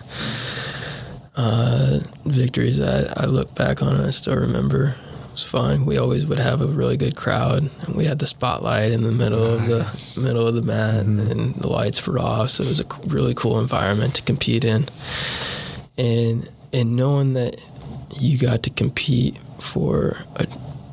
uh, 1.37 1.99
victories 2.25 2.79
that 2.79 3.19
I 3.19 3.27
look 3.27 3.55
back 3.55 3.83
on 3.83 3.95
and 3.97 4.07
I 4.07 4.11
still 4.11 4.37
remember. 4.37 4.95
It 5.27 5.33
was 5.33 5.45
fun. 5.45 5.87
We 5.87 5.99
always 5.99 6.27
would 6.27 6.39
have 6.39 6.61
a 6.63 6.67
really 6.67 6.97
good 6.97 7.15
crowd, 7.17 7.69
and 7.87 7.95
we 7.97 8.05
had 8.05 8.19
the 8.19 8.27
spotlight 8.27 8.91
in 8.93 9.03
the 9.03 9.13
middle 9.13 9.59
Nice. 9.59 10.17
of 10.17 10.23
the 10.23 10.29
middle 10.29 10.47
of 10.47 10.55
the 10.57 10.63
mat, 10.63 11.05
and 11.05 11.55
the 11.55 11.69
lights 11.69 12.05
were 12.07 12.19
off. 12.19 12.51
So 12.51 12.65
it 12.65 12.69
was 12.69 12.81
a 12.81 12.87
really 13.07 13.35
cool 13.35 13.61
environment 13.61 14.15
to 14.17 14.23
compete 14.23 14.65
in, 14.65 14.87
and 15.97 16.49
and 16.73 16.97
knowing 16.97 17.35
that 17.35 17.57
you 18.19 18.37
got 18.39 18.63
to 18.65 18.71
compete 18.71 19.37
for 19.61 20.17
a, 20.37 20.47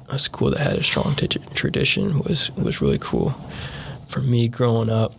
a 0.10 0.20
school 0.20 0.52
that 0.52 0.60
had 0.60 0.74
a 0.78 0.84
strong 0.84 1.16
t- 1.16 1.28
tradition 1.56 2.20
was 2.20 2.52
was 2.56 2.82
really 2.82 3.00
cool. 3.00 3.32
For 4.08 4.22
me, 4.22 4.48
growing 4.48 4.90
up, 4.92 5.14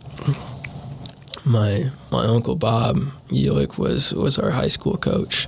my 1.47 1.91
my 2.11 2.25
uncle 2.25 2.57
Bob 2.57 2.97
Ulick 3.29 3.79
was 3.79 4.13
was 4.13 4.39
our 4.39 4.51
high 4.51 4.69
school 4.69 4.97
coach, 4.97 5.47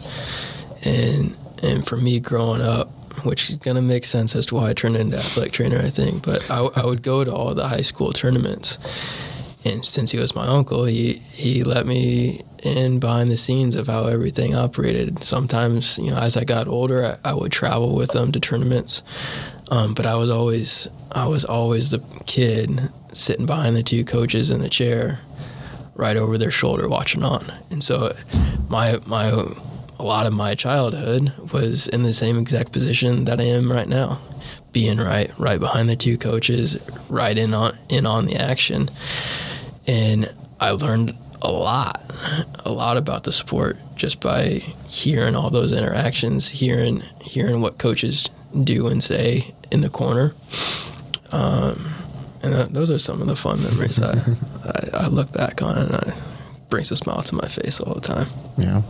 and 0.85 1.37
and 1.63 1.85
for 1.85 1.97
me 1.97 2.21
growing 2.21 2.63
up, 2.63 2.89
which 3.25 3.51
is 3.51 3.59
gonna 3.59 3.83
make 3.83 4.05
sense 4.05 4.37
as 4.37 4.47
to 4.47 4.55
why 4.55 4.71
I 4.71 4.75
turned 4.75 4.97
into 4.97 5.17
athletic 5.17 5.53
trainer, 5.53 5.79
I 5.79 5.91
think. 5.91 6.23
But 6.23 6.49
I, 6.51 6.69
I 6.77 6.87
would 6.87 7.03
go 7.03 7.25
to 7.25 7.35
all 7.35 7.53
the 7.55 7.67
high 7.67 7.83
school 7.83 8.13
tournaments, 8.13 8.79
and 9.65 9.85
since 9.85 10.13
he 10.13 10.19
was 10.19 10.37
my 10.37 10.47
uncle, 10.47 10.85
he 10.85 11.15
he 11.15 11.65
let 11.65 11.85
me 11.85 12.43
in 12.63 13.01
behind 13.01 13.29
the 13.29 13.37
scenes 13.37 13.75
of 13.75 13.89
how 13.89 14.07
everything 14.07 14.55
operated. 14.55 15.23
Sometimes, 15.23 15.99
you 15.99 16.11
know, 16.11 16.17
as 16.17 16.37
I 16.37 16.45
got 16.45 16.69
older, 16.69 17.19
I, 17.25 17.31
I 17.31 17.35
would 17.35 17.53
travel 17.53 17.95
with 17.95 18.11
them 18.13 18.33
to 18.33 18.41
tournaments. 18.41 19.03
Um, 19.71 19.95
but 19.95 20.07
I 20.07 20.15
was 20.15 20.31
always 20.31 20.89
I 21.13 21.27
was 21.27 21.45
always 21.45 21.91
the 21.91 22.03
kid 22.27 22.81
sitting 23.13 23.47
behind 23.47 23.77
the 23.77 23.83
two 23.83 24.05
coaches 24.05 24.51
in 24.51 24.61
the 24.61 24.69
chair, 24.69 25.21
right 25.99 26.17
over 26.17 26.39
their 26.39 26.53
shoulder, 26.53 26.89
watching 26.89 27.23
on. 27.23 27.53
And 27.71 27.85
so, 27.85 28.17
my 28.71 28.99
my 29.07 29.27
a 29.99 30.03
lot 30.03 30.27
of 30.27 30.33
my 30.33 30.55
childhood 30.55 31.33
was 31.53 31.89
in 31.89 32.05
the 32.05 32.13
same 32.13 32.39
exact 32.39 32.73
position 32.73 33.27
that 33.27 33.41
I 33.41 33.45
am 33.45 33.71
right 33.71 33.89
now, 33.89 34.21
being 34.73 34.97
right 34.97 35.31
right 35.39 35.61
behind 35.61 35.91
the 35.91 35.97
two 35.97 36.17
coaches, 36.17 36.79
right 37.11 37.37
in 37.37 37.53
on 37.53 37.75
in 37.91 38.07
on 38.07 38.25
the 38.25 38.37
action, 38.37 38.89
and 39.87 40.35
I 40.61 40.71
learned 40.71 41.15
a 41.43 41.53
lot, 41.53 42.01
a 42.65 42.71
lot 42.71 42.97
about 42.97 43.25
the 43.25 43.33
sport 43.33 43.77
just 43.95 44.21
by 44.21 44.63
hearing 44.89 45.35
all 45.35 45.51
those 45.51 45.73
interactions, 45.73 46.49
hearing 46.49 47.03
hearing 47.21 47.61
what 47.61 47.79
coaches 47.79 48.29
do 48.65 48.87
and 48.87 49.03
say 49.03 49.53
in 49.71 49.81
the 49.81 49.91
corner. 49.91 50.33
Um, 51.33 51.93
and 52.43 52.53
that, 52.53 52.73
those 52.73 52.91
are 52.91 52.99
some 52.99 53.21
of 53.21 53.29
the 53.29 53.37
fun 53.37 53.63
memories 53.63 54.01
I, 54.01 54.19
I, 54.65 55.05
I 55.05 55.07
look 55.09 55.33
back 55.33 55.63
on 55.63 55.79
and 55.79 55.95
it 55.95 56.15
brings 56.69 56.91
a 56.91 56.97
smile 56.97 57.21
to 57.21 57.35
my 57.35 57.49
face 57.49 57.81
all 57.81 57.95
the 57.95 58.01
time. 58.01 58.29
Yeah. 58.57 58.83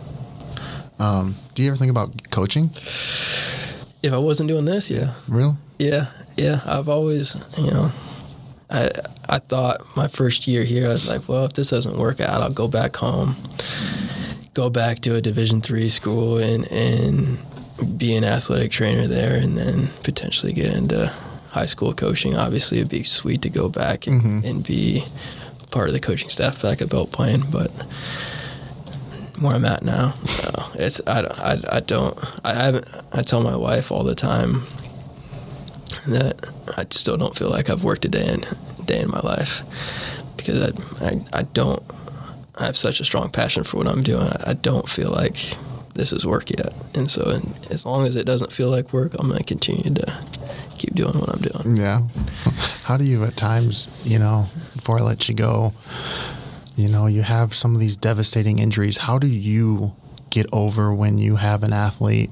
Um, 0.98 1.34
do 1.54 1.62
you 1.62 1.68
ever 1.68 1.76
think 1.76 1.90
about 1.90 2.30
coaching? 2.30 2.70
If 4.02 4.12
I 4.12 4.18
wasn't 4.18 4.48
doing 4.48 4.64
this, 4.64 4.90
yeah. 4.90 5.14
Real? 5.28 5.56
Yeah, 5.78 6.06
yeah. 6.36 6.60
I've 6.66 6.88
always, 6.88 7.36
you 7.56 7.70
know, 7.70 7.92
I 8.70 8.90
I 9.28 9.38
thought 9.38 9.80
my 9.96 10.08
first 10.08 10.46
year 10.46 10.64
here, 10.64 10.86
I 10.86 10.92
was 10.92 11.08
like, 11.08 11.28
well, 11.28 11.44
if 11.44 11.52
this 11.52 11.70
doesn't 11.70 11.96
work 11.96 12.20
out, 12.20 12.42
I'll 12.42 12.52
go 12.52 12.68
back 12.68 12.96
home, 12.96 13.36
go 14.54 14.70
back 14.70 15.00
to 15.00 15.14
a 15.14 15.20
Division 15.20 15.60
three 15.60 15.88
school, 15.88 16.38
and 16.38 16.70
and 16.72 17.38
be 17.96 18.16
an 18.16 18.24
athletic 18.24 18.72
trainer 18.72 19.06
there, 19.06 19.36
and 19.36 19.56
then 19.56 19.88
potentially 20.02 20.52
get 20.52 20.74
into 20.74 21.12
high 21.50 21.66
school 21.66 21.94
coaching. 21.94 22.36
Obviously, 22.36 22.78
it'd 22.78 22.90
be 22.90 23.02
sweet 23.02 23.42
to 23.42 23.50
go 23.50 23.68
back 23.68 24.06
and, 24.06 24.22
mm-hmm. 24.22 24.46
and 24.46 24.66
be 24.66 25.04
part 25.70 25.88
of 25.88 25.94
the 25.94 26.00
coaching 26.00 26.28
staff 26.28 26.62
back 26.62 26.80
at 26.80 26.88
Belle 26.88 27.06
Plaine, 27.06 27.44
but 27.50 27.70
where 29.40 29.54
I'm 29.54 29.64
at 29.64 29.82
now, 29.82 30.14
no, 30.42 30.70
it's 30.74 31.00
I, 31.06 31.20
I, 31.20 31.76
I 31.76 31.80
don't 31.80 32.18
I 32.44 32.54
haven't 32.54 32.88
I 33.12 33.22
tell 33.22 33.42
my 33.42 33.56
wife 33.56 33.92
all 33.92 34.02
the 34.02 34.14
time 34.14 34.62
that 36.08 36.36
I 36.76 36.86
still 36.90 37.16
don't 37.16 37.34
feel 37.34 37.50
like 37.50 37.70
I've 37.70 37.84
worked 37.84 38.04
a 38.04 38.08
day 38.08 38.26
in 38.26 38.40
day 38.84 39.00
in 39.00 39.10
my 39.10 39.20
life 39.20 39.62
because 40.36 40.60
I 40.60 41.06
I, 41.06 41.20
I 41.32 41.42
don't 41.42 41.82
I 42.56 42.66
have 42.66 42.76
such 42.76 43.00
a 43.00 43.04
strong 43.04 43.30
passion 43.30 43.62
for 43.62 43.76
what 43.76 43.86
I'm 43.86 44.02
doing. 44.02 44.26
I, 44.26 44.50
I 44.50 44.54
don't 44.54 44.88
feel 44.88 45.10
like 45.10 45.36
this 45.94 46.12
is 46.12 46.26
work 46.26 46.50
yet, 46.50 46.72
and 46.96 47.10
so 47.10 47.40
as 47.70 47.86
long 47.86 48.06
as 48.06 48.16
it 48.16 48.26
doesn't 48.26 48.52
feel 48.52 48.70
like 48.70 48.92
work, 48.92 49.14
I'm 49.18 49.28
going 49.28 49.38
to 49.38 49.44
continue 49.44 49.94
to 49.94 50.20
keep 50.78 50.94
doing 50.94 51.18
what 51.18 51.28
I'm 51.28 51.40
doing. 51.40 51.76
Yeah. 51.76 52.08
How 52.84 52.96
do 52.96 53.04
you 53.04 53.24
at 53.24 53.36
times, 53.36 53.88
you 54.04 54.18
know, 54.18 54.46
before 54.74 54.98
I 54.98 55.02
let 55.02 55.28
you 55.28 55.34
go, 55.34 55.72
you 56.76 56.88
know, 56.88 57.06
you 57.06 57.22
have 57.22 57.54
some 57.54 57.74
of 57.74 57.80
these 57.80 57.96
devastating 57.96 58.58
injuries. 58.58 58.98
How 58.98 59.18
do 59.18 59.26
you 59.26 59.94
get 60.30 60.46
over 60.52 60.94
when 60.94 61.18
you 61.18 61.36
have 61.36 61.62
an 61.62 61.72
athlete 61.72 62.30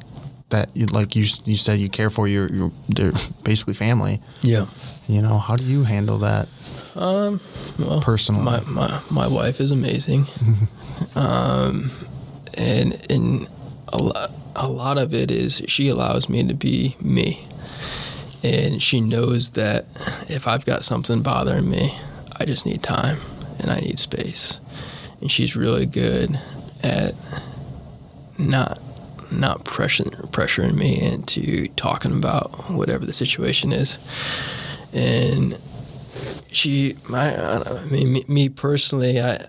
that, 0.51 0.68
you, 0.74 0.86
like 0.86 1.16
you 1.16 1.26
you 1.44 1.57
said, 1.57 1.80
you 1.80 1.88
care 1.88 2.11
for 2.11 2.28
your, 2.28 2.49
your 2.49 2.72
they're 2.88 3.12
basically 3.42 3.74
family? 3.74 4.20
Yeah. 4.42 4.66
You 5.09 5.22
know, 5.22 5.38
how 5.38 5.57
do 5.57 5.64
you 5.64 5.84
handle 5.84 6.18
that 6.18 6.49
Um. 6.97 7.40
Well, 7.78 8.01
personally? 8.01 8.42
my 8.42 8.61
my 8.61 9.01
my 9.11 9.26
wife 9.26 9.61
is 9.61 9.70
amazing, 9.70 10.26
um, 11.14 11.90
and 12.57 12.97
and 13.11 13.47
a 13.92 13.99
lot 13.99 14.30
a 14.57 14.66
lot 14.66 14.97
of 14.97 15.12
it 15.12 15.30
is 15.30 15.62
she 15.66 15.88
allows 15.88 16.28
me 16.28 16.47
to 16.47 16.55
be 16.55 16.97
me, 17.01 17.47
and 18.43 18.82
she 18.82 19.01
knows 19.01 19.51
that 19.53 19.84
if 20.28 20.47
I've 20.47 20.64
got 20.64 20.84
something 20.84 21.22
bothering 21.22 21.68
me, 21.68 21.97
I 22.39 22.45
just 22.45 22.66
need 22.66 22.82
time 22.82 23.18
and 23.59 23.70
I 23.70 23.80
need 23.80 23.99
space, 23.99 24.61
and 25.20 25.30
she's 25.30 25.57
really 25.57 25.87
good 25.87 26.39
at 26.82 27.14
not 28.39 28.80
not 29.32 29.64
pressuring 29.64 30.11
pressuring 30.30 30.74
me 30.74 31.01
into 31.01 31.66
talking 31.68 32.12
about 32.12 32.70
whatever 32.70 33.05
the 33.05 33.12
situation 33.12 33.72
is, 33.72 33.99
and 34.93 35.59
she 36.53 36.97
my 37.09 37.34
I 37.34 37.84
mean 37.87 38.12
me, 38.12 38.24
me 38.28 38.49
personally 38.49 39.20
I 39.20 39.45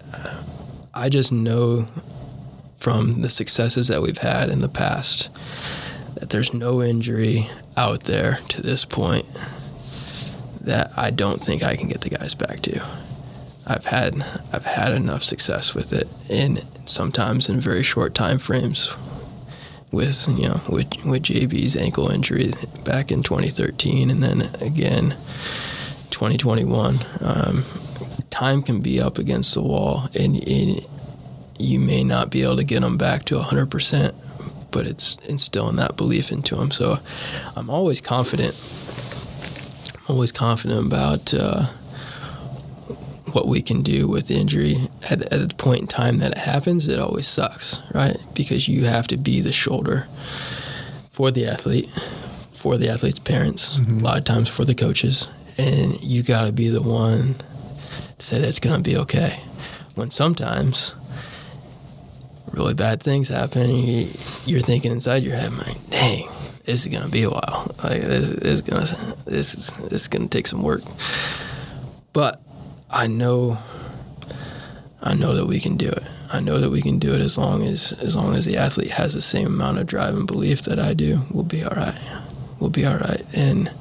I 0.93 1.09
just 1.09 1.31
know 1.31 1.87
from 2.77 3.21
the 3.21 3.29
successes 3.29 3.87
that 3.87 4.01
we've 4.01 4.17
had 4.19 4.49
in 4.49 4.61
the 4.61 4.69
past 4.69 5.29
that 6.15 6.29
there's 6.29 6.53
no 6.53 6.81
injury 6.81 7.49
out 7.77 8.03
there 8.05 8.39
to 8.49 8.61
this 8.61 8.83
point 8.83 9.25
that 10.61 10.91
I 10.97 11.11
don't 11.11 11.41
think 11.41 11.63
I 11.63 11.75
can 11.75 11.87
get 11.87 12.01
the 12.01 12.09
guys 12.09 12.35
back 12.35 12.59
to. 12.61 12.85
I've 13.65 13.85
had 13.85 14.15
I've 14.51 14.65
had 14.65 14.91
enough 14.91 15.23
success 15.23 15.73
with 15.75 15.93
it 15.93 16.07
and 16.29 16.65
sometimes 16.85 17.47
in 17.49 17.59
very 17.59 17.83
short 17.83 18.15
time 18.15 18.39
frames 18.39 18.95
with 19.91 20.27
you 20.27 20.49
know 20.49 20.61
with 20.67 21.05
with 21.05 21.23
JB's 21.23 21.75
ankle 21.75 22.09
injury 22.09 22.53
back 22.83 23.11
in 23.11 23.23
2013 23.23 24.09
and 24.09 24.23
then 24.23 24.41
again 24.61 25.15
2021. 26.17 26.99
Um, 27.21 27.63
time 28.31 28.63
can 28.63 28.79
be 28.81 28.99
up 28.99 29.19
against 29.19 29.53
the 29.53 29.61
wall, 29.61 30.09
and, 30.15 30.35
and 30.47 30.85
you 31.59 31.79
may 31.79 32.03
not 32.03 32.31
be 32.31 32.41
able 32.41 32.55
to 32.55 32.63
get 32.63 32.81
them 32.81 32.97
back 32.97 33.25
to 33.25 33.35
100%, 33.35 34.15
but 34.71 34.87
it's 34.87 35.15
instilling 35.27 35.75
that 35.77 35.97
belief 35.97 36.31
into 36.31 36.55
them. 36.55 36.71
So 36.71 36.99
I'm 37.55 37.69
always 37.69 38.01
confident. 38.01 38.53
I'm 40.07 40.15
always 40.15 40.31
confident 40.31 40.85
about 40.85 41.33
uh, 41.33 41.65
what 43.33 43.47
we 43.47 43.61
can 43.61 43.81
do 43.81 44.07
with 44.07 44.31
injury. 44.31 44.89
At, 45.09 45.21
at 45.33 45.49
the 45.49 45.55
point 45.55 45.81
in 45.81 45.87
time 45.87 46.17
that 46.19 46.31
it 46.31 46.37
happens, 46.37 46.87
it 46.87 46.99
always 46.99 47.27
sucks, 47.27 47.79
right? 47.93 48.17
Because 48.33 48.67
you 48.67 48.85
have 48.85 49.07
to 49.07 49.17
be 49.17 49.41
the 49.41 49.51
shoulder 49.51 50.07
for 51.11 51.31
the 51.31 51.47
athlete, 51.47 51.89
for 52.51 52.77
the 52.77 52.89
athlete's 52.89 53.19
parents, 53.19 53.77
a 53.77 53.81
lot 53.81 54.17
of 54.17 54.23
times 54.23 54.49
for 54.49 54.65
the 54.65 54.75
coaches, 54.75 55.27
and 55.57 56.01
you 56.01 56.23
got 56.23 56.45
to 56.45 56.51
be 56.51 56.69
the 56.69 56.81
one 56.81 57.35
to 58.19 58.25
say 58.25 58.39
that's 58.39 58.59
going 58.59 58.81
to 58.81 58.89
be 58.89 58.97
okay. 58.97 59.39
When 59.95 60.11
sometimes 60.11 60.93
really 62.51 62.73
bad 62.73 63.01
things 63.01 63.29
happen, 63.29 63.69
you, 63.69 64.09
you're 64.45 64.61
thinking 64.61 64.91
inside 64.91 65.23
your 65.23 65.35
head, 65.35 65.57
like, 65.57 65.89
dang, 65.89 66.27
this 66.67 66.85
is 66.85 66.93
to 66.93 67.07
be 67.07 67.23
a 67.23 67.29
while. 67.29 67.71
Like 67.81 68.01
this, 68.01 68.27
this 68.27 68.43
is 68.43 68.61
to 68.63 68.71
this 69.25 69.55
is 69.55 69.71
this 69.89 70.01
is 70.01 70.07
to 70.09 70.27
take 70.27 70.47
some 70.47 70.61
work. 70.61 70.81
But 72.11 72.41
I 72.89 73.07
know 73.07 73.57
I 75.01 75.13
know 75.13 75.33
that 75.35 75.45
we 75.45 75.61
can 75.61 75.77
do 75.77 75.87
it. 75.87 76.03
I 76.33 76.41
know 76.41 76.59
that 76.59 76.69
we 76.69 76.81
can 76.81 76.99
do 76.99 77.13
it 77.13 77.21
as 77.21 77.37
long 77.37 77.63
as 77.63 77.93
as 77.93 78.17
long 78.17 78.35
as 78.35 78.43
the 78.43 78.57
athlete 78.57 78.91
has 78.91 79.13
the 79.13 79.21
same 79.21 79.47
amount 79.47 79.77
of 79.77 79.87
drive 79.87 80.15
and 80.15 80.27
belief 80.27 80.63
that 80.63 80.77
I 80.77 80.93
do. 80.93 81.21
We'll 81.31 81.45
be 81.45 81.63
all 81.63 81.75
right. 81.75 81.97
We'll 82.59 82.69
be 82.69 82.85
all 82.85 82.97
right, 82.97 83.23
and 83.33 83.71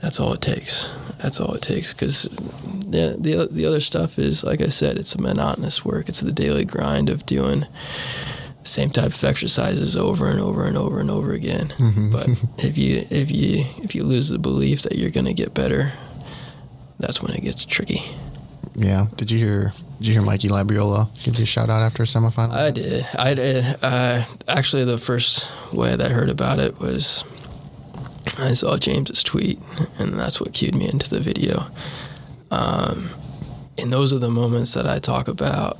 that's 0.00 0.18
all 0.18 0.32
it 0.32 0.40
takes. 0.40 0.88
That's 1.18 1.38
all 1.38 1.54
it 1.54 1.62
takes. 1.62 1.92
Because 1.92 2.26
the, 2.92 3.16
the 3.18 3.48
the 3.50 3.66
other 3.66 3.80
stuff 3.80 4.18
is, 4.18 4.44
like 4.44 4.60
I 4.60 4.68
said, 4.68 4.96
it's 4.96 5.18
monotonous 5.18 5.84
work. 5.84 6.08
It's 6.08 6.20
the 6.20 6.32
daily 6.32 6.64
grind 6.64 7.08
of 7.10 7.26
doing 7.26 7.60
the 8.62 8.68
same 8.68 8.90
type 8.90 9.06
of 9.12 9.24
exercises 9.24 9.96
over 9.96 10.28
and 10.28 10.38
over 10.40 10.64
and 10.66 10.76
over 10.76 11.00
and 11.00 11.10
over 11.10 11.32
again. 11.32 11.72
But 12.12 12.28
if 12.64 12.78
you 12.78 13.04
if 13.10 13.30
you 13.30 13.64
if 13.82 13.94
you 13.94 14.04
lose 14.04 14.28
the 14.28 14.38
belief 14.38 14.82
that 14.82 14.96
you're 14.96 15.10
going 15.10 15.26
to 15.26 15.34
get 15.34 15.52
better, 15.54 15.92
that's 16.98 17.20
when 17.22 17.32
it 17.34 17.42
gets 17.42 17.64
tricky. 17.64 18.02
yeah. 18.74 19.06
Did 19.16 19.30
you 19.30 19.38
hear? 19.38 19.72
Did 19.98 20.06
you 20.08 20.12
hear 20.14 20.22
Mikey 20.22 20.48
Labriola 20.48 21.08
give 21.24 21.36
you 21.36 21.42
a 21.42 21.46
shout 21.46 21.70
out 21.70 21.82
after 21.82 22.02
a 22.02 22.06
semifinal? 22.06 22.52
I 22.52 22.70
did. 22.70 23.06
I 23.18 23.34
did. 23.34 23.64
Uh, 23.82 24.24
actually, 24.48 24.84
the 24.84 24.98
first 24.98 25.50
way 25.72 25.94
that 25.96 26.10
I 26.10 26.14
heard 26.14 26.28
about 26.30 26.58
it 26.58 26.78
was 26.80 27.24
I 28.38 28.52
saw 28.54 28.76
James's 28.78 29.22
tweet, 29.22 29.58
and 29.98 30.14
that's 30.14 30.40
what 30.40 30.52
cued 30.52 30.74
me 30.74 30.88
into 30.88 31.08
the 31.10 31.20
video. 31.20 31.66
Um, 32.52 33.08
and 33.78 33.90
those 33.90 34.12
are 34.12 34.18
the 34.18 34.30
moments 34.30 34.74
that 34.74 34.86
I 34.86 34.98
talk 34.98 35.26
about 35.26 35.78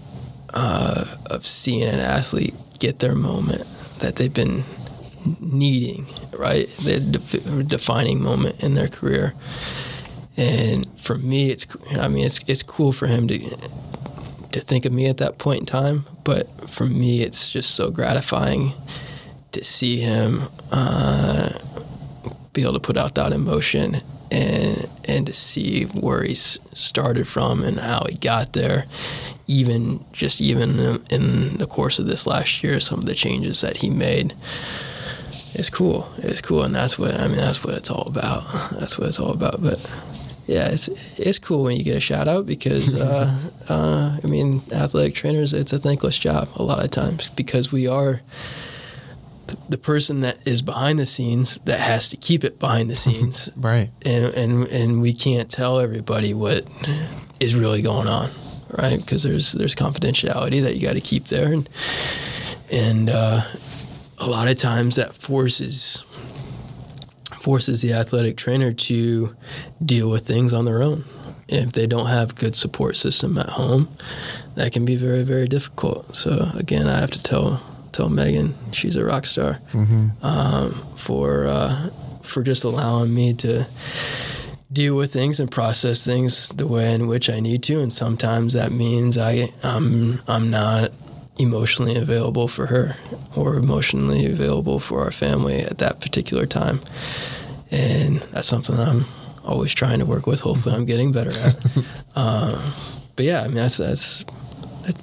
uh, 0.55 1.05
of 1.27 1.47
seeing 1.47 1.82
an 1.82 2.01
athlete 2.01 2.55
get 2.78 2.99
their 2.99 3.15
moment 3.15 3.65
that 4.01 4.16
they've 4.16 4.32
been 4.32 4.65
needing, 5.39 6.07
right? 6.32 6.66
The 6.69 6.99
def- 6.99 7.69
defining 7.69 8.23
moment 8.23 8.62
in 8.62 8.73
their 8.74 8.89
career. 8.89 9.35
And 10.36 10.89
for 10.99 11.16
me, 11.16 11.51
it's 11.51 11.66
I 11.99 12.09
mean 12.09 12.24
it's 12.24 12.40
it's 12.47 12.62
cool 12.62 12.93
for 12.93 13.07
him 13.07 13.28
to 13.28 13.39
to 14.53 14.61
think 14.61 14.86
of 14.86 14.93
me 14.93 15.07
at 15.07 15.19
that 15.19 15.36
point 15.36 15.61
in 15.61 15.66
time. 15.66 16.07
But 16.24 16.70
for 16.70 16.86
me, 16.86 17.23
it's 17.23 17.51
just 17.53 17.74
so 17.74 17.90
gratifying 17.90 18.73
to 19.53 19.62
see 19.62 19.99
him 20.01 20.44
uh, 20.70 21.51
be 22.55 22.62
able 22.62 22.73
to 22.73 22.81
put 22.81 22.97
out 22.97 23.15
that 23.16 23.32
emotion 23.32 23.99
and 24.32 24.88
and 25.06 25.26
to 25.26 25.32
see 25.32 25.84
where 25.84 26.22
he 26.22 26.34
started 26.34 27.28
from 27.28 27.62
and 27.62 27.78
how 27.78 28.04
he 28.09 28.16
got 28.16 28.54
there. 28.54 28.86
Even 29.46 30.04
just 30.12 30.40
even 30.40 30.70
in 31.10 31.59
the 31.59 31.66
course 31.66 31.98
of 31.98 32.06
this 32.06 32.26
last 32.26 32.62
year, 32.62 32.80
some 32.80 33.00
of 33.00 33.04
the 33.04 33.14
changes 33.14 33.60
that 33.60 33.78
he 33.78 33.90
made. 33.90 34.34
It's 35.54 35.68
cool. 35.68 36.10
It's 36.16 36.40
cool, 36.40 36.62
and 36.62 36.74
that's 36.74 36.98
what 36.98 37.14
I 37.14 37.28
mean. 37.28 37.36
That's 37.36 37.62
what 37.62 37.74
it's 37.74 37.90
all 37.90 38.06
about. 38.06 38.44
That's 38.72 38.98
what 38.98 39.09
it's 39.09 39.20
all 39.20 39.32
about. 39.32 39.62
But 39.62 39.78
yeah, 40.46 40.68
it's 40.68 40.88
it's 41.18 41.38
cool 41.38 41.64
when 41.64 41.76
you 41.76 41.84
get 41.84 41.96
a 41.96 42.00
shout 42.00 42.26
out 42.26 42.46
because 42.46 42.94
uh, 43.09 43.36
uh, 43.68 44.16
I 44.22 44.26
mean, 44.26 44.62
athletic 44.72 45.14
trainers, 45.14 45.52
it's 45.52 45.74
a 45.74 45.78
thankless 45.78 46.18
job 46.18 46.48
a 46.56 46.62
lot 46.62 46.82
of 46.82 46.90
times 46.90 47.26
because 47.28 47.70
we 47.70 47.86
are 47.86 48.22
the 49.69 49.79
person 49.79 50.20
that 50.20 50.47
is 50.47 50.62
behind 50.62 50.99
the 50.99 51.07
scenes 51.07 51.59
that 51.65 51.81
has 51.81 52.09
to 52.11 52.16
keep 52.16 52.45
it 52.45 52.59
behind 52.59 52.91
the 52.91 52.97
scenes, 53.05 53.51
right? 53.57 53.91
And 54.05 54.27
and 54.27 54.69
and 54.69 55.03
we 55.03 55.12
can't 55.12 55.51
tell 55.51 55.79
everybody 55.81 56.35
what 56.35 56.65
is 57.41 57.55
really 57.55 57.83
going 57.83 58.09
on, 58.09 58.31
right? 58.79 58.99
Because 58.99 59.23
there's 59.23 59.53
there's 59.53 59.74
confidentiality 59.74 60.62
that 60.62 60.77
you 60.77 60.83
got 60.83 60.95
to 60.95 61.01
keep 61.01 61.27
there, 61.27 61.53
and 61.53 61.69
and 62.70 63.11
uh, 63.11 63.43
a 64.19 64.27
lot 64.27 64.49
of 64.49 64.57
times 64.57 64.97
that 64.97 65.15
forces 65.15 66.05
forces 67.41 67.83
the 67.83 67.93
athletic 67.93 68.37
trainer 68.37 68.73
to 68.73 69.35
deal 69.85 70.09
with 70.09 70.24
things 70.24 70.53
on 70.53 70.65
their 70.65 70.81
own. 70.83 71.05
If 71.49 71.73
they 71.73 71.89
don't 71.89 72.07
have 72.07 72.37
good 72.37 72.55
support 72.55 72.97
system 72.97 73.37
at 73.37 73.49
home, 73.49 73.89
that 74.55 74.73
can 74.73 74.85
be 74.85 74.97
very 74.97 75.23
very 75.23 75.49
difficult. 75.49 76.15
So 76.15 76.51
again, 76.55 76.87
I 76.89 77.01
have 77.01 77.11
to 77.11 77.23
tell 77.23 77.61
tell 77.93 78.09
Megan 78.09 78.55
she's 78.73 78.97
a 78.97 79.05
rock 79.05 79.27
star 79.27 79.60
mm-hmm. 79.73 80.09
um, 80.24 80.73
for 80.97 81.47
uh, 81.47 81.90
for 82.23 82.43
just 82.43 82.64
allowing 82.64 83.14
me 83.14 83.35
to 83.35 83.66
deal 84.73 84.97
with 84.97 85.12
things 85.12 85.39
and 85.39 85.51
process 85.51 86.05
things 86.05 86.48
the 86.51 86.66
way 86.66 86.94
in 86.94 87.06
which 87.06 87.28
I 87.28 87.40
need 87.40 87.62
to. 87.64 87.81
And 87.81 87.93
sometimes 87.93 88.55
that 88.55 88.73
means 88.73 89.19
I 89.19 89.51
I'm 89.62 90.20
I'm 90.27 90.51
not 90.51 90.93
emotionally 91.39 91.97
available 91.97 92.48
for 92.48 92.66
her 92.66 92.97
or 93.36 93.56
emotionally 93.56 94.27
available 94.27 94.78
for 94.78 95.01
our 95.01 95.12
family 95.12 95.60
at 95.60 95.78
that 95.78 96.01
particular 96.01 96.47
time. 96.47 96.81
And 97.70 98.20
that's 98.32 98.47
something 98.47 98.78
I'm 98.78 99.06
always 99.44 99.73
trying 99.74 99.98
to 99.98 100.06
work 100.06 100.27
with. 100.27 100.40
Hopefully, 100.40 100.74
I'm 100.74 100.85
getting 100.85 101.12
better 101.12 101.31
at. 101.39 101.56
um, 102.16 102.73
but 103.16 103.24
yeah, 103.24 103.43
I 103.43 103.47
mean 103.47 103.56
that's 103.56 103.78
that's 103.78 104.24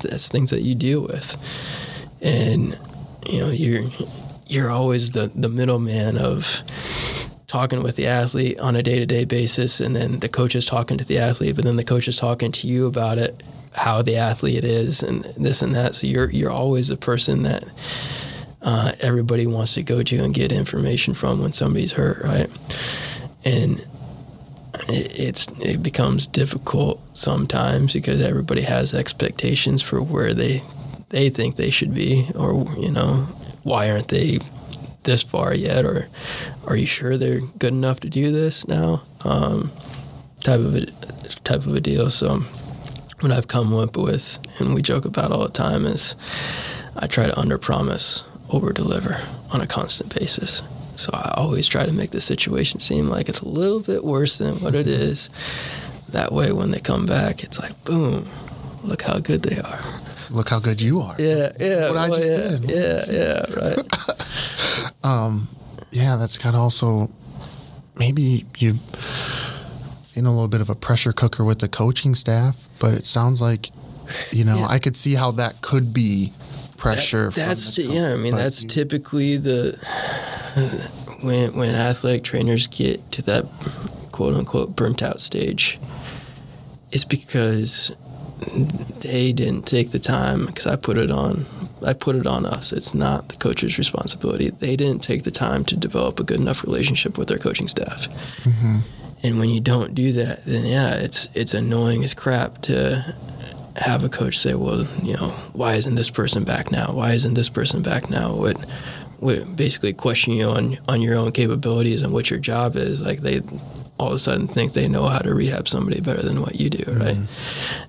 that's 0.01 0.29
things 0.29 0.49
that 0.49 0.61
you 0.61 0.75
deal 0.75 1.01
with 1.01 1.37
and 2.21 2.77
you 3.27 3.39
know 3.39 3.49
you're 3.49 3.83
you're 4.47 4.71
always 4.71 5.11
the 5.11 5.27
the 5.35 5.49
middleman 5.49 6.17
of 6.17 6.61
talking 7.47 7.81
with 7.81 7.95
the 7.95 8.05
athlete 8.05 8.59
on 8.59 8.75
a 8.75 8.83
day-to-day 8.83 9.25
basis 9.25 9.79
and 9.79 9.95
then 9.95 10.19
the 10.19 10.29
coach 10.29 10.55
is 10.55 10.67
talking 10.67 10.97
to 10.97 11.05
the 11.05 11.17
athlete 11.17 11.55
but 11.55 11.65
then 11.65 11.77
the 11.77 11.83
coach 11.83 12.07
is 12.07 12.17
talking 12.17 12.51
to 12.51 12.67
you 12.67 12.85
about 12.85 13.17
it 13.17 13.43
how 13.73 14.01
the 14.01 14.17
athlete 14.17 14.63
is 14.63 15.03
and 15.03 15.23
this 15.37 15.61
and 15.61 15.75
that. 15.75 15.95
So 15.95 16.07
you're 16.07 16.29
you're 16.29 16.51
always 16.51 16.87
the 16.87 16.97
person 16.97 17.43
that 17.43 17.63
uh, 18.61 18.93
everybody 18.99 19.47
wants 19.47 19.73
to 19.75 19.83
go 19.83 20.03
to 20.03 20.23
and 20.23 20.33
get 20.33 20.51
information 20.51 21.13
from 21.13 21.41
when 21.41 21.53
somebody's 21.53 21.93
hurt 21.93 22.23
right? 22.23 22.49
And 23.45 23.83
it's 24.87 25.47
it 25.61 25.83
becomes 25.83 26.27
difficult 26.27 26.99
sometimes 27.15 27.93
because 27.93 28.21
everybody 28.21 28.61
has 28.61 28.93
expectations 28.93 29.81
for 29.81 30.01
where 30.01 30.33
they 30.33 30.61
they 31.09 31.29
think 31.29 31.55
they 31.55 31.71
should 31.71 31.93
be, 31.93 32.29
or 32.35 32.65
you 32.77 32.91
know, 32.91 33.27
why 33.63 33.89
aren't 33.89 34.07
they 34.07 34.39
this 35.03 35.23
far 35.23 35.53
yet, 35.53 35.85
or 35.85 36.07
are 36.67 36.75
you 36.75 36.85
sure 36.85 37.17
they're 37.17 37.41
good 37.57 37.73
enough 37.73 37.99
to 38.01 38.09
do 38.09 38.31
this 38.31 38.67
now? 38.67 39.01
Um, 39.23 39.71
type 40.41 40.59
of 40.59 40.75
a 40.75 40.85
type 41.43 41.65
of 41.65 41.75
a 41.75 41.81
deal. 41.81 42.09
So 42.09 42.39
what 43.19 43.31
I've 43.31 43.47
come 43.47 43.73
up 43.73 43.97
with, 43.97 44.39
and 44.59 44.73
we 44.73 44.81
joke 44.81 45.05
about 45.05 45.31
all 45.31 45.43
the 45.43 45.49
time, 45.49 45.85
is 45.85 46.15
I 46.95 47.07
try 47.07 47.25
to 47.25 47.39
under 47.39 47.57
promise, 47.57 48.23
over 48.49 48.71
deliver 48.71 49.21
on 49.51 49.61
a 49.61 49.67
constant 49.67 50.17
basis. 50.17 50.61
So 50.95 51.11
I 51.13 51.33
always 51.37 51.65
try 51.67 51.85
to 51.85 51.93
make 51.93 52.11
the 52.11 52.21
situation 52.21 52.79
seem 52.79 53.07
like 53.07 53.29
it's 53.29 53.41
a 53.41 53.47
little 53.47 53.79
bit 53.79 54.03
worse 54.03 54.37
than 54.37 54.59
what 54.59 54.75
it 54.75 54.87
is. 54.87 55.29
That 56.09 56.31
way, 56.31 56.51
when 56.51 56.71
they 56.71 56.79
come 56.79 57.05
back, 57.05 57.43
it's 57.43 57.59
like, 57.59 57.83
boom, 57.85 58.27
look 58.83 59.03
how 59.03 59.19
good 59.19 59.43
they 59.43 59.59
are 59.59 59.79
look 60.29 60.49
how 60.49 60.59
good 60.59 60.81
you 60.81 61.01
are. 61.01 61.15
Yeah, 61.19 61.51
yeah. 61.59 61.85
What 61.87 61.95
well, 61.95 62.13
I 62.13 62.17
just 62.17 62.31
yeah, 62.31 62.57
did. 62.57 62.69
Yeah, 62.69 63.03
yeah, 63.11 63.65
right. 63.67 65.03
um, 65.03 65.47
yeah, 65.91 66.15
that's 66.15 66.37
kind 66.37 66.55
of 66.55 66.61
also 66.61 67.11
maybe 67.97 68.45
you 68.57 68.75
in 70.15 70.25
a 70.25 70.31
little 70.31 70.47
bit 70.47 70.61
of 70.61 70.69
a 70.69 70.75
pressure 70.75 71.13
cooker 71.13 71.43
with 71.43 71.59
the 71.59 71.67
coaching 71.67 72.15
staff, 72.15 72.67
but 72.79 72.93
it 72.93 73.05
sounds 73.05 73.41
like 73.41 73.69
you 74.31 74.43
know 74.43 74.59
yeah. 74.59 74.67
I 74.67 74.79
could 74.79 74.95
see 74.95 75.15
how 75.15 75.31
that 75.31 75.61
could 75.61 75.93
be 75.93 76.33
pressure. 76.77 77.29
That, 77.29 77.47
that's 77.47 77.75
t- 77.75 77.83
yeah. 77.83 78.13
I 78.13 78.15
mean, 78.15 78.35
that's 78.35 78.63
you, 78.63 78.69
typically 78.69 79.37
the 79.37 79.77
when 81.23 81.55
when 81.55 81.75
athletic 81.75 82.23
trainers 82.23 82.67
get 82.67 83.11
to 83.13 83.21
that 83.23 83.45
quote 84.11 84.33
unquote 84.33 84.75
burnt 84.75 85.03
out 85.03 85.21
stage. 85.21 85.79
It's 86.91 87.05
because 87.05 87.91
they 89.01 89.31
didn't 89.33 89.65
take 89.65 89.91
the 89.91 89.99
time 89.99 90.45
because 90.45 90.67
I 90.67 90.75
put 90.75 90.97
it 90.97 91.11
on. 91.11 91.45
I 91.85 91.93
put 91.93 92.15
it 92.15 92.27
on 92.27 92.45
us. 92.45 92.73
It's 92.73 92.93
not 92.93 93.29
the 93.29 93.37
coach's 93.37 93.77
responsibility. 93.77 94.49
They 94.49 94.75
didn't 94.75 95.01
take 95.01 95.23
the 95.23 95.31
time 95.31 95.63
to 95.65 95.77
develop 95.77 96.19
a 96.19 96.23
good 96.23 96.39
enough 96.39 96.63
relationship 96.63 97.17
with 97.17 97.29
their 97.29 97.37
coaching 97.37 97.67
staff. 97.67 98.07
Mm-hmm. 98.43 98.79
And 99.23 99.39
when 99.39 99.49
you 99.49 99.59
don't 99.59 99.95
do 99.95 100.11
that, 100.13 100.45
then 100.45 100.65
yeah, 100.65 100.95
it's 100.95 101.27
it's 101.33 101.53
annoying 101.53 102.03
as 102.03 102.13
crap 102.13 102.61
to 102.63 103.15
have 103.77 104.03
a 104.03 104.09
coach 104.09 104.37
say, 104.37 104.55
"Well, 104.55 104.87
you 105.03 105.15
know, 105.15 105.29
why 105.53 105.75
isn't 105.75 105.95
this 105.95 106.09
person 106.09 106.43
back 106.43 106.71
now? 106.71 106.93
Why 106.93 107.11
isn't 107.13 107.33
this 107.33 107.49
person 107.49 107.81
back 107.81 108.09
now?" 108.09 108.33
What 108.33 108.65
would 109.19 109.55
basically 109.55 109.93
question 109.93 110.33
you 110.33 110.49
on 110.49 110.77
on 110.87 111.01
your 111.01 111.17
own 111.17 111.31
capabilities 111.31 112.01
and 112.01 112.13
what 112.13 112.29
your 112.29 112.39
job 112.39 112.75
is. 112.75 113.01
Like 113.01 113.19
they 113.19 113.41
all 113.99 114.07
of 114.07 114.13
a 114.13 114.19
sudden 114.19 114.47
think 114.47 114.73
they 114.73 114.87
know 114.87 115.07
how 115.07 115.19
to 115.19 115.33
rehab 115.33 115.67
somebody 115.67 115.99
better 115.99 116.21
than 116.21 116.41
what 116.41 116.55
you 116.55 116.69
do, 116.69 116.83
mm-hmm. 116.83 117.01
right? 117.01 117.17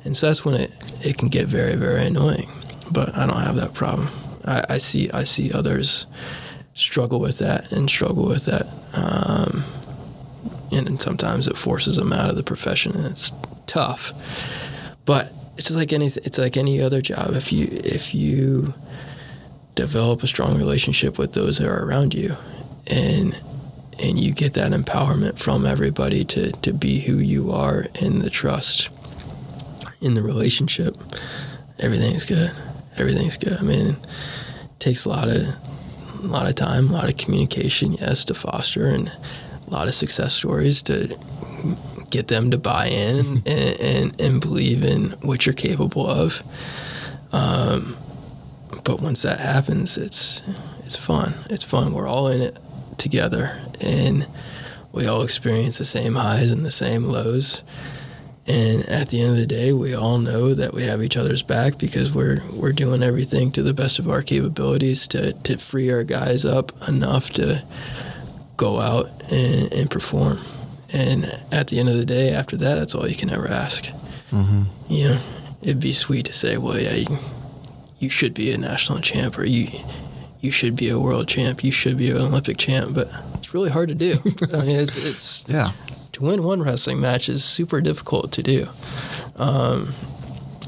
And 0.05 0.17
so 0.17 0.27
that's 0.27 0.45
when 0.45 0.55
it, 0.55 0.73
it 1.03 1.17
can 1.17 1.29
get 1.29 1.47
very, 1.47 1.77
very 1.77 2.07
annoying. 2.07 2.51
But 2.91 3.17
I 3.17 3.27
don't 3.27 3.41
have 3.41 3.57
that 3.57 3.73
problem. 3.73 4.09
I, 4.45 4.65
I 4.71 4.79
see 4.79 5.11
I 5.13 5.23
see 5.23 5.53
others 5.53 6.07
struggle 6.75 7.21
with 7.21 7.39
that 7.39 7.71
and 7.73 7.89
struggle 7.89 8.27
with 8.27 8.47
that. 8.47 8.67
Um, 8.95 9.65
and, 10.73 10.89
and 10.89 11.01
sometimes 11.01 11.47
it 11.47 11.57
forces 11.57 11.97
them 11.97 12.13
out 12.13 12.31
of 12.31 12.37
the 12.37 12.43
profession 12.43 12.93
and 12.93 13.07
it's 13.07 13.33
tough. 13.67 14.13
But 15.05 15.33
it's 15.57 15.71
like 15.71 15.93
any 15.93 16.07
it's 16.07 16.39
like 16.39 16.57
any 16.57 16.81
other 16.81 17.01
job. 17.01 17.35
If 17.35 17.53
you 17.53 17.69
if 17.71 18.15
you 18.15 18.75
develop 19.77 20.23
a 20.23 20.27
strong 20.27 20.59
relationship 20.59 21.19
with 21.19 21.35
those 21.35 21.59
that 21.59 21.69
are 21.69 21.85
around 21.85 22.15
you 22.15 22.37
and 22.87 23.39
and 24.01 24.19
you 24.19 24.33
get 24.33 24.55
that 24.55 24.73
empowerment 24.73 25.39
from 25.39 25.67
everybody 25.67 26.25
to, 26.25 26.53
to 26.53 26.73
be 26.73 27.01
who 27.01 27.19
you 27.19 27.51
are 27.51 27.87
in 28.01 28.21
the 28.21 28.31
trust 28.31 28.89
in 30.01 30.15
the 30.15 30.23
relationship. 30.23 30.97
Everything's 31.79 32.25
good. 32.25 32.53
Everything's 32.97 33.37
good. 33.37 33.59
I 33.59 33.63
mean 33.63 33.89
it 33.89 33.97
takes 34.79 35.05
a 35.05 35.09
lot 35.09 35.29
of 35.29 35.43
a 36.23 36.27
lot 36.27 36.49
of 36.49 36.55
time 36.55 36.89
a 36.89 36.93
lot 36.93 37.09
of 37.09 37.17
communication 37.17 37.95
yes 37.95 38.27
to 38.27 38.35
foster 38.35 38.87
and 38.87 39.09
a 39.67 39.71
lot 39.71 39.89
of 39.89 39.95
success 39.95 40.35
stories 40.35 40.83
to 40.83 41.17
get 42.11 42.29
them 42.29 42.51
to 42.51 42.59
buy 42.59 42.89
in 42.89 43.43
and, 43.47 43.81
and, 43.81 44.21
and 44.21 44.41
believe 44.41 44.85
in 44.85 45.11
what 45.23 45.47
you're 45.47 45.55
capable 45.55 46.07
of. 46.07 46.43
Um, 47.33 47.97
but 48.85 49.01
once 49.01 49.23
that 49.23 49.39
happens 49.39 49.97
it's 49.97 50.43
it's 50.85 50.97
fun. 50.97 51.35
It's 51.49 51.63
fun. 51.63 51.93
We're 51.93 52.09
all 52.09 52.29
in 52.29 52.41
it 52.41 52.59
together 53.01 53.61
and 53.81 54.27
we 54.93 55.07
all 55.07 55.23
experience 55.23 55.79
the 55.79 55.85
same 55.85 56.15
highs 56.15 56.51
and 56.51 56.65
the 56.65 56.71
same 56.71 57.05
lows. 57.05 57.63
And 58.47 58.85
at 58.89 59.11
the 59.11 59.21
end 59.21 59.33
of 59.33 59.37
the 59.37 59.47
day, 59.47 59.73
we 59.73 59.95
all 59.95 60.19
know 60.19 60.55
that 60.55 60.73
we 60.73 60.83
have 60.83 61.03
each 61.03 61.17
other's 61.17 61.43
back 61.43 61.79
because 61.79 62.13
we're 62.13 62.43
we're 62.53 62.73
doing 62.73 63.03
everything 63.03 63.53
to 63.53 63.63
the 63.63 63.75
best 63.75 63.99
of 63.99 64.09
our 64.09 64.23
capabilities 64.23 65.07
to, 65.09 65.33
to 65.33 65.57
free 65.59 65.91
our 65.93 66.03
guys 66.03 66.45
up 66.45 66.73
enough 66.89 67.31
to 67.31 67.65
go 68.57 68.81
out 68.81 69.07
and, 69.31 69.73
and 69.73 69.91
perform. 69.91 70.41
And 70.93 71.27
at 71.53 71.69
the 71.69 71.79
end 71.79 71.89
of 71.89 71.97
the 71.97 72.05
day, 72.05 72.31
after 72.31 72.57
that, 72.57 72.75
that's 72.75 72.95
all 72.95 73.07
you 73.07 73.15
can 73.15 73.31
ever 73.31 73.47
ask. 73.47 73.85
Mm-hmm. 74.31 74.65
You 74.89 75.09
know, 75.09 75.21
it'd 75.63 75.81
be 75.81 75.93
sweet 75.93 76.27
to 76.27 76.33
say, 76.33 76.59
well, 76.59 76.79
yeah, 76.79 76.95
you, 76.95 77.19
you 78.01 78.11
should 78.11 78.35
be 78.35 78.51
a 78.51 78.59
national 78.59 79.01
champ 79.01 79.39
or 79.39 79.45
you 79.45 79.69
you 80.41 80.51
should 80.51 80.75
be 80.77 80.89
a 80.89 80.99
world 80.99 81.29
champ, 81.29 81.63
you 81.63 81.73
should 81.73 81.99
be 81.99 82.11
an 82.11 82.17
Olympic 82.17 82.57
champ, 82.57 82.95
but 82.95 83.09
it's 83.35 83.53
really 83.53 83.71
hard 83.71 83.89
to 83.89 83.95
do. 83.95 84.15
I 84.55 84.65
mean, 84.65 84.79
it's, 84.79 84.97
it's 84.97 85.45
yeah. 85.49 85.73
To 86.13 86.25
win 86.25 86.43
one 86.43 86.63
wrestling 86.63 87.01
match 87.01 87.29
is 87.29 87.45
super 87.45 87.81
difficult 87.81 88.33
to 88.33 88.43
do, 88.43 88.67
um, 89.37 89.93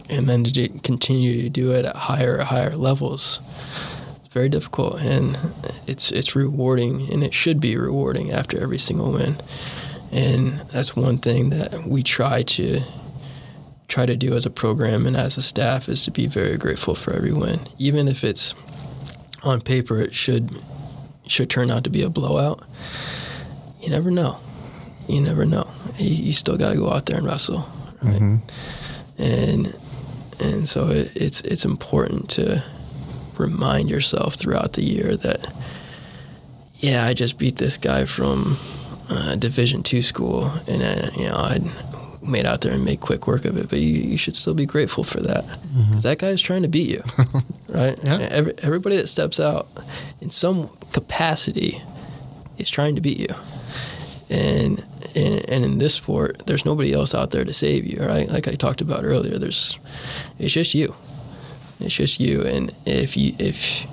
and 0.08 0.28
then 0.28 0.44
to 0.44 0.52
do, 0.52 0.68
continue 0.80 1.42
to 1.42 1.48
do 1.48 1.72
it 1.72 1.84
at 1.84 1.96
higher 1.96 2.38
higher 2.42 2.76
levels. 2.76 3.40
It's 4.24 4.32
very 4.32 4.48
difficult, 4.48 5.00
and 5.00 5.36
it's 5.86 6.12
it's 6.12 6.36
rewarding, 6.36 7.12
and 7.12 7.24
it 7.24 7.34
should 7.34 7.60
be 7.60 7.76
rewarding 7.76 8.30
after 8.30 8.60
every 8.62 8.78
single 8.78 9.12
win. 9.12 9.36
And 10.12 10.60
that's 10.70 10.94
one 10.94 11.16
thing 11.18 11.50
that 11.50 11.84
we 11.86 12.02
try 12.02 12.42
to 12.42 12.82
try 13.88 14.06
to 14.06 14.16
do 14.16 14.34
as 14.34 14.46
a 14.46 14.50
program 14.50 15.06
and 15.06 15.16
as 15.16 15.36
a 15.36 15.42
staff 15.42 15.88
is 15.88 16.04
to 16.04 16.10
be 16.10 16.26
very 16.26 16.56
grateful 16.56 16.94
for 16.94 17.12
every 17.12 17.32
win, 17.32 17.60
even 17.78 18.08
if 18.08 18.24
it's 18.24 18.54
on 19.42 19.60
paper 19.60 20.00
it 20.00 20.14
should 20.14 20.50
should 21.26 21.48
turn 21.50 21.70
out 21.70 21.84
to 21.84 21.90
be 21.90 22.02
a 22.02 22.10
blowout. 22.10 22.62
You 23.80 23.90
never 23.90 24.10
know. 24.10 24.38
You 25.08 25.20
never 25.20 25.44
know. 25.46 25.68
You, 25.98 26.14
you 26.26 26.32
still 26.32 26.56
got 26.56 26.70
to 26.70 26.76
go 26.76 26.90
out 26.90 27.06
there 27.06 27.16
and 27.18 27.26
wrestle, 27.26 27.66
right? 28.02 28.40
And 29.18 29.66
and 30.40 30.68
so 30.68 30.88
it, 30.88 31.12
it's 31.16 31.40
it's 31.42 31.64
important 31.64 32.28
to 32.30 32.62
remind 33.38 33.90
yourself 33.90 34.34
throughout 34.34 34.74
the 34.74 34.82
year 34.84 35.16
that 35.16 35.52
yeah, 36.76 37.04
I 37.06 37.14
just 37.14 37.38
beat 37.38 37.56
this 37.56 37.76
guy 37.76 38.04
from 38.04 38.56
uh, 39.08 39.36
Division 39.36 39.82
two 39.82 40.02
school, 40.02 40.50
and 40.68 40.82
uh, 40.82 41.10
you 41.16 41.28
know 41.28 41.34
I 41.36 41.58
made 42.22 42.46
out 42.46 42.60
there 42.60 42.72
and 42.72 42.84
made 42.84 43.00
quick 43.00 43.26
work 43.26 43.44
of 43.44 43.56
it. 43.56 43.68
But 43.68 43.78
you, 43.80 44.02
you 44.02 44.16
should 44.16 44.36
still 44.36 44.54
be 44.54 44.66
grateful 44.66 45.04
for 45.04 45.20
that 45.20 45.44
mm-hmm. 45.44 45.88
because 45.88 46.02
that 46.04 46.18
guy 46.18 46.28
is 46.28 46.40
trying 46.40 46.62
to 46.62 46.68
beat 46.68 46.88
you, 46.88 47.02
right? 47.68 47.98
Yeah. 48.02 48.28
Every, 48.30 48.54
everybody 48.62 48.96
that 48.96 49.08
steps 49.08 49.40
out 49.40 49.68
in 50.20 50.30
some 50.30 50.68
capacity 50.92 51.82
is 52.58 52.70
trying 52.70 52.94
to 52.94 53.00
beat 53.00 53.18
you, 53.18 53.34
and 54.30 54.84
and, 55.14 55.48
and 55.48 55.64
in 55.64 55.78
this 55.78 55.94
sport, 55.94 56.46
there's 56.46 56.64
nobody 56.64 56.92
else 56.92 57.14
out 57.14 57.30
there 57.30 57.44
to 57.44 57.52
save 57.52 57.86
you, 57.86 58.04
right? 58.04 58.28
Like 58.28 58.48
I 58.48 58.52
talked 58.52 58.80
about 58.80 59.04
earlier, 59.04 59.38
there's 59.38 59.78
it's 60.38 60.52
just 60.52 60.74
you. 60.74 60.94
It's 61.80 61.94
just 61.94 62.20
you, 62.20 62.42
and 62.42 62.72
if 62.86 63.16
you 63.16 63.34
if 63.38 63.86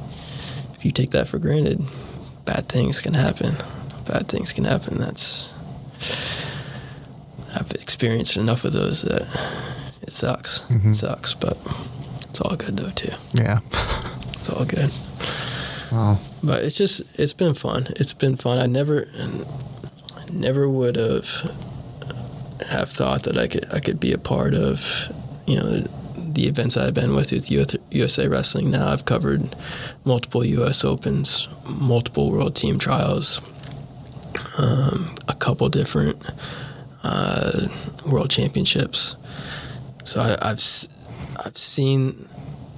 if 0.75 0.85
you 0.85 0.91
take 0.91 1.09
that 1.11 1.27
for 1.27 1.39
granted, 1.39 1.81
bad 2.45 2.69
things 2.69 2.99
can 2.99 3.15
happen. 3.15 3.55
Bad 4.05 4.27
things 4.27 4.53
can 4.53 4.63
happen. 4.63 4.97
That's 4.97 5.49
I've 7.53 7.71
experienced 7.71 8.37
enough 8.37 8.63
of 8.65 8.73
those 8.73 9.01
that 9.03 9.23
it 10.01 10.11
sucks. 10.11 10.61
It 10.69 10.93
sucks, 10.93 11.33
but 11.33 11.57
it's 12.29 12.41
all 12.41 12.55
good 12.55 12.77
though 12.77 12.91
too. 12.91 13.11
Yeah. 13.33 13.59
It's 14.33 14.49
all 14.49 14.65
good. 14.65 14.89
Well, 15.91 16.19
But 16.43 16.63
it's 16.63 16.77
just 16.77 17.01
it's 17.19 17.33
been 17.33 17.53
fun. 17.53 17.87
It's 17.97 18.13
been 18.13 18.35
fun. 18.37 18.57
I 18.59 18.67
never 18.67 19.07
never 20.31 20.69
would 20.69 20.95
have 20.95 21.27
have 22.69 22.89
thought 22.89 23.23
that 23.23 23.37
I 23.37 23.47
could 23.47 23.65
I 23.73 23.79
could 23.79 23.99
be 23.99 24.13
a 24.13 24.17
part 24.17 24.53
of 24.53 25.07
you 25.47 25.55
know 25.57 25.69
the 26.15 26.47
events 26.47 26.77
I've 26.77 26.93
been 26.93 27.15
with 27.15 27.31
with 27.31 27.49
USA 27.91 28.27
Wrestling. 28.27 28.69
Now 28.71 28.89
I've 28.91 29.05
covered 29.05 29.55
multiple 30.05 30.45
U.S. 30.45 30.85
Opens, 30.85 31.47
multiple 31.67 32.31
World 32.31 32.55
Team 32.55 32.77
Trials, 32.77 33.41
um, 34.57 35.15
a 35.27 35.33
couple 35.33 35.67
different 35.69 36.21
uh, 37.03 37.67
World 38.05 38.29
Championships. 38.29 39.15
So 40.03 40.21
I, 40.21 40.37
I've 40.51 40.63
I've 41.45 41.57
seen 41.57 42.27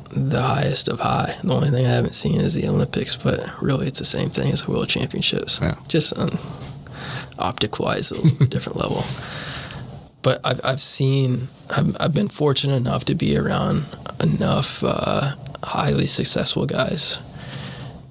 the 0.09 0.41
highest 0.41 0.87
of 0.87 0.99
high. 0.99 1.37
The 1.43 1.53
only 1.53 1.69
thing 1.69 1.85
I 1.85 1.89
haven't 1.89 2.15
seen 2.15 2.41
is 2.41 2.53
the 2.53 2.67
Olympics, 2.67 3.15
but 3.15 3.39
really 3.61 3.87
it's 3.87 3.99
the 3.99 4.05
same 4.05 4.29
thing 4.29 4.51
as 4.51 4.63
the 4.63 4.71
World 4.71 4.89
Championships. 4.89 5.59
Yeah. 5.61 5.75
Just 5.87 6.13
on 6.17 6.37
optic 7.39 7.79
wise, 7.79 8.11
a 8.11 8.45
different 8.47 8.77
level. 8.77 9.03
But 10.21 10.41
I've, 10.43 10.61
I've 10.63 10.81
seen, 10.83 11.47
I've, 11.75 11.95
I've 11.99 12.13
been 12.13 12.27
fortunate 12.27 12.75
enough 12.75 13.05
to 13.05 13.15
be 13.15 13.37
around 13.37 13.85
enough 14.21 14.83
uh, 14.83 15.35
highly 15.63 16.07
successful 16.07 16.65
guys 16.65 17.17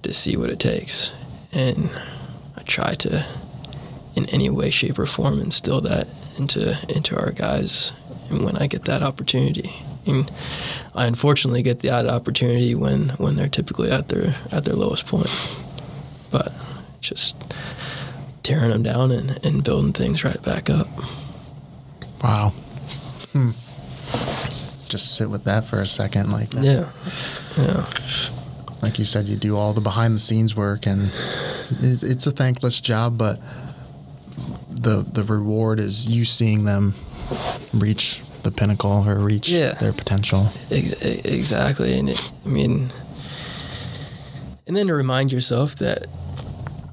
to 0.02 0.12
see 0.12 0.36
what 0.36 0.50
it 0.50 0.58
takes. 0.58 1.12
And 1.52 1.90
I 2.56 2.62
try 2.62 2.94
to, 2.94 3.24
in 4.14 4.26
any 4.26 4.50
way, 4.50 4.70
shape, 4.70 4.98
or 4.98 5.06
form, 5.06 5.40
instill 5.40 5.80
that 5.82 6.06
into 6.38 6.78
into 6.88 7.18
our 7.18 7.32
guys. 7.32 7.92
And 8.30 8.44
when 8.44 8.56
I 8.56 8.66
get 8.66 8.84
that 8.84 9.02
opportunity, 9.02 9.72
and 10.06 10.30
I 10.94 11.06
unfortunately 11.06 11.62
get 11.62 11.80
the 11.80 11.90
odd 11.90 12.06
opportunity 12.06 12.74
when 12.74 13.10
when 13.10 13.36
they're 13.36 13.48
typically 13.48 13.90
at 13.90 14.08
their 14.08 14.36
at 14.50 14.64
their 14.64 14.74
lowest 14.74 15.06
point. 15.06 15.30
But 16.30 16.52
just 17.00 17.36
tearing 18.42 18.70
them 18.70 18.82
down 18.82 19.10
and, 19.10 19.38
and 19.44 19.64
building 19.64 19.92
things 19.92 20.24
right 20.24 20.40
back 20.42 20.70
up. 20.70 20.88
wow. 22.22 22.50
Hmm. 23.32 23.50
Just 24.88 25.14
sit 25.16 25.30
with 25.30 25.44
that 25.44 25.64
for 25.64 25.78
a 25.78 25.86
second, 25.86 26.32
like 26.32 26.50
that. 26.50 26.64
Yeah, 26.64 26.90
yeah, 27.56 27.86
like 28.82 28.98
you 28.98 29.04
said, 29.04 29.26
you 29.26 29.36
do 29.36 29.56
all 29.56 29.72
the 29.72 29.80
behind 29.80 30.16
the 30.16 30.20
scenes 30.20 30.56
work, 30.56 30.84
and 30.84 31.12
it, 31.80 32.02
it's 32.02 32.26
a 32.26 32.32
thankless 32.32 32.80
job, 32.80 33.16
but 33.16 33.38
the 34.80 35.06
the 35.12 35.24
reward 35.24 35.78
is 35.80 36.06
you 36.06 36.24
seeing 36.24 36.64
them 36.64 36.94
reach 37.74 38.20
the 38.42 38.50
pinnacle 38.50 39.04
or 39.06 39.18
reach 39.18 39.48
Yeah. 39.48 39.74
their 39.74 39.92
potential. 39.92 40.48
ex- 40.70 40.92
exactly. 41.02 41.98
And 41.98 42.08
it, 42.08 42.32
I 42.44 42.48
mean, 42.48 42.88
and 44.66 44.76
then 44.76 44.86
to 44.86 44.94
remind 44.94 45.32
yourself 45.32 45.74
that 45.76 46.06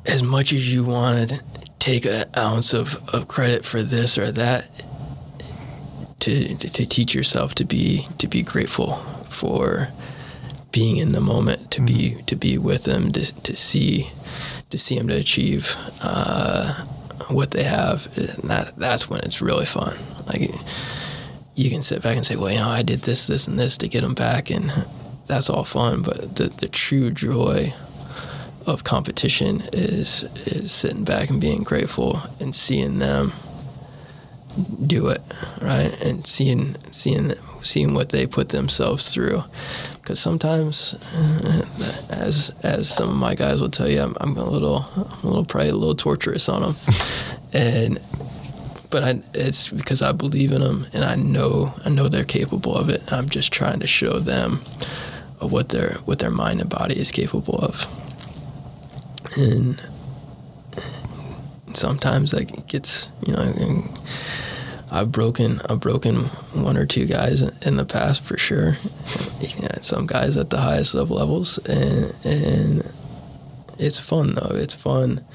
as 0.06 0.22
much 0.24 0.52
as 0.54 0.74
you 0.74 0.84
want 0.84 1.30
to 1.30 1.44
take 1.80 2.06
an 2.06 2.26
ounce 2.36 2.74
of, 2.74 2.98
of 3.14 3.28
credit 3.28 3.64
for 3.66 3.82
this 3.82 4.18
or 4.18 4.32
that, 4.32 4.66
to 6.20 6.56
to 6.58 6.86
teach 6.86 7.14
yourself 7.16 7.56
to 7.56 7.64
be 7.66 8.06
to 8.18 8.28
be 8.28 8.42
grateful 8.42 8.96
for 9.30 9.90
being 10.72 10.98
in 10.98 11.12
the 11.14 11.22
moment, 11.22 11.72
to 11.72 11.82
be 11.82 12.22
to 12.26 12.36
be 12.36 12.58
with 12.58 12.84
them, 12.84 13.12
to 13.14 13.42
to 13.44 13.56
see 13.56 14.10
to 14.70 14.78
see 14.78 14.98
them 14.98 15.08
to 15.08 15.16
achieve 15.16 15.76
uh, 16.04 16.86
what 17.30 17.52
they 17.52 17.64
have. 17.64 18.08
And 18.18 18.50
that 18.50 18.76
that's 18.76 19.10
when 19.10 19.22
it's 19.22 19.42
really 19.42 19.66
fun. 19.66 19.98
Like 20.28 20.52
you 21.56 21.70
can 21.70 21.82
sit 21.82 22.04
back 22.04 22.16
and 22.16 22.26
say, 22.26 22.36
well, 22.36 22.52
you 22.52 22.60
know, 22.60 22.70
I 22.70 22.84
did 22.84 23.02
this, 23.02 23.28
this, 23.28 23.48
and 23.48 23.58
this 23.58 23.78
to 23.80 23.88
get 23.88 24.02
them 24.02 24.14
back, 24.14 24.50
and 24.52 24.72
that's 25.26 25.50
all 25.50 25.64
fun. 25.64 26.02
But 26.02 26.36
the 26.36 26.50
the 26.50 26.68
true 26.68 27.12
joy 27.12 27.74
of 28.68 28.84
competition 28.84 29.64
is 29.74 30.24
is 30.46 30.72
sitting 30.72 31.06
back 31.06 31.30
and 31.30 31.40
being 31.40 31.64
grateful 31.64 32.22
and 32.40 32.54
seeing 32.54 33.00
them 33.00 33.32
do 34.86 35.08
it 35.08 35.22
right 35.62 35.96
and 36.04 36.26
seeing 36.26 36.76
seeing 36.92 37.32
seeing 37.62 37.94
what 37.94 38.10
they 38.10 38.26
put 38.26 38.50
themselves 38.50 39.14
through 39.14 39.44
because 40.08 40.22
sometimes 40.22 40.94
uh, 41.14 41.66
as 42.10 42.50
as 42.64 42.88
some 42.88 43.10
of 43.10 43.16
my 43.16 43.36
guys 43.36 43.60
will 43.60 43.70
tell 43.70 43.90
you 43.90 44.00
I'm, 44.02 44.16
I'm 44.22 44.38
a 44.38 44.46
little 44.46 44.86
I'm 44.96 45.24
a 45.24 45.28
little 45.28 45.44
probably 45.44 45.68
a 45.68 45.76
little 45.76 45.96
torturous 45.96 46.48
on 46.48 46.62
them 46.62 46.76
and 47.54 48.00
but 48.90 49.04
I, 49.04 49.22
it's 49.34 49.68
because 49.68 50.02
I 50.02 50.14
believe 50.14 50.54
in 50.54 50.62
them 50.62 50.88
and 50.94 51.04
I 51.04 51.16
know 51.16 51.74
I 51.84 51.90
know 51.90 52.08
they're 52.08 52.24
capable 52.24 52.74
of 52.74 52.88
it. 52.88 53.04
I'm 53.12 53.28
just 53.28 53.52
trying 53.52 53.82
to 53.82 53.88
show 53.88 54.20
them 54.20 54.62
what 55.40 55.70
their 55.70 55.96
what 56.06 56.20
their 56.20 56.32
mind 56.32 56.62
and 56.62 56.70
body 56.70 56.98
is 56.98 57.12
capable 57.12 57.58
of. 57.58 57.86
And 59.36 59.84
sometimes 61.74 62.32
that 62.32 62.66
gets 62.68 63.10
you 63.26 63.34
know 63.34 63.42
I've 64.92 65.12
broken 65.12 65.62
I've 65.70 65.80
broken 65.80 66.16
one 66.54 66.78
or 66.78 66.86
two 66.86 67.06
guys 67.06 67.42
in 67.42 67.78
the 67.78 67.86
past 67.86 68.24
for 68.24 68.38
sure. 68.38 68.78
Yeah, 69.42 69.82
some 69.82 70.08
guys 70.08 70.38
at 70.38 70.50
the 70.50 70.60
highest 70.60 70.96
of 70.96 71.12
levels, 71.12 71.58
and 71.68 72.14
and 72.24 72.92
it's 73.80 74.00
fun 74.00 74.36
though. 74.36 74.56
It's 74.56 74.74
fun. 74.74 75.26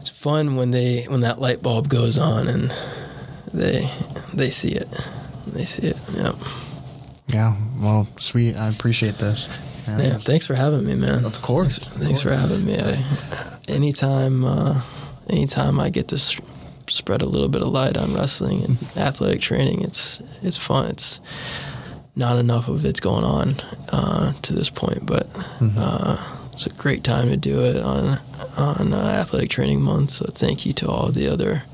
It's 0.00 0.08
fun 0.08 0.56
when 0.56 0.70
they 0.70 1.04
when 1.04 1.20
that 1.20 1.40
light 1.40 1.62
bulb 1.62 1.88
goes 1.88 2.18
on 2.18 2.48
and 2.48 2.74
they 3.52 3.88
they 4.32 4.50
see 4.50 4.72
it. 4.72 4.88
They 5.46 5.64
see 5.64 5.88
it. 5.88 5.96
Yeah. 6.14 6.32
Yeah. 7.28 7.56
Well, 7.80 8.08
sweet. 8.16 8.56
I 8.56 8.68
appreciate 8.68 9.14
this. 9.14 9.48
Yeah. 9.86 10.00
Yeah. 10.00 10.18
Thanks 10.18 10.46
for 10.46 10.54
having 10.54 10.84
me, 10.84 10.94
man. 10.94 11.24
Of 11.24 11.40
course. 11.42 11.78
Thanks, 11.78 11.96
thanks 11.96 12.20
for 12.22 12.30
having 12.30 12.64
me. 12.64 12.78
I, 12.78 13.04
anytime, 13.68 14.44
uh, 14.44 14.80
anytime 15.28 15.78
I 15.78 15.90
get 15.90 16.08
to 16.08 16.18
spread 16.88 17.22
a 17.22 17.26
little 17.26 17.48
bit 17.48 17.62
of 17.62 17.68
light 17.68 17.96
on 17.96 18.14
wrestling 18.14 18.62
and 18.64 18.78
athletic 18.96 19.40
training, 19.40 19.82
it's 19.82 20.20
it's 20.42 20.56
fun. 20.56 20.90
It's 20.90 21.20
not 22.16 22.38
enough 22.38 22.68
of 22.68 22.84
it's 22.84 23.00
going 23.00 23.24
on 23.24 23.56
uh, 23.92 24.32
to 24.42 24.52
this 24.52 24.70
point, 24.70 25.06
but 25.06 25.26
uh, 25.60 26.16
it's 26.52 26.66
a 26.66 26.70
great 26.70 27.02
time 27.02 27.28
to 27.28 27.36
do 27.36 27.60
it 27.60 27.82
on 27.82 28.18
on 28.56 28.94
uh, 28.94 29.18
athletic 29.20 29.48
training 29.48 29.82
month. 29.82 30.10
So 30.10 30.26
thank 30.26 30.64
you 30.64 30.72
to 30.74 30.88
all 30.88 31.10
the 31.10 31.28
other 31.28 31.64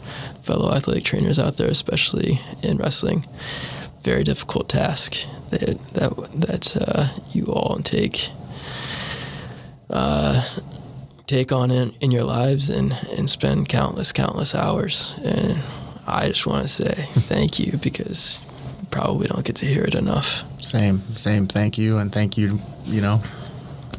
fellow 0.42 0.72
athletic 0.72 1.04
trainers 1.04 1.38
out 1.38 1.56
there, 1.56 1.68
especially 1.68 2.40
in 2.62 2.78
wrestling. 2.78 3.26
Very 4.02 4.24
difficult 4.24 4.68
task 4.70 5.26
that 5.50 5.78
that 5.88 6.16
that 6.40 6.76
uh, 6.80 7.08
you 7.32 7.46
all 7.46 7.78
take 7.82 8.30
uh, 9.90 10.42
take 11.30 11.52
on 11.52 11.70
in, 11.70 11.94
in 12.00 12.10
your 12.10 12.24
lives 12.24 12.70
and, 12.70 12.92
and 13.16 13.28
spend 13.30 13.68
countless, 13.68 14.12
countless 14.12 14.54
hours. 14.54 15.14
And 15.24 15.58
I 16.06 16.28
just 16.28 16.46
want 16.46 16.62
to 16.62 16.68
say 16.68 16.92
thank 17.30 17.58
you 17.58 17.76
because 17.78 18.42
you 18.80 18.88
probably 18.90 19.28
don't 19.28 19.44
get 19.44 19.56
to 19.56 19.66
hear 19.66 19.84
it 19.84 19.94
enough. 19.94 20.44
Same, 20.62 21.00
same. 21.16 21.46
Thank 21.46 21.78
you, 21.78 21.98
and 21.98 22.12
thank 22.12 22.36
you, 22.36 22.58
you 22.84 23.00
know, 23.00 23.22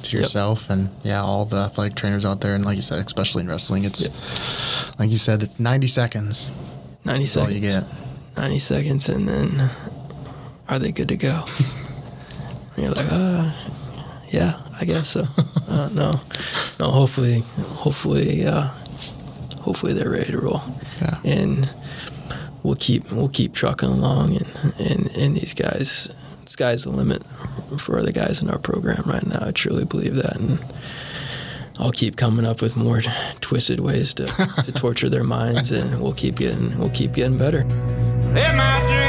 to 0.03 0.17
Yep. 0.17 0.21
yourself 0.23 0.69
and 0.69 0.89
yeah, 1.03 1.21
all 1.21 1.45
the 1.45 1.57
athletic 1.57 1.95
trainers 1.95 2.25
out 2.25 2.41
there. 2.41 2.55
And 2.55 2.65
like 2.65 2.75
you 2.75 2.81
said, 2.81 3.05
especially 3.05 3.43
in 3.43 3.49
wrestling, 3.49 3.83
it's 3.85 4.97
like 4.99 5.09
you 5.09 5.17
said, 5.17 5.43
it's 5.43 5.59
90 5.59 5.87
seconds. 5.87 6.49
90 7.05 7.19
That's 7.23 7.37
all 7.37 7.45
seconds. 7.47 7.75
you 7.75 7.81
get. 7.81 8.37
90 8.37 8.59
seconds, 8.59 9.09
and 9.09 9.27
then 9.27 9.69
are 10.69 10.79
they 10.79 10.91
good 10.91 11.07
to 11.09 11.17
go? 11.17 11.45
and 12.75 12.83
you're 12.85 12.93
like, 12.93 13.11
uh, 13.11 13.51
yeah, 14.29 14.59
I 14.79 14.85
guess 14.85 15.09
so. 15.09 15.25
uh, 15.71 15.89
no, 15.93 16.11
no. 16.79 16.91
Hopefully, 16.91 17.43
hopefully, 17.59 18.45
uh, 18.45 18.67
hopefully 19.61 19.93
they're 19.93 20.11
ready 20.11 20.31
to 20.31 20.39
roll. 20.39 20.61
Yeah. 21.01 21.19
and 21.23 21.73
we'll 22.63 22.75
keep 22.75 23.11
we'll 23.11 23.29
keep 23.29 23.53
trucking 23.53 23.89
along, 23.89 24.35
and 24.37 24.47
and 24.79 25.17
and 25.17 25.35
these 25.37 25.53
guys, 25.53 26.09
sky's 26.45 26.83
the 26.83 26.91
limit 26.91 27.23
for 27.79 28.01
the 28.01 28.11
guys 28.11 28.41
in 28.41 28.49
our 28.49 28.59
program 28.59 29.03
right 29.05 29.25
now. 29.25 29.39
I 29.47 29.51
truly 29.51 29.85
believe 29.85 30.15
that, 30.15 30.35
and. 30.37 30.59
I'll 31.79 31.91
keep 31.91 32.15
coming 32.15 32.45
up 32.45 32.61
with 32.61 32.75
more 32.75 33.01
twisted 33.39 33.79
ways 33.79 34.13
to, 34.15 34.27
to 34.27 34.71
torture 34.75 35.09
their 35.09 35.23
minds, 35.23 35.71
and 35.71 35.99
we'll 35.99 36.13
keep 36.13 36.35
getting 36.35 36.77
we'll 36.77 36.91
keep 36.91 37.13
getting 37.13 37.39
better. 37.39 37.61
Am 37.61 39.00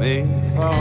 may 0.00 0.24
fall. 0.54 0.72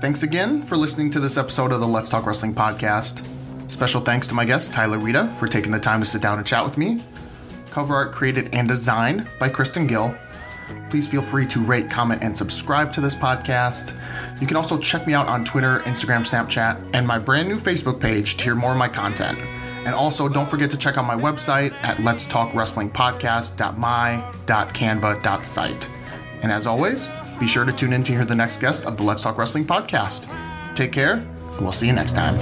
Thanks 0.00 0.22
again 0.22 0.62
for 0.62 0.76
listening 0.76 1.10
to 1.12 1.20
this 1.20 1.38
episode 1.38 1.72
of 1.72 1.80
the 1.80 1.86
Let's 1.86 2.10
Talk 2.10 2.26
Wrestling 2.26 2.54
podcast. 2.54 3.26
Special 3.70 4.02
thanks 4.02 4.26
to 4.26 4.34
my 4.34 4.44
guest, 4.44 4.74
Tyler 4.74 4.98
Weeda, 4.98 5.34
for 5.36 5.48
taking 5.48 5.72
the 5.72 5.80
time 5.80 6.00
to 6.00 6.06
sit 6.06 6.20
down 6.20 6.36
and 6.36 6.46
chat 6.46 6.62
with 6.64 6.76
me. 6.76 7.02
Cover 7.70 7.94
art 7.94 8.12
created 8.12 8.50
and 8.52 8.68
designed 8.68 9.26
by 9.40 9.48
Kristen 9.48 9.86
Gill. 9.86 10.14
Please 10.90 11.08
feel 11.08 11.22
free 11.22 11.46
to 11.46 11.60
rate, 11.64 11.88
comment, 11.88 12.22
and 12.22 12.36
subscribe 12.36 12.92
to 12.92 13.00
this 13.00 13.14
podcast. 13.14 13.98
You 14.38 14.46
can 14.46 14.56
also 14.58 14.76
check 14.76 15.06
me 15.06 15.14
out 15.14 15.28
on 15.28 15.46
Twitter, 15.46 15.80
Instagram, 15.80 16.28
Snapchat, 16.28 16.90
and 16.92 17.06
my 17.06 17.18
brand 17.18 17.48
new 17.48 17.56
Facebook 17.56 17.98
page 17.98 18.36
to 18.36 18.44
hear 18.44 18.54
more 18.54 18.72
of 18.72 18.78
my 18.78 18.88
content. 18.88 19.38
And 19.84 19.94
also, 19.94 20.28
don't 20.28 20.48
forget 20.48 20.70
to 20.70 20.76
check 20.76 20.96
out 20.96 21.04
my 21.04 21.16
website 21.16 21.72
at 21.82 21.98
Let's 22.00 22.26
Talk 22.26 22.54
Wrestling 22.54 22.90
Podcast.my.canva.site. 22.90 25.90
And 26.42 26.52
as 26.52 26.66
always, 26.66 27.08
be 27.40 27.48
sure 27.48 27.64
to 27.64 27.72
tune 27.72 27.92
in 27.92 28.02
to 28.04 28.12
hear 28.12 28.24
the 28.24 28.34
next 28.34 28.60
guest 28.60 28.86
of 28.86 28.96
the 28.96 29.02
Let's 29.02 29.22
Talk 29.22 29.36
Wrestling 29.38 29.64
podcast. 29.64 30.26
Take 30.76 30.92
care, 30.92 31.14
and 31.14 31.60
we'll 31.60 31.72
see 31.72 31.88
you 31.88 31.92
next 31.92 32.12
time. 32.12 32.38